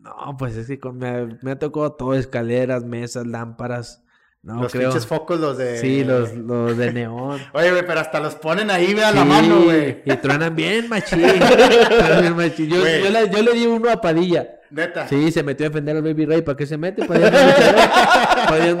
No, 0.00 0.36
pues 0.38 0.56
es 0.56 0.66
que 0.66 0.78
con- 0.78 0.98
me, 0.98 1.38
me 1.40 1.52
ha 1.52 1.58
tocado 1.58 1.92
todo, 1.92 2.14
escaleras, 2.14 2.84
mesas, 2.84 3.26
lámparas, 3.26 4.03
no 4.44 4.62
los 4.62 4.72
creo. 4.72 4.90
pinches 4.90 5.06
focos, 5.06 5.40
los 5.40 5.56
de... 5.56 5.78
Sí, 5.78 6.04
los, 6.04 6.32
los 6.34 6.76
de 6.76 6.92
neón. 6.92 7.40
Oye, 7.52 7.70
güey, 7.70 7.86
pero 7.86 8.00
hasta 8.00 8.20
los 8.20 8.34
ponen 8.34 8.70
ahí, 8.70 8.92
ve 8.94 9.02
a 9.04 9.10
la 9.12 9.22
Sí, 9.22 9.28
mano, 9.28 9.62
güey. 9.62 10.02
Y 10.04 10.16
truenan 10.16 10.54
bien, 10.54 10.88
machín. 10.88 11.20
Truenan 11.22 12.20
bien 12.20 12.36
machín. 12.36 12.68
Yo, 12.68 12.76
yo 12.86 13.42
le 13.42 13.52
di 13.52 13.66
uno 13.66 13.90
a 13.90 14.00
Padilla. 14.00 14.60
Neta. 14.74 15.06
Sí, 15.08 15.30
se 15.30 15.42
metió 15.42 15.66
a 15.66 15.68
defender 15.68 15.96
al 15.96 16.02
Baby 16.02 16.26
Ray. 16.26 16.42
¿Para 16.42 16.56
qué 16.56 16.66
se 16.66 16.76
mete? 16.76 17.04
Para 17.06 17.20
ir 17.28 17.34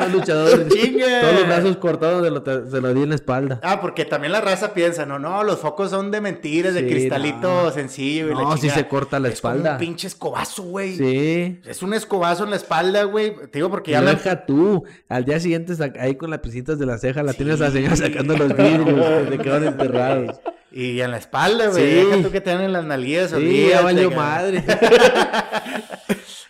a 0.00 0.04
a 0.04 0.08
luchador. 0.08 0.66
Todos 0.68 1.34
los 1.34 1.46
brazos 1.46 1.76
cortados 1.76 2.24
se 2.24 2.30
lo, 2.30 2.70
se 2.70 2.80
lo 2.80 2.94
di 2.94 3.02
en 3.02 3.08
la 3.10 3.14
espalda. 3.14 3.60
Ah, 3.62 3.80
porque 3.80 4.04
también 4.04 4.32
la 4.32 4.40
raza 4.40 4.74
piensa, 4.74 5.06
no, 5.06 5.18
no, 5.18 5.42
los 5.44 5.58
focos 5.60 5.90
son 5.90 6.10
de 6.10 6.20
mentiras, 6.20 6.74
de 6.74 6.86
cristalito 6.86 7.64
no. 7.64 7.70
sencillo. 7.70 8.26
Y 8.26 8.34
la 8.34 8.42
No, 8.42 8.52
sí 8.56 8.62
chingada. 8.62 8.80
se 8.80 8.88
corta 8.88 9.20
la 9.20 9.28
Es 9.28 9.34
espalda. 9.34 9.72
un 9.72 9.78
pinche 9.78 10.06
escobazo, 10.08 10.62
güey. 10.64 10.96
Sí. 10.96 11.60
Es 11.64 11.82
un 11.82 11.94
escobazo 11.94 12.44
en 12.44 12.50
la 12.50 12.56
espalda, 12.56 13.04
güey. 13.04 13.34
Te 13.50 13.58
digo 13.58 13.70
porque 13.70 13.92
ya 13.92 14.00
me... 14.00 14.10
deja 14.10 14.44
tú. 14.46 14.84
Al 15.08 15.24
día 15.24 15.38
siguiente, 15.40 15.72
ahí 16.00 16.16
con 16.16 16.30
las 16.30 16.40
pisitas 16.40 16.78
de 16.78 16.86
la 16.86 16.98
ceja, 16.98 17.22
la 17.22 17.32
tienes 17.32 17.60
a 17.60 17.64
la 17.64 17.70
señora 17.70 17.96
sacando 17.96 18.36
los 18.36 18.48
vidrios 18.56 18.84
que 19.24 19.30
se 19.30 19.38
quedaron 19.38 19.68
enterrados. 19.68 20.40
Y 20.76 21.00
en 21.00 21.10
la 21.12 21.18
espalda, 21.18 21.68
güey. 21.68 21.82
Sí. 21.88 21.94
Deja 22.10 22.22
tú 22.22 22.30
que 22.32 22.40
te 22.40 22.50
dan 22.50 22.62
en 22.62 22.72
las 22.72 22.84
nalguillas. 22.84 23.30
Sí, 23.30 23.68
ya 23.70 23.80
valió 23.82 24.10
madre. 24.10 24.64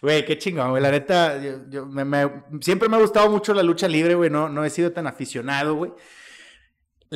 Güey, 0.01 0.25
qué 0.27 0.37
chingón, 0.37 0.69
güey. 0.71 0.83
La 0.83 0.91
neta, 0.91 1.41
yo, 1.43 1.53
yo 1.71 1.87
me- 1.87 2.05
me- 2.05 2.31
siempre 2.61 2.91
me 2.91 2.97
ha 2.97 3.01
gustado 3.01 3.31
mucho 3.31 3.55
la 3.55 3.63
lucha 3.63 3.89
libre, 3.89 4.15
güey. 4.15 4.29
No, 4.29 4.51
no 4.51 4.63
he 4.65 4.69
sido 4.69 4.93
tan 4.93 5.07
aficionado, 5.07 5.75
güey. 5.77 5.93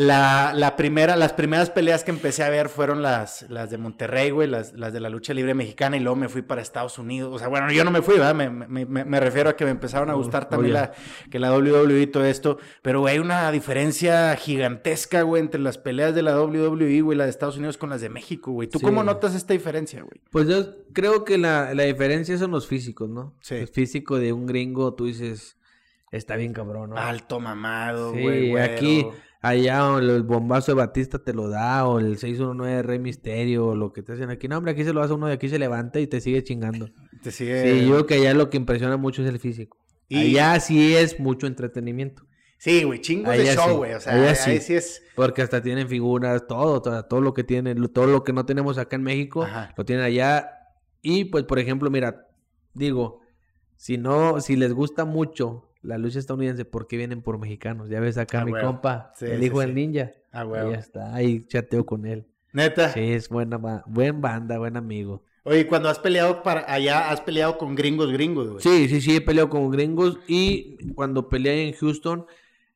La, 0.00 0.52
la 0.54 0.76
primera, 0.76 1.16
las 1.16 1.32
primeras 1.32 1.70
peleas 1.70 2.04
que 2.04 2.12
empecé 2.12 2.44
a 2.44 2.50
ver 2.50 2.68
fueron 2.68 3.02
las, 3.02 3.42
las 3.50 3.68
de 3.70 3.78
Monterrey, 3.78 4.30
güey, 4.30 4.46
las, 4.46 4.72
las 4.74 4.92
de 4.92 5.00
la 5.00 5.08
lucha 5.08 5.34
libre 5.34 5.54
mexicana, 5.54 5.96
y 5.96 6.00
luego 6.00 6.14
me 6.14 6.28
fui 6.28 6.42
para 6.42 6.62
Estados 6.62 6.98
Unidos. 6.98 7.34
O 7.34 7.38
sea, 7.40 7.48
bueno, 7.48 7.72
yo 7.72 7.82
no 7.82 7.90
me 7.90 8.00
fui, 8.00 8.14
¿verdad? 8.14 8.34
Me, 8.34 8.48
me- 8.48 8.86
me- 8.86 9.04
me 9.04 9.18
refiero 9.18 9.50
a 9.50 9.56
que 9.56 9.64
me 9.64 9.72
empezaron 9.72 10.08
a 10.08 10.14
gustar 10.14 10.48
también 10.48 10.74
la, 10.74 10.92
que 11.32 11.40
la 11.40 11.52
WWE 11.52 12.02
y 12.02 12.06
todo 12.06 12.24
esto. 12.24 12.58
Pero, 12.80 13.00
güey, 13.00 13.14
hay 13.14 13.18
una 13.18 13.50
diferencia 13.50 14.36
gigantesca, 14.36 15.22
güey, 15.22 15.42
entre 15.42 15.60
las 15.60 15.78
peleas 15.78 16.14
de 16.14 16.22
la 16.22 16.40
WWE, 16.40 17.00
güey, 17.00 17.18
la 17.18 17.24
de 17.24 17.30
Estados 17.30 17.56
Unidos 17.56 17.76
con 17.76 17.90
las 17.90 18.00
de 18.00 18.08
México, 18.08 18.52
güey. 18.52 18.68
¿Tú 18.68 18.78
Sí. 18.78 18.84
cómo 18.84 19.02
notas 19.02 19.34
esta 19.34 19.52
diferencia, 19.52 20.02
güey? 20.02 20.20
Pues 20.30 20.46
yo 20.46 20.76
creo 20.92 21.24
que 21.24 21.38
la, 21.38 21.74
la 21.74 21.82
diferencia 21.82 22.38
son 22.38 22.52
los 22.52 22.68
físicos, 22.68 23.08
¿no? 23.10 23.34
Sí. 23.40 23.56
El 23.56 23.66
físico 23.68 24.18
de 24.20 24.32
un 24.32 24.46
gringo, 24.46 24.94
tú 24.94 25.06
dices, 25.06 25.56
está 26.12 26.36
bien 26.36 26.52
cabrón, 26.52 26.90
¿no? 26.90 26.96
Alto 26.98 27.40
mamado, 27.40 28.12
Sí, 28.14 28.22
güey. 28.22 28.50
güero. 28.50 29.12
Allá 29.40 29.92
o 29.92 29.98
el, 29.98 30.22
bombazo 30.22 30.72
de 30.72 30.76
Batista 30.76 31.18
te 31.18 31.32
lo 31.32 31.48
da, 31.48 31.86
o 31.86 31.98
el 31.98 32.18
619 32.18 32.76
de 32.76 32.82
Rey 32.82 32.98
Misterio, 32.98 33.68
o 33.68 33.74
lo 33.76 33.92
que 33.92 34.02
te 34.02 34.12
hacen 34.12 34.30
aquí. 34.30 34.48
No, 34.48 34.58
hombre, 34.58 34.72
aquí 34.72 34.84
se 34.84 34.92
lo 34.92 35.02
hace 35.02 35.14
uno 35.14 35.26
de 35.26 35.34
aquí, 35.34 35.48
se 35.48 35.58
levanta 35.58 36.00
y 36.00 36.06
te 36.06 36.20
sigue 36.20 36.42
chingando. 36.42 36.88
Te 37.22 37.30
sigue... 37.30 37.62
Sí, 37.62 37.86
yo 37.86 37.90
creo 37.90 38.06
que 38.06 38.14
allá 38.14 38.34
lo 38.34 38.50
que 38.50 38.56
impresiona 38.56 38.96
mucho 38.96 39.22
es 39.22 39.28
el 39.28 39.38
físico. 39.38 39.78
Y- 40.08 40.36
Allá 40.36 40.58
sí 40.60 40.94
es 40.96 41.20
mucho 41.20 41.46
entretenimiento. 41.46 42.24
Sí, 42.58 42.82
güey, 42.82 43.00
chingos 43.00 43.36
de 43.36 43.54
show, 43.54 43.68
sí. 43.68 43.76
güey. 43.76 43.92
O 43.94 44.00
sea, 44.00 44.14
Allá 44.14 44.30
ahí 44.30 44.58
sí. 44.58 44.60
sí 44.60 44.74
es. 44.74 45.02
Porque 45.14 45.42
hasta 45.42 45.62
tienen 45.62 45.88
figuras, 45.88 46.46
todo, 46.48 46.82
todo, 46.82 47.04
todo 47.04 47.20
lo 47.20 47.32
que 47.32 47.44
tienen, 47.44 47.86
todo 47.92 48.06
lo 48.06 48.24
que 48.24 48.32
no 48.32 48.46
tenemos 48.46 48.78
acá 48.78 48.96
en 48.96 49.02
México, 49.04 49.44
Ajá. 49.44 49.72
lo 49.76 49.84
tienen 49.84 50.04
allá. 50.04 50.50
Y 51.00 51.26
pues, 51.26 51.44
por 51.44 51.60
ejemplo, 51.60 51.88
mira, 51.88 52.26
digo, 52.74 53.20
si 53.76 53.96
no, 53.96 54.40
si 54.40 54.56
les 54.56 54.72
gusta 54.72 55.04
mucho 55.04 55.67
la 55.88 55.98
lucha 55.98 56.18
estadounidense, 56.18 56.64
¿por 56.64 56.86
qué 56.86 56.96
vienen 56.96 57.22
por 57.22 57.38
mexicanos? 57.38 57.88
Ya 57.88 57.98
ves 58.00 58.18
acá 58.18 58.42
Ah, 58.42 58.44
mi 58.44 58.52
huevo. 58.52 58.66
compa, 58.66 59.12
Sí, 59.16 59.24
el 59.26 59.42
hijo 59.42 59.60
sí. 59.60 59.66
del 59.66 59.74
ninja. 59.74 60.12
Ah, 60.30 60.42
Ahí 60.42 60.46
güey. 60.46 60.74
está, 60.74 61.14
ahí 61.14 61.44
chateo 61.46 61.86
con 61.86 62.04
él. 62.06 62.26
Neta. 62.52 62.90
Sí, 62.90 63.00
es 63.00 63.28
buena, 63.28 63.58
buen 63.86 64.20
banda, 64.20 64.58
buen 64.58 64.76
amigo. 64.76 65.24
Oye, 65.44 65.66
cuando 65.66 65.88
has 65.88 65.98
peleado 65.98 66.42
para 66.42 66.70
allá, 66.70 67.10
has 67.10 67.20
peleado 67.22 67.56
con 67.56 67.74
gringos, 67.74 68.12
gringos, 68.12 68.48
güey. 68.50 68.60
Sí, 68.62 68.88
sí, 68.88 69.00
sí, 69.00 69.16
he 69.16 69.20
peleado 69.22 69.48
con 69.48 69.70
gringos 69.70 70.18
y 70.28 70.76
cuando 70.94 71.28
peleé 71.30 71.68
en 71.68 71.74
Houston, 71.74 72.26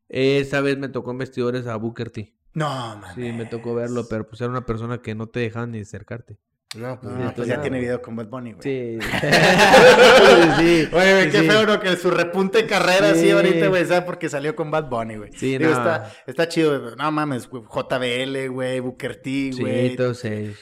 esa 0.09 0.61
vez 0.61 0.79
me 0.79 0.89
tocó 0.89 1.11
en 1.11 1.19
vestidores 1.19 1.67
a 1.67 1.77
Booker 1.77 2.11
T. 2.11 2.35
No, 2.55 2.67
man. 2.97 3.15
Sí, 3.15 3.33
me 3.33 3.47
tocó 3.47 3.75
verlo, 3.75 4.07
pero 4.09 4.27
pues 4.27 4.41
era 4.41 4.51
una 4.51 4.65
persona 4.67 4.99
que 5.03 5.15
no 5.15 5.27
te 5.27 5.41
dejaban 5.41 5.73
ni 5.73 5.81
acercarte. 5.81 6.39
No, 6.75 6.99
pues, 6.99 7.13
No, 7.13 7.19
no, 7.19 7.25
pues 7.25 7.35
pues 7.37 7.49
ya 7.49 7.61
tiene 7.61 7.79
video 7.81 8.01
con 8.01 8.17
Bad 8.17 8.29
Bunny, 8.29 8.53
güey. 8.53 8.63
Sí. 8.63 8.99
Oye, 10.23 10.53
sí. 10.57 10.89
güey, 10.91 11.31
qué 11.31 11.41
sí. 11.41 11.47
feo, 11.49 11.67
¿no? 11.67 11.81
Que 11.81 11.97
su 11.97 12.11
repunte 12.11 12.63
de 12.63 12.67
carrera 12.67 13.11
así 13.11 13.23
Sí. 13.25 13.31
ahorita, 13.31 13.67
güey, 13.69 13.85
¿sabes? 13.85 14.05
Porque 14.05 14.29
salió 14.29 14.57
con 14.57 14.71
Bad 14.71 14.89
Bunny, 14.89 15.17
güey. 15.17 15.31
Sí, 15.35 15.59
Digo, 15.59 15.71
no. 15.71 15.77
está, 15.77 16.11
está 16.27 16.49
chido, 16.49 16.81
güey. 16.81 16.95
No 16.97 17.13
mames, 17.13 17.47
güey. 17.49 17.63
JBL, 17.65 18.49
güey, 18.49 18.81
Booker 18.81 19.17
T, 19.17 19.51
güey. 19.59 19.91
Sí, 19.91 19.97
todos 19.97 20.25
ellos. 20.25 20.57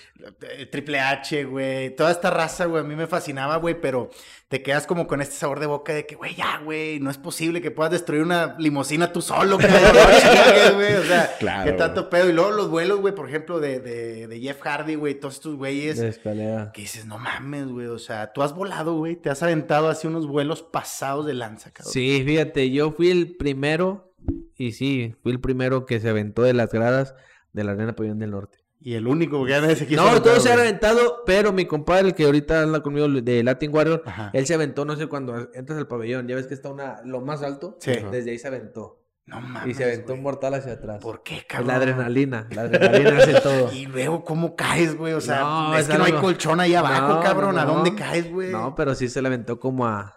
Triple 0.70 1.00
H, 1.00 1.44
güey. 1.44 1.94
Toda 1.94 2.10
esta 2.10 2.30
raza, 2.30 2.66
güey, 2.66 2.82
a 2.82 2.86
mí 2.86 2.94
me 2.96 3.06
fascinaba, 3.06 3.56
güey, 3.56 3.80
pero 3.80 4.10
te 4.48 4.62
quedas 4.62 4.86
como 4.86 5.06
con 5.06 5.20
este 5.22 5.34
sabor 5.36 5.60
de 5.60 5.66
boca 5.66 5.94
de 5.94 6.06
que, 6.06 6.16
güey, 6.16 6.34
ya, 6.34 6.60
güey, 6.64 6.98
no 7.00 7.10
es 7.10 7.18
posible 7.18 7.60
que 7.60 7.70
puedas 7.70 7.92
destruir 7.92 8.22
una 8.22 8.56
limusina 8.58 9.12
tú 9.12 9.22
solo, 9.22 9.56
güey. 9.56 9.68
O 11.00 11.02
sea, 11.04 11.36
Claro, 11.38 11.70
qué 11.70 11.76
tanto 11.76 12.10
pedo. 12.10 12.28
Y 12.28 12.32
luego 12.32 12.50
los 12.50 12.68
vuelos, 12.68 13.00
güey, 13.00 13.14
por 13.14 13.28
ejemplo, 13.28 13.60
de, 13.60 13.80
de, 13.80 14.26
de 14.26 14.40
Jeff 14.40 14.60
Hardy, 14.60 14.94
güey, 14.94 15.14
todos 15.14 15.34
estos 15.34 15.56
güeyes. 15.56 15.98
De 15.98 16.08
escalera. 16.08 16.72
Que 16.72 16.82
dices, 16.82 17.06
no 17.06 17.18
mames, 17.18 17.68
güey. 17.68 17.86
O 17.86 17.98
sea, 17.98 18.32
tú 18.32 18.42
has 18.42 18.54
volado, 18.54 18.96
güey. 18.96 19.16
Te 19.16 19.30
has 19.30 19.42
aventado 19.42 19.88
así 19.88 20.06
unos 20.06 20.26
vuelos 20.26 20.62
pasados 20.62 21.26
de 21.26 21.34
lanza, 21.34 21.70
cabrón. 21.70 21.92
Sí, 21.92 22.22
fíjate, 22.24 22.70
yo 22.70 22.92
fui 22.92 23.10
el 23.10 23.36
primero, 23.36 24.12
y 24.56 24.72
sí, 24.72 25.14
fui 25.22 25.32
el 25.32 25.40
primero 25.40 25.86
que 25.86 26.00
se 26.00 26.08
aventó 26.08 26.42
de 26.42 26.54
las 26.54 26.70
gradas 26.70 27.14
de 27.52 27.64
la 27.64 27.72
Arena 27.72 27.94
Pabellón 27.94 28.18
del 28.18 28.30
Norte. 28.30 28.58
Y 28.82 28.94
el 28.94 29.06
único 29.06 29.44
que 29.44 29.52
nadie 29.60 29.76
se 29.76 29.86
quiso 29.86 30.02
No, 30.02 30.22
todos 30.22 30.42
se 30.42 30.48
güey. 30.48 30.60
aventado, 30.62 31.22
pero 31.26 31.52
mi 31.52 31.66
compadre, 31.66 32.08
el 32.08 32.14
que 32.14 32.24
ahorita 32.24 32.62
anda 32.62 32.82
conmigo 32.82 33.08
de 33.08 33.44
Latin 33.44 33.74
Warrior, 33.74 34.02
Ajá. 34.06 34.30
él 34.32 34.46
se 34.46 34.54
aventó, 34.54 34.86
no 34.86 34.96
sé, 34.96 35.06
cuando 35.06 35.50
entras 35.52 35.78
al 35.78 35.86
pabellón, 35.86 36.26
ya 36.26 36.34
ves 36.34 36.46
que 36.46 36.54
está 36.54 36.70
una, 36.70 37.02
lo 37.04 37.20
más 37.20 37.42
alto, 37.42 37.76
Sí. 37.80 37.92
desde 38.10 38.30
ahí 38.30 38.38
se 38.38 38.48
aventó. 38.48 38.96
No 39.26 39.40
mames. 39.40 39.68
y 39.70 39.74
se 39.74 39.84
aventó 39.84 40.14
un 40.14 40.22
mortal 40.22 40.54
hacia 40.54 40.72
atrás. 40.72 40.98
¿Por 41.00 41.22
qué, 41.22 41.44
cabrón? 41.46 41.68
la 41.68 41.76
adrenalina, 41.76 42.48
la 42.50 42.62
adrenalina 42.62 43.18
hace 43.18 43.34
todo. 43.42 43.72
Y 43.72 43.86
luego, 43.86 44.24
¿cómo 44.24 44.56
caes, 44.56 44.96
güey? 44.96 45.12
O 45.12 45.20
sea, 45.20 45.40
No, 45.42 45.76
es 45.78 45.86
que 45.86 45.98
no 45.98 46.04
hay 46.04 46.12
colchón 46.14 46.58
ahí 46.58 46.74
abajo, 46.74 47.14
No, 47.14 47.20
cabrón. 47.20 47.56
¿A 47.58 47.64
dónde 47.64 47.94
caes, 47.94 48.28
güey? 48.32 48.50
No, 48.50 48.74
pero 48.74 48.92
sí 48.96 49.08
se 49.08 49.22
le 49.22 49.28
aventó 49.28 49.60
como 49.60 49.86
a 49.86 50.16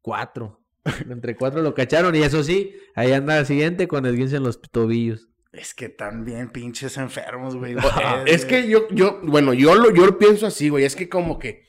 cuatro. 0.00 0.60
Entre 1.08 1.36
cuatro 1.36 1.62
lo 1.62 1.72
cacharon 1.74 2.14
y 2.16 2.22
eso 2.22 2.42
sí, 2.42 2.74
ahí 2.96 3.12
anda 3.12 3.38
el 3.38 3.46
siguiente 3.46 3.86
con 3.86 4.06
el 4.06 4.16
guince 4.16 4.36
en 4.36 4.42
los 4.42 4.60
tobillos. 4.60 5.28
Es 5.56 5.72
que 5.74 5.88
también 5.88 6.50
pinches 6.50 6.96
enfermos, 6.96 7.56
güey. 7.56 7.76
Ah, 7.78 8.24
Es 8.26 8.44
que 8.44 8.68
yo, 8.68 8.88
yo, 8.90 9.20
bueno, 9.22 9.54
yo 9.54 9.74
lo, 9.74 9.94
yo 9.94 10.06
lo 10.06 10.18
pienso 10.18 10.46
así, 10.46 10.68
güey. 10.68 10.84
Es 10.84 10.96
que 10.96 11.08
como 11.08 11.38
que 11.38 11.64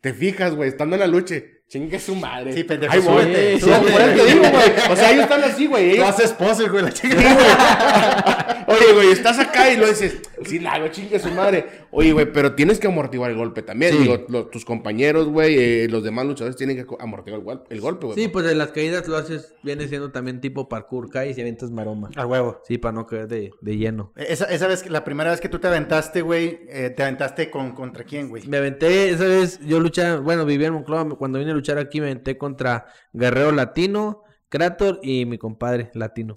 te 0.00 0.14
fijas, 0.14 0.54
güey, 0.54 0.68
estando 0.68 0.96
en 0.96 1.00
la 1.00 1.06
lucha, 1.06 1.36
chingue 1.68 1.98
su 1.98 2.14
madre. 2.14 2.52
Sí, 2.52 2.64
pendejo, 2.64 2.92
Ahí 2.92 3.00
voy. 3.00 3.22
súbete, 3.24 3.58
Sí, 3.60 3.66
por 3.66 4.00
eso 4.00 4.14
te 4.14 4.24
digo, 4.32 4.40
güey. 4.40 4.90
O 4.90 4.96
sea, 4.96 5.10
ellos 5.10 5.22
están 5.24 5.44
así, 5.44 5.66
güey. 5.66 5.96
Tú 5.96 6.02
haces 6.04 6.32
poses, 6.32 6.70
güey, 6.70 6.84
la 6.84 6.92
chica. 6.92 8.64
Oye, 8.68 8.92
güey, 8.94 9.10
estás 9.10 9.38
acá 9.38 9.70
y 9.72 9.76
lo 9.76 9.86
dices, 9.86 10.20
sí, 10.44 10.58
la 10.58 10.72
hago, 10.72 10.88
chingue 10.88 11.18
su 11.18 11.30
madre. 11.30 11.66
Oye, 11.92 12.12
güey, 12.12 12.30
pero 12.32 12.54
tienes 12.54 12.78
que 12.80 12.86
amortiguar 12.88 13.30
el 13.30 13.36
golpe 13.36 13.62
también. 13.62 13.92
Sí. 13.92 13.98
Digo, 13.98 14.24
lo- 14.28 14.46
tus 14.46 14.64
compañeros, 14.64 15.28
güey, 15.28 15.56
eh, 15.58 15.88
los 15.88 16.02
demás 16.02 16.26
luchadores 16.26 16.56
tienen 16.56 16.76
que 16.76 16.84
amortiguar 16.98 17.40
el, 17.40 17.44
gol- 17.44 17.64
el 17.70 17.80
golpe, 17.80 18.06
güey. 18.06 18.18
Sí, 18.18 18.28
pues 18.28 18.46
en 18.50 18.58
las 18.58 18.68
caídas 18.72 19.06
lo 19.08 19.16
haces, 19.16 19.54
viene 19.62 19.86
siendo 19.88 20.10
también 20.10 20.40
tipo 20.40 20.68
parkour, 20.68 21.10
caes 21.10 21.38
y 21.38 21.40
aventas 21.40 21.70
maroma. 21.70 22.10
A 22.16 22.26
huevo. 22.26 22.60
Sí, 22.66 22.76
para 22.78 22.92
no 22.92 23.06
caer 23.06 23.28
de, 23.28 23.52
de 23.60 23.76
lleno. 23.76 24.12
Esa, 24.16 24.46
esa 24.46 24.66
vez, 24.66 24.88
la 24.90 25.04
primera 25.04 25.30
vez 25.30 25.40
que 25.40 25.48
tú 25.48 25.58
te 25.58 25.68
aventaste, 25.68 26.22
güey, 26.22 26.60
eh, 26.68 26.90
te 26.90 27.02
aventaste 27.02 27.50
con, 27.50 27.72
contra 27.72 28.04
quién, 28.04 28.28
güey. 28.28 28.46
Me 28.48 28.56
aventé, 28.58 29.10
esa 29.10 29.24
vez 29.24 29.60
yo 29.64 29.78
luchaba, 29.80 30.20
bueno, 30.20 30.44
vivía 30.44 30.66
en 30.68 30.74
Monclova, 30.74 31.16
cuando 31.16 31.38
vine 31.38 31.52
luchar 31.56 31.78
aquí 31.78 32.00
me 32.00 32.06
aventé 32.06 32.38
contra 32.38 32.86
Guerrero 33.12 33.52
Latino, 33.52 34.22
Krator 34.48 35.00
y 35.02 35.26
mi 35.26 35.38
compadre 35.38 35.90
Latino. 35.94 36.36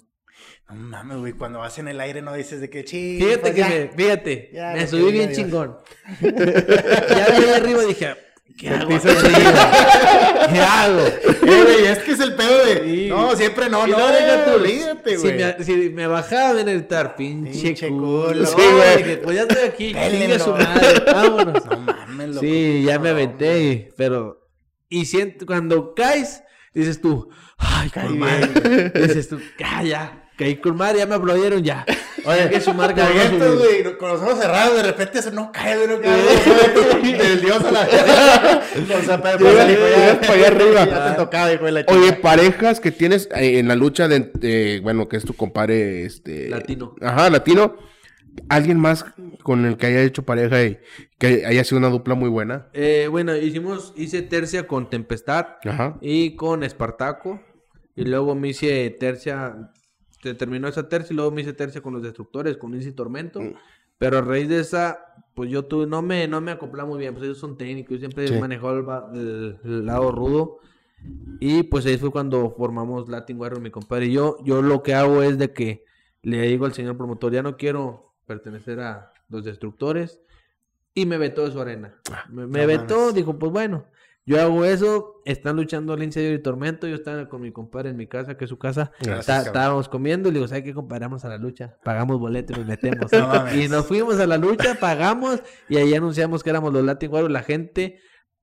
No 0.68 0.74
mames, 0.74 1.18
güey, 1.18 1.32
cuando 1.34 1.58
vas 1.58 1.78
en 1.78 1.88
el 1.88 2.00
aire 2.00 2.22
no 2.22 2.32
dices 2.34 2.60
de 2.60 2.70
que 2.70 2.84
chi. 2.84 3.18
Fíjate 3.18 3.38
pues 3.40 3.52
que 3.52 3.58
ya. 3.60 3.68
me, 3.68 3.88
fíjate, 3.88 4.50
Ya, 4.54 4.72
me 4.72 4.86
subí 4.86 5.12
bien 5.12 5.28
Dios. 5.28 5.38
chingón. 5.38 5.76
ya 6.20 6.30
de 7.40 7.54
arriba 7.54 7.82
dije, 7.84 8.14
¿qué 8.56 8.68
hago? 8.70 8.88
¿Qué 10.52 10.60
hago? 10.60 11.06
Eh, 11.06 11.62
güey, 11.64 11.86
es 11.86 11.98
que 11.98 12.12
es 12.12 12.20
el 12.20 12.34
pedo 12.34 12.64
de. 12.64 12.84
Sí. 12.84 13.08
No, 13.08 13.36
siempre 13.36 13.68
no, 13.68 13.86
no, 13.86 13.92
luego 13.96 14.08
deja 14.12 14.44
tú, 14.44 14.50
olvídate, 14.52 15.16
si 15.18 15.22
güey. 15.22 15.36
me, 15.38 15.64
si 15.64 15.72
me 15.90 16.06
bajaba 16.06 16.50
a 16.50 16.62
gritar, 16.62 17.16
pinche, 17.16 17.60
Pinche 17.62 17.88
culo. 17.88 18.28
culo. 18.28 18.46
Sí, 18.46 18.54
güey. 18.56 19.22
Pues 19.22 19.36
ya 19.36 19.42
estoy 19.42 19.68
aquí, 19.68 19.92
chingue 19.94 20.38
su 20.38 20.50
madre, 20.52 21.02
vámonos. 21.06 21.66
No 21.66 21.78
mames, 21.80 22.28
loco. 22.28 22.40
Sí, 22.40 22.82
ya 22.86 22.98
me 22.98 23.08
No, 23.10 23.14
aventé, 23.14 23.92
pero... 23.96 24.39
Y 24.90 25.04
siento, 25.06 25.46
cuando 25.46 25.94
caes, 25.94 26.42
dices 26.74 27.00
tú, 27.00 27.30
ay, 27.56 27.88
Caí 27.90 28.08
bien, 28.08 28.18
madre. 28.18 28.90
Dices 28.90 29.28
tú, 29.28 29.38
ah, 29.64 29.84
ya, 29.84 30.28
caí 30.36 30.56
con 30.56 30.76
madre, 30.76 30.98
ya 30.98 31.06
me 31.06 31.14
aplaudieron, 31.14 31.62
ya. 31.62 31.86
Oye, 32.24 32.50
que 32.50 32.60
su 32.60 32.74
marca 32.74 33.08
güey, 33.08 33.96
con 33.96 34.08
los 34.10 34.20
ojos 34.20 34.38
cerrados, 34.40 34.76
de 34.76 34.82
repente 34.82 35.20
eso 35.20 35.30
no 35.30 35.52
cae, 35.52 35.76
güey, 35.76 35.88
no 35.88 36.00
cae. 36.02 37.12
Del 37.18 37.40
dios 37.40 37.64
a 37.64 37.70
la. 37.70 37.80
O 39.00 39.02
sea, 39.04 39.22
para, 39.22 39.36
allá 39.36 40.46
arriba. 40.48 40.84
Ya 40.86 41.10
te 41.12 41.16
tocaba, 41.16 41.52
hijo 41.52 41.64
de 41.64 41.72
la 41.72 41.80
Oye, 41.86 42.00
chingada. 42.00 42.20
parejas 42.20 42.80
que 42.80 42.90
tienes 42.90 43.28
eh, 43.34 43.58
en 43.58 43.68
la 43.68 43.76
lucha 43.76 44.08
de, 44.08 44.30
de- 44.34 44.80
bueno, 44.82 45.08
que 45.08 45.16
es 45.16 45.24
tu 45.24 45.34
compadre, 45.34 46.04
este... 46.04 46.48
Latino. 46.48 46.94
Ajá, 47.00 47.30
latino. 47.30 47.76
¿Alguien 48.48 48.78
más 48.78 49.04
con 49.42 49.64
el 49.64 49.76
que 49.76 49.86
haya 49.86 50.02
hecho 50.02 50.24
pareja 50.24 50.64
y 50.64 50.78
que 51.18 51.44
haya 51.46 51.64
sido 51.64 51.78
una 51.78 51.88
dupla 51.90 52.14
muy 52.14 52.28
buena? 52.28 52.68
Eh, 52.72 53.08
bueno, 53.10 53.36
hicimos, 53.36 53.92
hice 53.96 54.22
tercia 54.22 54.66
con 54.66 54.88
Tempestad 54.90 55.46
Ajá. 55.64 55.98
y 56.00 56.36
con 56.36 56.62
Espartaco. 56.62 57.40
Y 57.96 58.04
luego 58.04 58.34
me 58.34 58.48
hice 58.48 58.88
tercia, 58.98 59.72
se 60.22 60.34
terminó 60.34 60.68
esa 60.68 60.88
tercia 60.88 61.12
y 61.12 61.16
luego 61.16 61.30
me 61.32 61.42
hice 61.42 61.52
tercia 61.52 61.80
con 61.82 61.92
los 61.92 62.02
Destructores, 62.02 62.56
con 62.56 62.74
Inci 62.74 62.92
Tormento. 62.92 63.40
Pero 63.98 64.18
a 64.18 64.22
raíz 64.22 64.48
de 64.48 64.60
esa, 64.60 65.00
pues 65.34 65.50
yo 65.50 65.66
tuve, 65.66 65.86
no 65.86 66.00
me, 66.00 66.26
no 66.26 66.40
me 66.40 66.52
acoplaba 66.52 66.88
muy 66.88 66.98
bien, 66.98 67.12
pues 67.12 67.24
ellos 67.24 67.38
son 67.38 67.58
técnicos, 67.58 67.92
yo 67.92 67.98
siempre 67.98 68.26
Sí. 68.26 68.34
el 68.34 69.86
lado 69.86 70.10
rudo. 70.12 70.58
Y 71.40 71.64
pues 71.64 71.84
ahí 71.86 71.96
fue 71.98 72.10
cuando 72.10 72.54
formamos 72.56 73.08
Latin 73.08 73.38
Warrior, 73.38 73.60
mi 73.60 73.70
compadre. 73.70 74.06
Y 74.06 74.12
yo, 74.12 74.36
yo 74.44 74.62
lo 74.62 74.82
que 74.82 74.94
hago 74.94 75.22
es 75.22 75.38
de 75.38 75.52
que 75.52 75.84
le 76.22 76.42
digo 76.42 76.66
al 76.66 76.72
señor 76.74 76.96
promotor, 76.96 77.32
ya 77.32 77.42
no 77.42 77.56
quiero 77.56 78.09
pertenecer 78.30 78.78
a 78.78 79.12
los 79.28 79.44
destructores. 79.44 80.20
Y 80.94 81.04
me 81.04 81.18
vetó 81.18 81.44
de 81.44 81.50
su 81.50 81.60
arena. 81.60 81.96
Me, 82.28 82.46
me 82.46 82.60
no 82.60 82.66
vetó, 82.68 82.98
mames. 82.98 83.14
dijo, 83.14 83.36
pues 83.40 83.50
bueno, 83.50 83.86
yo 84.24 84.40
hago 84.40 84.64
eso, 84.64 85.20
están 85.24 85.56
luchando 85.56 85.94
el 85.94 86.04
incendio 86.04 86.32
y 86.32 86.40
tormento, 86.40 86.86
yo 86.86 86.94
estaba 86.94 87.28
con 87.28 87.40
mi 87.40 87.50
compadre 87.50 87.90
en 87.90 87.96
mi 87.96 88.06
casa, 88.06 88.36
que 88.36 88.44
es 88.44 88.48
su 88.48 88.58
casa, 88.58 88.92
Gracias, 89.00 89.46
estábamos 89.46 89.88
comiendo 89.88 90.28
y 90.28 90.32
le 90.32 90.38
digo, 90.38 90.46
¿sabes 90.46 90.62
qué? 90.62 90.72
Comparamos 90.72 91.24
a 91.24 91.28
la 91.28 91.38
lucha, 91.38 91.76
pagamos 91.82 92.20
boleto 92.20 92.52
y 92.52 92.58
nos 92.58 92.66
metemos. 92.66 93.10
No 93.12 93.54
y 93.54 93.68
nos 93.68 93.86
fuimos 93.86 94.20
a 94.20 94.26
la 94.26 94.38
lucha, 94.38 94.76
pagamos 94.78 95.42
y 95.68 95.78
ahí 95.78 95.92
anunciamos 95.94 96.44
que 96.44 96.50
éramos 96.50 96.72
los 96.72 96.84
Latin 96.84 97.10
Warriors, 97.10 97.32
la 97.32 97.42
gente 97.42 97.98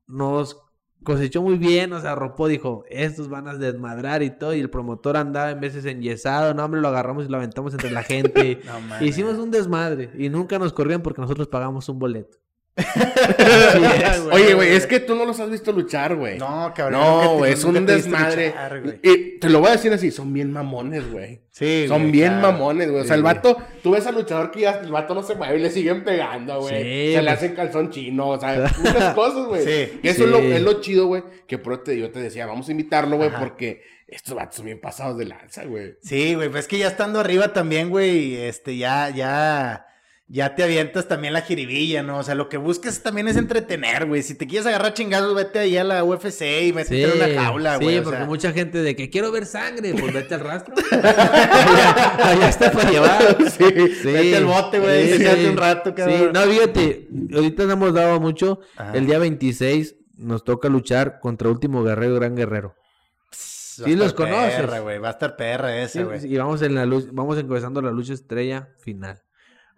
nos 0.05 0.66
cosechó 1.07 1.41
muy 1.41 1.57
bien, 1.57 1.89
nos 1.89 2.03
arropó, 2.03 2.49
dijo, 2.49 2.83
estos 2.89 3.29
van 3.29 3.47
a 3.47 3.53
desmadrar 3.53 4.23
y 4.23 4.29
todo, 4.29 4.53
y 4.53 4.59
el 4.59 4.69
promotor 4.69 5.15
andaba 5.15 5.51
en 5.51 5.61
veces 5.61 5.85
enyesado, 5.85 6.53
no 6.53 6.65
hombre, 6.65 6.81
lo 6.81 6.89
agarramos 6.89 7.25
y 7.25 7.29
lo 7.29 7.37
aventamos 7.37 7.71
entre 7.73 7.91
la 7.91 8.03
gente. 8.03 8.59
No. 8.67 9.05
Hicimos 9.05 9.37
un 9.37 9.49
desmadre 9.49 10.11
y 10.17 10.29
nunca 10.29 10.59
nos 10.59 10.73
corrían 10.73 11.01
porque 11.01 11.21
nosotros 11.21 11.47
pagamos 11.47 11.87
un 11.89 11.99
boleto. 11.99 12.37
Oye, 14.31 14.53
güey, 14.53 14.75
es 14.75 14.85
que 14.85 14.99
tú 14.99 15.15
no 15.15 15.25
los 15.25 15.39
has 15.39 15.49
visto 15.49 15.71
luchar, 15.71 16.15
güey. 16.15 16.37
No, 16.37 16.71
cabrón. 16.75 17.01
No, 17.01 17.37
güey, 17.37 17.53
es 17.53 17.63
un 17.63 17.85
desmadre. 17.85 18.47
luchar, 18.47 18.99
y 19.03 19.39
te 19.39 19.49
lo 19.49 19.59
voy 19.59 19.69
a 19.69 19.71
decir 19.71 19.91
así, 19.93 20.11
son 20.11 20.31
bien 20.33 20.51
mamones, 20.51 21.11
güey. 21.11 21.41
Sí, 21.51 21.85
Son 21.87 22.11
bien 22.11 22.33
claro. 22.33 22.51
mamones, 22.51 22.91
güey. 22.91 23.01
O 23.01 23.03
sea, 23.03 23.15
Sí, 23.15 23.17
el 23.17 23.23
vato, 23.23 23.57
tú 23.81 23.91
ves 23.91 24.05
al 24.05 24.13
luchador 24.13 24.51
que 24.51 24.61
ya 24.61 24.79
el 24.79 24.91
vato 24.91 25.15
no 25.15 25.23
se 25.23 25.33
mueve 25.33 25.57
y 25.57 25.61
le 25.61 25.71
siguen 25.71 26.03
pegando, 26.03 26.59
güey. 26.61 26.83
Sí, 26.83 27.15
se 27.15 27.21
le 27.23 27.31
hacen 27.31 27.55
calzón 27.55 27.89
chino, 27.89 28.29
o 28.29 28.39
sea, 28.39 28.71
muchas 28.77 29.15
cosas, 29.15 29.47
güey. 29.47 29.65
Sí, 29.65 29.99
Y 30.03 30.07
eso 30.07 30.25
es, 30.25 30.29
lo, 30.29 30.39
sí. 30.39 30.51
es 30.51 30.61
lo 30.61 30.81
chido, 30.81 31.07
güey. 31.07 31.23
Que 31.47 31.57
por 31.57 31.83
te, 31.83 31.97
yo 31.97 32.11
te 32.11 32.19
decía, 32.19 32.45
vamos 32.45 32.67
a 32.67 32.71
invitarlo, 32.71 33.17
güey, 33.17 33.31
porque 33.39 33.81
estos 34.07 34.35
vatos 34.35 34.57
son 34.57 34.65
bien 34.65 34.79
pasados 34.79 35.17
de 35.17 35.25
lanza, 35.25 35.65
güey. 35.65 35.95
Sí, 36.03 36.35
güey, 36.35 36.49
pues 36.49 36.65
es 36.65 36.67
que 36.67 36.77
ya 36.77 36.89
estando 36.89 37.19
arriba 37.19 37.53
también, 37.53 37.89
güey, 37.89 38.35
este, 38.35 38.77
ya, 38.77 39.09
ya, 39.09 39.87
ya 40.29 40.55
te 40.55 40.63
avientas 40.63 41.07
también 41.07 41.31
la 41.31 41.41
jiribilla, 41.41 42.03
¿no? 42.03 42.17
O 42.17 42.23
sea, 42.23 42.35
lo 42.35 42.49
que 42.49 42.57
buscas 42.57 43.01
también 43.01 43.29
es 43.29 43.37
entretener, 43.37 44.05
güey. 44.05 44.23
Si 44.23 44.35
te 44.35 44.45
quieres 44.45 44.67
agarrar 44.67 44.93
chingazos, 44.93 45.33
vete 45.33 45.59
ahí 45.59 45.77
a 45.77 45.85
la 45.85 46.03
UFC 46.03 46.41
y 46.63 46.73
métete 46.73 47.03
en 47.03 47.11
una 47.31 47.43
jaula, 47.43 47.77
sí, 47.77 47.83
güey. 47.85 47.97
o 47.99 48.03
porque 48.03 48.17
sea. 48.17 48.25
mucha 48.25 48.51
gente 48.51 48.81
de 48.81 48.95
que 48.95 49.09
quiero 49.09 49.31
ver 49.31 49.45
sangre, 49.45 49.93
pues 49.97 50.13
vete 50.13 50.33
al 50.35 50.41
rastro. 50.41 50.75
allá, 50.91 52.29
allá 52.31 52.49
está 52.49 52.71
para 52.71 52.91
llevar. 52.91 53.37
Sí. 53.49 53.63
Vete 54.11 54.35
al 54.37 54.45
bote, 54.45 54.79
güey, 54.79 55.15
y 55.15 55.17
quédate 55.17 55.49
un 55.49 55.57
rato, 55.57 55.95
cabrón. 55.95 56.17
Sí, 56.17 56.25
no, 56.33 56.41
fíjate, 56.41 57.07
ahorita 57.33 57.63
nos 57.63 57.73
hemos 57.73 57.93
dado 57.93 58.19
mucho. 58.19 58.59
Ajá. 58.75 58.93
El 58.97 59.05
día 59.05 59.19
26 59.19 59.95
nos 60.17 60.43
toca 60.43 60.67
luchar 60.67 61.19
contra 61.21 61.49
Último 61.49 61.83
Guerrero 61.83 62.15
Gran 62.15 62.35
Guerrero. 62.35 62.75
Sí 63.31 63.95
los 63.95 64.13
conoces. 64.13 64.55
Perra, 64.55 64.79
güey, 64.79 64.97
va 64.97 65.09
a 65.09 65.11
estar 65.11 65.35
perra 65.35 65.87
Sí, 65.87 66.01
güey. 66.01 66.25
y 66.25 66.35
vamos 66.35 66.63
en 66.63 66.73
la 66.73 66.85
luz, 66.85 67.13
vamos 67.13 67.37
encabezando 67.37 67.81
la 67.81 67.91
lucha 67.91 68.13
estrella 68.13 68.69
final. 68.79 69.21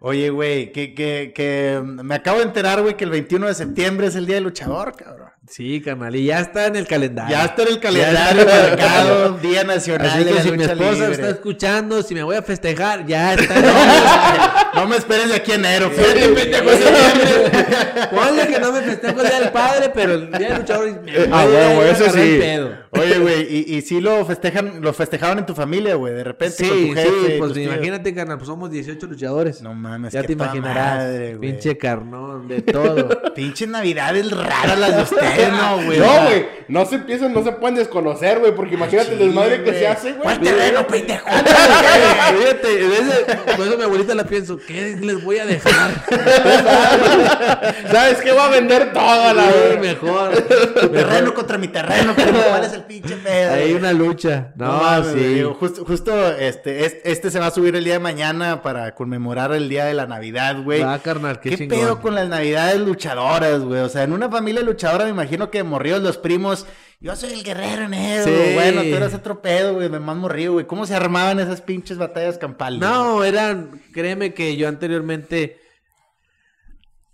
Oye, 0.02 0.30
güey, 0.30 0.72
que, 0.72 0.94
que, 0.94 1.32
que 1.34 1.78
me 1.84 2.14
acabo 2.14 2.38
de 2.38 2.44
enterar, 2.44 2.80
güey, 2.80 2.96
que 2.96 3.04
el 3.04 3.10
21 3.10 3.48
de 3.48 3.54
septiembre 3.54 4.06
es 4.06 4.16
el 4.16 4.24
día 4.24 4.36
del 4.36 4.44
luchador, 4.44 4.96
cabrón. 4.96 5.28
Sí, 5.50 5.80
carnal, 5.82 6.14
y 6.14 6.26
ya 6.26 6.38
está 6.38 6.66
en 6.66 6.76
el 6.76 6.86
calendario. 6.86 7.36
Ya 7.36 7.44
está 7.44 7.62
en 7.62 7.68
el 7.70 7.80
calendario 7.80 8.40
está 8.42 8.56
en 8.60 8.64
el 8.64 8.70
marcado, 8.78 9.38
Día 9.38 9.64
Nacional 9.64 10.06
Así 10.08 10.18
de 10.20 10.24
que 10.26 10.34
la 10.34 10.42
si 10.42 10.52
mi 10.52 10.62
esposa 10.62 10.92
Libre. 10.92 11.12
está 11.12 11.30
escuchando, 11.30 12.02
si 12.04 12.14
me 12.14 12.22
voy 12.22 12.36
a 12.36 12.42
festejar, 12.42 13.04
ya 13.04 13.34
está. 13.34 14.70
No 14.76 14.86
me 14.86 14.96
esperes 14.96 15.28
de 15.28 15.34
aquí 15.34 15.50
a 15.50 15.54
enero, 15.56 15.90
fíjate, 15.90 16.28
pendejo. 16.28 16.70
Ponle 18.14 18.46
que 18.46 18.60
no 18.60 18.72
me 18.72 18.80
festejo 18.82 19.20
el 19.22 19.26
día 19.28 19.40
del 19.40 19.50
padre, 19.50 19.90
pero 19.92 20.14
el 20.14 20.30
día 20.30 20.48
del 20.50 20.58
luchador 20.58 21.02
me 21.02 21.12
Ah, 21.32 21.44
voy 21.46 21.56
a 21.56 21.90
eso 21.90 22.10
sí. 22.10 22.20
el 22.20 22.38
pedo. 22.38 22.70
Oye, 22.92 23.18
güey, 23.18 23.42
y, 23.70 23.76
y 23.76 23.80
sí 23.82 24.00
lo 24.00 24.24
festejan, 24.24 24.80
lo 24.80 24.92
festejaban 24.92 25.38
en 25.38 25.46
tu 25.46 25.54
familia, 25.54 25.94
güey, 25.96 26.14
de 26.14 26.24
repente 26.24 26.68
con 26.68 26.76
Sí, 26.78 26.88
tu 26.88 26.94
jefe. 26.94 27.08
sí, 27.08 27.34
pues 27.38 27.40
tus 27.40 27.52
tíos. 27.54 27.74
imagínate, 27.74 28.14
carnal, 28.14 28.36
pues 28.38 28.46
somos 28.48 28.70
18 28.70 29.06
luchadores. 29.06 29.62
No 29.62 29.74
mames, 29.74 30.12
ya 30.12 30.20
qué 30.22 30.28
te 30.28 30.32
imaginarás. 30.34 30.96
madre, 30.98 31.36
pinche 31.40 31.76
carnón, 31.76 32.46
de 32.48 32.62
todo. 32.62 33.08
Pinche 33.34 33.66
navidades 33.66 34.30
raras 34.30 34.78
las 34.78 34.96
de 34.96 35.02
ustedes, 35.02 35.38
no, 35.48 35.76
güey. 35.84 35.98
No, 35.98 36.04
sea, 36.04 36.24
güey, 36.24 36.46
no 36.68 36.86
se 36.86 36.94
empiezan, 36.96 37.32
no 37.32 37.42
se 37.42 37.52
pueden 37.52 37.74
desconocer, 37.76 38.38
güey, 38.38 38.54
porque 38.54 38.74
imagínate 38.74 39.12
el 39.12 39.18
sí, 39.18 39.24
desmadre 39.26 39.62
que 39.64 39.72
se 39.72 39.86
hace, 39.88 40.10
güey. 40.12 40.22
¿Cuál 40.22 40.40
terreno, 40.40 40.86
pendejo? 40.86 41.26
Fíjate, 42.38 43.54
por 43.56 43.66
eso 43.66 43.76
mi 43.76 43.82
abuelita 43.84 44.14
la 44.14 44.24
pienso, 44.24 44.58
¿qué 44.66 44.96
les 45.00 45.22
voy 45.24 45.38
a 45.38 45.46
dejar? 45.46 45.90
¿Sabes 47.90 48.18
qué? 48.22 48.32
Va 48.32 48.46
a 48.46 48.50
vender 48.50 48.92
todo 48.92 49.02
a 49.22 49.32
la 49.34 49.46
vez. 49.46 49.80
mejor. 49.80 50.30
terreno 50.92 51.34
contra 51.34 51.58
mi 51.58 51.68
terreno, 51.68 52.12
pero 52.16 52.32
¿cuál 52.48 52.64
es 52.64 52.72
el 52.72 52.82
pinche 52.84 53.16
pedo? 53.16 53.52
Hay 53.52 53.72
una 53.72 53.92
lucha. 53.92 54.52
No, 54.56 54.66
No, 54.66 54.82
mames, 54.82 55.12
güey, 55.12 55.24
sí. 55.24 55.34
digo, 55.34 55.54
justo, 55.54 55.84
justo 55.84 56.28
este, 56.36 56.84
es- 56.86 56.96
este 57.04 57.30
se 57.30 57.38
va 57.38 57.46
a 57.46 57.50
subir 57.50 57.74
el 57.76 57.84
día 57.84 57.94
de 57.94 57.98
mañana 58.00 58.62
para 58.62 58.94
conmemorar 58.94 59.52
el 59.52 59.68
día 59.68 59.84
de 59.84 59.94
la 59.94 60.06
Navidad, 60.06 60.56
güey. 60.62 60.82
Va, 60.82 60.98
carnal, 60.98 61.40
qué, 61.40 61.50
¿Qué, 61.50 61.56
chingón. 61.58 61.78
pedo 61.78 62.00
con 62.00 62.14
las 62.14 62.28
navidades 62.28 62.78
luchadoras, 62.80 63.60
güey? 63.60 63.80
O 63.80 63.88
sea, 63.88 64.02
en 64.04 64.12
una 64.12 64.28
familia 64.28 64.62
luchadora 64.62 65.04
me 65.04 65.10
imagino 65.10 65.29
que 65.50 65.62
morridos 65.62 66.02
los 66.02 66.18
primos. 66.18 66.66
Yo 67.00 67.16
soy 67.16 67.32
el 67.32 67.42
guerrero 67.44 67.88
negro. 67.88 68.24
Sí. 68.24 68.54
Bueno, 68.54 68.82
tú 68.82 68.88
eras 68.94 69.14
otro 69.14 69.40
pedo, 69.40 69.74
güey. 69.74 69.88
Me 69.88 70.00
más 70.00 70.16
morrido, 70.16 70.54
güey. 70.54 70.66
¿Cómo 70.66 70.86
se 70.86 70.94
armaban 70.94 71.40
esas 71.40 71.60
pinches 71.62 71.96
batallas 71.98 72.36
campales? 72.38 72.80
No, 72.80 73.24
eran, 73.24 73.80
créeme 73.92 74.34
que 74.34 74.56
yo 74.56 74.68
anteriormente, 74.68 75.58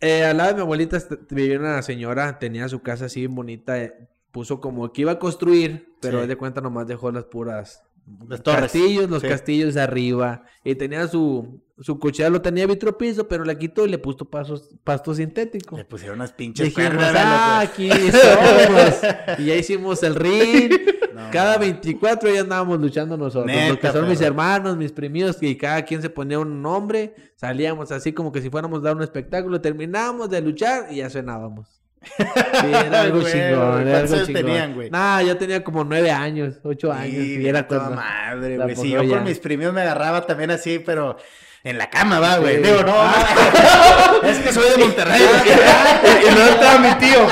eh, 0.01 0.25
al 0.25 0.37
lado 0.39 0.51
de 0.51 0.55
mi 0.57 0.61
abuelita 0.63 0.99
vivía 1.31 1.59
una 1.59 1.83
señora, 1.83 2.39
tenía 2.39 2.69
su 2.69 2.83
casa 2.83 3.07
así 3.07 3.21
bien 3.21 3.35
bonita, 3.35 3.79
eh, 3.81 3.95
puso 4.33 4.61
como 4.61 4.93
que 4.93 5.03
iba 5.03 5.13
a 5.13 5.19
construir, 5.19 5.95
pero 6.01 6.23
Sí. 6.23 6.27
de 6.27 6.37
cuenta 6.37 6.61
nomás 6.61 6.87
dejó 6.87 7.11
las 7.13 7.25
puras 7.25 7.83
Las 8.29 8.43
torres. 8.43 8.63
castillos, 8.63 9.11
los 9.11 9.23
Sí. 9.23 9.29
castillos 9.29 9.75
de 9.75 9.81
arriba, 9.83 10.45
y 10.65 10.75
tenía 10.77 11.09
su, 11.09 11.61
su 11.81 11.99
cochera, 11.99 12.29
lo 12.31 12.41
tenía 12.41 12.67
vitropiso, 12.67 13.27
pero 13.29 13.45
le 13.45 13.59
quitó 13.59 13.85
y 13.85 13.89
le 13.91 13.99
puso 13.99 14.25
pasos, 14.25 14.71
pasto 14.85 15.15
sintético. 15.15 15.77
Le 15.77 15.85
pusieron 15.85 16.17
unas 16.19 16.33
pinches 16.33 16.69
Dijimos, 16.75 17.03
ah, 17.15 17.61
aquí 17.61 17.89
somos. 18.11 19.39
y 19.39 19.45
ya 19.47 19.55
hicimos 19.57 20.03
el 20.03 20.15
ring. 20.15 20.71
No, 21.15 21.31
cada 21.33 21.55
mames. 21.55 21.73
24 21.81 22.33
ya 22.33 22.41
andábamos 22.43 22.79
luchando 22.81 23.17
nosotros. 23.17 23.47
Neta, 23.47 23.69
porque 23.75 23.91
son 23.91 24.09
mis 24.09 24.21
hermanos, 24.21 24.77
mis 24.77 24.93
primidos, 24.93 25.43
y 25.43 25.57
cada 25.57 25.83
quien 25.85 26.03
se 26.03 26.11
ponía 26.11 26.39
un 26.39 26.61
nombre. 26.63 27.15
Salíamos 27.37 27.91
así 27.91 28.13
como 28.13 28.31
que 28.33 28.41
si 28.43 28.51
fuéramos 28.51 28.81
a 28.81 28.83
dar 28.83 28.97
un 28.97 29.03
espectáculo. 29.03 29.61
Terminábamos 29.61 30.31
de 30.31 30.41
luchar 30.43 30.89
y 30.93 30.97
ya 30.97 31.11
cenábamos. 31.11 31.76
Sí, 32.17 32.67
era 32.87 33.01
algo 33.03 33.21
Güey, 33.21 33.33
chingón. 33.33 33.59
¿cuántos 33.59 33.87
Era 33.89 33.99
algo 33.99 34.15
años 34.15 34.27
chingón. 34.27 34.43
tenían, 34.45 34.75
güey? 34.75 34.91
Nah, 34.91 35.23
yo 35.23 35.37
tenía 35.37 35.63
como 35.65 35.85
nueve 35.85 36.11
años, 36.11 36.55
ocho 36.63 36.93
años. 36.93 37.11
Sí, 37.25 37.39
y 37.43 37.47
era 37.49 37.67
toda 37.67 37.81
cuando- 37.89 37.97
madre, 38.03 38.57
güey. 38.59 38.77
Sí, 38.77 38.91
yo 38.91 39.03
ya. 39.03 39.17
con 39.17 39.25
mis 39.25 39.39
primios 39.39 39.73
me 39.73 39.83
agarraba 39.83 40.23
también 40.27 40.51
así, 40.51 40.79
pero 40.79 41.17
en 41.65 41.79
la 41.79 41.91
cama, 41.91 42.21
va, 42.21 42.37
güey. 42.39 42.57
Sí. 42.57 42.63
Digo, 42.63 42.83
no, 42.83 42.95
Ah. 42.97 44.15
es 44.25 44.39
que 44.39 44.53
soy 44.53 44.71
de 44.71 44.77
Monterrey. 44.85 45.21
y 46.31 46.35
no 46.35 46.43
estaba 46.45 46.79
mi 46.79 46.95
tío. 46.95 47.27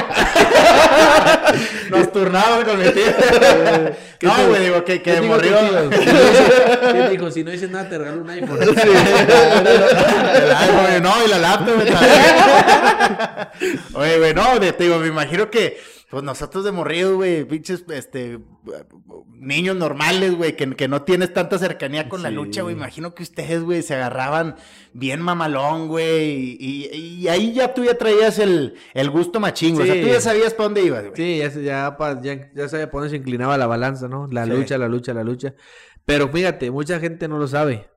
Nos 1.96 2.12
turnaban 2.12 2.64
con 2.64 2.78
mi 2.78 2.84
tío. 2.90 3.02
¿Qué 4.18 4.26
No, 4.26 4.34
güey, 4.48 4.62
digo 4.64 4.84
que, 4.84 5.02
¿Qué 5.02 5.14
que 5.14 5.20
morrió. 5.22 5.56
tío? 5.58 5.90
Si 5.90 6.06
no 6.06 6.12
dices- 6.12 6.92
¿Qué 6.92 7.08
dijo? 7.10 7.30
Si 7.30 7.44
no 7.44 7.50
dices 7.50 7.70
nada, 7.70 7.88
te 7.88 7.98
regalo 7.98 8.22
un 8.22 8.30
iPhone. 8.30 8.58
El 8.62 10.52
iPhone, 10.52 11.02
no, 11.02 11.14
y 11.24 11.28
la 11.28 11.38
laptop. 11.38 11.74
Oye, 13.94 14.18
güey, 14.18 14.34
no, 14.34 14.58
de- 14.58 14.72
te 14.72 14.84
digo, 14.84 14.98
me 14.98 15.08
imagino 15.08 15.50
que, 15.50 15.80
pues 16.14 16.24
nosotros 16.24 16.64
de 16.64 16.70
morrido, 16.72 17.16
güey, 17.16 17.44
pinches, 17.44 17.84
este, 17.90 18.38
niños 19.34 19.76
normales, 19.76 20.34
güey, 20.36 20.54
que, 20.56 20.70
que 20.76 20.86
no 20.88 21.02
tienes 21.02 21.32
tanta 21.32 21.58
cercanía 21.58 22.08
con 22.08 22.22
la 22.22 22.28
Sí. 22.28 22.34
lucha, 22.36 22.62
güey, 22.62 22.74
imagino 22.74 23.14
que 23.14 23.24
ustedes, 23.24 23.62
güey, 23.62 23.82
se 23.82 23.94
agarraban 23.94 24.54
bien 24.92 25.20
mamalón, 25.20 25.88
güey, 25.88 26.56
y, 26.58 27.26
ahí 27.28 27.52
ya 27.52 27.74
tú 27.74 27.84
ya 27.84 27.98
traías 27.98 28.38
el, 28.38 28.74
el 28.94 29.10
gusto 29.10 29.40
machín, 29.40 29.74
güey, 29.74 29.90
o 29.90 29.92
sea, 29.92 30.00
Sí. 30.00 30.06
tú 30.08 30.14
ya 30.14 30.20
sabías 30.20 30.54
para 30.54 30.64
dónde 30.64 30.82
ibas, 30.84 31.02
güey. 31.02 31.16
Sí, 31.16 31.38
ya, 31.38 31.48
ya, 31.50 32.20
ya, 32.22 32.50
ya 32.54 32.68
sabía 32.68 32.90
por 32.90 33.00
dónde 33.02 33.10
se 33.10 33.16
inclinaba 33.16 33.58
la 33.58 33.66
balanza, 33.66 34.08
¿no? 34.08 34.28
La 34.30 34.44
Sí. 34.44 34.50
lucha, 34.52 34.78
la 34.78 34.88
lucha, 34.88 35.12
la 35.12 35.24
lucha. 35.24 35.54
Pero 36.06 36.28
fíjate, 36.28 36.70
mucha 36.70 37.00
gente 37.00 37.28
no 37.28 37.38
lo 37.38 37.48
sabe. 37.48 37.88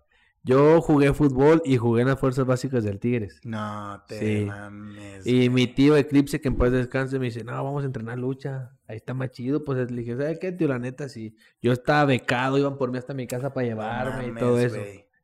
Yo 0.47 0.81
jugué 0.81 1.13
fútbol 1.13 1.61
y 1.65 1.77
jugué 1.77 2.01
en 2.01 2.07
las 2.07 2.19
fuerzas 2.19 2.45
básicas 2.45 2.83
del 2.83 2.99
Tigres. 2.99 3.39
No 3.43 4.01
te 4.07 4.19
Sí. 4.39 4.45
mames. 4.45 5.27
Y 5.27 5.49
mi 5.49 5.67
tío 5.67 5.95
Eclipse, 5.97 6.39
que 6.41 6.47
en 6.47 6.55
paz 6.55 6.71
descanse, 6.71 7.19
me 7.19 7.25
dice, 7.25 7.43
no, 7.43 7.51
vamos 7.63 7.83
a 7.83 7.85
entrenar 7.85 8.17
lucha. 8.17 8.71
Ahí 8.87 8.95
está 8.97 9.13
más 9.13 9.31
chido. 9.31 9.63
Pues 9.65 9.91
le 9.91 9.97
dije, 10.01 10.15
¿sabes 10.15 10.39
qué, 10.39 10.51
tío? 10.51 10.67
La 10.67 10.79
neta, 10.79 11.09
sí. 11.09 11.35
Yo 11.61 11.71
estaba 11.73 12.05
becado, 12.05 12.57
iban 12.57 12.77
por 12.77 12.91
mí 12.91 12.97
hasta 12.97 13.13
mi 13.13 13.27
casa 13.27 13.53
para 13.53 13.67
llevarme 13.67 14.27
y 14.27 14.33
todo 14.33 14.59
eso. 14.59 14.77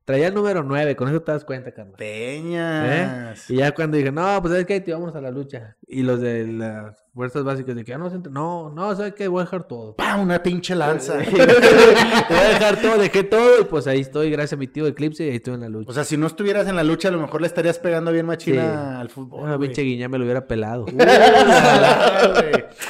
Traía 0.05 0.27
el 0.27 0.33
número 0.33 0.63
9, 0.63 0.97
con 0.97 1.07
eso 1.07 1.21
te 1.21 1.31
das 1.31 1.45
cuenta, 1.45 1.71
carnal. 1.71 1.95
¿Eh? 1.97 2.41
Peñas. 2.43 3.49
Y 3.49 3.55
ya 3.55 3.71
cuando 3.73 3.95
dije, 3.95 4.11
no, 4.11 4.37
pues 4.41 4.51
¿sabes 4.51 4.65
qué, 4.65 4.81
tío? 4.81 4.99
Vamos 4.99 5.15
a 5.15 5.21
la 5.21 5.31
lucha. 5.31 5.77
Y 5.87 6.01
los 6.03 6.19
de 6.19 6.45
la 6.45 6.93
fuerzas 7.13 7.43
básicas 7.43 7.75
de 7.75 7.83
que 7.83 7.91
ya 7.91 7.97
no 7.97 8.09
se 8.09 8.15
entre- 8.15 8.31
No, 8.31 8.69
no, 8.71 8.95
¿sabes 8.95 9.13
qué? 9.13 9.27
Voy 9.27 9.41
a 9.41 9.43
dejar 9.45 9.67
todo. 9.67 9.95
¡Pam! 9.95 10.21
Una 10.21 10.41
pinche 10.41 10.73
lanza. 10.75 11.13
Voy 11.31 11.39
a 11.39 12.49
dejar 12.49 12.81
todo, 12.81 12.97
dejé 12.97 13.23
todo 13.23 13.61
y 13.61 13.63
pues 13.65 13.85
ahí 13.87 13.99
estoy, 14.01 14.31
gracias 14.31 14.53
a 14.53 14.55
mi 14.57 14.67
tío 14.67 14.87
Eclipse 14.87 15.25
y 15.25 15.29
ahí 15.29 15.35
estoy 15.35 15.53
en 15.53 15.61
la 15.61 15.69
lucha. 15.69 15.91
O 15.91 15.93
sea, 15.93 16.03
si 16.03 16.17
no 16.17 16.25
estuvieras 16.27 16.67
en 16.67 16.75
la 16.75 16.83
lucha, 16.83 17.09
a 17.09 17.11
lo 17.11 17.19
mejor 17.19 17.41
le 17.41 17.47
estarías 17.47 17.77
pegando 17.79 18.11
bien 18.11 18.25
machina 18.25 18.61
Sí. 18.63 19.01
al 19.01 19.09
fútbol. 19.09 19.41
Ah, 19.49 19.55
güey. 19.55 19.69
pinche 19.69 19.83
Guiñá 19.83 20.09
me 20.09 20.17
lo 20.17 20.23
hubiera 20.25 20.47
pelado. 20.47 20.85
Ah, 20.97 22.33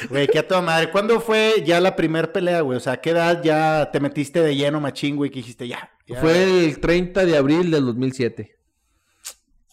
güey. 0.08 0.26
Qué 0.28 0.38
a 0.38 0.48
toda 0.48 0.60
madre. 0.62 0.90
¿Cuándo 0.90 1.20
fue 1.20 1.62
ya 1.64 1.80
la 1.80 1.94
primer 1.96 2.32
pelea, 2.32 2.60
güey? 2.62 2.76
O 2.76 2.80
sea, 2.80 2.94
¿a 2.94 2.96
qué 3.00 3.10
edad 3.10 3.42
ya 3.42 3.90
te 3.92 4.00
metiste 4.00 4.40
de 4.40 4.56
lleno, 4.56 4.80
machín, 4.80 5.16
güey? 5.16 5.30
Que 5.30 5.36
dijiste 5.40 5.68
ya. 5.68 5.90
ya. 6.06 6.20
Fue 6.20 6.64
el 6.66 6.78
30 6.80 7.24
de 7.24 7.36
abril 7.36 7.70
del 7.70 7.84
2007. 7.86 8.56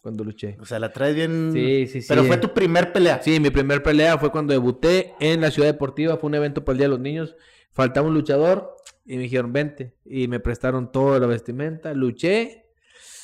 Cuando 0.01 0.23
luché. 0.23 0.57
O 0.59 0.65
sea, 0.65 0.79
la 0.79 0.91
traes 0.91 1.15
bien. 1.15 1.51
Sí, 1.53 1.85
sí, 1.87 2.01
sí. 2.01 2.07
Pero 2.09 2.23
fue 2.23 2.37
tu 2.37 2.53
primer 2.53 2.91
pelea. 2.91 3.21
Sí, 3.21 3.39
mi 3.39 3.51
primer 3.51 3.83
pelea 3.83 4.17
fue 4.17 4.31
cuando 4.31 4.51
debuté 4.51 5.13
en 5.19 5.41
la 5.41 5.51
Ciudad 5.51 5.69
Deportiva. 5.69 6.17
Fue 6.17 6.27
un 6.27 6.35
evento 6.35 6.65
para 6.65 6.73
el 6.73 6.77
Día 6.79 6.85
de 6.85 6.91
los 6.91 6.99
Niños. 6.99 7.35
Faltaba 7.71 8.07
un 8.07 8.15
luchador 8.15 8.75
y 9.05 9.17
me 9.17 9.23
dijeron, 9.23 9.53
vente. 9.53 9.93
Y 10.03 10.27
me 10.27 10.39
prestaron 10.39 10.91
toda 10.91 11.19
la 11.19 11.27
vestimenta. 11.27 11.93
Luché. 11.93 12.65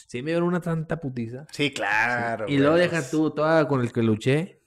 Sí, 0.07 0.21
me 0.21 0.31
dieron 0.31 0.47
una 0.47 0.61
tanta 0.61 0.99
putiza. 0.99 1.47
Sí, 1.51 1.73
claro. 1.73 2.45
Y 2.45 2.51
güey. 2.51 2.59
luego 2.59 2.75
deja 2.75 3.01
tú, 3.09 3.31
toda 3.31 3.67
con 3.67 3.81
el 3.81 3.91
que 3.91 4.03
luché. 4.03 4.61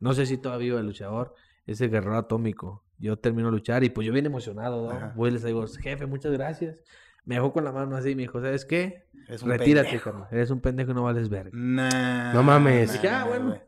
No 0.00 0.14
sé 0.14 0.24
si 0.24 0.38
todavía 0.38 0.68
vive 0.70 0.80
el 0.80 0.86
luchador. 0.86 1.34
Ese 1.66 1.88
guerrero 1.88 2.16
atómico. 2.16 2.82
Yo 2.98 3.18
termino 3.18 3.48
de 3.48 3.52
luchar 3.52 3.84
y 3.84 3.90
pues 3.90 4.06
yo 4.06 4.12
bien 4.12 4.26
emocionado, 4.26 4.90
¿no? 4.90 5.12
Voy 5.16 5.30
y 5.30 5.32
les 5.34 5.42
digo, 5.44 5.66
jefe, 5.66 6.06
muchas 6.06 6.32
gracias. 6.32 6.80
Me 7.24 7.36
dejó 7.36 7.52
con 7.52 7.64
la 7.64 7.72
mano 7.72 7.96
así 7.96 8.10
y 8.10 8.14
me 8.16 8.22
dijo, 8.22 8.40
¿sabes 8.40 8.64
qué? 8.64 9.04
Es 9.28 9.42
un 9.42 9.50
Retírate, 9.50 9.98
carnal. 10.00 10.26
Eres 10.32 10.50
un 10.50 10.60
pendejo 10.60 10.90
y 10.90 10.94
no 10.94 11.04
vales 11.04 11.28
verga. 11.28 11.50
Nah, 11.52 12.32
No 12.32 12.42
mames. 12.42 12.88
nah, 12.88 12.92
Dije, 12.94 13.08
ah, 13.08 13.24
bueno. 13.28 13.58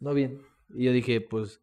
No 0.00 0.12
bien. 0.14 0.40
Y 0.74 0.84
yo 0.84 0.92
dije, 0.92 1.20
pues, 1.20 1.60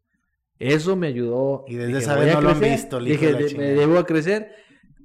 eso 0.58 0.96
me 0.96 1.08
ayudó. 1.08 1.64
Y 1.68 1.74
desde 1.74 1.88
Dije, 1.88 1.98
esa 2.00 2.16
vez 2.16 2.32
no 2.34 2.40
lo 2.40 2.50
han 2.50 2.60
visto, 2.60 2.98
Dije, 3.00 3.26
de 3.26 3.32
la 3.32 3.38
"De- 3.38 3.44
me 3.44 3.50
chingada". 3.50 3.70
debo 3.74 3.98
a 3.98 4.06
crecer. 4.06 4.50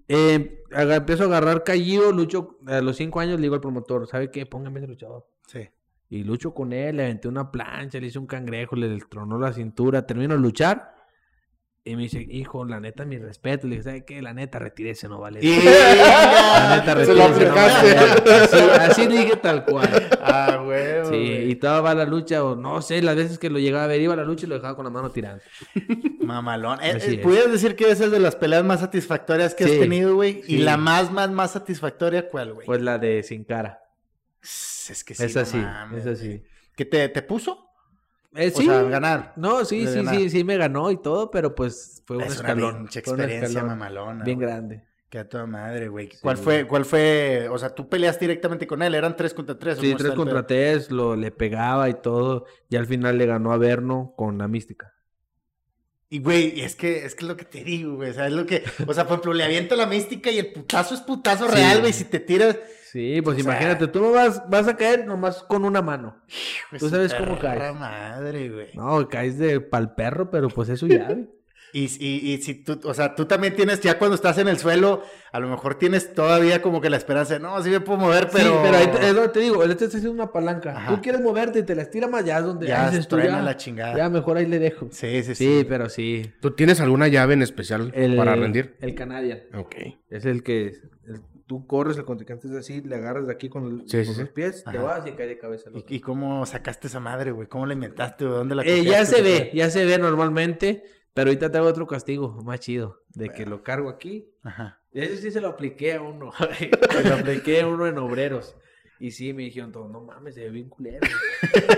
Eh, 0.08 0.64
empiezo 0.72 1.24
a 1.24 1.26
agarrar 1.28 1.64
callido, 1.66 2.14
lucho 2.14 2.58
a 2.66 2.80
los 2.80 2.96
cinco 2.96 3.20
años, 3.20 3.36
le 3.38 3.44
digo 3.44 3.56
al 3.56 3.62
promotor, 3.62 4.08
¿sabe 4.08 4.32
qué? 4.32 4.46
Póngame 4.46 4.80
ese 4.80 4.88
luchador. 4.88 5.28
Sí. 5.48 5.68
Y 6.10 6.24
lucho 6.24 6.54
con 6.54 6.72
él, 6.72 6.96
le 6.96 7.04
aventé 7.04 7.28
una 7.28 7.52
plancha, 7.52 8.00
le 8.00 8.08
hice 8.08 8.18
un 8.18 8.28
cangrejo, 8.28 8.78
le 8.78 8.98
tronó 9.10 9.38
la 9.38 9.52
cintura, 9.52 10.06
termino 10.08 10.36
de 10.36 10.40
luchar. 10.40 10.96
Y 11.88 11.96
me 11.96 12.04
dice, 12.04 12.26
hijo, 12.30 12.66
la 12.66 12.80
neta, 12.80 13.06
mi 13.06 13.18
respeto. 13.18 13.66
Le 13.68 13.78
dije, 13.78 13.84
¿sabe 13.84 14.06
qué? 14.06 14.22
La 14.22 14.34
neta, 14.34 14.60
retírese, 14.60 15.08
no 15.08 15.20
vale. 15.20 15.40
Y... 15.42 15.56
La 15.64 16.76
neta, 16.78 16.94
retírese, 16.96 17.14
no 17.14 17.30
vale 17.30 17.48
aplicaste. 17.48 17.88
verga". 17.88 18.44
Así, 18.44 19.02
así 19.02 19.08
dije 19.08 19.36
tal 19.38 19.64
cual. 19.66 20.10
ah, 20.22 20.62
güey. 20.64 21.06
Sí, 21.10 21.50
y 21.52 21.56
toda 21.56 21.82
va 21.82 21.96
la 21.96 22.06
lucha, 22.06 22.44
o 22.44 22.56
no 22.56 22.82
sé, 22.82 23.02
las 23.02 23.16
veces 23.16 23.40
que 23.40 23.50
lo 23.50 23.60
llegaba 23.60 23.86
a 23.86 23.88
ver, 23.88 24.02
iba 24.02 24.14
a 24.14 24.18
la 24.18 24.24
lucha 24.26 24.46
y 24.46 24.50
lo 24.50 24.56
dejaba 24.56 24.76
con 24.76 24.84
la 24.86 24.92
mano 24.92 25.12
tirando. 25.12 25.42
Mamalón. 26.22 26.80
Eh, 26.82 26.98
eh. 27.02 27.18
¿Pudieras 27.20 27.52
decir 27.52 27.76
que 27.76 27.90
esa 27.90 28.06
es 28.06 28.12
de 28.12 28.20
las 28.20 28.36
peleas 28.36 28.64
más 28.64 28.82
satisfactorias 28.82 29.56
que 29.56 29.64
has 29.64 29.72
Sí, 29.72 29.80
tenido, 29.80 30.16
güey? 30.16 30.42
Y 30.48 30.58
la 30.58 30.78
más, 30.78 31.12
más, 31.12 31.30
más 31.32 31.52
satisfactoria, 31.52 32.28
¿cuál, 32.30 32.54
güey? 32.54 32.66
Pues 32.66 32.82
la 32.82 32.98
de 32.98 33.24
Sin 33.24 33.44
Cara. 33.44 33.82
Es 34.42 35.04
que 35.06 35.16
sí. 35.16 35.24
es 35.24 35.36
no 35.36 35.42
así, 35.42 35.58
mames, 35.58 36.06
es 36.06 36.20
así. 36.20 36.44
¿Que 36.76 36.86
te, 36.86 37.10
te 37.10 37.22
puso? 37.22 37.67
Eh, 38.38 38.52
O 38.54 38.58
sí. 38.60 38.66
sea, 38.66 38.84
ganar. 38.84 39.34
No, 39.36 39.66
sí, 39.66 39.88
sí, 39.88 39.96
ganar. 39.96 40.16
sí, 40.16 40.30
sí 40.30 40.44
me 40.44 40.58
ganó 40.58 40.92
y 40.92 40.98
todo, 40.98 41.32
pero 41.32 41.56
pues 41.56 42.04
fue 42.06 42.18
un 42.18 42.24
es 42.24 42.30
una 42.30 42.36
escalón. 42.50 42.78
pinche 42.78 43.00
un 43.00 43.16
experiencia 43.16 43.48
escalón 43.48 43.70
mamalona. 43.70 44.24
Bien 44.24 44.38
güey. 44.38 44.48
grande. 44.50 44.84
Que 45.10 45.20
a 45.20 45.30
toda 45.30 45.46
madre, 45.46 45.88
güey. 45.88 46.10
¿Cuál 46.22 46.36
Sí. 46.38 46.44
fue, 46.44 46.68
cuál 46.68 46.84
fue? 46.84 47.48
O 47.50 47.58
sea, 47.58 47.70
tú 47.74 47.88
peleaste 47.88 48.26
directamente 48.26 48.68
con 48.68 48.82
él, 48.84 48.94
eran 48.94 49.16
tres 49.16 49.34
contra 49.34 49.58
tres. 49.58 49.78
¿o 49.78 49.82
Sí, 49.82 49.96
tres 49.96 50.12
contra 50.12 50.46
tres, 50.46 50.92
lo, 50.92 51.16
le 51.16 51.32
pegaba 51.32 51.88
y 51.90 51.94
todo. 51.96 52.46
Y 52.70 52.76
al 52.76 52.86
final 52.88 53.18
le 53.18 53.26
ganó 53.26 53.54
a 53.54 53.58
Verno 53.58 54.14
con 54.18 54.38
la 54.38 54.48
mística. 54.50 54.94
Y 56.10 56.20
güey, 56.20 56.58
y 56.58 56.62
es 56.62 56.76
que 56.76 57.06
es 57.06 57.16
que 57.16 57.26
es 57.26 57.28
lo 57.28 57.36
que 57.36 57.44
te 57.46 57.64
digo, 57.64 57.96
güey. 57.96 58.12
O 58.12 58.14
sea, 58.14 58.28
es 58.28 58.34
lo 58.34 58.46
que. 58.46 58.64
O 58.88 58.94
sea, 58.94 59.04
por 59.04 59.14
ejemplo, 59.16 59.34
le 59.34 59.44
aviento 59.44 59.76
la 59.76 59.86
mística 59.88 60.32
y 60.32 60.40
el 60.40 60.54
putazo 60.54 60.94
es 60.96 61.02
putazo 61.02 61.48
Sí. 61.50 61.56
real, 61.56 61.82
güey. 61.82 61.92
Si 61.94 62.06
te 62.06 62.20
tiras. 62.20 62.58
Sí, 62.92 63.22
pues 63.22 63.38
O 63.38 63.42
sea- 63.42 63.52
imagínate, 63.54 63.88
tú 63.88 64.12
vas, 64.14 64.42
vas 64.50 64.68
a 64.70 64.78
caer 64.78 65.06
nomás 65.06 65.44
con 65.44 65.66
una 65.66 65.82
mano. 65.82 66.22
pues, 66.70 66.82
Tú 66.82 66.90
sabes 66.90 67.14
cómo 67.14 67.38
caes. 67.38 67.76
madre, 67.76 68.50
güey. 68.50 68.70
No, 68.76 69.08
caes 69.10 69.38
de 69.38 69.60
pal 69.60 69.94
perro, 69.96 70.32
pero 70.32 70.48
pues 70.48 70.70
es 70.70 70.80
su 70.80 70.88
llave. 70.88 71.28
Y, 71.74 71.86
y, 72.00 72.34
y 72.34 72.38
si 72.42 72.56
tú, 72.56 72.80
o 72.84 72.94
sea, 72.94 73.14
tú 73.14 73.26
también 73.26 73.56
tienes, 73.56 73.82
ya 73.82 73.98
cuando 74.00 74.16
estás 74.16 74.38
en 74.38 74.48
el 74.48 74.58
suelo, 74.58 75.04
a 75.32 75.40
lo 75.40 75.48
mejor 75.50 75.76
tienes 75.76 76.14
todavía 76.14 76.62
como 76.62 76.80
que 76.82 76.90
la 76.90 76.98
esperanza 76.98 77.34
de, 77.36 77.40
no, 77.42 77.62
sí 77.62 77.70
me 77.70 77.82
puedo 77.82 78.00
mover, 78.00 78.30
pero... 78.32 78.46
Sí, 78.52 78.56
pero 78.64 78.78
ahí 78.78 78.88
te, 78.88 79.08
es 79.10 79.14
lo 79.14 79.22
que 79.24 79.28
te 79.30 79.40
digo, 79.42 79.64
él 79.64 79.76
te 79.76 79.86
está 79.86 79.98
haciendo 79.98 80.12
una 80.24 80.32
palanca. 80.32 80.78
Ajá. 80.78 80.96
Tú 80.96 81.02
quieres 81.02 81.22
moverte 81.22 81.60
y 81.60 81.64
te 81.64 81.76
la 81.76 81.82
estira 81.82 82.08
más, 82.08 82.24
ya 82.26 82.38
es 82.40 82.46
donde 82.46 82.68
Ya 82.68 82.90
dices 82.90 83.08
tú, 83.08 83.18
truena 83.18 83.40
ya, 83.40 83.44
la 83.44 83.58
chingada. 83.58 83.98
Ya 83.98 84.10
mejor 84.10 84.38
ahí 84.38 84.46
le 84.46 84.60
dejo. 84.60 84.88
Sí, 84.92 85.24
sí, 85.24 85.36
sí. 85.36 85.60
Sí, 85.60 85.66
pero 85.68 85.90
sí. 85.90 86.32
¿Tú 86.42 86.52
tienes 86.52 86.80
alguna 86.82 87.08
llave 87.10 87.34
en 87.34 87.42
especial 87.42 87.92
El, 87.94 88.16
para 88.16 88.36
rendir? 88.36 88.76
El 88.80 88.96
Canadian. 88.96 89.42
Ok. 89.56 89.76
Es 90.10 90.26
el 90.26 90.44
que 90.44 90.68
el- 91.06 91.22
tú 91.48 91.66
corres, 91.66 91.96
el 91.98 92.04
contrincante 92.04 92.48
es 92.50 92.54
así, 92.56 92.82
le 92.82 92.96
agarras 92.96 93.26
de 93.28 93.32
aquí 93.34 93.48
con, 93.50 93.66
el- 93.66 93.90
Sí, 93.90 94.00
sí, 94.02 94.06
con 94.08 94.16
sí. 94.16 94.22
los 94.22 94.30
pies, 94.32 94.64
te 94.70 94.78
vas 94.78 95.06
y 95.08 95.12
cae 95.12 95.28
de 95.28 95.38
cabeza. 95.38 95.70
¿Y, 95.74 95.96
y 95.96 96.00
cómo 96.02 96.46
sacaste 96.46 96.88
esa 96.88 97.00
madre, 97.00 97.32
güey? 97.32 97.48
¿Cómo 97.48 97.66
la 97.66 97.74
inventaste, 97.74 98.26
güey? 98.26 98.38
¿Dónde 98.38 98.56
la 98.56 98.64
Eh, 98.64 98.84
ya 98.84 99.06
se 99.06 99.22
ve, 99.22 99.52
ya 99.54 99.70
se 99.70 99.86
ve 99.86 99.98
normalmente, 99.98 100.84
pero 101.18 101.30
ahorita 101.32 101.52
te 101.52 101.58
hago 101.58 101.68
otro 101.68 101.88
castigo 101.88 102.30
más 102.44 102.60
chido, 102.60 103.02
de 103.10 103.30
que 103.30 103.46
lo 103.46 103.64
cargo 103.64 103.90
aquí. 103.90 104.30
Ajá. 104.44 104.80
Y 104.94 105.02
ese 105.02 105.18
sí 105.18 105.32
se 105.32 105.42
lo 105.42 105.50
apliqué 105.50 105.96
a 105.96 106.02
uno, 106.02 106.32
se 106.60 106.70
lo 107.10 107.16
apliqué 107.16 107.62
a 107.62 107.68
uno 107.68 107.88
en 107.88 107.98
obreros. 107.98 108.56
Y 109.00 109.12
sí, 109.12 109.34
me 109.34 109.44
dijeron 109.44 109.72
todos, 109.72 109.92
no 109.92 110.02
mames, 110.02 110.36
se 110.36 110.42
ve 110.42 110.50
bien 110.50 110.70
culero. 110.70 111.00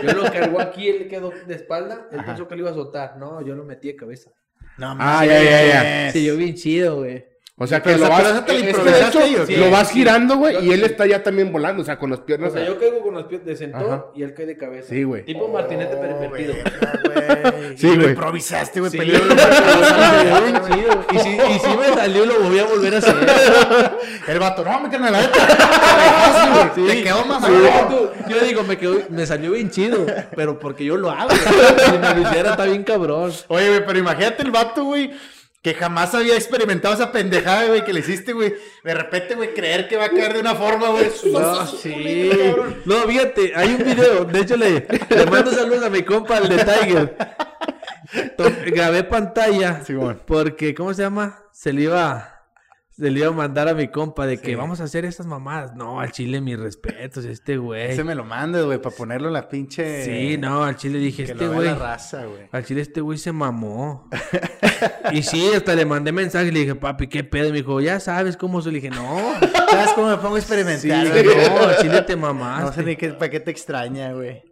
Yo 0.04 0.14
lo 0.14 0.24
cargo 0.32 0.60
aquí, 0.62 0.88
él 0.88 1.08
quedó 1.08 1.32
de 1.48 1.56
espalda, 1.56 2.08
él 2.12 2.20
Ajá. 2.20 2.28
pensó 2.28 2.48
que 2.48 2.56
lo 2.56 2.62
iba 2.62 2.72
a 2.72 2.74
soltar. 2.74 3.18
No, 3.18 3.42
yo 3.42 3.56
lo 3.56 3.66
metí 3.66 3.88
de 3.90 3.96
cabeza. 3.96 4.32
No, 4.78 4.96
Ah, 5.00 5.26
ya, 5.26 5.42
ya, 5.44 5.68
ya. 6.06 6.12
Sí, 6.12 6.26
yo 6.26 6.38
bien 6.38 6.56
chido, 6.56 6.98
güey. 6.98 7.26
O 7.62 7.68
sea 7.68 7.82
que 7.84 7.98
lo 7.98 8.08
vas, 8.10 9.88
Sí. 9.90 9.94
girando, 10.00 10.38
güey, 10.38 10.66
y 10.66 10.72
él 10.72 10.84
está 10.86 11.06
ya 11.06 11.22
también 11.22 11.52
volando, 11.52 11.82
o 11.82 11.86
sea, 11.86 12.00
con 12.00 12.10
las 12.10 12.22
piernas. 12.22 12.52
O 12.52 12.54
sea, 12.56 12.66
yo 12.66 12.80
caigo 12.80 13.02
con 13.02 13.14
los 13.16 13.26
pies 13.26 13.44
de 13.46 13.56
sentón 13.56 14.06
y 14.16 14.24
él 14.24 14.34
cae 14.34 14.46
de 14.46 14.56
cabeza. 14.58 14.88
Sí, 14.90 15.04
güey. 15.04 15.26
Tipo 15.26 15.48
martinete 15.50 15.96
Oh, 15.96 16.00
pervertido. 16.02 16.54
güey. 16.54 17.78
Sí, 17.78 17.88
Y 17.88 17.90
lo 17.92 17.96
güey. 17.98 18.10
improvisaste, 18.12 18.80
güey. 18.80 18.92
Y 21.12 21.20
si, 21.20 21.30
y 21.30 21.60
si 21.60 21.78
me 21.78 21.94
salió, 21.94 22.26
lo 22.26 22.40
voy 22.40 22.60
a 22.60 22.66
volver 22.66 22.96
a 22.96 22.98
hacer. 23.00 23.16
El 24.28 24.40
vato, 24.40 24.64
no, 24.64 24.80
me 24.82 24.90
carnal, 24.90 25.12
la 25.12 25.22
neta. 25.22 25.40
Sí. 26.76 26.84
Te 26.88 27.04
quedó 27.04 27.24
tú- 27.90 28.10
Yo 28.30 28.40
digo, 28.42 28.64
me, 28.64 28.78
quedó, 28.78 29.00
me 29.10 29.26
salió 29.26 29.52
bien 29.52 29.70
chido, 29.70 30.06
pero 30.36 30.60
porque 30.60 30.86
yo 30.86 30.98
lo 30.98 31.10
hago. 31.10 31.30
Si 31.32 31.98
me 31.98 32.14
lo 32.16 32.22
hiciera, 32.30 32.52
está 32.52 32.66
bien 32.66 32.84
cabrón. 32.84 33.32
Oye, 33.48 33.70
güey, 33.70 33.86
pero 33.86 34.00
imagínate 34.00 34.44
el 34.44 34.52
vato, 34.52 34.84
güey, 34.86 35.12
que 35.74 35.80
jamás 35.80 36.16
había 36.16 36.36
experimentado 36.36 36.96
esa 36.96 37.12
pendejada, 37.12 37.66
güey, 37.68 37.84
que 37.86 37.94
le 37.94 38.00
hiciste, 38.00 38.34
güey. 38.34 38.56
De 38.84 38.94
repente, 38.94 39.36
güey, 39.36 39.54
creer 39.54 39.88
que 39.88 39.98
va 39.98 40.06
a 40.06 40.10
caer 40.10 40.34
de 40.34 40.40
una 40.40 40.56
forma, 40.56 40.90
güey. 40.90 41.10
No, 41.32 41.68
sí. 41.68 42.32
No, 42.86 42.96
fíjate, 43.04 43.54
hay 43.56 43.76
un 43.76 43.84
video. 43.84 44.26
De 44.26 44.40
hecho, 44.40 44.58
le, 44.58 44.88
le 45.10 45.26
mando 45.28 45.52
saludos 45.52 45.84
a 45.84 45.90
mi 45.90 46.02
compa, 46.04 46.40
el 46.40 46.50
de 46.50 46.58
Tiger. 46.64 47.16
To- 48.36 48.52
grabé 48.66 49.04
pantalla 49.04 49.82
porque, 50.26 50.74
¿cómo 50.74 50.94
se 50.94 51.04
llama? 51.04 51.44
Se 51.52 51.72
le 51.72 51.84
iba, 51.84 52.39
se 53.00 53.10
le 53.10 53.20
iba 53.20 53.30
a 53.30 53.32
mandar 53.32 53.68
a 53.70 53.74
mi 53.74 53.88
compa 53.88 54.28
de 54.28 54.38
que 54.40 54.48
Sí. 54.50 54.56
vamos 54.56 54.82
a 54.82 54.84
hacer 54.84 55.06
estas 55.06 55.26
mamadas. 55.26 55.74
No, 55.76 56.00
al 56.02 56.12
chile, 56.12 56.42
mis 56.42 56.60
respetos, 56.60 57.24
este 57.26 57.58
güey. 57.58 57.92
Ese 57.92 58.04
me 58.04 58.14
lo 58.16 58.26
mandes, 58.26 58.66
güey, 58.66 58.82
para 58.82 58.96
ponerlo 58.96 59.28
en 59.28 59.34
la 59.34 59.48
pinche. 59.48 60.04
Sí, 60.04 60.38
no, 60.38 60.64
al 60.64 60.76
chile 60.76 61.00
dije, 61.00 61.26
Que 61.26 61.32
este 61.32 61.46
lo 61.46 61.54
güey. 61.54 61.68
la 61.68 61.76
raza, 61.76 62.26
güey. 62.26 62.48
Al 62.52 62.66
chile 62.66 62.82
este 62.82 63.02
güey 63.02 63.18
se 63.18 63.32
mamó. 63.32 64.10
y 65.12 65.24
sí, 65.24 65.50
hasta 65.56 65.76
le 65.76 65.86
mandé 65.86 66.12
mensaje 66.12 66.48
y 66.48 66.52
le 66.52 66.60
dije, 66.62 66.76
papi, 66.76 67.08
¿qué 67.08 67.24
pedo? 67.24 67.48
Y 67.48 67.52
me 67.52 67.58
dijo, 67.60 67.80
ya 67.82 68.00
sabes 68.00 68.36
cómo 68.38 68.62
soy. 68.62 68.74
Le 68.74 68.82
dije, 68.82 68.90
no. 68.90 69.34
¿Sabes 69.70 69.92
cómo 69.96 70.08
me 70.10 70.18
pongo 70.18 70.36
a 70.36 70.42
Sí, 70.42 70.54
experimentar, 70.54 71.08
güey? 71.24 71.50
no, 71.50 71.64
al 71.64 71.78
chile 71.78 72.02
te 72.02 72.16
mamaste. 72.16 72.66
No 72.66 72.74
sé 72.74 72.84
ni 72.84 72.96
qué, 72.96 73.10
para 73.10 73.30
qué 73.32 73.40
te 73.40 73.52
extraña, 73.52 74.12
güey. 74.14 74.44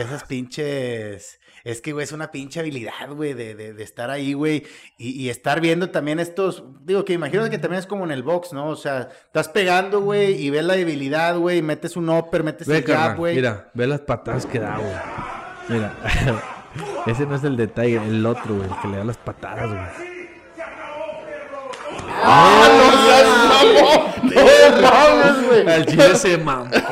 Esas 0.00 0.24
pinches. 0.24 1.40
Es 1.64 1.80
que, 1.80 1.92
güey, 1.92 2.04
es 2.04 2.12
una 2.12 2.30
pinche 2.30 2.60
habilidad, 2.60 3.10
güey, 3.10 3.34
de, 3.34 3.54
de, 3.54 3.74
de 3.74 3.82
estar 3.82 4.10
ahí, 4.10 4.32
güey. 4.32 4.64
Y, 4.96 5.10
y 5.10 5.28
estar 5.28 5.60
viendo 5.60 5.90
también 5.90 6.20
estos. 6.20 6.62
Digo, 6.82 7.04
que 7.04 7.12
imagino 7.12 7.48
que 7.50 7.58
también 7.58 7.80
es 7.80 7.86
como 7.86 8.04
en 8.04 8.12
el 8.12 8.22
box, 8.22 8.52
¿no? 8.52 8.68
O 8.68 8.76
sea, 8.76 9.08
estás 9.26 9.48
pegando, 9.48 10.00
güey, 10.00 10.34
y 10.40 10.50
ves 10.50 10.64
la 10.64 10.74
debilidad, 10.74 11.36
güey, 11.36 11.62
metes 11.62 11.96
un 11.96 12.08
upper, 12.10 12.44
metes 12.44 12.68
Ve, 12.68 12.78
el 12.78 12.84
jab, 12.84 13.16
güey. 13.16 13.34
mira, 13.36 13.70
ve 13.74 13.86
las 13.86 14.00
patadas 14.00 14.46
que 14.46 14.60
da, 14.60 14.78
güey. 14.78 14.92
Mira. 15.68 15.94
Ese 17.06 17.26
no 17.26 17.34
es 17.34 17.44
el 17.44 17.56
de 17.56 17.66
Tiger, 17.66 18.02
el 18.02 18.24
otro, 18.24 18.54
güey, 18.56 18.68
el 18.68 18.76
que 18.80 18.88
le 18.88 18.96
da 18.98 19.04
las 19.04 19.16
patadas, 19.16 19.68
güey. 19.68 20.17
¡Ah, 22.30 22.68
no 22.78 22.86
seas 23.06 23.82
mamón! 23.82 24.82
¡No 24.82 25.48
güey! 25.48 25.68
Al 25.68 25.86
chile 25.86 26.14
se 26.16 26.38
mamó, 26.38 26.70
güey. 26.70 26.84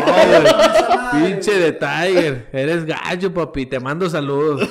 Pinche 1.13 1.59
de 1.59 1.73
Tiger. 1.73 2.49
Eres 2.53 2.85
gallo, 2.87 3.33
papi. 3.33 3.67
Te 3.67 3.79
mando 3.81 4.09
saludos. 4.11 4.69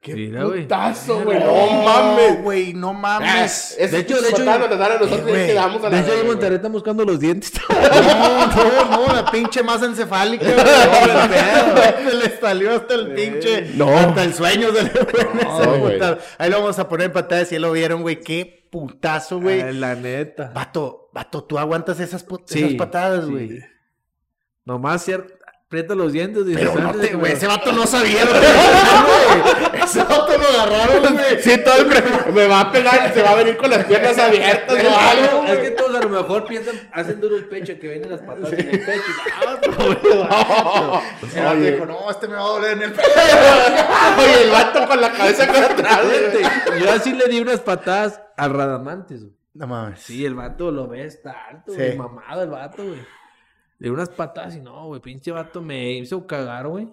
Qué 0.00 0.14
Mira, 0.14 0.44
putazo, 0.44 1.20
güey. 1.24 1.38
No, 1.38 1.82
mames. 1.84 2.42
güey, 2.42 2.72
no 2.72 2.94
mames. 2.94 3.76
es 3.78 3.90
De 3.90 3.98
hecho- 3.98 4.18
de 4.22 4.30
hecho- 4.30 4.44
nos 4.44 4.78
dar 4.78 4.92
a 4.92 4.98
nosotros 4.98 5.28
y 5.28 5.32
quedamos 5.46 5.84
a 5.84 5.90
la 5.90 6.00
De 6.02 6.14
hecho, 6.14 6.24
Monterrey 6.26 6.56
están 6.56 6.72
buscando 6.72 7.04
los 7.04 7.20
dientes. 7.20 7.52
No, 7.70 8.46
no, 8.46 9.06
no, 9.06 9.14
la 9.14 9.30
pinche 9.30 9.62
masa 9.62 9.84
encefálica, 9.86 10.44
güey. 10.44 12.10
Se 12.10 12.14
le 12.16 12.40
salió 12.40 12.74
hasta 12.76 12.94
el 12.94 13.12
pinche. 13.12 13.70
No. 13.74 13.88
Hasta 13.96 14.24
el 14.24 14.34
sueño 14.34 14.68
se 14.74 14.84
le 14.84 14.90
fue. 14.90 16.18
Ahí 16.38 16.50
lo 16.50 16.60
vamos 16.60 16.78
a 16.78 16.88
poner 16.88 17.06
en 17.06 17.12
pantalla 17.12 17.44
si 17.44 17.54
ya 17.56 17.60
lo 17.60 17.72
vieron, 17.72 18.00
güey. 18.02 18.20
Qué 18.20 18.59
putazo, 18.70 19.40
güey. 19.40 19.72
La 19.74 19.94
neta. 19.94 20.50
Vato, 20.54 21.10
vato, 21.12 21.44
tú 21.44 21.58
aguantas 21.58 22.00
esas, 22.00 22.24
Sí, 22.46 22.58
esas 22.60 22.74
patadas, 22.74 23.26
sí. 23.26 23.30
güey. 23.30 23.60
Nomás 24.64 25.02
cierto. 25.02 25.34
Aprieta 25.70 25.94
los 25.94 26.12
dientes. 26.12 26.42
y 26.48 26.54
Pero 26.56 26.74
no 26.74 26.90
te, 26.94 27.14
güey, 27.14 27.30
ese 27.30 27.46
vato 27.46 27.70
no 27.70 27.86
sabía 27.86 28.24
lo 28.24 28.32
que. 28.32 29.78
Ese 29.84 30.02
vato 30.02 30.36
lo 30.36 30.48
agarraron, 30.48 31.14
güey. 31.14 31.40
Sí, 31.40 31.58
todo 31.64 31.76
el 31.76 31.86
pre- 31.86 32.32
me 32.32 32.48
va 32.48 32.58
a 32.62 32.72
pegar 32.72 33.08
y 33.08 33.14
se 33.14 33.22
va 33.22 33.30
a 33.30 33.34
venir 33.36 33.56
con 33.56 33.70
las 33.70 33.84
piernas 33.84 34.18
abiertas 34.18 34.84
o 34.84 34.98
algo, 34.98 35.46
Es 35.46 35.58
que 35.60 35.70
todos 35.70 35.94
a 35.94 36.00
lo 36.00 36.08
mejor 36.08 36.44
piensan, 36.46 36.74
hacen 36.92 37.20
duro 37.20 37.36
el 37.36 37.44
pecho, 37.48 37.74
que 37.80 37.86
vienen 37.86 38.10
las 38.10 38.20
patas 38.20 38.52
en 38.52 38.68
el 38.68 38.80
pecho. 38.80 39.02
Ah, 40.28 41.00
Ese 41.22 41.40
vato 41.40 41.56
Oye. 41.56 41.70
dijo, 41.70 41.86
no, 41.86 42.10
este 42.10 42.26
me 42.26 42.34
va 42.34 42.40
a 42.40 42.48
doler 42.48 42.72
en 42.72 42.82
el 42.82 42.92
pecho. 42.92 43.08
Oye, 44.18 44.42
el 44.42 44.50
vato 44.50 44.86
con 44.88 45.00
la 45.00 45.12
cabeza. 45.12 45.46
Fíjate, 45.46 46.42
Yo 46.80 46.90
así 46.92 47.12
le 47.12 47.28
di 47.28 47.38
unas 47.40 47.60
patadas 47.60 48.20
al 48.36 48.52
Radamantes, 48.54 49.20
güey. 49.22 49.36
No 49.54 49.68
mames. 49.68 50.00
Sí, 50.00 50.26
el 50.26 50.34
vato 50.34 50.72
lo 50.72 50.88
ve, 50.88 51.04
está 51.06 51.32
alto, 51.48 51.72
Sí. 51.72 51.96
mamado 51.96 52.42
el 52.42 52.50
vato, 52.50 52.82
güey. 52.82 53.19
Le 53.80 53.88
di 53.88 53.94
unas 53.94 54.10
patadas 54.10 54.54
y 54.56 54.60
no, 54.60 54.86
güey, 54.88 55.00
pinche 55.00 55.32
vato 55.32 55.62
me 55.62 55.92
hizo 55.94 56.26
cagar, 56.26 56.68
güey. 56.68 56.88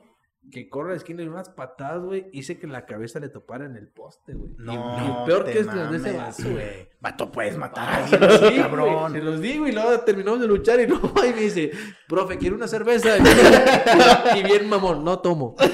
Que 0.50 0.70
corre 0.70 0.92
a 0.92 0.92
la 0.92 0.98
esquina 0.98 1.22
y 1.22 1.28
unas 1.28 1.50
patadas, 1.50 2.02
güey. 2.02 2.28
Hice 2.32 2.58
que 2.58 2.68
la 2.68 2.86
cabeza 2.86 3.20
le 3.20 3.28
topara 3.28 3.66
en 3.66 3.76
el 3.76 3.90
poste, 3.90 4.34
güey. 4.34 4.52
No, 4.58 4.74
y, 4.74 5.26
peor 5.28 5.44
te 5.44 5.52
que 5.52 5.60
es 5.60 5.68
de 5.68 5.98
ese 5.98 6.18
vato, 6.18 6.44
güey. 6.50 6.88
Vato, 7.02 7.30
puedes 7.30 7.58
matar 7.58 7.90
a 7.90 8.06
alguien, 8.06 8.22
Sí, 8.40 8.56
cabrón. 8.62 9.12
se 9.12 9.20
los 9.20 9.42
digo 9.42 9.68
y 9.68 9.74
luego 9.74 10.00
terminamos 10.00 10.40
de 10.40 10.48
luchar 10.48 10.80
y 10.80 10.88
no, 10.88 10.96
y 11.30 11.34
me 11.34 11.42
dice, 11.42 11.72
profe, 12.08 12.38
¿quiere 12.38 12.56
una 12.56 12.70
cerveza? 12.70 13.18
Y 14.38 14.44
bien, 14.44 14.70
mamón, 14.70 15.04
no 15.04 15.20
tomo. 15.20 15.58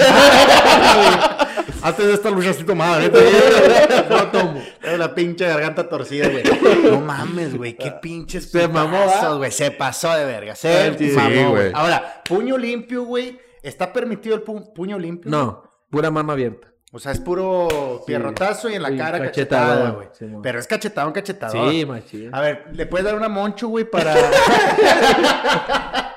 Antes 1.83 2.07
de 2.07 2.13
esta 2.13 2.31
lucha 2.31 2.53
sí 2.53 2.63
tomaba, 2.63 3.03
¿eh? 3.03 3.11
No 4.09 4.27
tomo. 4.31 4.59
La 4.97 5.15
pinche 5.15 5.47
garganta 5.47 5.87
torcida, 5.89 6.29
güey. 6.29 6.43
No 6.83 7.01
mames, 7.01 7.55
güey. 7.57 7.75
Qué 7.75 7.91
pinches 8.01 8.49
Se 8.51 8.67
mamó, 8.67 8.97
güey. 9.37 9.51
Se 9.51 9.71
pasó 9.71 10.13
de 10.15 10.25
verga. 10.25 10.55
Se 10.55 10.95
Sí, 10.97 11.11
mamó, 11.15 11.51
güey. 11.51 11.71
Ahora, 11.73 12.21
puño 12.27 12.57
limpio, 12.57 13.03
güey. 13.03 13.39
¿Está 13.61 13.93
permitido 13.93 14.35
el 14.35 14.43
pu- 14.43 14.73
puño 14.73 14.99
limpio? 14.99 15.31
No, 15.31 15.63
pura 15.89 16.11
mano 16.11 16.33
abierta. 16.33 16.67
O 16.91 16.99
sea, 16.99 17.11
es 17.11 17.19
puro 17.19 18.03
pierrotazo 18.05 18.69
y 18.69 18.75
en 18.75 18.83
la 18.83 18.89
Sí, 18.89 18.97
cara 18.97 19.19
cachetada, 19.19 19.89
güey. 19.91 20.07
sí. 20.11 20.27
Pero 20.43 20.59
es 20.59 20.67
cachetadón, 20.67 21.11
cachetadón. 21.11 21.71
Sí, 21.71 21.85
machín. 21.87 22.29
A 22.35 22.41
ver, 22.41 22.65
¿le 22.73 22.85
puedes 22.85 23.03
dar 23.05 23.15
una 23.15 23.29
moncho, 23.29 23.67
güey, 23.69 23.85
para... 23.85 24.13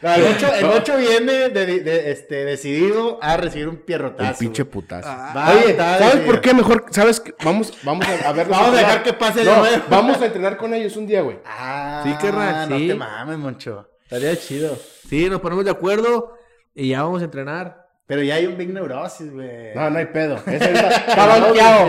No, 0.00 0.14
el 0.14 0.22
8, 0.36 0.54
el 0.60 0.64
ocho 0.66 0.96
viene 0.96 1.48
de, 1.48 1.66
de- 1.80 2.10
este, 2.12 2.44
decidido 2.44 3.18
a 3.20 3.36
recibir 3.36 3.68
un 3.68 3.78
pierrotazo. 3.78 4.30
El 4.30 4.36
pinche 4.36 4.64
putazo. 4.64 5.08
Va, 5.08 5.50
Oye, 5.52 5.70
está 5.72 5.84
¿sabes 5.98 6.04
decidido. 6.14 6.26
por 6.32 6.40
qué 6.40 6.54
mejor? 6.54 6.84
¿Sabes 6.90 7.18
qué? 7.20 7.34
Vamos, 7.44 7.72
vamos 7.82 8.06
a, 8.06 8.28
a 8.28 8.32
verlos 8.32 8.56
Vamos 8.56 8.74
a 8.74 8.78
dejar 8.78 9.02
que 9.02 9.12
pase 9.12 9.40
de 9.40 9.46
No, 9.46 9.56
nuevo. 9.58 9.82
Vamos 9.90 10.22
a 10.22 10.26
entrenar 10.26 10.56
con 10.56 10.72
ellos 10.72 10.96
un 10.96 11.06
día, 11.06 11.22
güey. 11.22 11.38
Ah, 11.44 12.02
Sí, 12.04 12.14
carnal, 12.20 12.68
no 12.70 12.78
sí. 12.78 12.86
te 12.88 12.94
mames, 12.94 13.38
Moncho. 13.38 13.88
Estaría 14.04 14.36
chido. 14.36 14.78
Sí, 15.08 15.28
nos 15.28 15.40
ponemos 15.40 15.64
de 15.64 15.70
acuerdo 15.72 16.34
y 16.74 16.90
ya 16.90 17.02
vamos 17.02 17.20
a 17.20 17.24
entrenar. 17.24 17.87
Pero 18.08 18.22
ya 18.22 18.36
hay 18.36 18.46
un 18.46 18.56
Big 18.56 18.72
Neurosis, 18.72 19.30
güey. 19.30 19.74
No, 19.74 19.90
no 19.90 19.98
hay 19.98 20.06
pedo. 20.06 20.36
Ahorita 20.46 20.88
está 20.88 21.26
banqueado. 21.26 21.88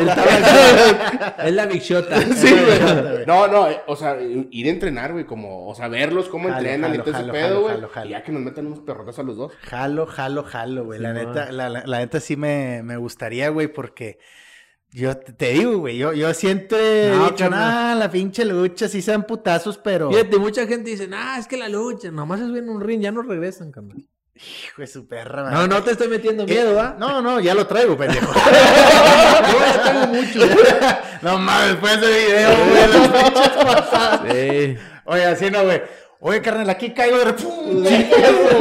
Es 1.46 1.54
la 1.54 1.66
Big 1.66 1.82
Shota. 1.82 2.22
Sí, 2.36 2.52
güey. 2.52 3.26
No, 3.26 3.48
no, 3.48 3.70
eh, 3.70 3.80
o 3.88 3.96
sea, 3.96 4.18
ir 4.22 4.68
a 4.68 4.70
entrenar, 4.70 5.14
güey, 5.14 5.26
como, 5.26 5.68
o 5.70 5.74
sea, 5.76 5.88
verlos 5.88 6.28
cómo 6.28 6.50
Jalo, 6.50 6.58
entrenan 6.60 6.92
jalo, 6.92 6.96
y 6.96 6.98
todo 7.06 7.10
ese 7.12 7.20
jalo, 7.22 7.34
pedo, 7.34 7.62
güey. 7.62 7.76
jalo, 7.76 7.88
jalo. 7.90 8.08
Y 8.08 8.10
ya 8.12 8.24
que 8.24 8.32
nos 8.34 8.42
metan 8.42 8.68
unos 8.68 8.80
perrotas 8.82 9.18
a 9.18 9.24
los 9.24 9.38
dos. 9.38 9.54
Jalo, 9.64 10.06
jalo, 10.08 10.44
jalo, 10.44 10.84
güey. 10.86 11.00
la, 11.00 11.14
neta, 11.14 11.52
la, 11.54 11.70
la- 11.70 11.84
la 11.86 12.00
neta 12.00 12.20
sí 12.20 12.36
me, 12.36 12.84
me 12.84 12.98
gustaría, 12.98 13.48
güey, 13.48 13.68
porque 13.70 14.20
yo 14.92 15.16
te, 15.16 15.32
te 15.32 15.52
digo, 15.54 15.78
güey, 15.78 15.98
yo, 15.98 16.12
yo 16.12 16.34
siempre 16.34 17.08
he 17.08 17.16
No, 17.16 17.24
dicho, 17.26 17.38
carnal. 17.50 17.60
nah, 17.60 17.96
la 17.96 18.12
pinche 18.12 18.44
lucha, 18.44 18.90
sí 18.90 19.02
sean 19.02 19.24
putazos, 19.24 19.78
pero... 19.78 20.10
Fíjate, 20.12 20.38
mucha 20.38 20.68
gente 20.68 20.90
dice, 20.90 21.08
ah, 21.14 21.38
es 21.40 21.48
que 21.48 21.56
la 21.56 21.70
lucha, 21.70 22.12
nomás 22.12 22.42
es 22.42 22.48
en 22.58 22.68
un 22.68 22.82
ring, 22.82 23.00
ya 23.00 23.12
no 23.14 23.22
regresan, 23.22 23.72
carnal. 23.72 24.06
Hijo 24.66 24.82
de 24.82 24.88
su 24.88 25.06
perra, 25.08 25.44
No, 25.44 25.52
madre. 25.52 25.68
no 25.68 25.84
te 25.84 25.92
estoy 25.92 26.08
metiendo 26.08 26.44
Eh, 26.44 26.48
miedo, 26.48 26.76
¿va? 26.76 26.96
No, 26.98 27.22
no, 27.22 27.40
ya 27.42 27.54
lo 27.54 27.68
traigo, 27.68 27.98
pendejo. 27.98 28.32
Yo 28.34 29.60
ya 29.60 29.84
tengo 29.84 30.08
mucho. 30.08 30.40
no 31.22 31.38
mames, 31.40 31.68
después 31.72 32.02
de 32.02 32.08
video, 32.08 32.50
güey, 32.66 32.88
las 32.88 33.24
pinches 33.24 33.50
pasadas. 33.50 34.22
Sí. 34.32 34.78
Oye, 35.06 35.26
así 35.26 35.52
no, 35.52 35.64
güey. 35.64 35.82
Oye, 36.22 36.42
carnal, 36.42 36.70
aquí 36.70 36.94
caigo 36.94 37.18
de 37.18 37.26
repente. 37.26 37.50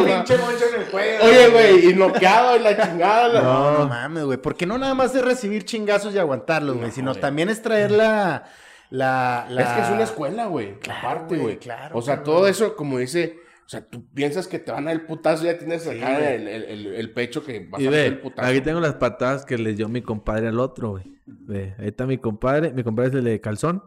pinche 0.07 0.39
moncho 0.39 0.65
en 0.75 0.81
el 0.81 0.87
cuello. 0.91 1.25
Oye, 1.25 1.49
güey, 1.49 1.91
y 1.91 1.95
noqueado 1.95 2.57
y 2.57 2.61
la 2.61 2.77
chingada. 2.77 3.41
No, 3.41 3.79
no 3.79 3.87
mames, 3.89 4.25
güey. 4.25 4.39
Porque 4.39 4.67
no 4.67 4.79
nada 4.79 4.95
más 4.95 5.15
es 5.15 5.25
recibir 5.25 5.65
chingazos 5.65 6.15
y 6.15 6.19
aguantarlos, 6.19 6.77
güey. 6.77 6.91
sino 6.93 7.15
también 7.15 7.49
es 7.51 7.63
traer 7.63 7.91
la. 7.93 8.45
la, 8.91 9.47
la- 9.49 9.63
Es 9.63 9.69
que 9.71 9.81
es 9.83 9.89
una 9.91 10.05
escuela, 10.05 10.47
güey. 10.47 10.79
Claro, 10.81 11.01
aparte, 11.09 11.37
güey, 11.37 11.59
claro, 11.59 11.97
O 11.99 12.03
sea, 12.03 12.23
todo 12.23 12.47
eso, 12.49 12.75
como 12.77 12.99
dice. 12.99 13.39
O 13.69 13.71
sea, 13.71 13.87
tú 13.87 14.07
piensas 14.15 14.49
que 14.49 14.59
te 14.59 14.73
van 14.73 14.85
a 14.85 14.93
dar 14.93 15.01
el 15.01 15.07
putazo, 15.07 15.45
ya 15.45 15.59
tienes 15.59 15.87
acá 15.87 16.15
güey. 16.15 16.35
el, 16.37 16.49
el, 16.49 16.65
el, 16.65 16.87
el 16.95 17.13
pecho 17.13 17.45
que 17.45 17.69
vas 17.71 17.79
Y 17.83 17.87
a 17.87 17.91
ve, 17.91 18.07
el 18.07 18.19
putazo. 18.19 18.49
aquí 18.49 18.63
tengo 18.63 18.81
las 18.81 18.95
patadas 18.95 19.45
que 19.45 19.59
les 19.59 19.77
dio 19.77 19.91
mi 19.91 20.01
compadre 20.01 20.49
al 20.49 20.59
otro, 20.59 20.93
güey. 20.93 21.05
Ve, 21.27 21.75
ahí 21.79 21.89
está 21.89 22.07
mi 22.07 22.17
compadre, 22.17 22.73
mi 22.73 22.83
compadre 22.83 23.11
es 23.11 23.15
el 23.17 23.25
de 23.25 23.39
calzón. 23.43 23.83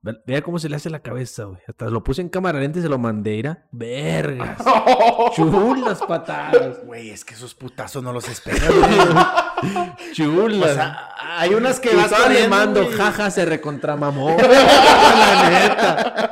Ve- 0.00 0.16
Vea 0.26 0.40
cómo 0.40 0.58
se 0.58 0.70
le 0.70 0.76
hace 0.76 0.88
la 0.88 1.00
cabeza, 1.00 1.44
güey. 1.44 1.60
Hasta 1.68 1.90
lo 1.90 2.02
puse 2.02 2.22
en 2.22 2.30
cámara 2.30 2.58
lenta 2.60 2.78
y 2.78 2.82
se 2.82 2.88
lo 2.88 2.96
mandé, 2.96 3.34
ira. 3.34 3.66
Vergas. 3.72 4.56
Chulas 5.36 6.00
patadas. 6.08 6.82
Güey, 6.86 7.10
es 7.10 7.22
que 7.22 7.34
esos 7.34 7.54
putazos 7.54 8.02
no 8.02 8.14
los 8.14 8.26
esperas, 8.26 8.70
güey. 8.74 9.90
Chulas. 10.14 10.70
O 10.70 10.74
sea, 10.74 11.10
hay 11.36 11.52
unas 11.52 11.78
que 11.78 11.94
vas 11.94 12.10
le 12.30 12.48
mando, 12.48 12.88
jaja, 12.96 13.30
se 13.30 13.44
recontramamó. 13.44 14.34
la 14.40 15.50
neta. 15.50 16.29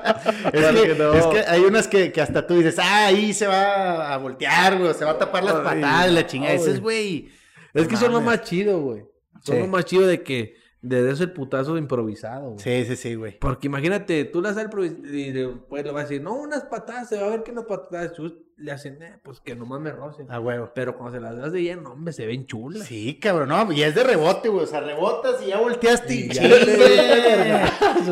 Es 0.52 0.66
que, 0.66 0.82
que 0.88 0.94
no. 0.94 1.14
es 1.14 1.26
que 1.26 1.38
hay 1.40 1.60
unas 1.62 1.88
que, 1.88 2.12
que 2.12 2.20
hasta 2.20 2.46
tú 2.46 2.54
dices, 2.54 2.78
ah, 2.78 3.06
ahí 3.06 3.32
se 3.32 3.46
va 3.46 4.12
a 4.12 4.16
voltear, 4.18 4.78
güey, 4.78 4.92
se 4.94 5.04
va 5.04 5.12
a 5.12 5.18
tapar 5.18 5.44
las 5.44 5.54
patadas, 5.54 6.10
la 6.12 6.26
chingada. 6.26 6.54
Dices, 6.54 6.80
güey. 6.80 7.28
Es 7.74 7.86
que 7.86 7.96
son 7.96 8.12
lo 8.12 8.20
más 8.20 8.42
chido, 8.42 8.80
güey. 8.80 9.04
Son 9.44 9.56
Sí. 9.56 9.60
lo 9.62 9.68
más 9.68 9.84
chido 9.84 10.06
de 10.06 10.22
que 10.22 10.56
de 10.80 11.10
eso 11.10 11.24
el 11.24 11.32
putazo 11.32 11.76
improvisado, 11.76 12.50
güey. 12.52 12.58
Sí, 12.58 12.84
sí, 12.86 12.96
sí, 12.96 13.14
güey. 13.14 13.38
Porque 13.38 13.66
imagínate, 13.66 14.24
tú 14.26 14.40
el 14.40 14.68
improvis- 14.70 15.04
y 15.12 15.32
después 15.32 15.84
le 15.84 15.90
vas 15.90 16.04
a 16.04 16.08
decir, 16.08 16.22
no, 16.22 16.34
unas 16.34 16.64
patadas, 16.64 17.08
se 17.08 17.20
va 17.20 17.26
a 17.26 17.30
ver 17.30 17.42
que 17.42 17.50
unas 17.52 17.64
patadas 17.64 18.12
le 18.60 18.72
hacen, 18.72 19.00
eh, 19.02 19.18
pues 19.22 19.40
que 19.40 19.54
nomás 19.54 19.80
me 19.80 19.92
rocen. 19.92 20.30
A 20.30 20.40
huevo. 20.40 20.72
Pero 20.74 20.96
cuando 20.96 21.16
se 21.16 21.20
las 21.22 21.36
das 21.36 21.52
de 21.52 21.62
lleno, 21.62 21.92
hombre, 21.92 22.12
se 22.12 22.26
ven 22.26 22.44
chulas. 22.46 22.86
Sí, 22.86 23.18
cabrón, 23.20 23.50
no, 23.50 23.70
y 23.72 23.82
es 23.82 23.94
de 23.94 24.02
rebote, 24.02 24.48
güey. 24.48 24.64
O 24.64 24.66
sea, 24.66 24.80
rebotas 24.80 25.40
y 25.42 25.46
ya 25.48 25.58
volteaste 25.60 26.14
y, 26.14 26.18
Y 26.24 26.28
ya. 26.28 26.44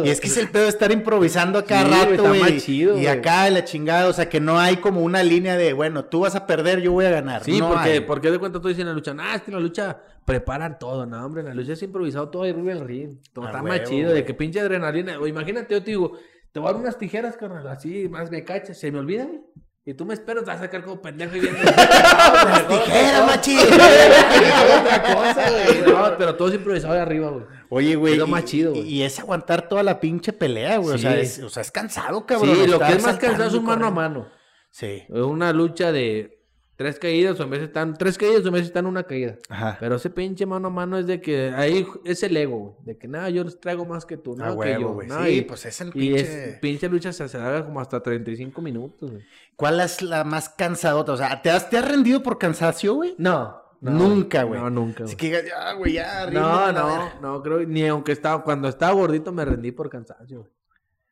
Y 0.04 0.08
es 0.08 0.20
que 0.20 0.28
es 0.28 0.36
el 0.36 0.48
pedo 0.48 0.64
de 0.64 0.68
estar 0.68 0.90
improvisando 0.92 1.58
a 1.58 1.64
cada 1.64 1.82
Sí, 1.84 1.88
güey, 1.88 2.00
rato, 2.00 2.14
está 2.14 2.28
güey. 2.28 2.40
más 2.40 2.64
chido, 2.64 2.90
y 2.92 3.02
güey. 3.02 3.06
acá 3.08 3.48
la 3.50 3.64
chingada, 3.64 4.08
o 4.08 4.12
sea, 4.12 4.28
que 4.28 4.40
no 4.40 4.58
hay 4.58 4.76
como 4.76 5.00
una 5.02 5.22
línea 5.22 5.56
de, 5.56 5.72
bueno, 5.72 6.04
tú 6.04 6.20
vas 6.20 6.34
a 6.36 6.46
perder, 6.46 6.80
yo 6.80 6.92
voy 6.92 7.06
a 7.06 7.10
ganar. 7.10 7.42
Sí, 7.44 7.58
no 7.58 7.68
porque, 7.70 7.90
hay. 7.90 8.00
porque 8.00 8.30
de 8.30 8.38
cuenta 8.38 8.60
tú 8.60 8.68
dices 8.68 8.82
en 8.82 8.88
la 8.88 8.94
lucha, 8.94 9.14
ah, 9.18 9.34
es 9.36 9.42
que 9.42 9.50
en 9.50 9.56
la 9.56 9.60
lucha 9.62 10.00
preparan 10.24 10.78
todo, 10.78 11.06
no, 11.06 11.24
hombre, 11.24 11.40
en 11.42 11.48
la 11.48 11.54
lucha 11.54 11.72
es 11.72 11.82
improvisado 11.82 12.28
todo 12.30 12.42
ahí 12.44 12.50
arriba 12.50 12.74
del 12.74 12.84
ring. 12.86 13.18
Todo 13.32 13.44
A 13.46 13.48
está 13.48 13.62
huevo, 13.62 13.76
más 13.76 13.88
chido, 13.88 14.12
de 14.12 14.24
que 14.24 14.34
pinche 14.34 14.60
adrenalina. 14.60 15.18
Imagínate, 15.26 15.74
yo 15.74 15.82
te 15.82 15.90
digo, 15.90 16.12
te 16.52 16.60
voy 16.60 16.68
a 16.68 16.72
dar 16.72 16.80
unas 16.80 16.98
tijeras, 16.98 17.36
carnal, 17.36 17.66
así, 17.68 18.08
más 18.08 18.30
me 18.30 18.44
cachas, 18.44 18.78
se 18.78 18.90
me 18.92 18.98
olvida, 18.98 19.24
güey. 19.24 19.40
Y 19.88 19.94
tú 19.94 20.04
me 20.04 20.14
esperas, 20.14 20.42
te 20.42 20.50
vas 20.50 20.58
a 20.58 20.62
sacar 20.64 20.82
como 20.82 21.00
pendejo 21.00 21.36
y 21.36 21.40
viendo. 21.40 21.62
Las 21.64 22.66
tijeras, 22.66 23.22
otra 24.80 25.02
cosa, 25.14 25.50
güey. 25.50 25.82
No, 25.86 26.18
pero 26.18 26.34
todo 26.34 26.48
es 26.48 26.54
improvisado 26.54 26.94
de 26.94 27.00
arriba, 27.00 27.30
güey. 27.30 27.44
Oye, 27.70 27.94
güey. 27.94 28.14
Es 28.14 28.18
lo 28.18 28.26
y- 28.26 28.30
más 28.30 28.44
chido, 28.44 28.74
y, 28.74 28.80
güey. 28.80 28.92
y 28.94 29.02
es 29.04 29.20
aguantar 29.20 29.68
toda 29.68 29.84
la 29.84 30.00
pinche 30.00 30.32
pelea, 30.32 30.78
güey. 30.78 30.96
O, 30.96 30.98
sea, 30.98 31.16
es, 31.16 31.38
o 31.38 31.48
sea, 31.48 31.60
es 31.62 31.70
cansado, 31.70 32.26
cabrón. 32.26 32.56
Sí, 32.56 32.66
lo 32.66 32.80
que 32.80 32.92
es 32.94 33.02
más 33.04 33.16
cansado 33.16 33.48
es 33.48 33.54
un 33.54 33.64
mano 33.64 33.86
a 33.86 33.90
mano. 33.92 34.28
Sí. 34.70 35.04
Es 35.08 35.22
una 35.22 35.52
lucha 35.52 35.92
de 35.92 36.35
tres 36.76 36.98
caídas, 36.98 37.40
o 37.40 37.42
en 37.42 37.50
vez 37.50 37.62
están 37.62 37.96
tres 37.96 38.18
caídas, 38.18 38.44
o 38.44 38.48
en 38.48 38.54
vez 38.54 38.64
están 38.64 38.86
una 38.86 39.02
caída. 39.04 39.36
Ajá. 39.48 39.76
Pero 39.80 39.96
ese 39.96 40.10
pinche 40.10 40.46
mano 40.46 40.68
a 40.68 40.70
mano 40.70 40.98
es 40.98 41.06
de 41.06 41.20
que 41.20 41.50
ahí 41.56 41.86
es 42.04 42.22
el 42.22 42.36
ego, 42.36 42.58
güey. 42.58 42.74
De 42.84 42.98
que 42.98 43.08
nada, 43.08 43.30
yo 43.30 43.42
les 43.44 43.58
traigo 43.58 43.84
más 43.84 44.04
que 44.06 44.16
tú, 44.16 44.36
nada 44.36 44.52
que 44.52 44.56
huevo, 44.58 45.02
yo. 45.02 45.08
nada, 45.08 45.24
Sí, 45.26 45.30
y, 45.38 45.42
pues 45.42 45.64
es 45.66 45.80
el 45.80 45.88
y 45.88 45.92
pinche. 45.92 46.50
es 46.50 46.58
pinche 46.58 46.88
lucha 46.88 47.12
se 47.12 47.24
alarga 47.36 47.64
como 47.64 47.80
hasta 47.80 48.02
35 48.02 48.60
minutos, 48.62 49.10
güey. 49.10 49.24
¿Cuál 49.56 49.80
es 49.80 50.02
la 50.02 50.24
más 50.24 50.50
cansadota? 50.50 51.12
O 51.12 51.16
sea, 51.16 51.40
¿te 51.42 51.50
has, 51.50 51.70
te 51.70 51.78
has 51.78 51.88
rendido 51.88 52.22
por 52.22 52.38
cansancio, 52.38 52.94
güey? 52.94 53.14
No, 53.18 53.62
no, 53.80 53.90
Nunca, 53.90 54.42
güey. 54.42 54.60
No, 54.60 54.70
nunca, 54.70 55.04
Así 55.04 55.16
que 55.16 55.30
ya, 55.30 55.72
güey, 55.74 55.94
ya, 55.94 56.30
No, 56.30 56.72
no, 56.72 57.20
no, 57.20 57.42
creo, 57.42 57.60
ni 57.60 57.86
aunque 57.86 58.12
estaba, 58.12 58.42
cuando 58.42 58.68
estaba 58.68 58.92
gordito 58.92 59.32
me 59.32 59.44
rendí 59.44 59.72
por 59.72 59.88
cansancio, 59.88 60.40
güey. 60.40 60.50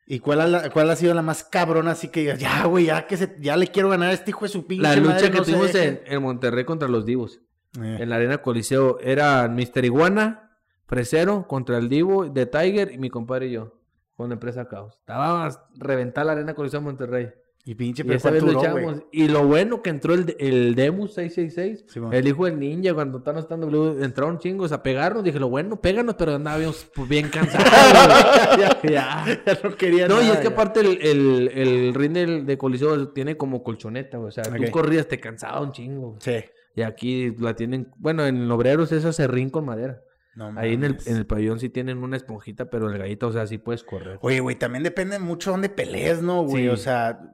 ¿Y 0.07 0.19
cuál, 0.19 0.41
ha 0.41 0.47
la- 0.47 0.69
cuál 0.69 0.89
ha 0.91 0.95
sido 0.95 1.13
la 1.13 1.21
más 1.23 1.43
cabrona? 1.43 1.91
Así 1.91 2.09
que 2.09 2.37
ya, 2.37 2.65
güey, 2.65 2.85
ya 2.85 3.07
que 3.07 3.17
se, 3.17 3.35
ya 3.39 3.57
le 3.57 3.67
quiero 3.67 3.89
ganar 3.89 4.09
a 4.09 4.13
este 4.13 4.31
hijo 4.31 4.45
de 4.45 4.49
su 4.49 4.67
pinche 4.67 4.83
La 4.83 4.95
lucha 4.95 5.13
madre, 5.13 5.31
que 5.31 5.37
no 5.37 5.43
tuvimos 5.43 5.73
deje"? 5.73 5.87
en, 6.05 6.13
en 6.13 6.21
Monterrey 6.21 6.63
contra 6.65 6.87
los 6.87 7.05
Divos. 7.05 7.41
Eh. 7.81 7.97
En 8.01 8.09
la 8.09 8.17
Arena 8.17 8.37
Coliseo 8.37 8.99
era 8.99 9.47
Mr. 9.47 9.83
Iguana, 9.83 10.57
Fresero, 10.87 11.47
contra 11.47 11.77
el 11.79 11.89
Divo, 11.89 12.25
de 12.25 12.45
Tiger 12.45 12.91
y 12.91 12.97
mi 12.99 13.09
compadre 13.09 13.47
y 13.47 13.51
yo. 13.53 13.73
Con 14.15 14.29
la 14.29 14.35
empresa 14.35 14.67
Caos. 14.69 14.95
Estaba 14.99 15.45
a 15.47 15.67
reventar 15.75 16.25
la 16.25 16.33
Arena 16.33 16.53
Coliseo 16.53 16.79
de 16.79 16.85
Monterrey. 16.85 17.29
Y 17.67 17.73
pinche, 17.73 18.03
Y 18.03 18.05
pero 18.05 18.17
esa 18.17 18.29
vez 18.29 18.43
¿cuánto 18.43 18.59
lo 18.61 18.67
duró, 18.69 18.77
echamos. 18.79 18.93
güey? 19.01 19.07
Y 19.11 19.27
lo 19.27 19.47
bueno 19.47 19.81
que 19.81 19.89
entró 19.89 20.13
el, 20.13 20.35
el 20.39 20.75
Demus 20.75 21.15
666, 21.15 21.85
Sí, 21.91 21.99
bueno. 21.99 22.15
el 22.15 22.27
hijo 22.27 22.45
del 22.45 22.59
ninja, 22.59 22.93
cuando 22.93 23.17
estaban 23.17 23.39
estando 23.39 24.03
entraron 24.03 24.37
chingos 24.37 24.71
a 24.71 24.83
pegarnos. 24.83 25.23
Dije, 25.23 25.39
lo 25.39 25.49
bueno, 25.49 25.81
péganos, 25.81 26.13
pero 26.15 26.35
andábamos 26.35 26.87
pues, 26.93 27.09
bien 27.09 27.27
cansados. 27.29 27.67
ya, 28.59 28.79
ya. 28.83 29.25
Ya 29.45 29.59
no 29.63 29.75
quería 29.75 30.07
No, 30.07 30.21
y 30.21 30.27
es 30.29 30.37
que 30.37 30.47
aparte 30.47 30.81
el, 30.81 30.99
el, 31.01 31.47
el 31.55 31.93
ring 31.95 32.13
del- 32.13 32.45
de 32.45 32.57
Coliseo 32.57 33.09
tiene 33.09 33.35
como 33.35 33.63
colchoneta, 33.63 34.19
o 34.19 34.29
sea, 34.29 34.43
tú 34.43 34.71
corrías, 34.71 35.07
te 35.07 35.19
cansaba 35.19 35.59
un 35.61 35.71
chingo. 35.71 36.17
Sí. 36.19 36.43
Y 36.75 36.81
aquí 36.83 37.33
la 37.39 37.55
tienen, 37.55 37.89
bueno, 37.97 38.25
en 38.27 38.49
Obreros 38.51 38.91
es 38.91 39.17
ring 39.27 39.49
con 39.49 39.65
madera. 39.65 40.01
No 40.35 40.51
Ahí 40.57 40.73
en 40.73 40.83
el, 40.83 40.97
en 41.05 41.15
el 41.15 41.25
pabellón 41.25 41.59
sí 41.61 41.69
tienen 41.69 41.99
una 41.99 42.17
esponjita, 42.17 42.69
pero 42.69 42.91
el 42.91 42.97
gallito, 42.97 43.27
o 43.27 43.31
sea, 43.31 43.47
sí 43.47 43.57
puedes 43.57 43.85
correr. 43.85 44.19
Oye, 44.21 44.41
güey, 44.41 44.57
también 44.57 44.83
depende 44.83 45.17
mucho 45.17 45.51
dónde 45.51 45.69
pelees, 45.69 46.21
¿no, 46.21 46.43
güey? 46.43 46.63
Sí. 46.63 46.67
O 46.69 46.75
sea, 46.75 47.33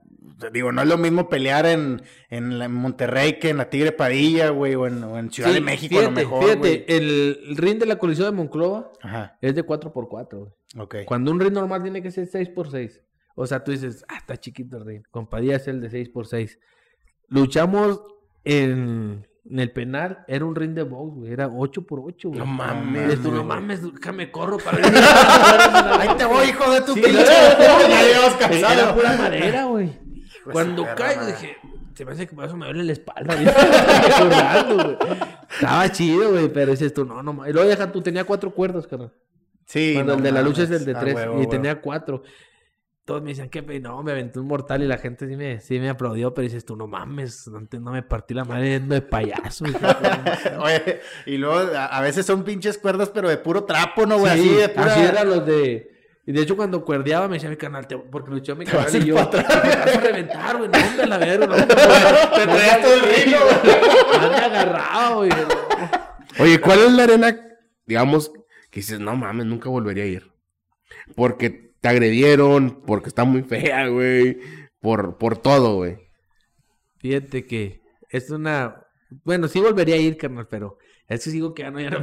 digo, 0.52 0.72
no 0.72 0.82
es 0.82 0.88
lo 0.88 0.98
mismo 0.98 1.30
pelear 1.30 1.66
en, 1.66 2.02
en, 2.30 2.72
Monterrey 2.72 3.40
que 3.40 3.50
en 3.50 3.58
la 3.58 3.70
Tigre 3.70 3.92
Padilla, 3.92 4.50
güey, 4.50 4.76
o 4.76 4.88
en, 4.88 5.04
o 5.04 5.18
en 5.20 5.32
Ciudad 5.32 5.50
Sí, 5.50 5.56
de 5.56 5.62
México, 5.62 5.96
fíjate, 5.98 6.08
a 6.08 6.10
lo 6.10 6.16
mejor, 6.16 6.44
Fíjate, 6.44 6.60
güey. 6.60 6.86
el, 6.88 7.56
ring 7.58 7.80
de 7.80 7.86
la 7.86 7.98
Coliseo 7.98 8.26
de 8.26 8.32
Monclova 8.32 8.92
Ajá, 9.02 9.38
es 9.42 9.56
de 9.56 9.66
4x4, 9.66 10.28
güey. 10.38 10.52
ok. 10.78 10.96
Cuando 11.06 11.32
un 11.32 11.40
ring 11.40 11.54
normal 11.54 11.84
tiene 11.84 12.02
que 12.02 12.12
ser 12.12 12.28
6x6. 12.28 13.02
O 13.36 13.48
sea, 13.48 13.64
tú 13.64 13.72
dices, 13.72 14.04
ah, 14.10 14.18
está 14.18 14.38
chiquito 14.38 14.78
el 14.78 14.86
ring. 14.86 15.04
Con 15.10 15.28
Padilla 15.28 15.56
es 15.56 15.68
el 15.68 15.80
de 15.82 15.90
6x6. 15.90 16.58
Luchamos 17.30 18.02
en, 18.44 19.26
en 19.50 19.60
el 19.60 19.72
penal, 19.72 20.26
era 20.28 20.44
un 20.44 20.54
ring 20.56 20.74
de 20.74 20.84
box, 20.84 21.16
güey. 21.16 21.32
Era 21.32 21.48
8x8, 21.48 22.24
güey. 22.28 22.40
No 22.40 22.46
mames, 22.46 23.22
tú, 23.22 23.32
no 23.32 23.44
mames, 23.44 23.82
déjame 23.94 24.30
corro 24.32 24.58
para 24.58 24.78
Ahí 26.00 26.10
te 26.18 26.26
voy, 26.26 26.48
hijo 26.50 26.72
de 26.72 26.82
tu 26.82 26.94
Sí, 26.94 27.02
pinche. 27.02 27.24
ya 27.24 28.04
llegamos 28.04 28.36
Era 28.36 28.50
cansados. 28.50 28.94
pura 28.94 29.18
madera, 29.18 29.64
güey. 29.66 29.90
De 30.46 30.52
Cuando 30.52 30.86
caigo 30.96 31.26
dije, 31.26 31.58
se 31.94 32.06
me 32.06 32.12
hace 32.12 32.28
que 32.28 32.36
por 32.36 32.46
eso 32.46 32.58
me 32.58 32.66
duele 32.66 32.84
la 32.84 32.94
espalda. 32.94 33.36
güey. 34.74 34.98
Estaba 35.54 35.92
chido, 35.92 36.32
güey, 36.32 36.50
pero 36.50 36.72
dices 36.72 36.94
tú, 36.94 37.06
no, 37.06 37.22
no, 37.22 37.48
y 37.48 37.54
luego 37.54 37.70
deja 37.70 37.92
tú, 37.92 38.02
tenía 38.02 38.24
cuatro 38.24 38.54
cuerdas, 38.54 38.88
carnal. 38.88 39.14
Sí, 39.66 39.94
Cuando 39.94 40.14
no 40.14 40.18
el 40.18 40.24
de 40.24 40.32
la 40.32 40.42
lucha 40.42 40.64
es 40.64 40.72
el 40.72 40.86
de 40.86 40.94
tres 40.96 41.16
huevo, 41.16 41.34
y 41.34 41.38
huevo. 41.38 41.50
tenía 41.50 41.80
cuatro. 41.82 42.24
Todos 43.06 43.22
me 43.24 43.30
decían 43.30 43.50
que 43.50 43.62
no, 43.80 44.04
me 44.04 44.12
aventé 44.12 44.40
un 44.40 44.48
mortal 44.48 44.84
y 44.84 44.88
la 44.88 44.98
gente 44.98 45.28
sí 45.28 45.36
me, 45.36 45.60
sí 45.60 45.80
me 45.80 45.90
aplaudió, 45.90 46.34
pero 46.34 46.44
dices 46.44 46.66
tú, 46.66 46.76
no 46.76 46.88
mames, 46.88 47.48
antes 47.48 47.82
no 47.82 47.92
me 47.92 48.04
partí 48.04 48.34
la 48.34 48.46
madre 48.46 48.70
yendo 48.70 48.96
de 48.96 49.02
payaso. 49.02 49.66
hijo 49.68 49.80
Oye, 50.60 51.00
y 51.26 51.38
luego 51.38 51.76
a, 51.76 51.86
a 51.86 52.02
veces 52.02 52.26
son 52.26 52.44
pinches 52.44 52.78
cuerdas, 52.78 53.10
pero 53.10 53.28
de 53.30 53.38
puro 53.38 53.64
trapo, 53.64 54.06
¿no, 54.06 54.20
güey? 54.20 54.34
Sí, 54.34 54.50
así 54.50 54.56
de 54.56 54.70
pura... 54.70 54.94
así 54.94 55.02
eran 55.02 55.30
los 55.30 55.46
de. 55.46 56.01
Y 56.26 56.32
de 56.34 56.42
hecho, 56.42 56.56
cuando 56.56 56.86
cuerdeaba, 56.86 57.28
me 57.28 57.36
decía 57.36 57.50
mi 57.50 57.56
canal, 57.58 57.88
te- 57.88 57.98
porque 57.98 58.30
luchó 58.32 58.56
mi 58.56 58.66
Te 58.66 58.76
vas 58.78 58.86
canal 58.88 59.02
a 59.02 59.04
y 59.04 59.08
yo. 59.08 59.30
Te 59.30 59.38
vas 59.38 59.50
a 59.98 60.00
reventar, 60.02 60.58
güey. 60.58 60.70
No, 60.70 60.78
hombre, 60.88 61.06
la 61.08 61.18
verga, 61.18 61.48
no. 61.48 61.56
Te 61.66 61.66
traías 61.76 62.82
todo 62.82 62.94
el 62.94 63.02
ritmo, 63.02 63.40
Me 64.30 64.36
agarrado, 64.38 65.16
güey. 65.18 65.32
Oye, 66.40 66.62
¿cuál 66.62 66.80
es 66.80 66.92
la 66.94 67.04
arena, 67.04 67.40
digamos, 67.86 68.32
que 68.70 68.80
dices, 68.82 69.00
no 69.00 69.16
mames, 69.16 69.46
nunca 69.48 69.70
volvería 69.70 70.04
a 70.04 70.08
ir? 70.08 70.32
Porque 71.16 71.74
te 71.82 71.90
agredieron, 71.90 72.84
porque 72.86 73.10
está 73.10 73.24
muy 73.24 73.42
fea, 73.42 73.88
güey. 73.88 74.40
Por, 74.80 75.18
por 75.18 75.38
todo, 75.38 75.76
güey. 75.76 75.98
Fíjate 77.00 77.46
que 77.46 77.82
es 78.10 78.30
una. 78.30 78.86
Bueno, 79.24 79.48
sí 79.48 79.60
volvería 79.60 79.96
a 79.96 80.00
ir, 80.00 80.18
carnal, 80.18 80.48
pero 80.48 80.78
es 81.16 81.24
que 81.24 81.32
sigo 81.32 81.54
que 81.54 81.64
ya 81.64 81.72
no, 81.72 81.80
ya 81.80 81.90
no. 81.90 82.00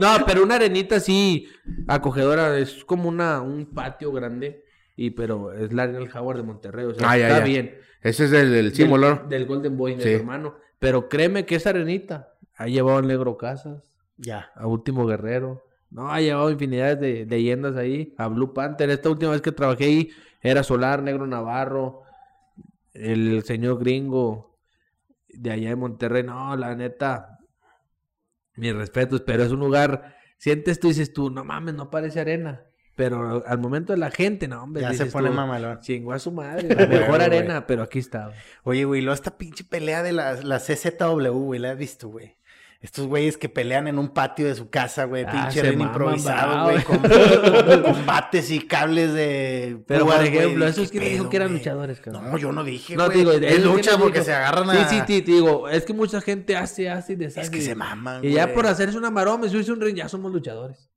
No, 0.00 0.24
pero 0.26 0.42
una 0.42 0.56
arenita 0.56 0.96
así, 0.96 1.48
acogedora, 1.88 2.58
es 2.58 2.84
como 2.84 3.08
una, 3.08 3.40
un 3.40 3.66
patio 3.66 4.12
grande. 4.12 4.64
Y 4.96 5.10
pero 5.10 5.52
es 5.52 5.72
la 5.72 5.84
arena 5.84 5.98
del 6.00 6.10
Howard 6.14 6.36
de 6.38 6.42
Monterrey, 6.42 6.84
o 6.84 6.94
sea, 6.94 7.10
Ah, 7.10 7.16
ya, 7.16 7.26
está 7.28 7.38
ya. 7.40 7.44
bien. 7.44 7.78
Ese 8.02 8.24
es 8.26 8.32
el 8.32 8.52
del 8.52 8.74
símbolo. 8.74 9.16
Del, 9.16 9.28
del 9.28 9.46
Golden 9.46 9.76
Boy, 9.76 9.94
de 9.96 10.02
Sí. 10.02 10.08
hermano. 10.10 10.56
Pero 10.78 11.08
créeme 11.08 11.46
que 11.46 11.54
esa 11.54 11.70
arenita 11.70 12.34
ha 12.56 12.66
llevado 12.66 12.98
al 12.98 13.06
Negro 13.06 13.36
Casas, 13.38 13.90
Ya. 14.18 14.50
a 14.54 14.66
Último 14.66 15.06
Guerrero. 15.06 15.62
No, 15.90 16.10
ha 16.10 16.20
llevado 16.20 16.50
infinidades 16.50 17.00
de 17.00 17.26
leyendas 17.26 17.76
ahí. 17.76 18.14
A 18.18 18.28
Blue 18.28 18.52
Panther. 18.52 18.90
Esta 18.90 19.08
última 19.10 19.32
vez 19.32 19.40
que 19.42 19.52
trabajé 19.52 19.84
ahí 19.84 20.10
era 20.40 20.62
Solar, 20.62 21.02
Negro 21.02 21.26
Navarro, 21.26 22.02
el 22.94 23.42
señor 23.44 23.78
gringo 23.78 24.58
de 25.28 25.50
allá 25.52 25.68
de 25.70 25.76
Monterrey. 25.76 26.22
No, 26.22 26.56
la 26.56 26.74
neta, 26.74 27.31
mis 28.56 28.74
respetos, 28.74 29.22
pero 29.22 29.42
es 29.42 29.52
un 29.52 29.60
lugar. 29.60 30.16
Sientes 30.38 30.80
tú 30.80 30.88
y 30.88 30.90
dices 30.90 31.12
tú, 31.12 31.30
no 31.30 31.44
mames, 31.44 31.74
no 31.74 31.90
parece 31.90 32.20
arena. 32.20 32.64
Pero 32.94 33.42
al 33.46 33.58
momento 33.58 33.92
de 33.94 33.98
la 33.98 34.10
gente, 34.10 34.48
no, 34.48 34.62
hombre. 34.62 34.82
Ya 34.82 34.92
se 34.92 35.06
pone 35.06 35.28
tú, 35.30 35.34
mamalón. 35.34 35.80
Chingó 35.80 36.12
a 36.12 36.18
su 36.18 36.30
madre, 36.30 36.74
la 36.74 36.86
mejor 36.86 37.22
arena, 37.22 37.66
pero 37.66 37.82
aquí 37.82 37.98
está. 37.98 38.26
güey. 38.26 38.38
Oye, 38.64 38.84
güey, 38.84 39.00
luego 39.00 39.14
esta 39.14 39.38
pinche 39.38 39.64
pelea 39.64 40.02
de 40.02 40.12
la, 40.12 40.34
la 40.34 40.58
CZW, 40.58 41.30
güey, 41.30 41.58
¿la 41.60 41.70
has 41.70 41.78
visto, 41.78 42.08
güey? 42.08 42.36
Estos 42.82 43.06
güeyes 43.06 43.36
que 43.38 43.48
pelean 43.48 43.86
en 43.86 43.96
un 43.96 44.08
patio 44.08 44.44
de 44.46 44.56
su 44.56 44.68
casa, 44.68 45.04
güey, 45.04 45.24
Ah, 45.26 45.48
pinche 45.48 45.72
improvisado, 45.72 46.64
güey, 46.64 46.82
con, 46.82 46.98
con 47.00 47.82
combates 47.82 48.50
y 48.50 48.66
cables 48.66 49.14
de 49.14 49.80
Pero, 49.86 50.04
púas, 50.04 50.16
por 50.18 50.26
güey, 50.28 50.38
ejemplo, 50.38 50.64
¿qué 50.64 50.70
esos 50.72 50.90
que 50.90 50.98
dijo 50.98 51.30
que 51.30 51.36
eran 51.36 51.48
güey? 51.50 51.58
luchadores, 51.60 52.00
cabrón. 52.00 52.30
No, 52.32 52.38
yo 52.38 52.50
no 52.50 52.64
dije, 52.64 52.96
No, 52.96 53.06
güey. 53.06 53.18
digo, 53.18 53.30
es 53.32 53.62
lucha 53.64 53.92
que 53.92 53.98
porque 53.98 54.14
digo- 54.18 54.24
se 54.24 54.34
agarran 54.34 54.68
a... 54.68 54.88
Sí, 54.88 54.96
sí, 54.96 55.02
sí, 55.06 55.22
te 55.22 55.30
digo, 55.32 55.68
es 55.68 55.84
que 55.84 55.92
mucha 55.92 56.20
gente 56.20 56.56
hace, 56.56 56.90
hace 56.90 57.12
y 57.12 57.16
deshace. 57.16 57.42
Es 57.42 57.50
que 57.50 57.60
se 57.60 57.76
maman, 57.76 58.24
Y 58.24 58.32
ya 58.32 58.46
güey. 58.46 58.54
por 58.56 58.66
hacerse 58.66 58.98
una 58.98 59.10
maroma 59.12 59.48
subirse 59.48 59.70
un 59.70 59.80
ring, 59.80 59.94
ya 59.96 60.08
somos 60.08 60.32
luchadores. 60.32 60.90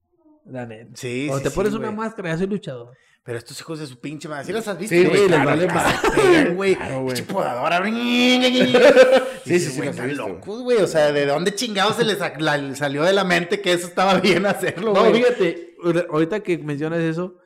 La 0.45 0.65
neta. 0.65 0.91
Sí, 0.95 1.27
O 1.31 1.37
sí, 1.37 1.43
te 1.43 1.49
sí, 1.49 1.55
pones 1.55 1.73
una 1.73 1.87
güey. 1.87 1.97
máscara, 1.97 2.29
ya 2.29 2.37
soy 2.37 2.47
luchador. 2.47 2.95
Pero 3.23 3.39
estos 3.39 3.59
hijos 3.59 3.79
de 3.79 3.87
su 3.87 3.99
pinche 3.99 4.27
madre, 4.29 4.45
¿sí 4.45 4.51
los 4.53 4.67
has 4.67 4.77
visto? 4.77 4.95
Sí, 4.95 5.03
güey? 5.05 5.27
les 5.27 5.43
vale 5.43 5.67
pegan, 5.67 6.55
güey. 6.55 6.75
Claro, 6.75 7.01
güey. 7.01 7.15
Pinche 7.15 7.33
podadora. 7.33 7.83
Sí, 9.45 9.59
sí, 9.59 9.71
sí, 9.71 9.77
güey, 9.77 9.89
están 9.89 10.15
locos, 10.15 10.61
güey. 10.61 10.77
O 10.79 10.87
sea, 10.87 11.11
¿de 11.11 11.25
dónde 11.25 11.53
chingados 11.53 11.95
se 11.97 12.03
les 12.03 12.17
la- 12.39 12.75
salió 12.75 13.03
de 13.03 13.13
la 13.13 13.23
mente 13.23 13.61
que 13.61 13.73
eso 13.73 13.87
estaba 13.87 14.19
bien 14.19 14.45
hacerlo, 14.47 14.93
No, 14.93 15.01
güey? 15.09 15.21
fíjate, 15.21 15.75
ahorita 16.09 16.39
que 16.41 16.57
mencionas 16.59 16.99
eso, 16.99 17.37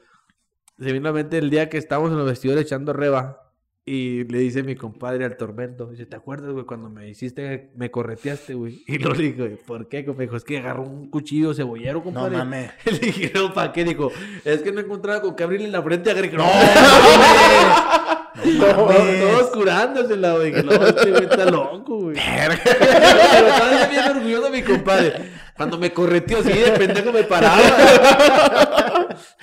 se 0.78 0.92
vino 0.94 1.10
a 1.10 1.12
la 1.12 1.16
mente 1.16 1.38
el 1.38 1.50
día 1.50 1.68
que 1.70 1.78
estábamos 1.78 2.12
en 2.12 2.18
los 2.18 2.28
vestidores 2.28 2.64
echando 2.66 2.94
reba. 2.94 3.49
Y 3.86 4.24
le 4.26 4.40
dice 4.40 4.62
mi 4.62 4.76
compadre 4.76 5.26
al 5.26 5.36
tormento, 5.36 5.88
dice, 5.88 6.06
¿te 6.06 6.16
acuerdas, 6.16 6.52
güey, 6.52 6.66
cuando 6.66 6.90
me 6.92 7.10
hiciste, 7.10 7.72
me 7.76 7.90
correteaste, 7.90 8.54
güey? 8.54 8.84
Y 8.88 9.00
lo 9.00 9.14
le 9.14 9.32
digo, 9.32 9.48
¿por 9.66 9.88
qué? 9.88 10.04
Me 10.16 10.26
dijo, 10.26 10.36
es 10.36 10.44
que 10.44 10.60
agarró 10.60 10.84
un 10.84 11.10
cuchillo 11.10 11.54
cebollero, 11.56 11.98
No 12.00 12.04
compadre. 12.04 12.38
mames. 12.38 12.72
Le 12.86 13.00
dije, 13.00 13.32
no, 13.34 13.52
¿para 13.54 13.72
qué? 13.72 13.84
Dijo, 13.86 14.12
es 14.46 14.62
que 14.62 14.72
no 14.72 14.82
encontraba 14.82 15.22
con 15.22 15.36
qué 15.36 15.44
abrirle 15.44 15.70
la 15.70 15.82
frente 15.82 16.12
a 16.12 16.14
Greg. 16.14 16.34
No, 16.34 16.44
No 16.46 18.19
todos, 18.60 18.96
todos 18.96 19.52
curándosela, 19.52 20.34
güey. 20.36 20.52
Dije, 20.52 20.64
no, 20.64 20.72
este 20.88 21.12
güey 21.12 21.24
está 21.24 21.46
loco, 21.46 21.98
güey. 22.00 22.16
Pero 22.38 22.54
estaba 23.48 23.88
bien 23.88 24.04
orgulloso 24.18 24.50
mi 24.50 24.64
compadre. 24.64 25.32
Cuando 25.56 25.78
me 25.78 25.92
correteó, 25.92 26.42
sí, 26.42 26.54
de 26.54 26.72
pendejo 26.72 27.12
me 27.12 27.24
paraba. 27.24 27.60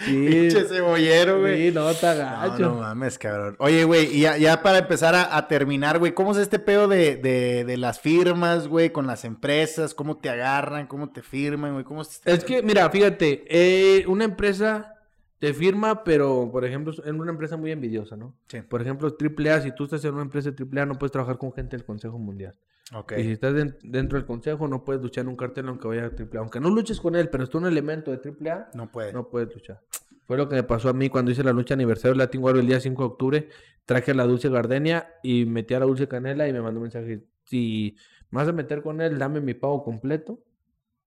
Sí, 0.04 0.26
Pinche 0.28 0.64
cebollero, 0.64 1.40
güey. 1.40 1.66
sí, 1.68 1.74
no, 1.74 1.90
está 1.90 2.14
No, 2.14 2.20
gacho. 2.50 2.62
no 2.62 2.74
mames, 2.76 3.18
cabrón. 3.18 3.56
Oye, 3.58 3.84
güey, 3.84 4.06
y 4.16 4.20
ya, 4.20 4.38
ya 4.38 4.62
para 4.62 4.78
empezar 4.78 5.14
a, 5.14 5.36
a 5.36 5.46
terminar, 5.48 5.98
güey, 5.98 6.12
¿cómo 6.14 6.32
es 6.32 6.38
este 6.38 6.58
pedo 6.58 6.88
de, 6.88 7.16
de, 7.16 7.64
de 7.64 7.76
las 7.76 8.00
firmas, 8.00 8.68
güey, 8.68 8.90
con 8.90 9.06
las 9.06 9.24
empresas? 9.26 9.92
¿Cómo 9.92 10.16
te 10.16 10.30
agarran? 10.30 10.86
¿Cómo 10.86 11.10
te 11.10 11.20
firman, 11.22 11.72
güey? 11.74 11.84
¿Cómo 11.84 12.00
es 12.02 12.08
este 12.12 12.32
Es 12.32 12.44
que, 12.44 12.62
mira, 12.62 12.88
fíjate, 12.88 13.44
eh, 13.48 14.04
una 14.06 14.24
empresa 14.24 14.94
te 15.38 15.52
firma, 15.52 16.02
pero, 16.04 16.48
por 16.50 16.64
ejemplo, 16.64 16.92
en 17.04 17.20
una 17.20 17.30
empresa 17.32 17.56
muy 17.56 17.70
envidiosa, 17.70 18.16
¿no? 18.16 18.34
Sí. 18.48 18.62
Por 18.62 18.80
ejemplo, 18.82 19.14
AAA, 19.18 19.60
si 19.62 19.72
tú 19.72 19.84
estás 19.84 20.04
en 20.04 20.14
una 20.14 20.22
empresa 20.22 20.50
de 20.50 20.56
AAA, 20.64 20.86
no 20.86 20.94
puedes 20.98 21.12
trabajar 21.12 21.38
con 21.38 21.52
gente 21.52 21.76
del 21.76 21.84
Consejo 21.84 22.18
Mundial. 22.18 22.54
Ok. 22.94 23.12
Y 23.18 23.22
si 23.24 23.30
estás 23.32 23.52
den- 23.54 23.76
dentro 23.82 24.16
del 24.18 24.26
Consejo, 24.26 24.68
no 24.68 24.84
puedes 24.84 25.02
luchar 25.02 25.22
en 25.24 25.28
un 25.28 25.36
cartel 25.36 25.68
aunque 25.68 25.88
vaya 25.88 26.06
a 26.06 26.10
AAA. 26.10 26.40
Aunque 26.40 26.60
no 26.60 26.70
luches 26.70 27.00
con 27.00 27.16
él, 27.16 27.28
pero 27.28 27.44
es 27.44 27.54
un 27.54 27.66
elemento 27.66 28.10
de 28.10 28.18
AAA, 28.18 28.70
No 28.74 28.90
puede. 28.90 29.12
no 29.12 29.28
puedes 29.28 29.52
luchar. 29.52 29.80
Fue 30.24 30.36
lo 30.36 30.48
que 30.48 30.56
me 30.56 30.62
pasó 30.62 30.88
a 30.88 30.92
mí 30.92 31.08
cuando 31.08 31.30
hice 31.30 31.44
la 31.44 31.52
lucha 31.52 31.74
aniversario 31.74 32.10
del 32.12 32.18
Latin 32.18 32.42
el 32.48 32.66
día 32.66 32.80
5 32.80 33.02
de 33.02 33.06
octubre. 33.06 33.48
Traje 33.84 34.10
a 34.10 34.14
la 34.14 34.24
Dulce 34.26 34.48
Gardenia 34.48 35.08
y 35.22 35.44
metí 35.46 35.74
a 35.74 35.78
la 35.80 35.86
Dulce 35.86 36.08
Canela 36.08 36.48
y 36.48 36.52
me 36.52 36.60
mandó 36.60 36.78
un 36.80 36.84
mensaje. 36.84 37.24
Si 37.44 37.96
me 38.30 38.38
vas 38.40 38.48
a 38.48 38.52
meter 38.52 38.82
con 38.82 39.00
él, 39.00 39.18
dame 39.18 39.40
mi 39.40 39.54
pago 39.54 39.84
completo. 39.84 40.40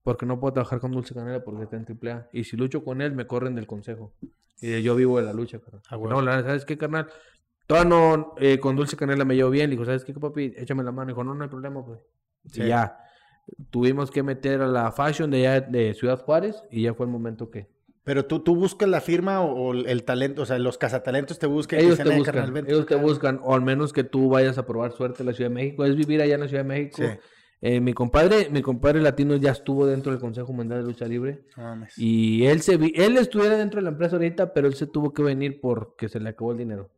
Porque 0.02 0.24
no 0.26 0.40
puedo 0.40 0.52
trabajar 0.54 0.80
con 0.80 0.92
Dulce 0.92 1.14
Canela 1.14 1.44
porque 1.44 1.64
está 1.64 1.76
en 1.76 1.84
AAA. 1.84 2.28
Y 2.32 2.44
si 2.44 2.56
lucho 2.56 2.82
con 2.84 3.02
él, 3.02 3.12
me 3.12 3.26
corren 3.26 3.54
del 3.54 3.66
consejo. 3.66 4.14
Y 4.60 4.68
de 4.68 4.82
yo 4.82 4.94
vivo 4.96 5.18
de 5.18 5.24
la 5.26 5.32
lucha, 5.32 5.58
carnal. 5.60 5.82
Ah, 5.90 5.96
huevo. 5.96 6.14
no, 6.14 6.22
la- 6.22 6.42
¿sabes 6.42 6.64
qué, 6.64 6.78
carnal? 6.78 7.08
Todavía 7.66 7.88
no, 7.90 8.34
eh, 8.38 8.58
con 8.58 8.76
Dulce 8.76 8.96
Canela 8.96 9.24
me 9.24 9.36
llevo 9.36 9.50
bien. 9.50 9.68
Le 9.70 9.76
dijo, 9.76 9.84
¿sabes 9.84 10.04
qué, 10.04 10.12
papi? 10.14 10.54
Échame 10.56 10.82
la 10.82 10.90
mano. 10.92 11.08
Dijo, 11.08 11.22
no, 11.22 11.34
no 11.34 11.42
hay 11.44 11.50
problema, 11.50 11.84
pues. 11.84 12.00
Sí. 12.46 12.62
Y 12.62 12.68
ya. 12.68 12.98
Tuvimos 13.70 14.10
que 14.10 14.22
meter 14.22 14.62
a 14.62 14.66
la 14.68 14.92
Fashion 14.92 15.30
de, 15.30 15.46
allá 15.46 15.60
de 15.66 15.92
Ciudad 15.94 16.20
Juárez 16.20 16.62
y 16.70 16.82
ya 16.82 16.94
fue 16.94 17.06
el 17.06 17.12
momento 17.12 17.50
que... 17.50 17.68
Pero 18.04 18.24
tú, 18.24 18.40
tú 18.40 18.56
buscas 18.56 18.88
la 18.88 19.00
firma 19.00 19.40
o, 19.42 19.68
o 19.68 19.74
el 19.74 20.04
talento, 20.04 20.42
o 20.42 20.46
sea, 20.46 20.58
los 20.58 20.78
cazatalentos 20.78 21.38
te 21.38 21.46
buscan. 21.46 21.80
y 21.80 21.82
Ellos 21.84 21.98
te 21.98 22.02
"Eh, 22.12 22.16
buscan, 22.16 22.56
ellos 22.66 22.86
te 22.86 22.94
acá". 22.94 23.02
buscan, 23.02 23.40
o 23.42 23.54
al 23.54 23.60
menos 23.60 23.92
que 23.92 24.04
tú 24.04 24.28
vayas 24.30 24.56
a 24.56 24.66
probar 24.66 24.92
suerte 24.92 25.22
en 25.22 25.26
la 25.26 25.32
Ciudad 25.34 25.50
de 25.50 25.54
México. 25.54 25.84
Es 25.84 25.94
vivir 25.96 26.22
allá 26.22 26.34
en 26.36 26.40
la 26.40 26.48
Ciudad 26.48 26.62
de 26.64 26.68
México. 26.68 26.96
Sí. 27.02 27.18
Eh, 27.62 27.80
mi 27.80 27.92
compadre, 27.92 28.48
mi 28.50 28.62
compadre 28.62 29.00
latino 29.02 29.36
ya 29.36 29.50
estuvo 29.50 29.86
dentro 29.86 30.12
del 30.12 30.20
Consejo 30.20 30.52
Mundial 30.52 30.80
de 30.80 30.86
Lucha 30.86 31.06
Libre. 31.06 31.42
Mames. 31.56 31.92
Y 31.98 32.46
él 32.46 32.62
se 32.62 32.76
vi- 32.78 32.92
él 32.96 33.16
estuviera 33.18 33.56
dentro 33.56 33.80
de 33.80 33.84
la 33.84 33.90
empresa 33.90 34.16
ahorita, 34.16 34.54
pero 34.54 34.66
él 34.66 34.74
se 34.74 34.86
tuvo 34.86 35.12
que 35.12 35.22
venir 35.22 35.60
porque 35.60 36.08
se 36.08 36.20
le 36.20 36.30
acabó 36.30 36.52
el 36.52 36.58
dinero. 36.58 36.88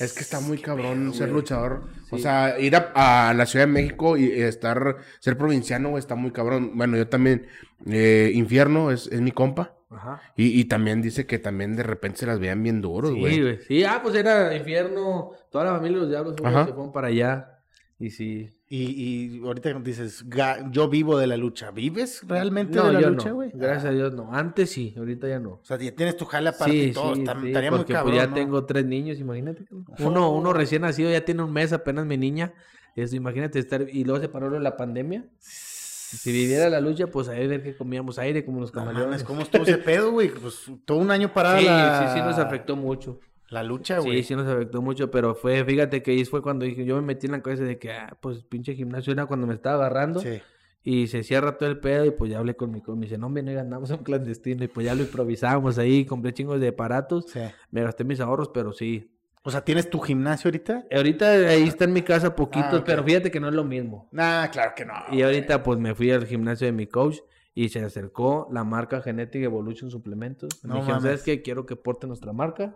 Es 0.00 0.12
que 0.14 0.20
está 0.20 0.40
muy 0.40 0.58
cabrón 0.58 1.12
ser 1.14 1.28
güey. 1.28 1.40
luchador. 1.40 1.82
O 2.10 2.18
sea, 2.18 2.58
ir 2.58 2.74
a, 2.74 3.28
a 3.28 3.34
la 3.34 3.46
Ciudad 3.46 3.66
de 3.66 3.72
México 3.72 4.16
y 4.16 4.24
estar, 4.32 4.96
ser 5.20 5.36
provinciano, 5.38 5.96
está 5.98 6.14
muy 6.16 6.32
cabrón. 6.32 6.72
Bueno, 6.74 6.96
yo 6.96 7.06
también, 7.08 7.46
eh, 7.86 8.32
Infierno 8.34 8.90
es, 8.90 9.06
es 9.06 9.20
mi 9.20 9.30
compa. 9.30 9.76
Ajá. 9.90 10.20
Y, 10.36 10.58
y 10.58 10.64
también 10.64 11.02
dice 11.02 11.26
que 11.26 11.38
también 11.38 11.76
de 11.76 11.82
repente 11.82 12.20
se 12.20 12.26
las 12.26 12.40
veían 12.40 12.62
bien 12.62 12.80
duros, 12.80 13.12
Sí, 13.12 13.20
güey. 13.20 13.40
güey. 13.42 13.58
Sí, 13.60 13.84
ah, 13.84 14.00
pues 14.02 14.14
era 14.14 14.56
infierno. 14.56 15.32
Toda 15.50 15.64
la 15.64 15.72
familia 15.72 15.98
de 15.98 16.00
los 16.00 16.10
diablos 16.10 16.34
se 16.36 16.42
fueron 16.72 16.92
para 16.92 17.08
allá. 17.08 17.51
Y 17.98 18.10
sí. 18.10 18.50
Y, 18.68 19.38
y 19.38 19.42
ahorita 19.46 19.72
dices, 19.74 20.28
"Ga- 20.28 20.68
yo 20.72 20.88
vivo 20.88 21.18
de 21.18 21.26
la 21.28 21.36
lucha. 21.36 21.70
¿Vives 21.70 22.22
realmente 22.26 22.76
No, 22.76 22.86
de 22.86 22.92
la 22.94 23.00
yo 23.00 23.10
lucha, 23.10 23.28
no. 23.28 23.34
güey? 23.36 23.50
Gracias 23.54 23.84
a 23.84 23.90
Dios 23.90 24.12
no. 24.14 24.32
Antes 24.34 24.70
sí, 24.70 24.92
ahorita 24.96 25.28
ya 25.28 25.38
no. 25.38 25.50
O 25.50 25.60
sea, 25.62 25.78
ya 25.78 25.94
tienes 25.94 26.16
tu 26.16 26.24
jale 26.24 26.48
aparte 26.48 26.72
Sí, 26.72 26.80
y 26.88 26.92
todo. 26.92 27.14
sí, 27.14 27.20
está- 27.20 27.40
sí, 27.40 27.46
estaría 27.48 27.70
muy 27.70 27.78
porque, 27.78 27.92
cabrón, 27.92 28.12
pues 28.12 28.22
ya 28.24 28.28
¿no? 28.28 28.34
tengo 28.34 28.64
tres 28.64 28.84
niños, 28.86 29.18
imagínate. 29.20 29.66
Uno, 30.00 30.30
uno 30.32 30.52
recién 30.52 30.82
nacido, 30.82 31.10
ya 31.10 31.24
tiene 31.24 31.42
un 31.44 31.52
mes 31.52 31.72
apenas 31.72 32.04
mi 32.06 32.16
niña. 32.16 32.52
Eso, 32.96 33.14
imagínate 33.16 33.58
estar, 33.58 33.86
y 33.88 34.04
luego 34.04 34.20
se 34.20 34.28
paró 34.28 34.58
la 34.58 34.76
pandemia. 34.76 35.24
Si 35.38 36.30
viviera 36.32 36.68
la 36.68 36.80
lucha, 36.80 37.06
pues 37.06 37.28
a 37.28 37.32
ver 37.32 37.62
que 37.62 37.74
comíamos 37.74 38.18
aire 38.18 38.44
como 38.44 38.60
los 38.60 38.70
No 38.74 38.80
camaleones. 38.80 39.08
mames, 39.08 39.24
¿cómo 39.24 39.40
estuvo 39.42 39.62
ese 39.62 39.78
pedo, 39.78 40.10
güey? 40.12 40.28
Pues 40.28 40.66
todo 40.84 40.98
un 40.98 41.10
año 41.10 41.28
Sí, 41.28 41.64
la... 41.64 42.08
sí, 42.12 42.18
sí 42.18 42.24
nos 42.24 42.38
afectó 42.38 42.76
mucho. 42.76 43.18
La 43.52 43.62
lucha, 43.62 43.98
güey. 43.98 44.18
Sí, 44.18 44.28
sí 44.28 44.34
nos 44.36 44.46
afectó 44.48 44.80
mucho, 44.82 45.10
pero 45.10 45.34
fue, 45.34 45.64
fíjate 45.64 46.02
que 46.02 46.12
ahí 46.12 46.24
fue 46.24 46.40
cuando 46.42 46.64
yo 46.66 46.96
me 46.96 47.02
metí 47.02 47.26
en 47.26 47.32
la 47.32 47.42
cabeza 47.42 47.64
de 47.64 47.78
que, 47.78 47.92
ah, 47.92 48.16
pues 48.20 48.42
pinche 48.44 48.74
gimnasio 48.74 49.12
era 49.12 49.26
cuando 49.26 49.46
me 49.46 49.54
estaba 49.54 49.76
agarrando. 49.86 50.20
Sí. 50.20 50.40
Y 50.84 51.06
se 51.06 51.22
cierra 51.22 51.58
todo 51.58 51.68
el 51.68 51.78
pedo 51.78 52.04
y 52.06 52.10
pues 52.10 52.30
ya 52.30 52.38
hablé 52.38 52.56
con 52.56 52.72
mi 52.72 52.80
con 52.80 52.98
me 52.98 53.06
dice, 53.06 53.18
no, 53.18 53.26
hombre, 53.26 53.42
no 53.42 53.58
andamos 53.60 53.90
en 53.90 53.98
clandestino 53.98 54.64
y 54.64 54.68
pues 54.68 54.84
ya 54.86 54.94
lo 54.94 55.02
improvisamos 55.02 55.78
ahí, 55.78 56.04
compré 56.04 56.32
chingos 56.32 56.60
de 56.60 56.68
aparatos, 56.68 57.26
sí. 57.28 57.40
me 57.70 57.82
gasté 57.84 58.02
mis 58.04 58.18
ahorros, 58.20 58.48
pero 58.48 58.72
sí. 58.72 59.08
O 59.44 59.50
sea, 59.50 59.64
¿tienes 59.64 59.90
tu 59.90 60.00
gimnasio 60.00 60.48
ahorita? 60.48 60.86
Ahorita 60.92 61.30
ahí 61.30 61.64
está 61.64 61.84
en 61.84 61.92
mi 61.92 62.02
casa 62.02 62.34
poquitos, 62.34 62.72
Ah, 62.72 62.76
ok. 62.78 62.84
pero 62.86 63.04
fíjate 63.04 63.30
que 63.30 63.38
no 63.38 63.48
es 63.48 63.54
lo 63.54 63.64
mismo. 63.64 64.08
Nah, 64.12 64.48
claro 64.48 64.72
que 64.74 64.84
no. 64.84 64.94
Y 65.12 65.22
ahorita 65.22 65.62
pues 65.62 65.78
me 65.78 65.94
fui 65.94 66.10
al 66.10 66.26
gimnasio 66.26 66.66
de 66.66 66.72
mi 66.72 66.86
coach 66.86 67.18
y 67.54 67.68
se 67.68 67.80
acercó 67.84 68.48
la 68.50 68.64
marca 68.64 69.02
Genetic 69.02 69.42
Evolution 69.42 69.90
Suplementos. 69.90 70.64
No 70.64 70.74
me 70.74 70.80
dijeron, 70.80 71.02
mames. 71.02 71.20
¿sabes 71.20 71.22
qué? 71.22 71.42
Quiero 71.42 71.66
que 71.66 71.76
porte 71.76 72.06
nuestra 72.06 72.32
marca. 72.32 72.74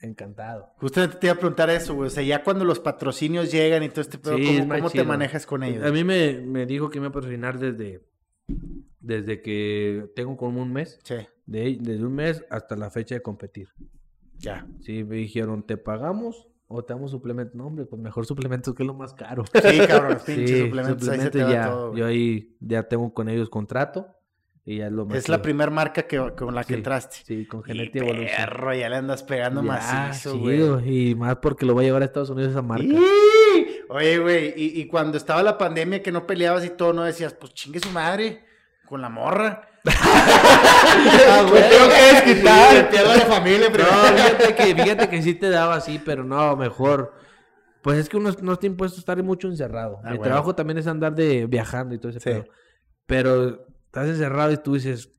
Encantado. 0.00 0.72
Justamente 0.78 1.16
te 1.18 1.26
iba 1.26 1.34
a 1.34 1.38
preguntar 1.38 1.70
eso, 1.70 1.94
güey. 1.94 2.08
O 2.08 2.10
sea, 2.10 2.22
ya 2.22 2.44
cuando 2.44 2.64
los 2.64 2.80
patrocinios 2.80 3.50
llegan 3.50 3.82
y 3.82 3.88
todo 3.88 4.02
este 4.02 4.18
pedo, 4.18 4.36
Sí, 4.36 4.44
¿cómo, 4.46 4.58
es 4.58 4.66
más 4.66 4.78
cómo 4.78 4.90
te 4.90 5.04
manejas 5.04 5.46
con 5.46 5.62
ellos? 5.62 5.84
A 5.84 5.90
mí 5.90 6.04
me, 6.04 6.40
me 6.40 6.66
dijo 6.66 6.90
que 6.90 7.00
me 7.00 7.04
iba 7.06 7.10
a 7.10 7.12
patrocinar 7.14 7.58
desde, 7.58 8.02
desde 9.00 9.40
que 9.42 10.06
tengo 10.14 10.36
como 10.36 10.60
un 10.62 10.72
mes. 10.72 10.98
Sí, 11.02 11.14
De, 11.46 11.78
desde 11.80 12.04
un 12.04 12.14
mes 12.14 12.44
hasta 12.50 12.76
la 12.76 12.90
fecha 12.90 13.14
de 13.14 13.22
competir. 13.22 13.68
ya. 14.38 14.66
Sí, 14.80 15.02
me 15.04 15.16
dijeron, 15.16 15.62
¿te 15.66 15.76
pagamos 15.76 16.46
o 16.68 16.84
te 16.84 16.92
damos 16.92 17.10
suplementos? 17.12 17.54
No, 17.54 17.66
hombre, 17.68 17.86
pues 17.86 18.00
mejor 18.02 18.26
suplementos 18.26 18.74
que 18.74 18.82
es 18.82 18.86
lo 18.86 18.94
más 18.94 19.14
caro. 19.14 19.44
Sí, 19.46 19.78
cabrón, 19.86 20.14
los 20.14 20.22
Sí, 20.22 20.34
pinches 20.34 20.60
suplementos, 20.60 21.08
ahí 21.08 21.20
se 21.20 21.30
te 21.30 21.42
va 21.42 21.50
ya. 21.52 21.70
todo, 21.70 21.96
yo 21.96 22.06
ahí 22.06 22.56
ya 22.60 22.82
tengo 22.88 23.14
con 23.14 23.28
ellos 23.28 23.48
contrato 23.48 24.08
y 24.68 24.78
ya 24.78 24.86
es 24.86 24.92
lo 24.92 25.06
más 25.06 25.16
Es 25.16 25.28
la 25.30 25.40
primera 25.40 25.70
marca 25.70 26.02
que, 26.02 26.32
con 26.36 26.54
la 26.54 26.64
que 26.64 26.74
entraste. 26.74 27.18
Sí, 27.24 27.46
con 27.46 27.60
Y 27.60 27.64
Genetic 27.72 28.02
Evolution. 28.02 28.36
perro, 28.36 28.74
ya 28.74 28.88
le 28.90 28.96
andas 28.96 29.22
pegando 29.22 29.62
Ya, 29.62 29.66
macizo, 29.68 30.38
güey. 30.38 31.10
Y 31.10 31.14
más 31.14 31.36
porque 31.36 31.64
lo 31.64 31.72
voy 31.74 31.84
a 31.84 31.88
llevar 31.88 32.02
a 32.02 32.04
Estados 32.06 32.30
Unidos 32.30 32.50
esa 32.50 32.62
marca. 32.62 32.84
¡Y! 32.84 32.96
Oye, 33.88 34.18
güey, 34.18 34.52
y, 34.56 34.80
y 34.80 34.86
cuando 34.88 35.16
estaba 35.16 35.42
la 35.44 35.56
pandemia 35.56 36.02
que 36.02 36.10
no 36.12 36.26
peleabas 36.26 36.64
y 36.64 36.70
todo, 36.70 36.92
no 36.92 37.04
decías, 37.04 37.32
pues 37.34 37.54
chingue 37.54 37.78
su 37.80 37.90
madre, 37.90 38.44
con 38.88 39.00
la 39.00 39.08
morra. 39.08 39.68
Ah, 41.28 41.46
güey. 41.48 41.62
tengo 41.68 41.88
que 41.88 42.14
desquitar. 42.26 42.90
Pierdo 42.90 43.14
la 43.14 43.26
familia 43.26 43.68
No, 43.68 43.72
primero. 43.72 43.92
fíjate 44.16 44.54
que, 44.54 44.74
fíjate 44.82 45.08
que 45.08 45.22
sí 45.22 45.34
te 45.34 45.48
daba 45.50 45.76
así, 45.76 46.00
pero 46.04 46.24
no, 46.24 46.56
mejor. 46.56 47.14
Pues 47.82 47.98
es 47.98 48.08
que 48.08 48.16
uno 48.16 48.30
no 48.42 48.52
está 48.54 48.66
impuesto 48.66 48.96
a 48.98 49.00
estar 49.00 49.22
mucho 49.22 49.48
encerrado. 49.48 49.98
Ah, 50.02 50.10
Mi 50.10 50.16
bueno. 50.18 50.24
trabajo 50.24 50.54
también 50.54 50.78
es 50.78 50.86
andar 50.86 51.14
de 51.14 51.46
viajando 51.46 51.94
y 51.94 51.98
todo 51.98 52.10
ese 52.10 52.20
Sí. 52.20 52.30
pedo. 52.30 52.44
Pero 53.06 53.66
estás 54.00 54.08
encerrado 54.08 54.52
y 54.52 54.56
tú 54.58 54.74
dices, 54.74 55.10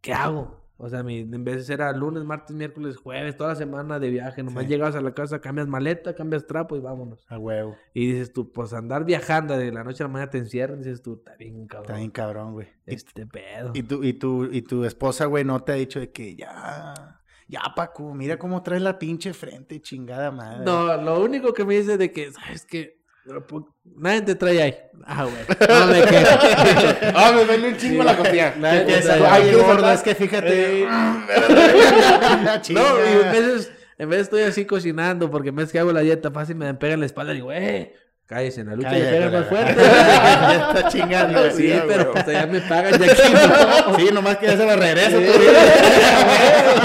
¿qué 0.00 0.12
hago? 0.12 0.62
O 0.76 0.88
sea, 0.88 1.04
mi, 1.04 1.20
en 1.20 1.44
vez 1.44 1.56
de 1.56 1.62
ser 1.62 1.82
a 1.82 1.92
lunes, 1.92 2.24
martes, 2.24 2.54
miércoles, 2.54 2.96
jueves, 2.96 3.36
toda 3.36 3.50
la 3.50 3.54
semana 3.56 4.00
de 4.00 4.10
viaje, 4.10 4.42
nomás 4.42 4.64
Sí. 4.64 4.70
llegabas 4.70 4.96
a 4.96 5.00
la 5.00 5.14
casa, 5.14 5.40
cambias 5.40 5.68
maleta, 5.68 6.14
cambias 6.16 6.46
trapo 6.46 6.76
y 6.76 6.80
vámonos. 6.80 7.24
A 7.28 7.38
huevo. 7.38 7.76
Y 7.94 8.08
dices 8.12 8.32
tú, 8.32 8.50
pues 8.50 8.72
andar 8.72 9.04
viajando 9.04 9.56
de 9.56 9.70
la 9.70 9.84
noche 9.84 10.02
a 10.02 10.08
la 10.08 10.12
mañana 10.12 10.30
te 10.30 10.38
encierran, 10.38 10.78
dices 10.78 11.00
tú, 11.00 11.14
está 11.14 11.36
bien 11.36 11.66
cabrón. 11.68 11.84
Está 11.86 11.96
bien 11.98 12.10
cabrón, 12.10 12.52
güey. 12.54 12.66
Y, 12.86 12.94
Este 12.94 13.24
pedo. 13.24 13.70
y 13.72 13.84
tu, 13.84 14.02
y, 14.02 14.14
tu, 14.14 14.44
y 14.46 14.62
tu 14.62 14.84
esposa, 14.84 15.26
güey, 15.26 15.44
no 15.44 15.60
te 15.62 15.72
ha 15.72 15.76
dicho 15.76 16.00
de 16.00 16.10
que 16.10 16.34
ya, 16.34 17.20
ya, 17.46 17.60
Paco, 17.76 18.12
mira 18.12 18.36
cómo 18.36 18.60
traes 18.64 18.82
la 18.82 18.98
pinche 18.98 19.32
frente, 19.32 19.80
chingada 19.80 20.32
madre. 20.32 20.64
No, 20.64 20.96
lo 21.00 21.22
único 21.22 21.52
que 21.54 21.64
me 21.64 21.76
dice 21.76 21.96
de 21.96 22.10
que, 22.10 22.32
¿sabes 22.32 22.66
qué? 22.66 23.03
Po- 23.48 23.74
Nadie 23.96 24.20
te 24.22 24.34
trae 24.34 24.62
ahí. 24.62 24.76
Ah, 25.06 25.24
güey. 25.24 25.36
No 25.68 25.86
me 25.86 26.02
quejo. 26.02 26.38
Ah, 27.14 27.32
me 27.34 27.44
duele 27.44 27.68
un 27.68 27.76
chingo 27.76 28.02
la 28.02 28.16
costilla. 28.16 28.54
Nadie 28.58 28.80
te 28.82 29.00
trae 29.00 29.26
ahí. 29.26 29.54
es 29.94 30.02
que 30.02 30.14
fíjate. 30.14 30.82
Eh. 30.82 30.86
No, 32.70 32.82
y 32.98 33.24
en 33.24 33.32
veces, 33.32 33.72
en 33.98 34.08
vez 34.10 34.20
estoy 34.22 34.42
así 34.42 34.64
cocinando, 34.66 35.30
porque 35.30 35.48
en 35.50 35.56
vez 35.56 35.72
que 35.72 35.78
hago 35.78 35.92
la 35.92 36.00
dieta 36.00 36.30
fácil 36.30 36.56
me 36.56 36.72
pega 36.74 36.94
en 36.94 37.00
la 37.00 37.06
espalda 37.06 37.32
y 37.32 37.36
digo, 37.36 37.52
eh, 37.52 37.94
cállese, 38.26 38.60
en 38.62 38.68
la 38.68 38.76
lucha 38.76 38.90
Cállate, 38.90 39.20
le 39.20 39.30
más 39.30 39.46
fuerte. 39.46 39.74
ya 39.82 40.72
está 40.74 40.88
chingando. 40.88 41.50
sí, 41.50 41.72
pero 41.86 42.12
pues 42.12 42.26
allá 42.28 42.46
me 42.46 42.60
pagan 42.60 43.00
y 43.02 43.04
aquí 43.10 43.22
no. 43.32 43.96
Sí, 43.96 44.08
nomás 44.12 44.36
que 44.38 44.46
ya 44.46 44.56
se 44.56 44.66
la 44.66 44.76
regreso. 44.76 45.18
Sí, 45.18 45.26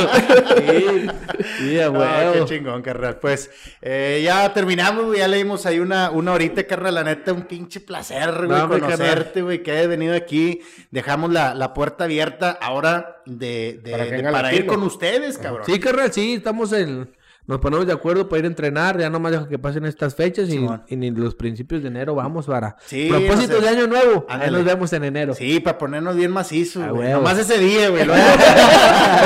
sí, 0.07 1.77
No, 1.91 2.33
qué 2.33 2.45
chingón, 2.45 2.81
carnal. 2.81 3.17
Pues 3.19 3.49
eh, 3.81 4.21
ya 4.23 4.51
terminamos, 4.53 5.05
güey. 5.05 5.19
Ya 5.19 5.27
leímos 5.27 5.65
ahí 5.65 5.79
una, 5.79 6.09
una 6.11 6.33
horita, 6.33 6.63
carnal. 6.65 6.95
La 6.95 7.03
neta, 7.03 7.33
un 7.33 7.43
pinche 7.43 7.79
placer, 7.79 8.33
güey, 8.45 8.49
No, 8.59 8.69
conocerte, 8.69 9.41
güey, 9.41 9.63
que 9.63 9.71
hayas 9.71 9.87
venido 9.87 10.15
aquí. 10.15 10.61
Dejamos 10.91 11.31
la, 11.31 11.53
la 11.55 11.73
puerta 11.73 12.05
abierta 12.05 12.57
ahora 12.61 13.21
de, 13.25 13.79
de- 13.83 13.91
Para 13.91 14.05
de- 14.05 14.23
para 14.31 14.53
ir 14.53 14.65
con 14.65 14.83
ustedes, 14.83 15.37
cabrón. 15.37 15.65
Sí, 15.65 15.79
carnal, 15.79 16.11
sí, 16.13 16.33
estamos 16.35 16.71
en... 16.73 17.09
Nos 17.49 17.59
ponemos 17.59 17.87
de 17.87 17.93
acuerdo 17.93 18.29
para 18.29 18.39
ir 18.39 18.45
a 18.45 18.47
entrenar, 18.47 18.99
ya 18.99 19.09
nomás 19.09 19.31
deja 19.31 19.47
que 19.49 19.57
pasen 19.57 19.83
estas 19.85 20.13
fechas 20.13 20.47
y, 20.49 20.51
Simón. 20.51 20.83
y 20.87 20.95
ni 20.95 21.09
los 21.09 21.33
principios 21.33 21.81
de 21.81 21.87
enero 21.87 22.13
vamos 22.13 22.45
para 22.45 22.75
Sí, 22.85 23.07
propósitos 23.09 23.49
no 23.49 23.55
sé. 23.55 23.61
de 23.61 23.69
año 23.69 23.87
nuevo. 23.87 24.25
Ahí 24.29 24.51
nos 24.51 24.63
vemos 24.63 24.93
en 24.93 25.03
enero. 25.03 25.33
Sí, 25.33 25.59
para 25.59 25.79
ponernos 25.79 26.15
bien 26.15 26.29
macizos, 26.31 26.83
A 26.83 26.91
güey. 26.91 27.07
huevo. 27.07 27.21
Nomás 27.23 27.39
ese 27.39 27.57
día, 27.57 27.89
güey. 27.89 28.03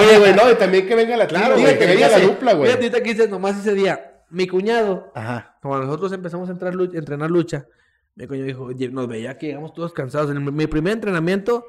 Oye, 0.01 0.19
güey, 0.19 0.34
no, 0.34 0.49
y 0.49 0.55
también 0.55 0.88
que 0.88 0.95
venga 0.95 1.17
la 1.17 1.28
Claro, 1.28 1.57
güey, 1.59 1.78
que 1.78 1.86
venga 1.86 2.07
la 2.07 2.19
dupla, 2.19 2.53
güey. 2.53 2.67
Fíjate 2.69 2.86
ahorita 2.86 3.03
que 3.03 3.13
dices 3.13 3.30
nomás 3.30 3.57
ese 3.59 3.74
día. 3.74 4.21
Mi 4.30 4.47
cuñado, 4.47 5.11
Ajá. 5.15 5.57
cuando 5.61 5.86
nosotros 5.88 6.11
empezamos 6.13 6.49
a 6.49 6.53
entrar 6.53 6.74
lu- 6.74 6.91
entrenar 6.95 7.30
lucha, 7.30 7.67
mi 8.15 8.26
cuñado 8.26 8.47
dijo, 8.47 8.63
"Oye, 8.63 8.89
nos 8.89 9.07
veía 9.07 9.38
que 9.38 9.47
llegamos 9.47 9.74
todos 9.74 9.93
cansados. 9.93 10.32
En 10.32 10.38
el- 10.38 10.51
mi 10.51 10.65
primer 10.67 10.93
entrenamiento 10.93 11.65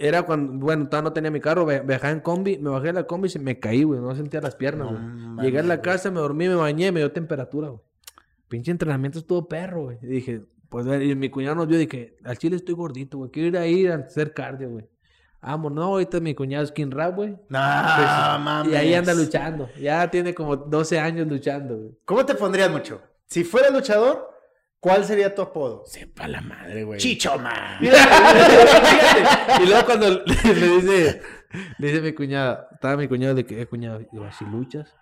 era 0.00 0.22
cuando, 0.22 0.52
bueno, 0.64 0.86
todavía 0.88 1.10
no 1.10 1.12
tenía 1.12 1.30
mi 1.30 1.40
carro, 1.40 1.66
viajaba 1.66 2.10
en 2.10 2.20
combi, 2.20 2.56
me 2.58 2.70
bajé 2.70 2.86
de 2.88 2.92
la 2.94 3.04
combi 3.04 3.28
y 3.34 3.38
me 3.38 3.58
caí, 3.58 3.82
güey, 3.82 4.00
no 4.00 4.14
sentía 4.16 4.40
las 4.40 4.56
piernas, 4.56 4.88
güey. 4.88 5.44
Llegué 5.46 5.58
a 5.60 5.62
la 5.62 5.82
casa, 5.82 6.10
me 6.10 6.20
dormí, 6.20 6.48
me 6.48 6.54
bañé, 6.54 6.90
me 6.90 7.00
dio 7.00 7.12
temperatura, 7.12 7.68
güey. 7.68 7.80
Pinche 8.48 8.70
entrenamiento 8.70 9.18
estuvo 9.18 9.46
perro, 9.46 9.82
güey. 9.84 9.98
Y 10.02 10.06
dije, 10.06 10.42
pues, 10.68 10.86
y 11.02 11.14
mi 11.14 11.28
cuñado 11.28 11.54
nos 11.56 11.66
vio 11.68 11.76
y 11.80 11.86
dije, 11.86 12.16
al 12.24 12.38
chile 12.38 12.56
estoy 12.56 12.74
gordito, 12.74 13.18
güey, 13.18 13.30
quiero 13.30 13.48
ir 13.48 13.56
a 13.58 13.66
ir 13.66 13.92
a 13.92 13.96
hacer 13.96 14.32
cardio, 14.34 14.70
güey. 14.70 14.88
Vamos, 15.42 15.72
no, 15.72 15.82
ahorita 15.84 16.20
mi 16.20 16.34
cuñado 16.34 16.64
es 16.64 16.70
Skin 16.70 16.90
Rap, 16.90 17.16
güey. 17.16 17.30
No, 17.30 17.36
Pues, 17.48 17.58
mames. 17.58 18.72
y 18.72 18.76
ahí 18.76 18.92
anda 18.94 19.14
luchando. 19.14 19.68
Ya 19.80 20.10
tiene 20.10 20.34
como 20.34 20.56
12 20.56 20.98
años 20.98 21.26
luchando, 21.28 21.76
güey. 21.76 21.98
¿Cómo 22.04 22.26
te 22.26 22.34
pondrías 22.34 22.70
mucho? 22.70 23.00
Si 23.26 23.44
fueras 23.44 23.72
luchador, 23.72 24.28
¿cuál 24.80 25.04
sería 25.04 25.34
tu 25.34 25.42
apodo? 25.42 25.84
Sepa 25.86 26.26
la 26.26 26.40
madre, 26.40 26.84
güey. 26.84 26.98
Chichoma. 26.98 27.78
y 27.80 29.66
luego 29.66 29.84
cuando 29.86 30.08
le, 30.10 30.24
le 30.54 30.68
dice, 30.68 31.22
le 31.78 31.88
dice 31.88 32.00
mi 32.02 32.12
cuñada, 32.12 32.68
estaba 32.72 32.96
mi 32.96 33.08
cuñado 33.08 33.34
de 33.34 33.44
que, 33.46 33.60
eh, 33.62 33.66
cuñado, 33.66 33.98
digo, 34.10 34.26
¿si 34.38 34.44
luchas? 34.44 34.94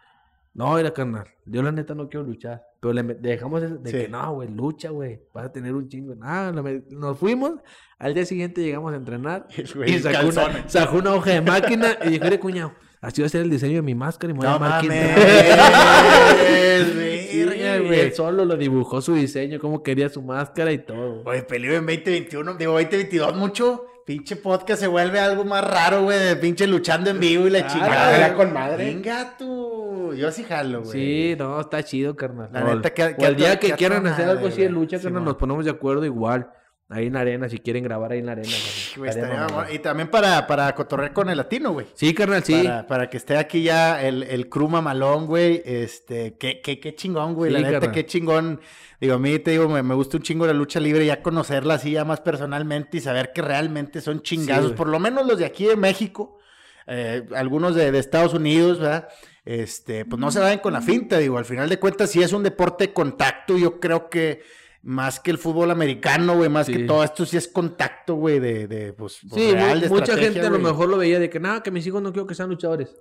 No, 0.55 0.79
era 0.79 0.93
carnal, 0.93 1.27
yo 1.45 1.63
la 1.63 1.71
neta 1.71 1.95
no 1.95 2.09
quiero 2.09 2.25
luchar. 2.27 2.65
Pero 2.81 2.93
le 2.95 3.03
dejamos 3.03 3.63
ese- 3.63 3.77
de 3.79 3.91
Sí. 3.91 3.97
que 3.97 4.09
no, 4.09 4.35
güey, 4.35 4.49
lucha, 4.49 4.91
güey, 4.91 5.21
vas 5.35 5.47
a 5.47 5.53
tener 5.53 5.75
un 5.75 5.89
chingo. 5.89 6.15
Nada, 6.15 6.53
nos 6.53 7.19
fuimos, 7.19 7.55
al 7.99 8.15
día 8.15 8.25
siguiente 8.25 8.63
llegamos 8.63 8.93
a 8.93 8.97
entrenar 8.97 9.47
Güey, 9.75 9.95
y 9.95 9.99
sacó 10.01 10.27
una, 10.29 10.69
sacó 10.69 10.97
una 10.99 11.15
hoja 11.15 11.31
de 11.33 11.41
máquina 11.43 11.97
y 12.05 12.09
dijo, 12.11 12.25
"Mire, 12.25 12.41
cuñado, 12.41 12.73
así 13.01 13.21
va 13.21 13.27
a 13.27 13.31
ser 13.31 13.43
el 13.43 13.51
diseño 13.51 13.77
de 13.77 13.83
mi 13.83 13.95
máscara 13.95 14.31
y 14.33 14.35
me 14.35 14.41
voy 14.41 14.49
a 14.49 14.59
No. 14.59 14.61
Rap". 14.69 14.83
Sí, 14.83 14.89
verga, 17.37 17.79
güey, 17.87 18.01
él 18.01 18.13
solo 18.15 18.45
lo 18.45 18.57
dibujó 18.57 19.01
su 19.01 19.15
diseño, 19.15 19.59
cómo 19.59 19.83
quería 19.83 20.09
su 20.09 20.23
máscara 20.23 20.73
y 20.73 20.79
todo. 20.79 21.23
Oye, 21.25 21.43
peleó 21.43 21.73
en 21.77 21.87
2021, 21.87 22.55
digo 22.55 22.73
2022 22.73 23.37
mucho. 23.37 23.85
Pinche 24.05 24.37
podcast 24.37 24.81
se 24.81 24.87
vuelve 24.87 25.21
algo 25.21 25.45
más 25.45 25.63
raro, 25.63 26.05
güey, 26.05 26.19
de 26.19 26.35
pinche 26.37 26.67
luchando 26.67 27.11
en 27.11 27.21
vivo 27.21 27.47
y 27.47 27.51
la 27.51 27.59
Ah, 27.59 27.67
chingada. 27.67 28.35
con 28.35 28.55
madre. 28.55 28.87
Venga 28.87 29.37
tú. 29.37 30.15
Yo 30.17 30.33
sí 30.33 30.45
jalo, 30.45 30.81
güey. 30.81 30.93
Sí, 30.93 31.37
no, 31.39 31.61
está 31.61 31.83
chido, 31.83 32.17
carnal. 32.17 32.49
La 32.51 32.75
neta, 32.75 32.89
que- 32.95 33.15
o 33.19 33.27
el 33.27 33.37
día 33.37 33.59
que 33.59 33.73
quieran 33.73 34.07
hacer 34.07 34.27
algo 34.31 34.49
así 34.49 34.63
de 34.63 34.71
lucha, 34.71 34.99
carnal, 34.99 35.25
nos 35.25 35.37
ponemos 35.37 35.67
de 35.67 35.73
acuerdo 35.73 36.07
igual. 36.07 36.51
Ahí 36.91 37.09
en 37.09 37.13
la 37.13 37.21
arena, 37.21 37.51
si 37.51 37.59
quieren 37.59 37.85
grabar 37.85 38.13
ahí 38.13 38.21
en 38.21 38.27
la 38.27 38.33
arena. 38.33 38.49
Güey, 38.97 39.11
estaría 39.11 39.47
mamón. 39.47 39.67
y 39.71 39.79
también 39.79 40.09
para, 40.11 40.47
para 40.47 40.75
cotorrear 40.75 41.13
con 41.13 41.29
el 41.29 41.37
latino, 41.37 41.73
güey. 41.73 41.87
Sí, 41.93 42.15
carnal, 42.15 42.43
sí. 42.43 42.55
Para, 42.55 42.87
para 42.87 43.11
que 43.11 43.19
esté 43.19 43.37
aquí 43.37 43.63
ya 43.63 44.03
el, 44.03 44.23
el 44.23 44.49
crew 44.49 44.69
mamalón, 44.69 45.27
güey. 45.27 45.61
Este, 45.67 46.39
qué, 46.39 46.63
qué, 46.63 46.81
qué 46.81 46.95
chingón, 46.95 47.35
güey. 47.35 47.55
Sí, 47.55 47.61
la 47.61 47.71
neta, 47.71 47.93
qué 47.93 48.07
chingón. 48.07 48.61
Digo, 48.99 49.15
a 49.17 49.19
mí 49.19 49.39
te 49.39 49.51
digo, 49.51 49.69
me, 49.69 49.83
me 49.83 49.95
gusta 49.95 50.17
un 50.17 50.23
chingo 50.23 50.47
la 50.47 50.55
lucha 50.55 50.81
libre, 50.81 51.05
ya 51.05 51.23
conocerla 51.23 51.75
así 51.75 51.91
ya 51.91 52.07
más 52.07 52.21
personalmente 52.21 52.97
y 52.97 53.01
saber 53.01 53.33
que 53.35 53.43
realmente 53.43 54.01
son 54.01 54.23
chingazos. 54.23 54.65
güey. 54.69 54.77
por 54.77 54.89
lo 54.89 54.99
menos 54.99 55.27
los 55.27 55.39
de 55.39 55.45
aquí 55.45 55.67
de 55.67 55.77
México, 55.77 56.39
eh, 56.87 57.23
algunos 57.37 57.75
de, 57.75 57.93
de 57.93 57.99
Estados 57.99 58.33
Unidos, 58.33 58.81
¿verdad? 58.81 59.09
Este, 59.45 60.07
pues 60.07 60.19
no 60.19 60.31
se 60.31 60.41
vayan 60.41 60.59
con 60.61 60.73
la 60.73 60.81
finta, 60.81 61.19
digo, 61.19 61.37
al 61.37 61.45
final 61.45 61.69
de 61.69 61.79
cuentas, 61.79 62.11
si 62.11 62.23
es 62.23 62.33
un 62.33 62.43
deporte 62.43 62.87
de 62.89 62.93
contacto, 62.95 63.59
yo 63.59 63.79
creo 63.79 64.09
que 64.09 64.43
más 64.83 65.21
que 65.21 65.31
el 65.31 65.39
fútbol 65.39 65.71
americano, 65.71 66.37
güey, 66.37 66.49
más 66.49 66.67
Sí. 66.67 66.73
que 66.73 66.79
todo 66.85 67.03
esto 67.05 67.27
sí 67.27 67.37
es 67.37 67.49
contacto, 67.49 68.15
güey, 68.15 68.39
de, 68.39 68.67
de, 68.69 68.93
pues, 68.93 69.19
Sí, 69.35 69.53
real, 69.53 69.77
mu- 69.77 69.83
de 69.83 69.89
mucha 69.89 70.17
gente 70.17 70.41
a 70.41 70.51
lo 70.51 70.59
mejor 70.59 70.89
lo 70.89 70.97
veía 70.99 71.19
de 71.19 71.29
que 71.31 71.41
nada, 71.41 71.63
que 71.63 71.71
mis 71.71 71.87
hijos 71.87 72.01
no 72.03 72.13
quiero 72.13 72.27
que 72.27 72.35
sean 72.35 72.49
luchadores. 72.49 72.95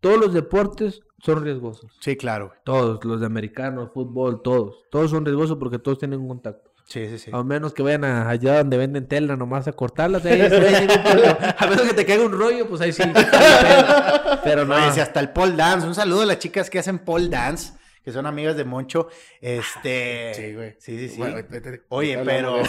Todos 0.00 0.18
los 0.18 0.32
deportes 0.32 1.00
son 1.18 1.42
riesgosos. 1.44 1.90
Sí, 2.00 2.16
claro. 2.16 2.48
güey. 2.48 2.58
Todos, 2.64 3.04
los 3.04 3.20
de 3.20 3.26
americano, 3.26 3.90
fútbol, 3.92 4.42
todos. 4.42 4.84
Todos 4.90 5.10
son 5.10 5.24
riesgosos 5.24 5.58
porque 5.58 5.78
todos 5.78 5.98
tienen 5.98 6.20
un 6.20 6.28
contacto. 6.28 6.70
Sí, 6.84 7.06
sí, 7.08 7.18
sí. 7.18 7.30
A 7.34 7.42
menos 7.42 7.74
que 7.74 7.82
vayan 7.82 8.04
a- 8.04 8.30
allá 8.30 8.58
donde 8.58 8.78
venden 8.78 9.06
tela 9.08 9.36
nomás 9.36 9.68
a 9.68 9.72
cortarlas. 9.72 10.24
ahí 10.24 10.40
sí, 10.48 10.56
a 11.58 11.66
menos 11.66 11.82
que 11.82 11.94
te 11.94 12.06
caiga 12.06 12.24
un 12.24 12.32
rollo, 12.32 12.66
pues 12.68 12.80
ahí 12.80 12.92
sí. 12.92 13.02
Pero, 13.12 14.40
pero 14.42 14.64
no. 14.64 14.74
Oye, 14.74 14.92
si 14.92 15.00
hasta 15.00 15.20
el 15.20 15.30
pole 15.30 15.52
dance. 15.56 15.86
Un 15.86 15.94
saludo 15.94 16.22
a 16.22 16.26
las 16.26 16.38
chicas 16.38 16.70
que 16.70 16.78
hacen 16.78 17.00
pole 17.00 17.28
dance, 17.28 17.72
que 18.08 18.12
son 18.14 18.24
amigas 18.26 18.56
de 18.56 18.64
Moncho. 18.64 19.08
Este. 19.42 20.32
Sí, 20.34 20.54
güey. 20.54 20.74
Sí, 20.78 20.98
sí, 20.98 21.08
sí. 21.10 21.18
Bueno, 21.18 21.36
Oye, 21.88 22.18
pero. 22.24 22.56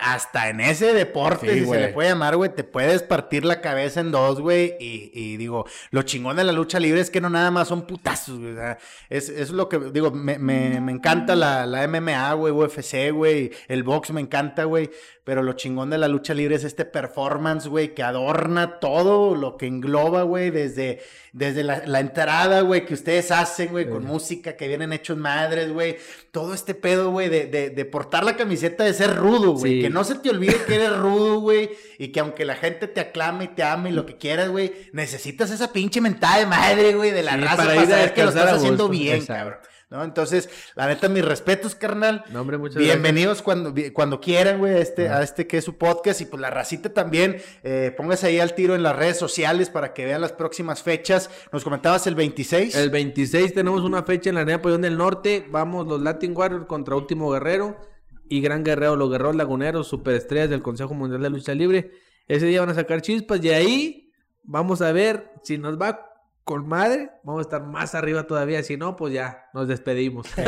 hasta, 0.00 0.48
en 0.50 0.60
ese 0.60 0.92
deporte, 0.92 1.52
Sí, 1.52 1.60
si 1.60 1.66
se 1.66 1.80
le 1.80 1.88
puede 1.88 2.10
llamar, 2.10 2.36
güey, 2.36 2.54
te 2.54 2.64
puedes 2.64 3.02
partir 3.02 3.44
la 3.44 3.60
cabeza 3.60 4.00
en 4.00 4.10
dos, 4.10 4.40
güey. 4.40 4.76
Y, 4.80 5.10
y 5.14 5.36
digo, 5.36 5.66
lo 5.90 6.02
chingón 6.02 6.36
de 6.36 6.44
la 6.44 6.52
lucha 6.52 6.78
libre 6.78 7.00
es 7.00 7.10
que 7.10 7.20
no 7.20 7.30
nada 7.30 7.50
más 7.50 7.68
son 7.68 7.86
putazos, 7.86 8.38
güey. 8.38 8.52
o 8.52 8.56
sea, 8.56 8.78
es, 9.08 9.28
es 9.28 9.50
lo 9.50 9.68
que, 9.68 9.78
digo, 9.92 10.10
me, 10.10 10.38
me- 10.38 10.80
me 10.80 10.92
encanta 10.92 11.34
la, 11.34 11.66
la 11.66 11.86
MMA, 11.88 12.32
güey, 12.34 12.52
UFC, 12.52 13.10
güey. 13.12 13.50
El 13.68 13.82
box 13.82 14.10
me 14.12 14.20
encanta, 14.20 14.64
güey. 14.64 14.90
Pero 15.24 15.44
lo 15.44 15.52
chingón 15.52 15.88
de 15.88 15.98
la 15.98 16.08
lucha 16.08 16.34
libre 16.34 16.56
es 16.56 16.64
este 16.64 16.84
performance, 16.84 17.68
güey, 17.68 17.94
que 17.94 18.02
adorna 18.02 18.80
todo 18.80 19.36
lo 19.36 19.56
que 19.56 19.68
engloba, 19.68 20.22
güey, 20.24 20.50
desde, 20.50 21.00
desde 21.32 21.62
la, 21.62 21.86
la 21.86 22.00
entrada, 22.00 22.62
güey, 22.62 22.84
que 22.84 22.94
ustedes 22.94 23.30
hacen, 23.30 23.68
güey, 23.68 23.88
con 23.88 24.04
música, 24.04 24.56
que 24.56 24.66
vienen 24.66 24.92
hechos 24.92 25.16
madres, 25.16 25.72
güey. 25.72 25.96
Todo 26.32 26.54
este 26.54 26.74
pedo, 26.74 27.12
güey, 27.12 27.28
de, 27.28 27.46
de, 27.46 27.70
de 27.70 27.84
portar 27.84 28.24
la 28.24 28.36
camiseta 28.36 28.82
de 28.82 28.94
ser 28.94 29.14
rudo, 29.14 29.52
güey. 29.52 29.74
Sí. 29.74 29.82
Que 29.82 29.90
no 29.90 30.02
se 30.02 30.16
te 30.16 30.30
olvide 30.30 30.56
que 30.66 30.74
eres 30.74 30.96
rudo, 30.96 31.38
güey. 31.38 31.70
Y 31.98 32.08
que 32.08 32.18
aunque 32.18 32.44
la 32.44 32.56
gente 32.56 32.88
te 32.88 33.00
aclame 33.00 33.44
y 33.44 33.48
te 33.48 33.62
ame 33.62 33.90
y 33.90 33.92
lo 33.92 34.04
que 34.06 34.16
quieras, 34.16 34.48
güey, 34.50 34.72
necesitas 34.92 35.52
esa 35.52 35.72
pinche 35.72 36.00
mentada 36.00 36.38
de 36.38 36.46
madre, 36.46 36.94
güey, 36.96 37.12
de 37.12 37.22
la 37.22 37.34
Sí, 37.34 37.40
raza 37.42 37.56
para 37.58 37.74
para, 37.76 37.86
saber 37.86 38.14
que 38.14 38.22
lo 38.24 38.28
estás 38.30 38.52
haciendo 38.54 38.88
bien, 38.88 39.18
Exacto. 39.18 39.34
cabrón. 39.52 39.71
¿No? 39.92 40.02
Entonces, 40.04 40.48
la 40.74 40.86
neta, 40.88 41.08
mis 41.10 41.22
respetos, 41.22 41.74
carnal. 41.74 42.24
No, 42.32 42.40
hombre, 42.40 42.56
muchas 42.56 42.78
Bienvenidos 42.82 43.42
cuando, 43.42 43.72
vi- 43.72 43.90
cuando 43.90 44.20
quieran, 44.22 44.58
güey, 44.58 44.72
a 44.72 44.78
este, 44.78 45.10
a 45.10 45.22
este 45.22 45.46
que 45.46 45.58
es 45.58 45.64
su 45.64 45.76
podcast. 45.76 46.22
Y 46.22 46.24
pues 46.24 46.40
la 46.40 46.48
racita 46.48 46.94
también, 46.94 47.36
eh, 47.62 47.92
póngase 47.94 48.28
ahí 48.28 48.40
al 48.40 48.54
tiro 48.54 48.74
en 48.74 48.82
las 48.82 48.96
redes 48.96 49.18
sociales 49.18 49.68
para 49.68 49.92
que 49.92 50.06
vean 50.06 50.22
las 50.22 50.32
próximas 50.32 50.82
fechas. 50.82 51.28
Nos 51.52 51.62
comentabas 51.62 52.06
el 52.06 52.14
26. 52.14 52.74
El 52.74 52.88
26 52.88 53.52
tenemos 53.52 53.82
una 53.82 54.02
fecha 54.02 54.30
en 54.30 54.36
la 54.36 54.40
Arena 54.40 54.62
Pabellón 54.62 54.80
del 54.80 54.96
Norte. 54.96 55.44
Vamos 55.50 55.86
los 55.86 56.00
Latin 56.00 56.34
Warriors 56.34 56.64
contra 56.64 56.96
Último 56.96 57.30
Guerrero 57.30 57.76
y 58.30 58.40
Gran 58.40 58.64
Guerrero, 58.64 58.96
los 58.96 59.10
Guerreros 59.10 59.36
Laguneros, 59.36 59.88
superestrellas 59.88 60.48
del 60.48 60.62
Consejo 60.62 60.94
Mundial 60.94 61.20
de 61.20 61.28
Lucha 61.28 61.54
Libre. 61.54 61.90
Ese 62.28 62.46
día 62.46 62.60
van 62.60 62.70
a 62.70 62.74
sacar 62.74 63.02
chispas 63.02 63.44
y 63.44 63.50
ahí 63.50 64.10
vamos 64.42 64.80
a 64.80 64.90
ver 64.92 65.32
si 65.42 65.58
nos 65.58 65.78
va 65.78 66.08
con 66.44 66.66
madre. 66.68 67.10
Vamos 67.24 67.40
a 67.40 67.42
estar 67.42 67.62
más 67.62 67.94
arriba 67.94 68.24
todavía. 68.26 68.62
Si 68.62 68.76
no, 68.76 68.96
pues 68.96 69.12
ya 69.14 69.46
nos 69.54 69.68
despedimos. 69.68 70.26
Y 70.36 70.42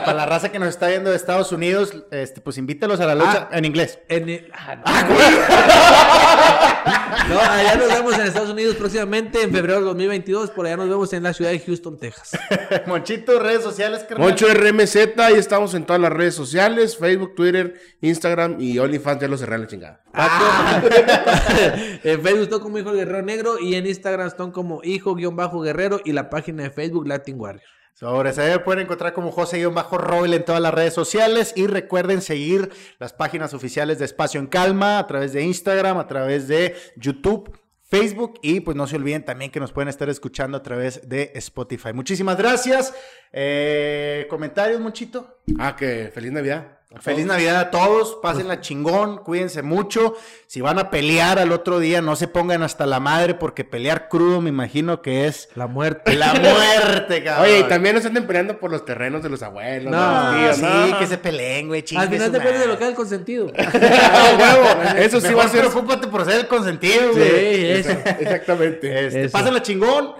para 0.00 0.14
la 0.14 0.26
raza 0.26 0.50
que 0.50 0.58
nos 0.58 0.68
está 0.68 0.88
viendo 0.88 1.10
de 1.10 1.16
Estados 1.16 1.52
Unidos, 1.52 1.94
este, 2.10 2.40
pues 2.40 2.58
invítalos 2.58 3.00
a 3.00 3.06
la 3.06 3.14
lucha 3.14 3.48
Ah. 3.50 3.58
en 3.58 3.64
inglés. 3.64 3.98
En 4.08 4.28
el- 4.28 4.50
ah, 4.54 4.74
no. 4.76 4.84
No, 7.28 7.40
allá 7.40 7.74
nos 7.76 7.88
vemos 7.88 8.14
en 8.14 8.20
Estados 8.26 8.50
Unidos 8.50 8.76
próximamente 8.76 9.42
en 9.42 9.50
febrero 9.52 9.76
del 9.76 9.84
2022. 9.86 10.50
Por 10.50 10.66
allá 10.66 10.76
nos 10.76 10.88
vemos 10.88 11.12
en 11.12 11.22
la 11.24 11.32
ciudad 11.32 11.50
de 11.50 11.58
Houston, 11.58 11.98
Texas. 11.98 12.38
Monchito, 12.86 13.38
redes 13.40 13.62
sociales, 13.64 14.04
carnal. 14.08 14.28
Moncho 14.28 14.46
RMZ, 14.52 15.18
ahí 15.18 15.34
estamos 15.34 15.74
en 15.74 15.84
todas 15.84 16.00
las 16.00 16.12
redes 16.12 16.34
sociales, 16.34 16.96
Facebook, 16.96 17.34
Twitter, 17.34 17.74
Instagram 18.00 18.60
y 18.60 18.78
OnlyFans, 18.78 19.20
ya 19.20 19.28
lo 19.28 19.36
cerré 19.36 19.56
a 19.56 19.58
la 19.58 19.66
chingada. 19.66 20.00
Ah. 20.14 20.80
en 22.04 22.22
Facebook 22.22 22.42
estoy 22.42 22.60
como 22.60 22.78
Hijo 22.78 22.92
Guerrero 22.92 23.22
Negro 23.22 23.58
y 23.58 23.74
en 23.74 23.86
Instagram 23.86 24.28
están 24.28 24.50
como 24.52 24.80
Hijo-Guerrero 25.14 26.00
y 26.04 26.12
la 26.12 26.30
página 26.30 26.64
de 26.64 26.70
Facebook 26.70 27.06
Latin 27.06 27.38
Warrior. 27.38 27.62
Sobre 27.94 28.28
ese 28.28 28.50
me 28.50 28.58
pueden 28.58 28.84
encontrar 28.84 29.14
como 29.14 29.32
José-Roel 29.32 30.34
en 30.34 30.44
todas 30.44 30.60
las 30.60 30.74
redes 30.74 30.92
sociales 30.92 31.54
y 31.56 31.66
recuerden 31.66 32.20
seguir 32.20 32.70
las 32.98 33.14
páginas 33.14 33.54
oficiales 33.54 33.98
de 33.98 34.04
Espacio 34.04 34.38
en 34.38 34.48
Calma 34.48 34.98
a 34.98 35.06
través 35.06 35.32
de 35.32 35.42
Instagram, 35.42 35.96
a 35.96 36.06
través 36.06 36.46
de 36.46 36.74
YouTube, 36.96 37.58
Facebook 37.84 38.38
y 38.42 38.60
pues 38.60 38.76
no 38.76 38.86
se 38.86 38.96
olviden 38.96 39.24
también 39.24 39.50
que 39.50 39.60
nos 39.60 39.72
pueden 39.72 39.88
estar 39.88 40.10
escuchando 40.10 40.58
a 40.58 40.62
través 40.62 41.08
de 41.08 41.32
Spotify. 41.36 41.94
Muchísimas 41.94 42.36
gracias. 42.36 42.94
Eh, 43.32 44.26
¿Comentarios, 44.28 44.78
Monchito? 44.78 45.38
Ah, 45.58 45.74
que 45.74 46.10
feliz 46.12 46.32
Navidad. 46.32 46.75
A 46.94 47.00
Feliz 47.00 47.24
todos. 47.26 47.36
Navidad 47.36 47.56
a 47.60 47.70
todos, 47.70 48.18
pásenla 48.22 48.60
chingón, 48.60 49.18
cuídense 49.18 49.60
mucho. 49.62 50.14
Si 50.46 50.60
van 50.60 50.78
a 50.78 50.88
pelear 50.88 51.38
al 51.38 51.50
otro 51.52 51.78
día, 51.80 52.00
no 52.00 52.14
se 52.16 52.28
pongan 52.28 52.62
hasta 52.62 52.86
la 52.86 53.00
madre 53.00 53.34
porque 53.34 53.64
pelear 53.64 54.08
crudo 54.08 54.40
me 54.40 54.48
imagino 54.50 55.02
que 55.02 55.26
es 55.26 55.48
La 55.56 55.66
muerte. 55.66 56.14
la 56.14 56.32
muerte, 56.34 57.22
cabrón. 57.24 57.44
Oye, 57.44 57.58
y 57.58 57.62
también 57.64 57.96
nos 57.96 58.06
anden 58.06 58.26
peleando 58.26 58.58
por 58.60 58.70
los 58.70 58.84
terrenos 58.84 59.22
de 59.22 59.28
los 59.28 59.42
abuelos. 59.42 59.90
No, 59.92 60.30
tíos, 60.38 60.56
sí, 60.56 60.62
¿no? 60.62 60.98
que 60.98 61.06
se 61.06 61.18
peleen, 61.18 61.66
güey. 61.68 61.82
chingue 61.82 62.04
Al 62.04 62.08
final 62.08 62.26
su 62.28 62.32
depende 62.32 62.58
de 62.60 62.66
lo 62.66 62.78
que 62.78 62.84
haga 62.84 62.90
el 62.90 62.96
consentido. 62.96 63.52
Ah, 63.58 64.36
huevo, 64.38 64.98
Eso 64.98 65.20
sí 65.20 65.26
Mejor 65.28 65.40
va 65.40 65.44
a 65.46 65.48
ser. 65.48 65.60
preocúpate 65.62 66.06
por 66.06 66.24
ser 66.24 66.40
el 66.40 66.46
consentido, 66.48 67.12
Sí, 67.12 67.18
güey. 67.18 67.70
eso. 67.72 67.90
Exactamente. 67.90 69.06
Este, 69.06 69.24
Eso. 69.24 69.32
pásenla 69.32 69.60
chingón. 69.62 70.14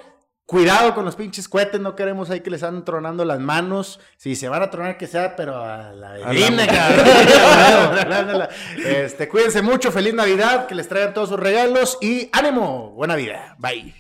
Cuidado 0.47 0.95
con 0.95 1.05
los 1.05 1.17
pinches 1.17 1.49
cohetes, 1.49 1.81
no 1.81 1.97
queremos 1.97 2.31
ahí 2.31 2.41
que 2.41 2.51
les 2.51 2.63
anden 2.63 2.85
tronando 2.85 3.25
las 3.25 3.41
manos. 3.41 3.99
Si 4.17 4.37
se 4.37 4.49
van 4.49 4.63
a 4.63 4.71
tronar, 4.71 4.97
que 4.97 5.09
sea, 5.09 5.35
pero 5.35 5.57
a 5.61 5.93
la 5.93 6.13
bebina, 6.13 6.69
cabrón. 6.69 8.49
este, 8.87 9.29
cuídense 9.29 9.61
mucho, 9.61 9.91
feliz 9.91 10.15
Navidad, 10.15 10.67
que 10.67 10.77
les 10.77 10.87
traigan 10.89 11.15
todos 11.15 11.31
sus 11.31 11.41
regalos 11.41 11.99
y 12.01 12.31
ánimo, 12.33 12.93
buena 12.93 13.17
vida. 13.17 13.57
Bye. 13.59 13.93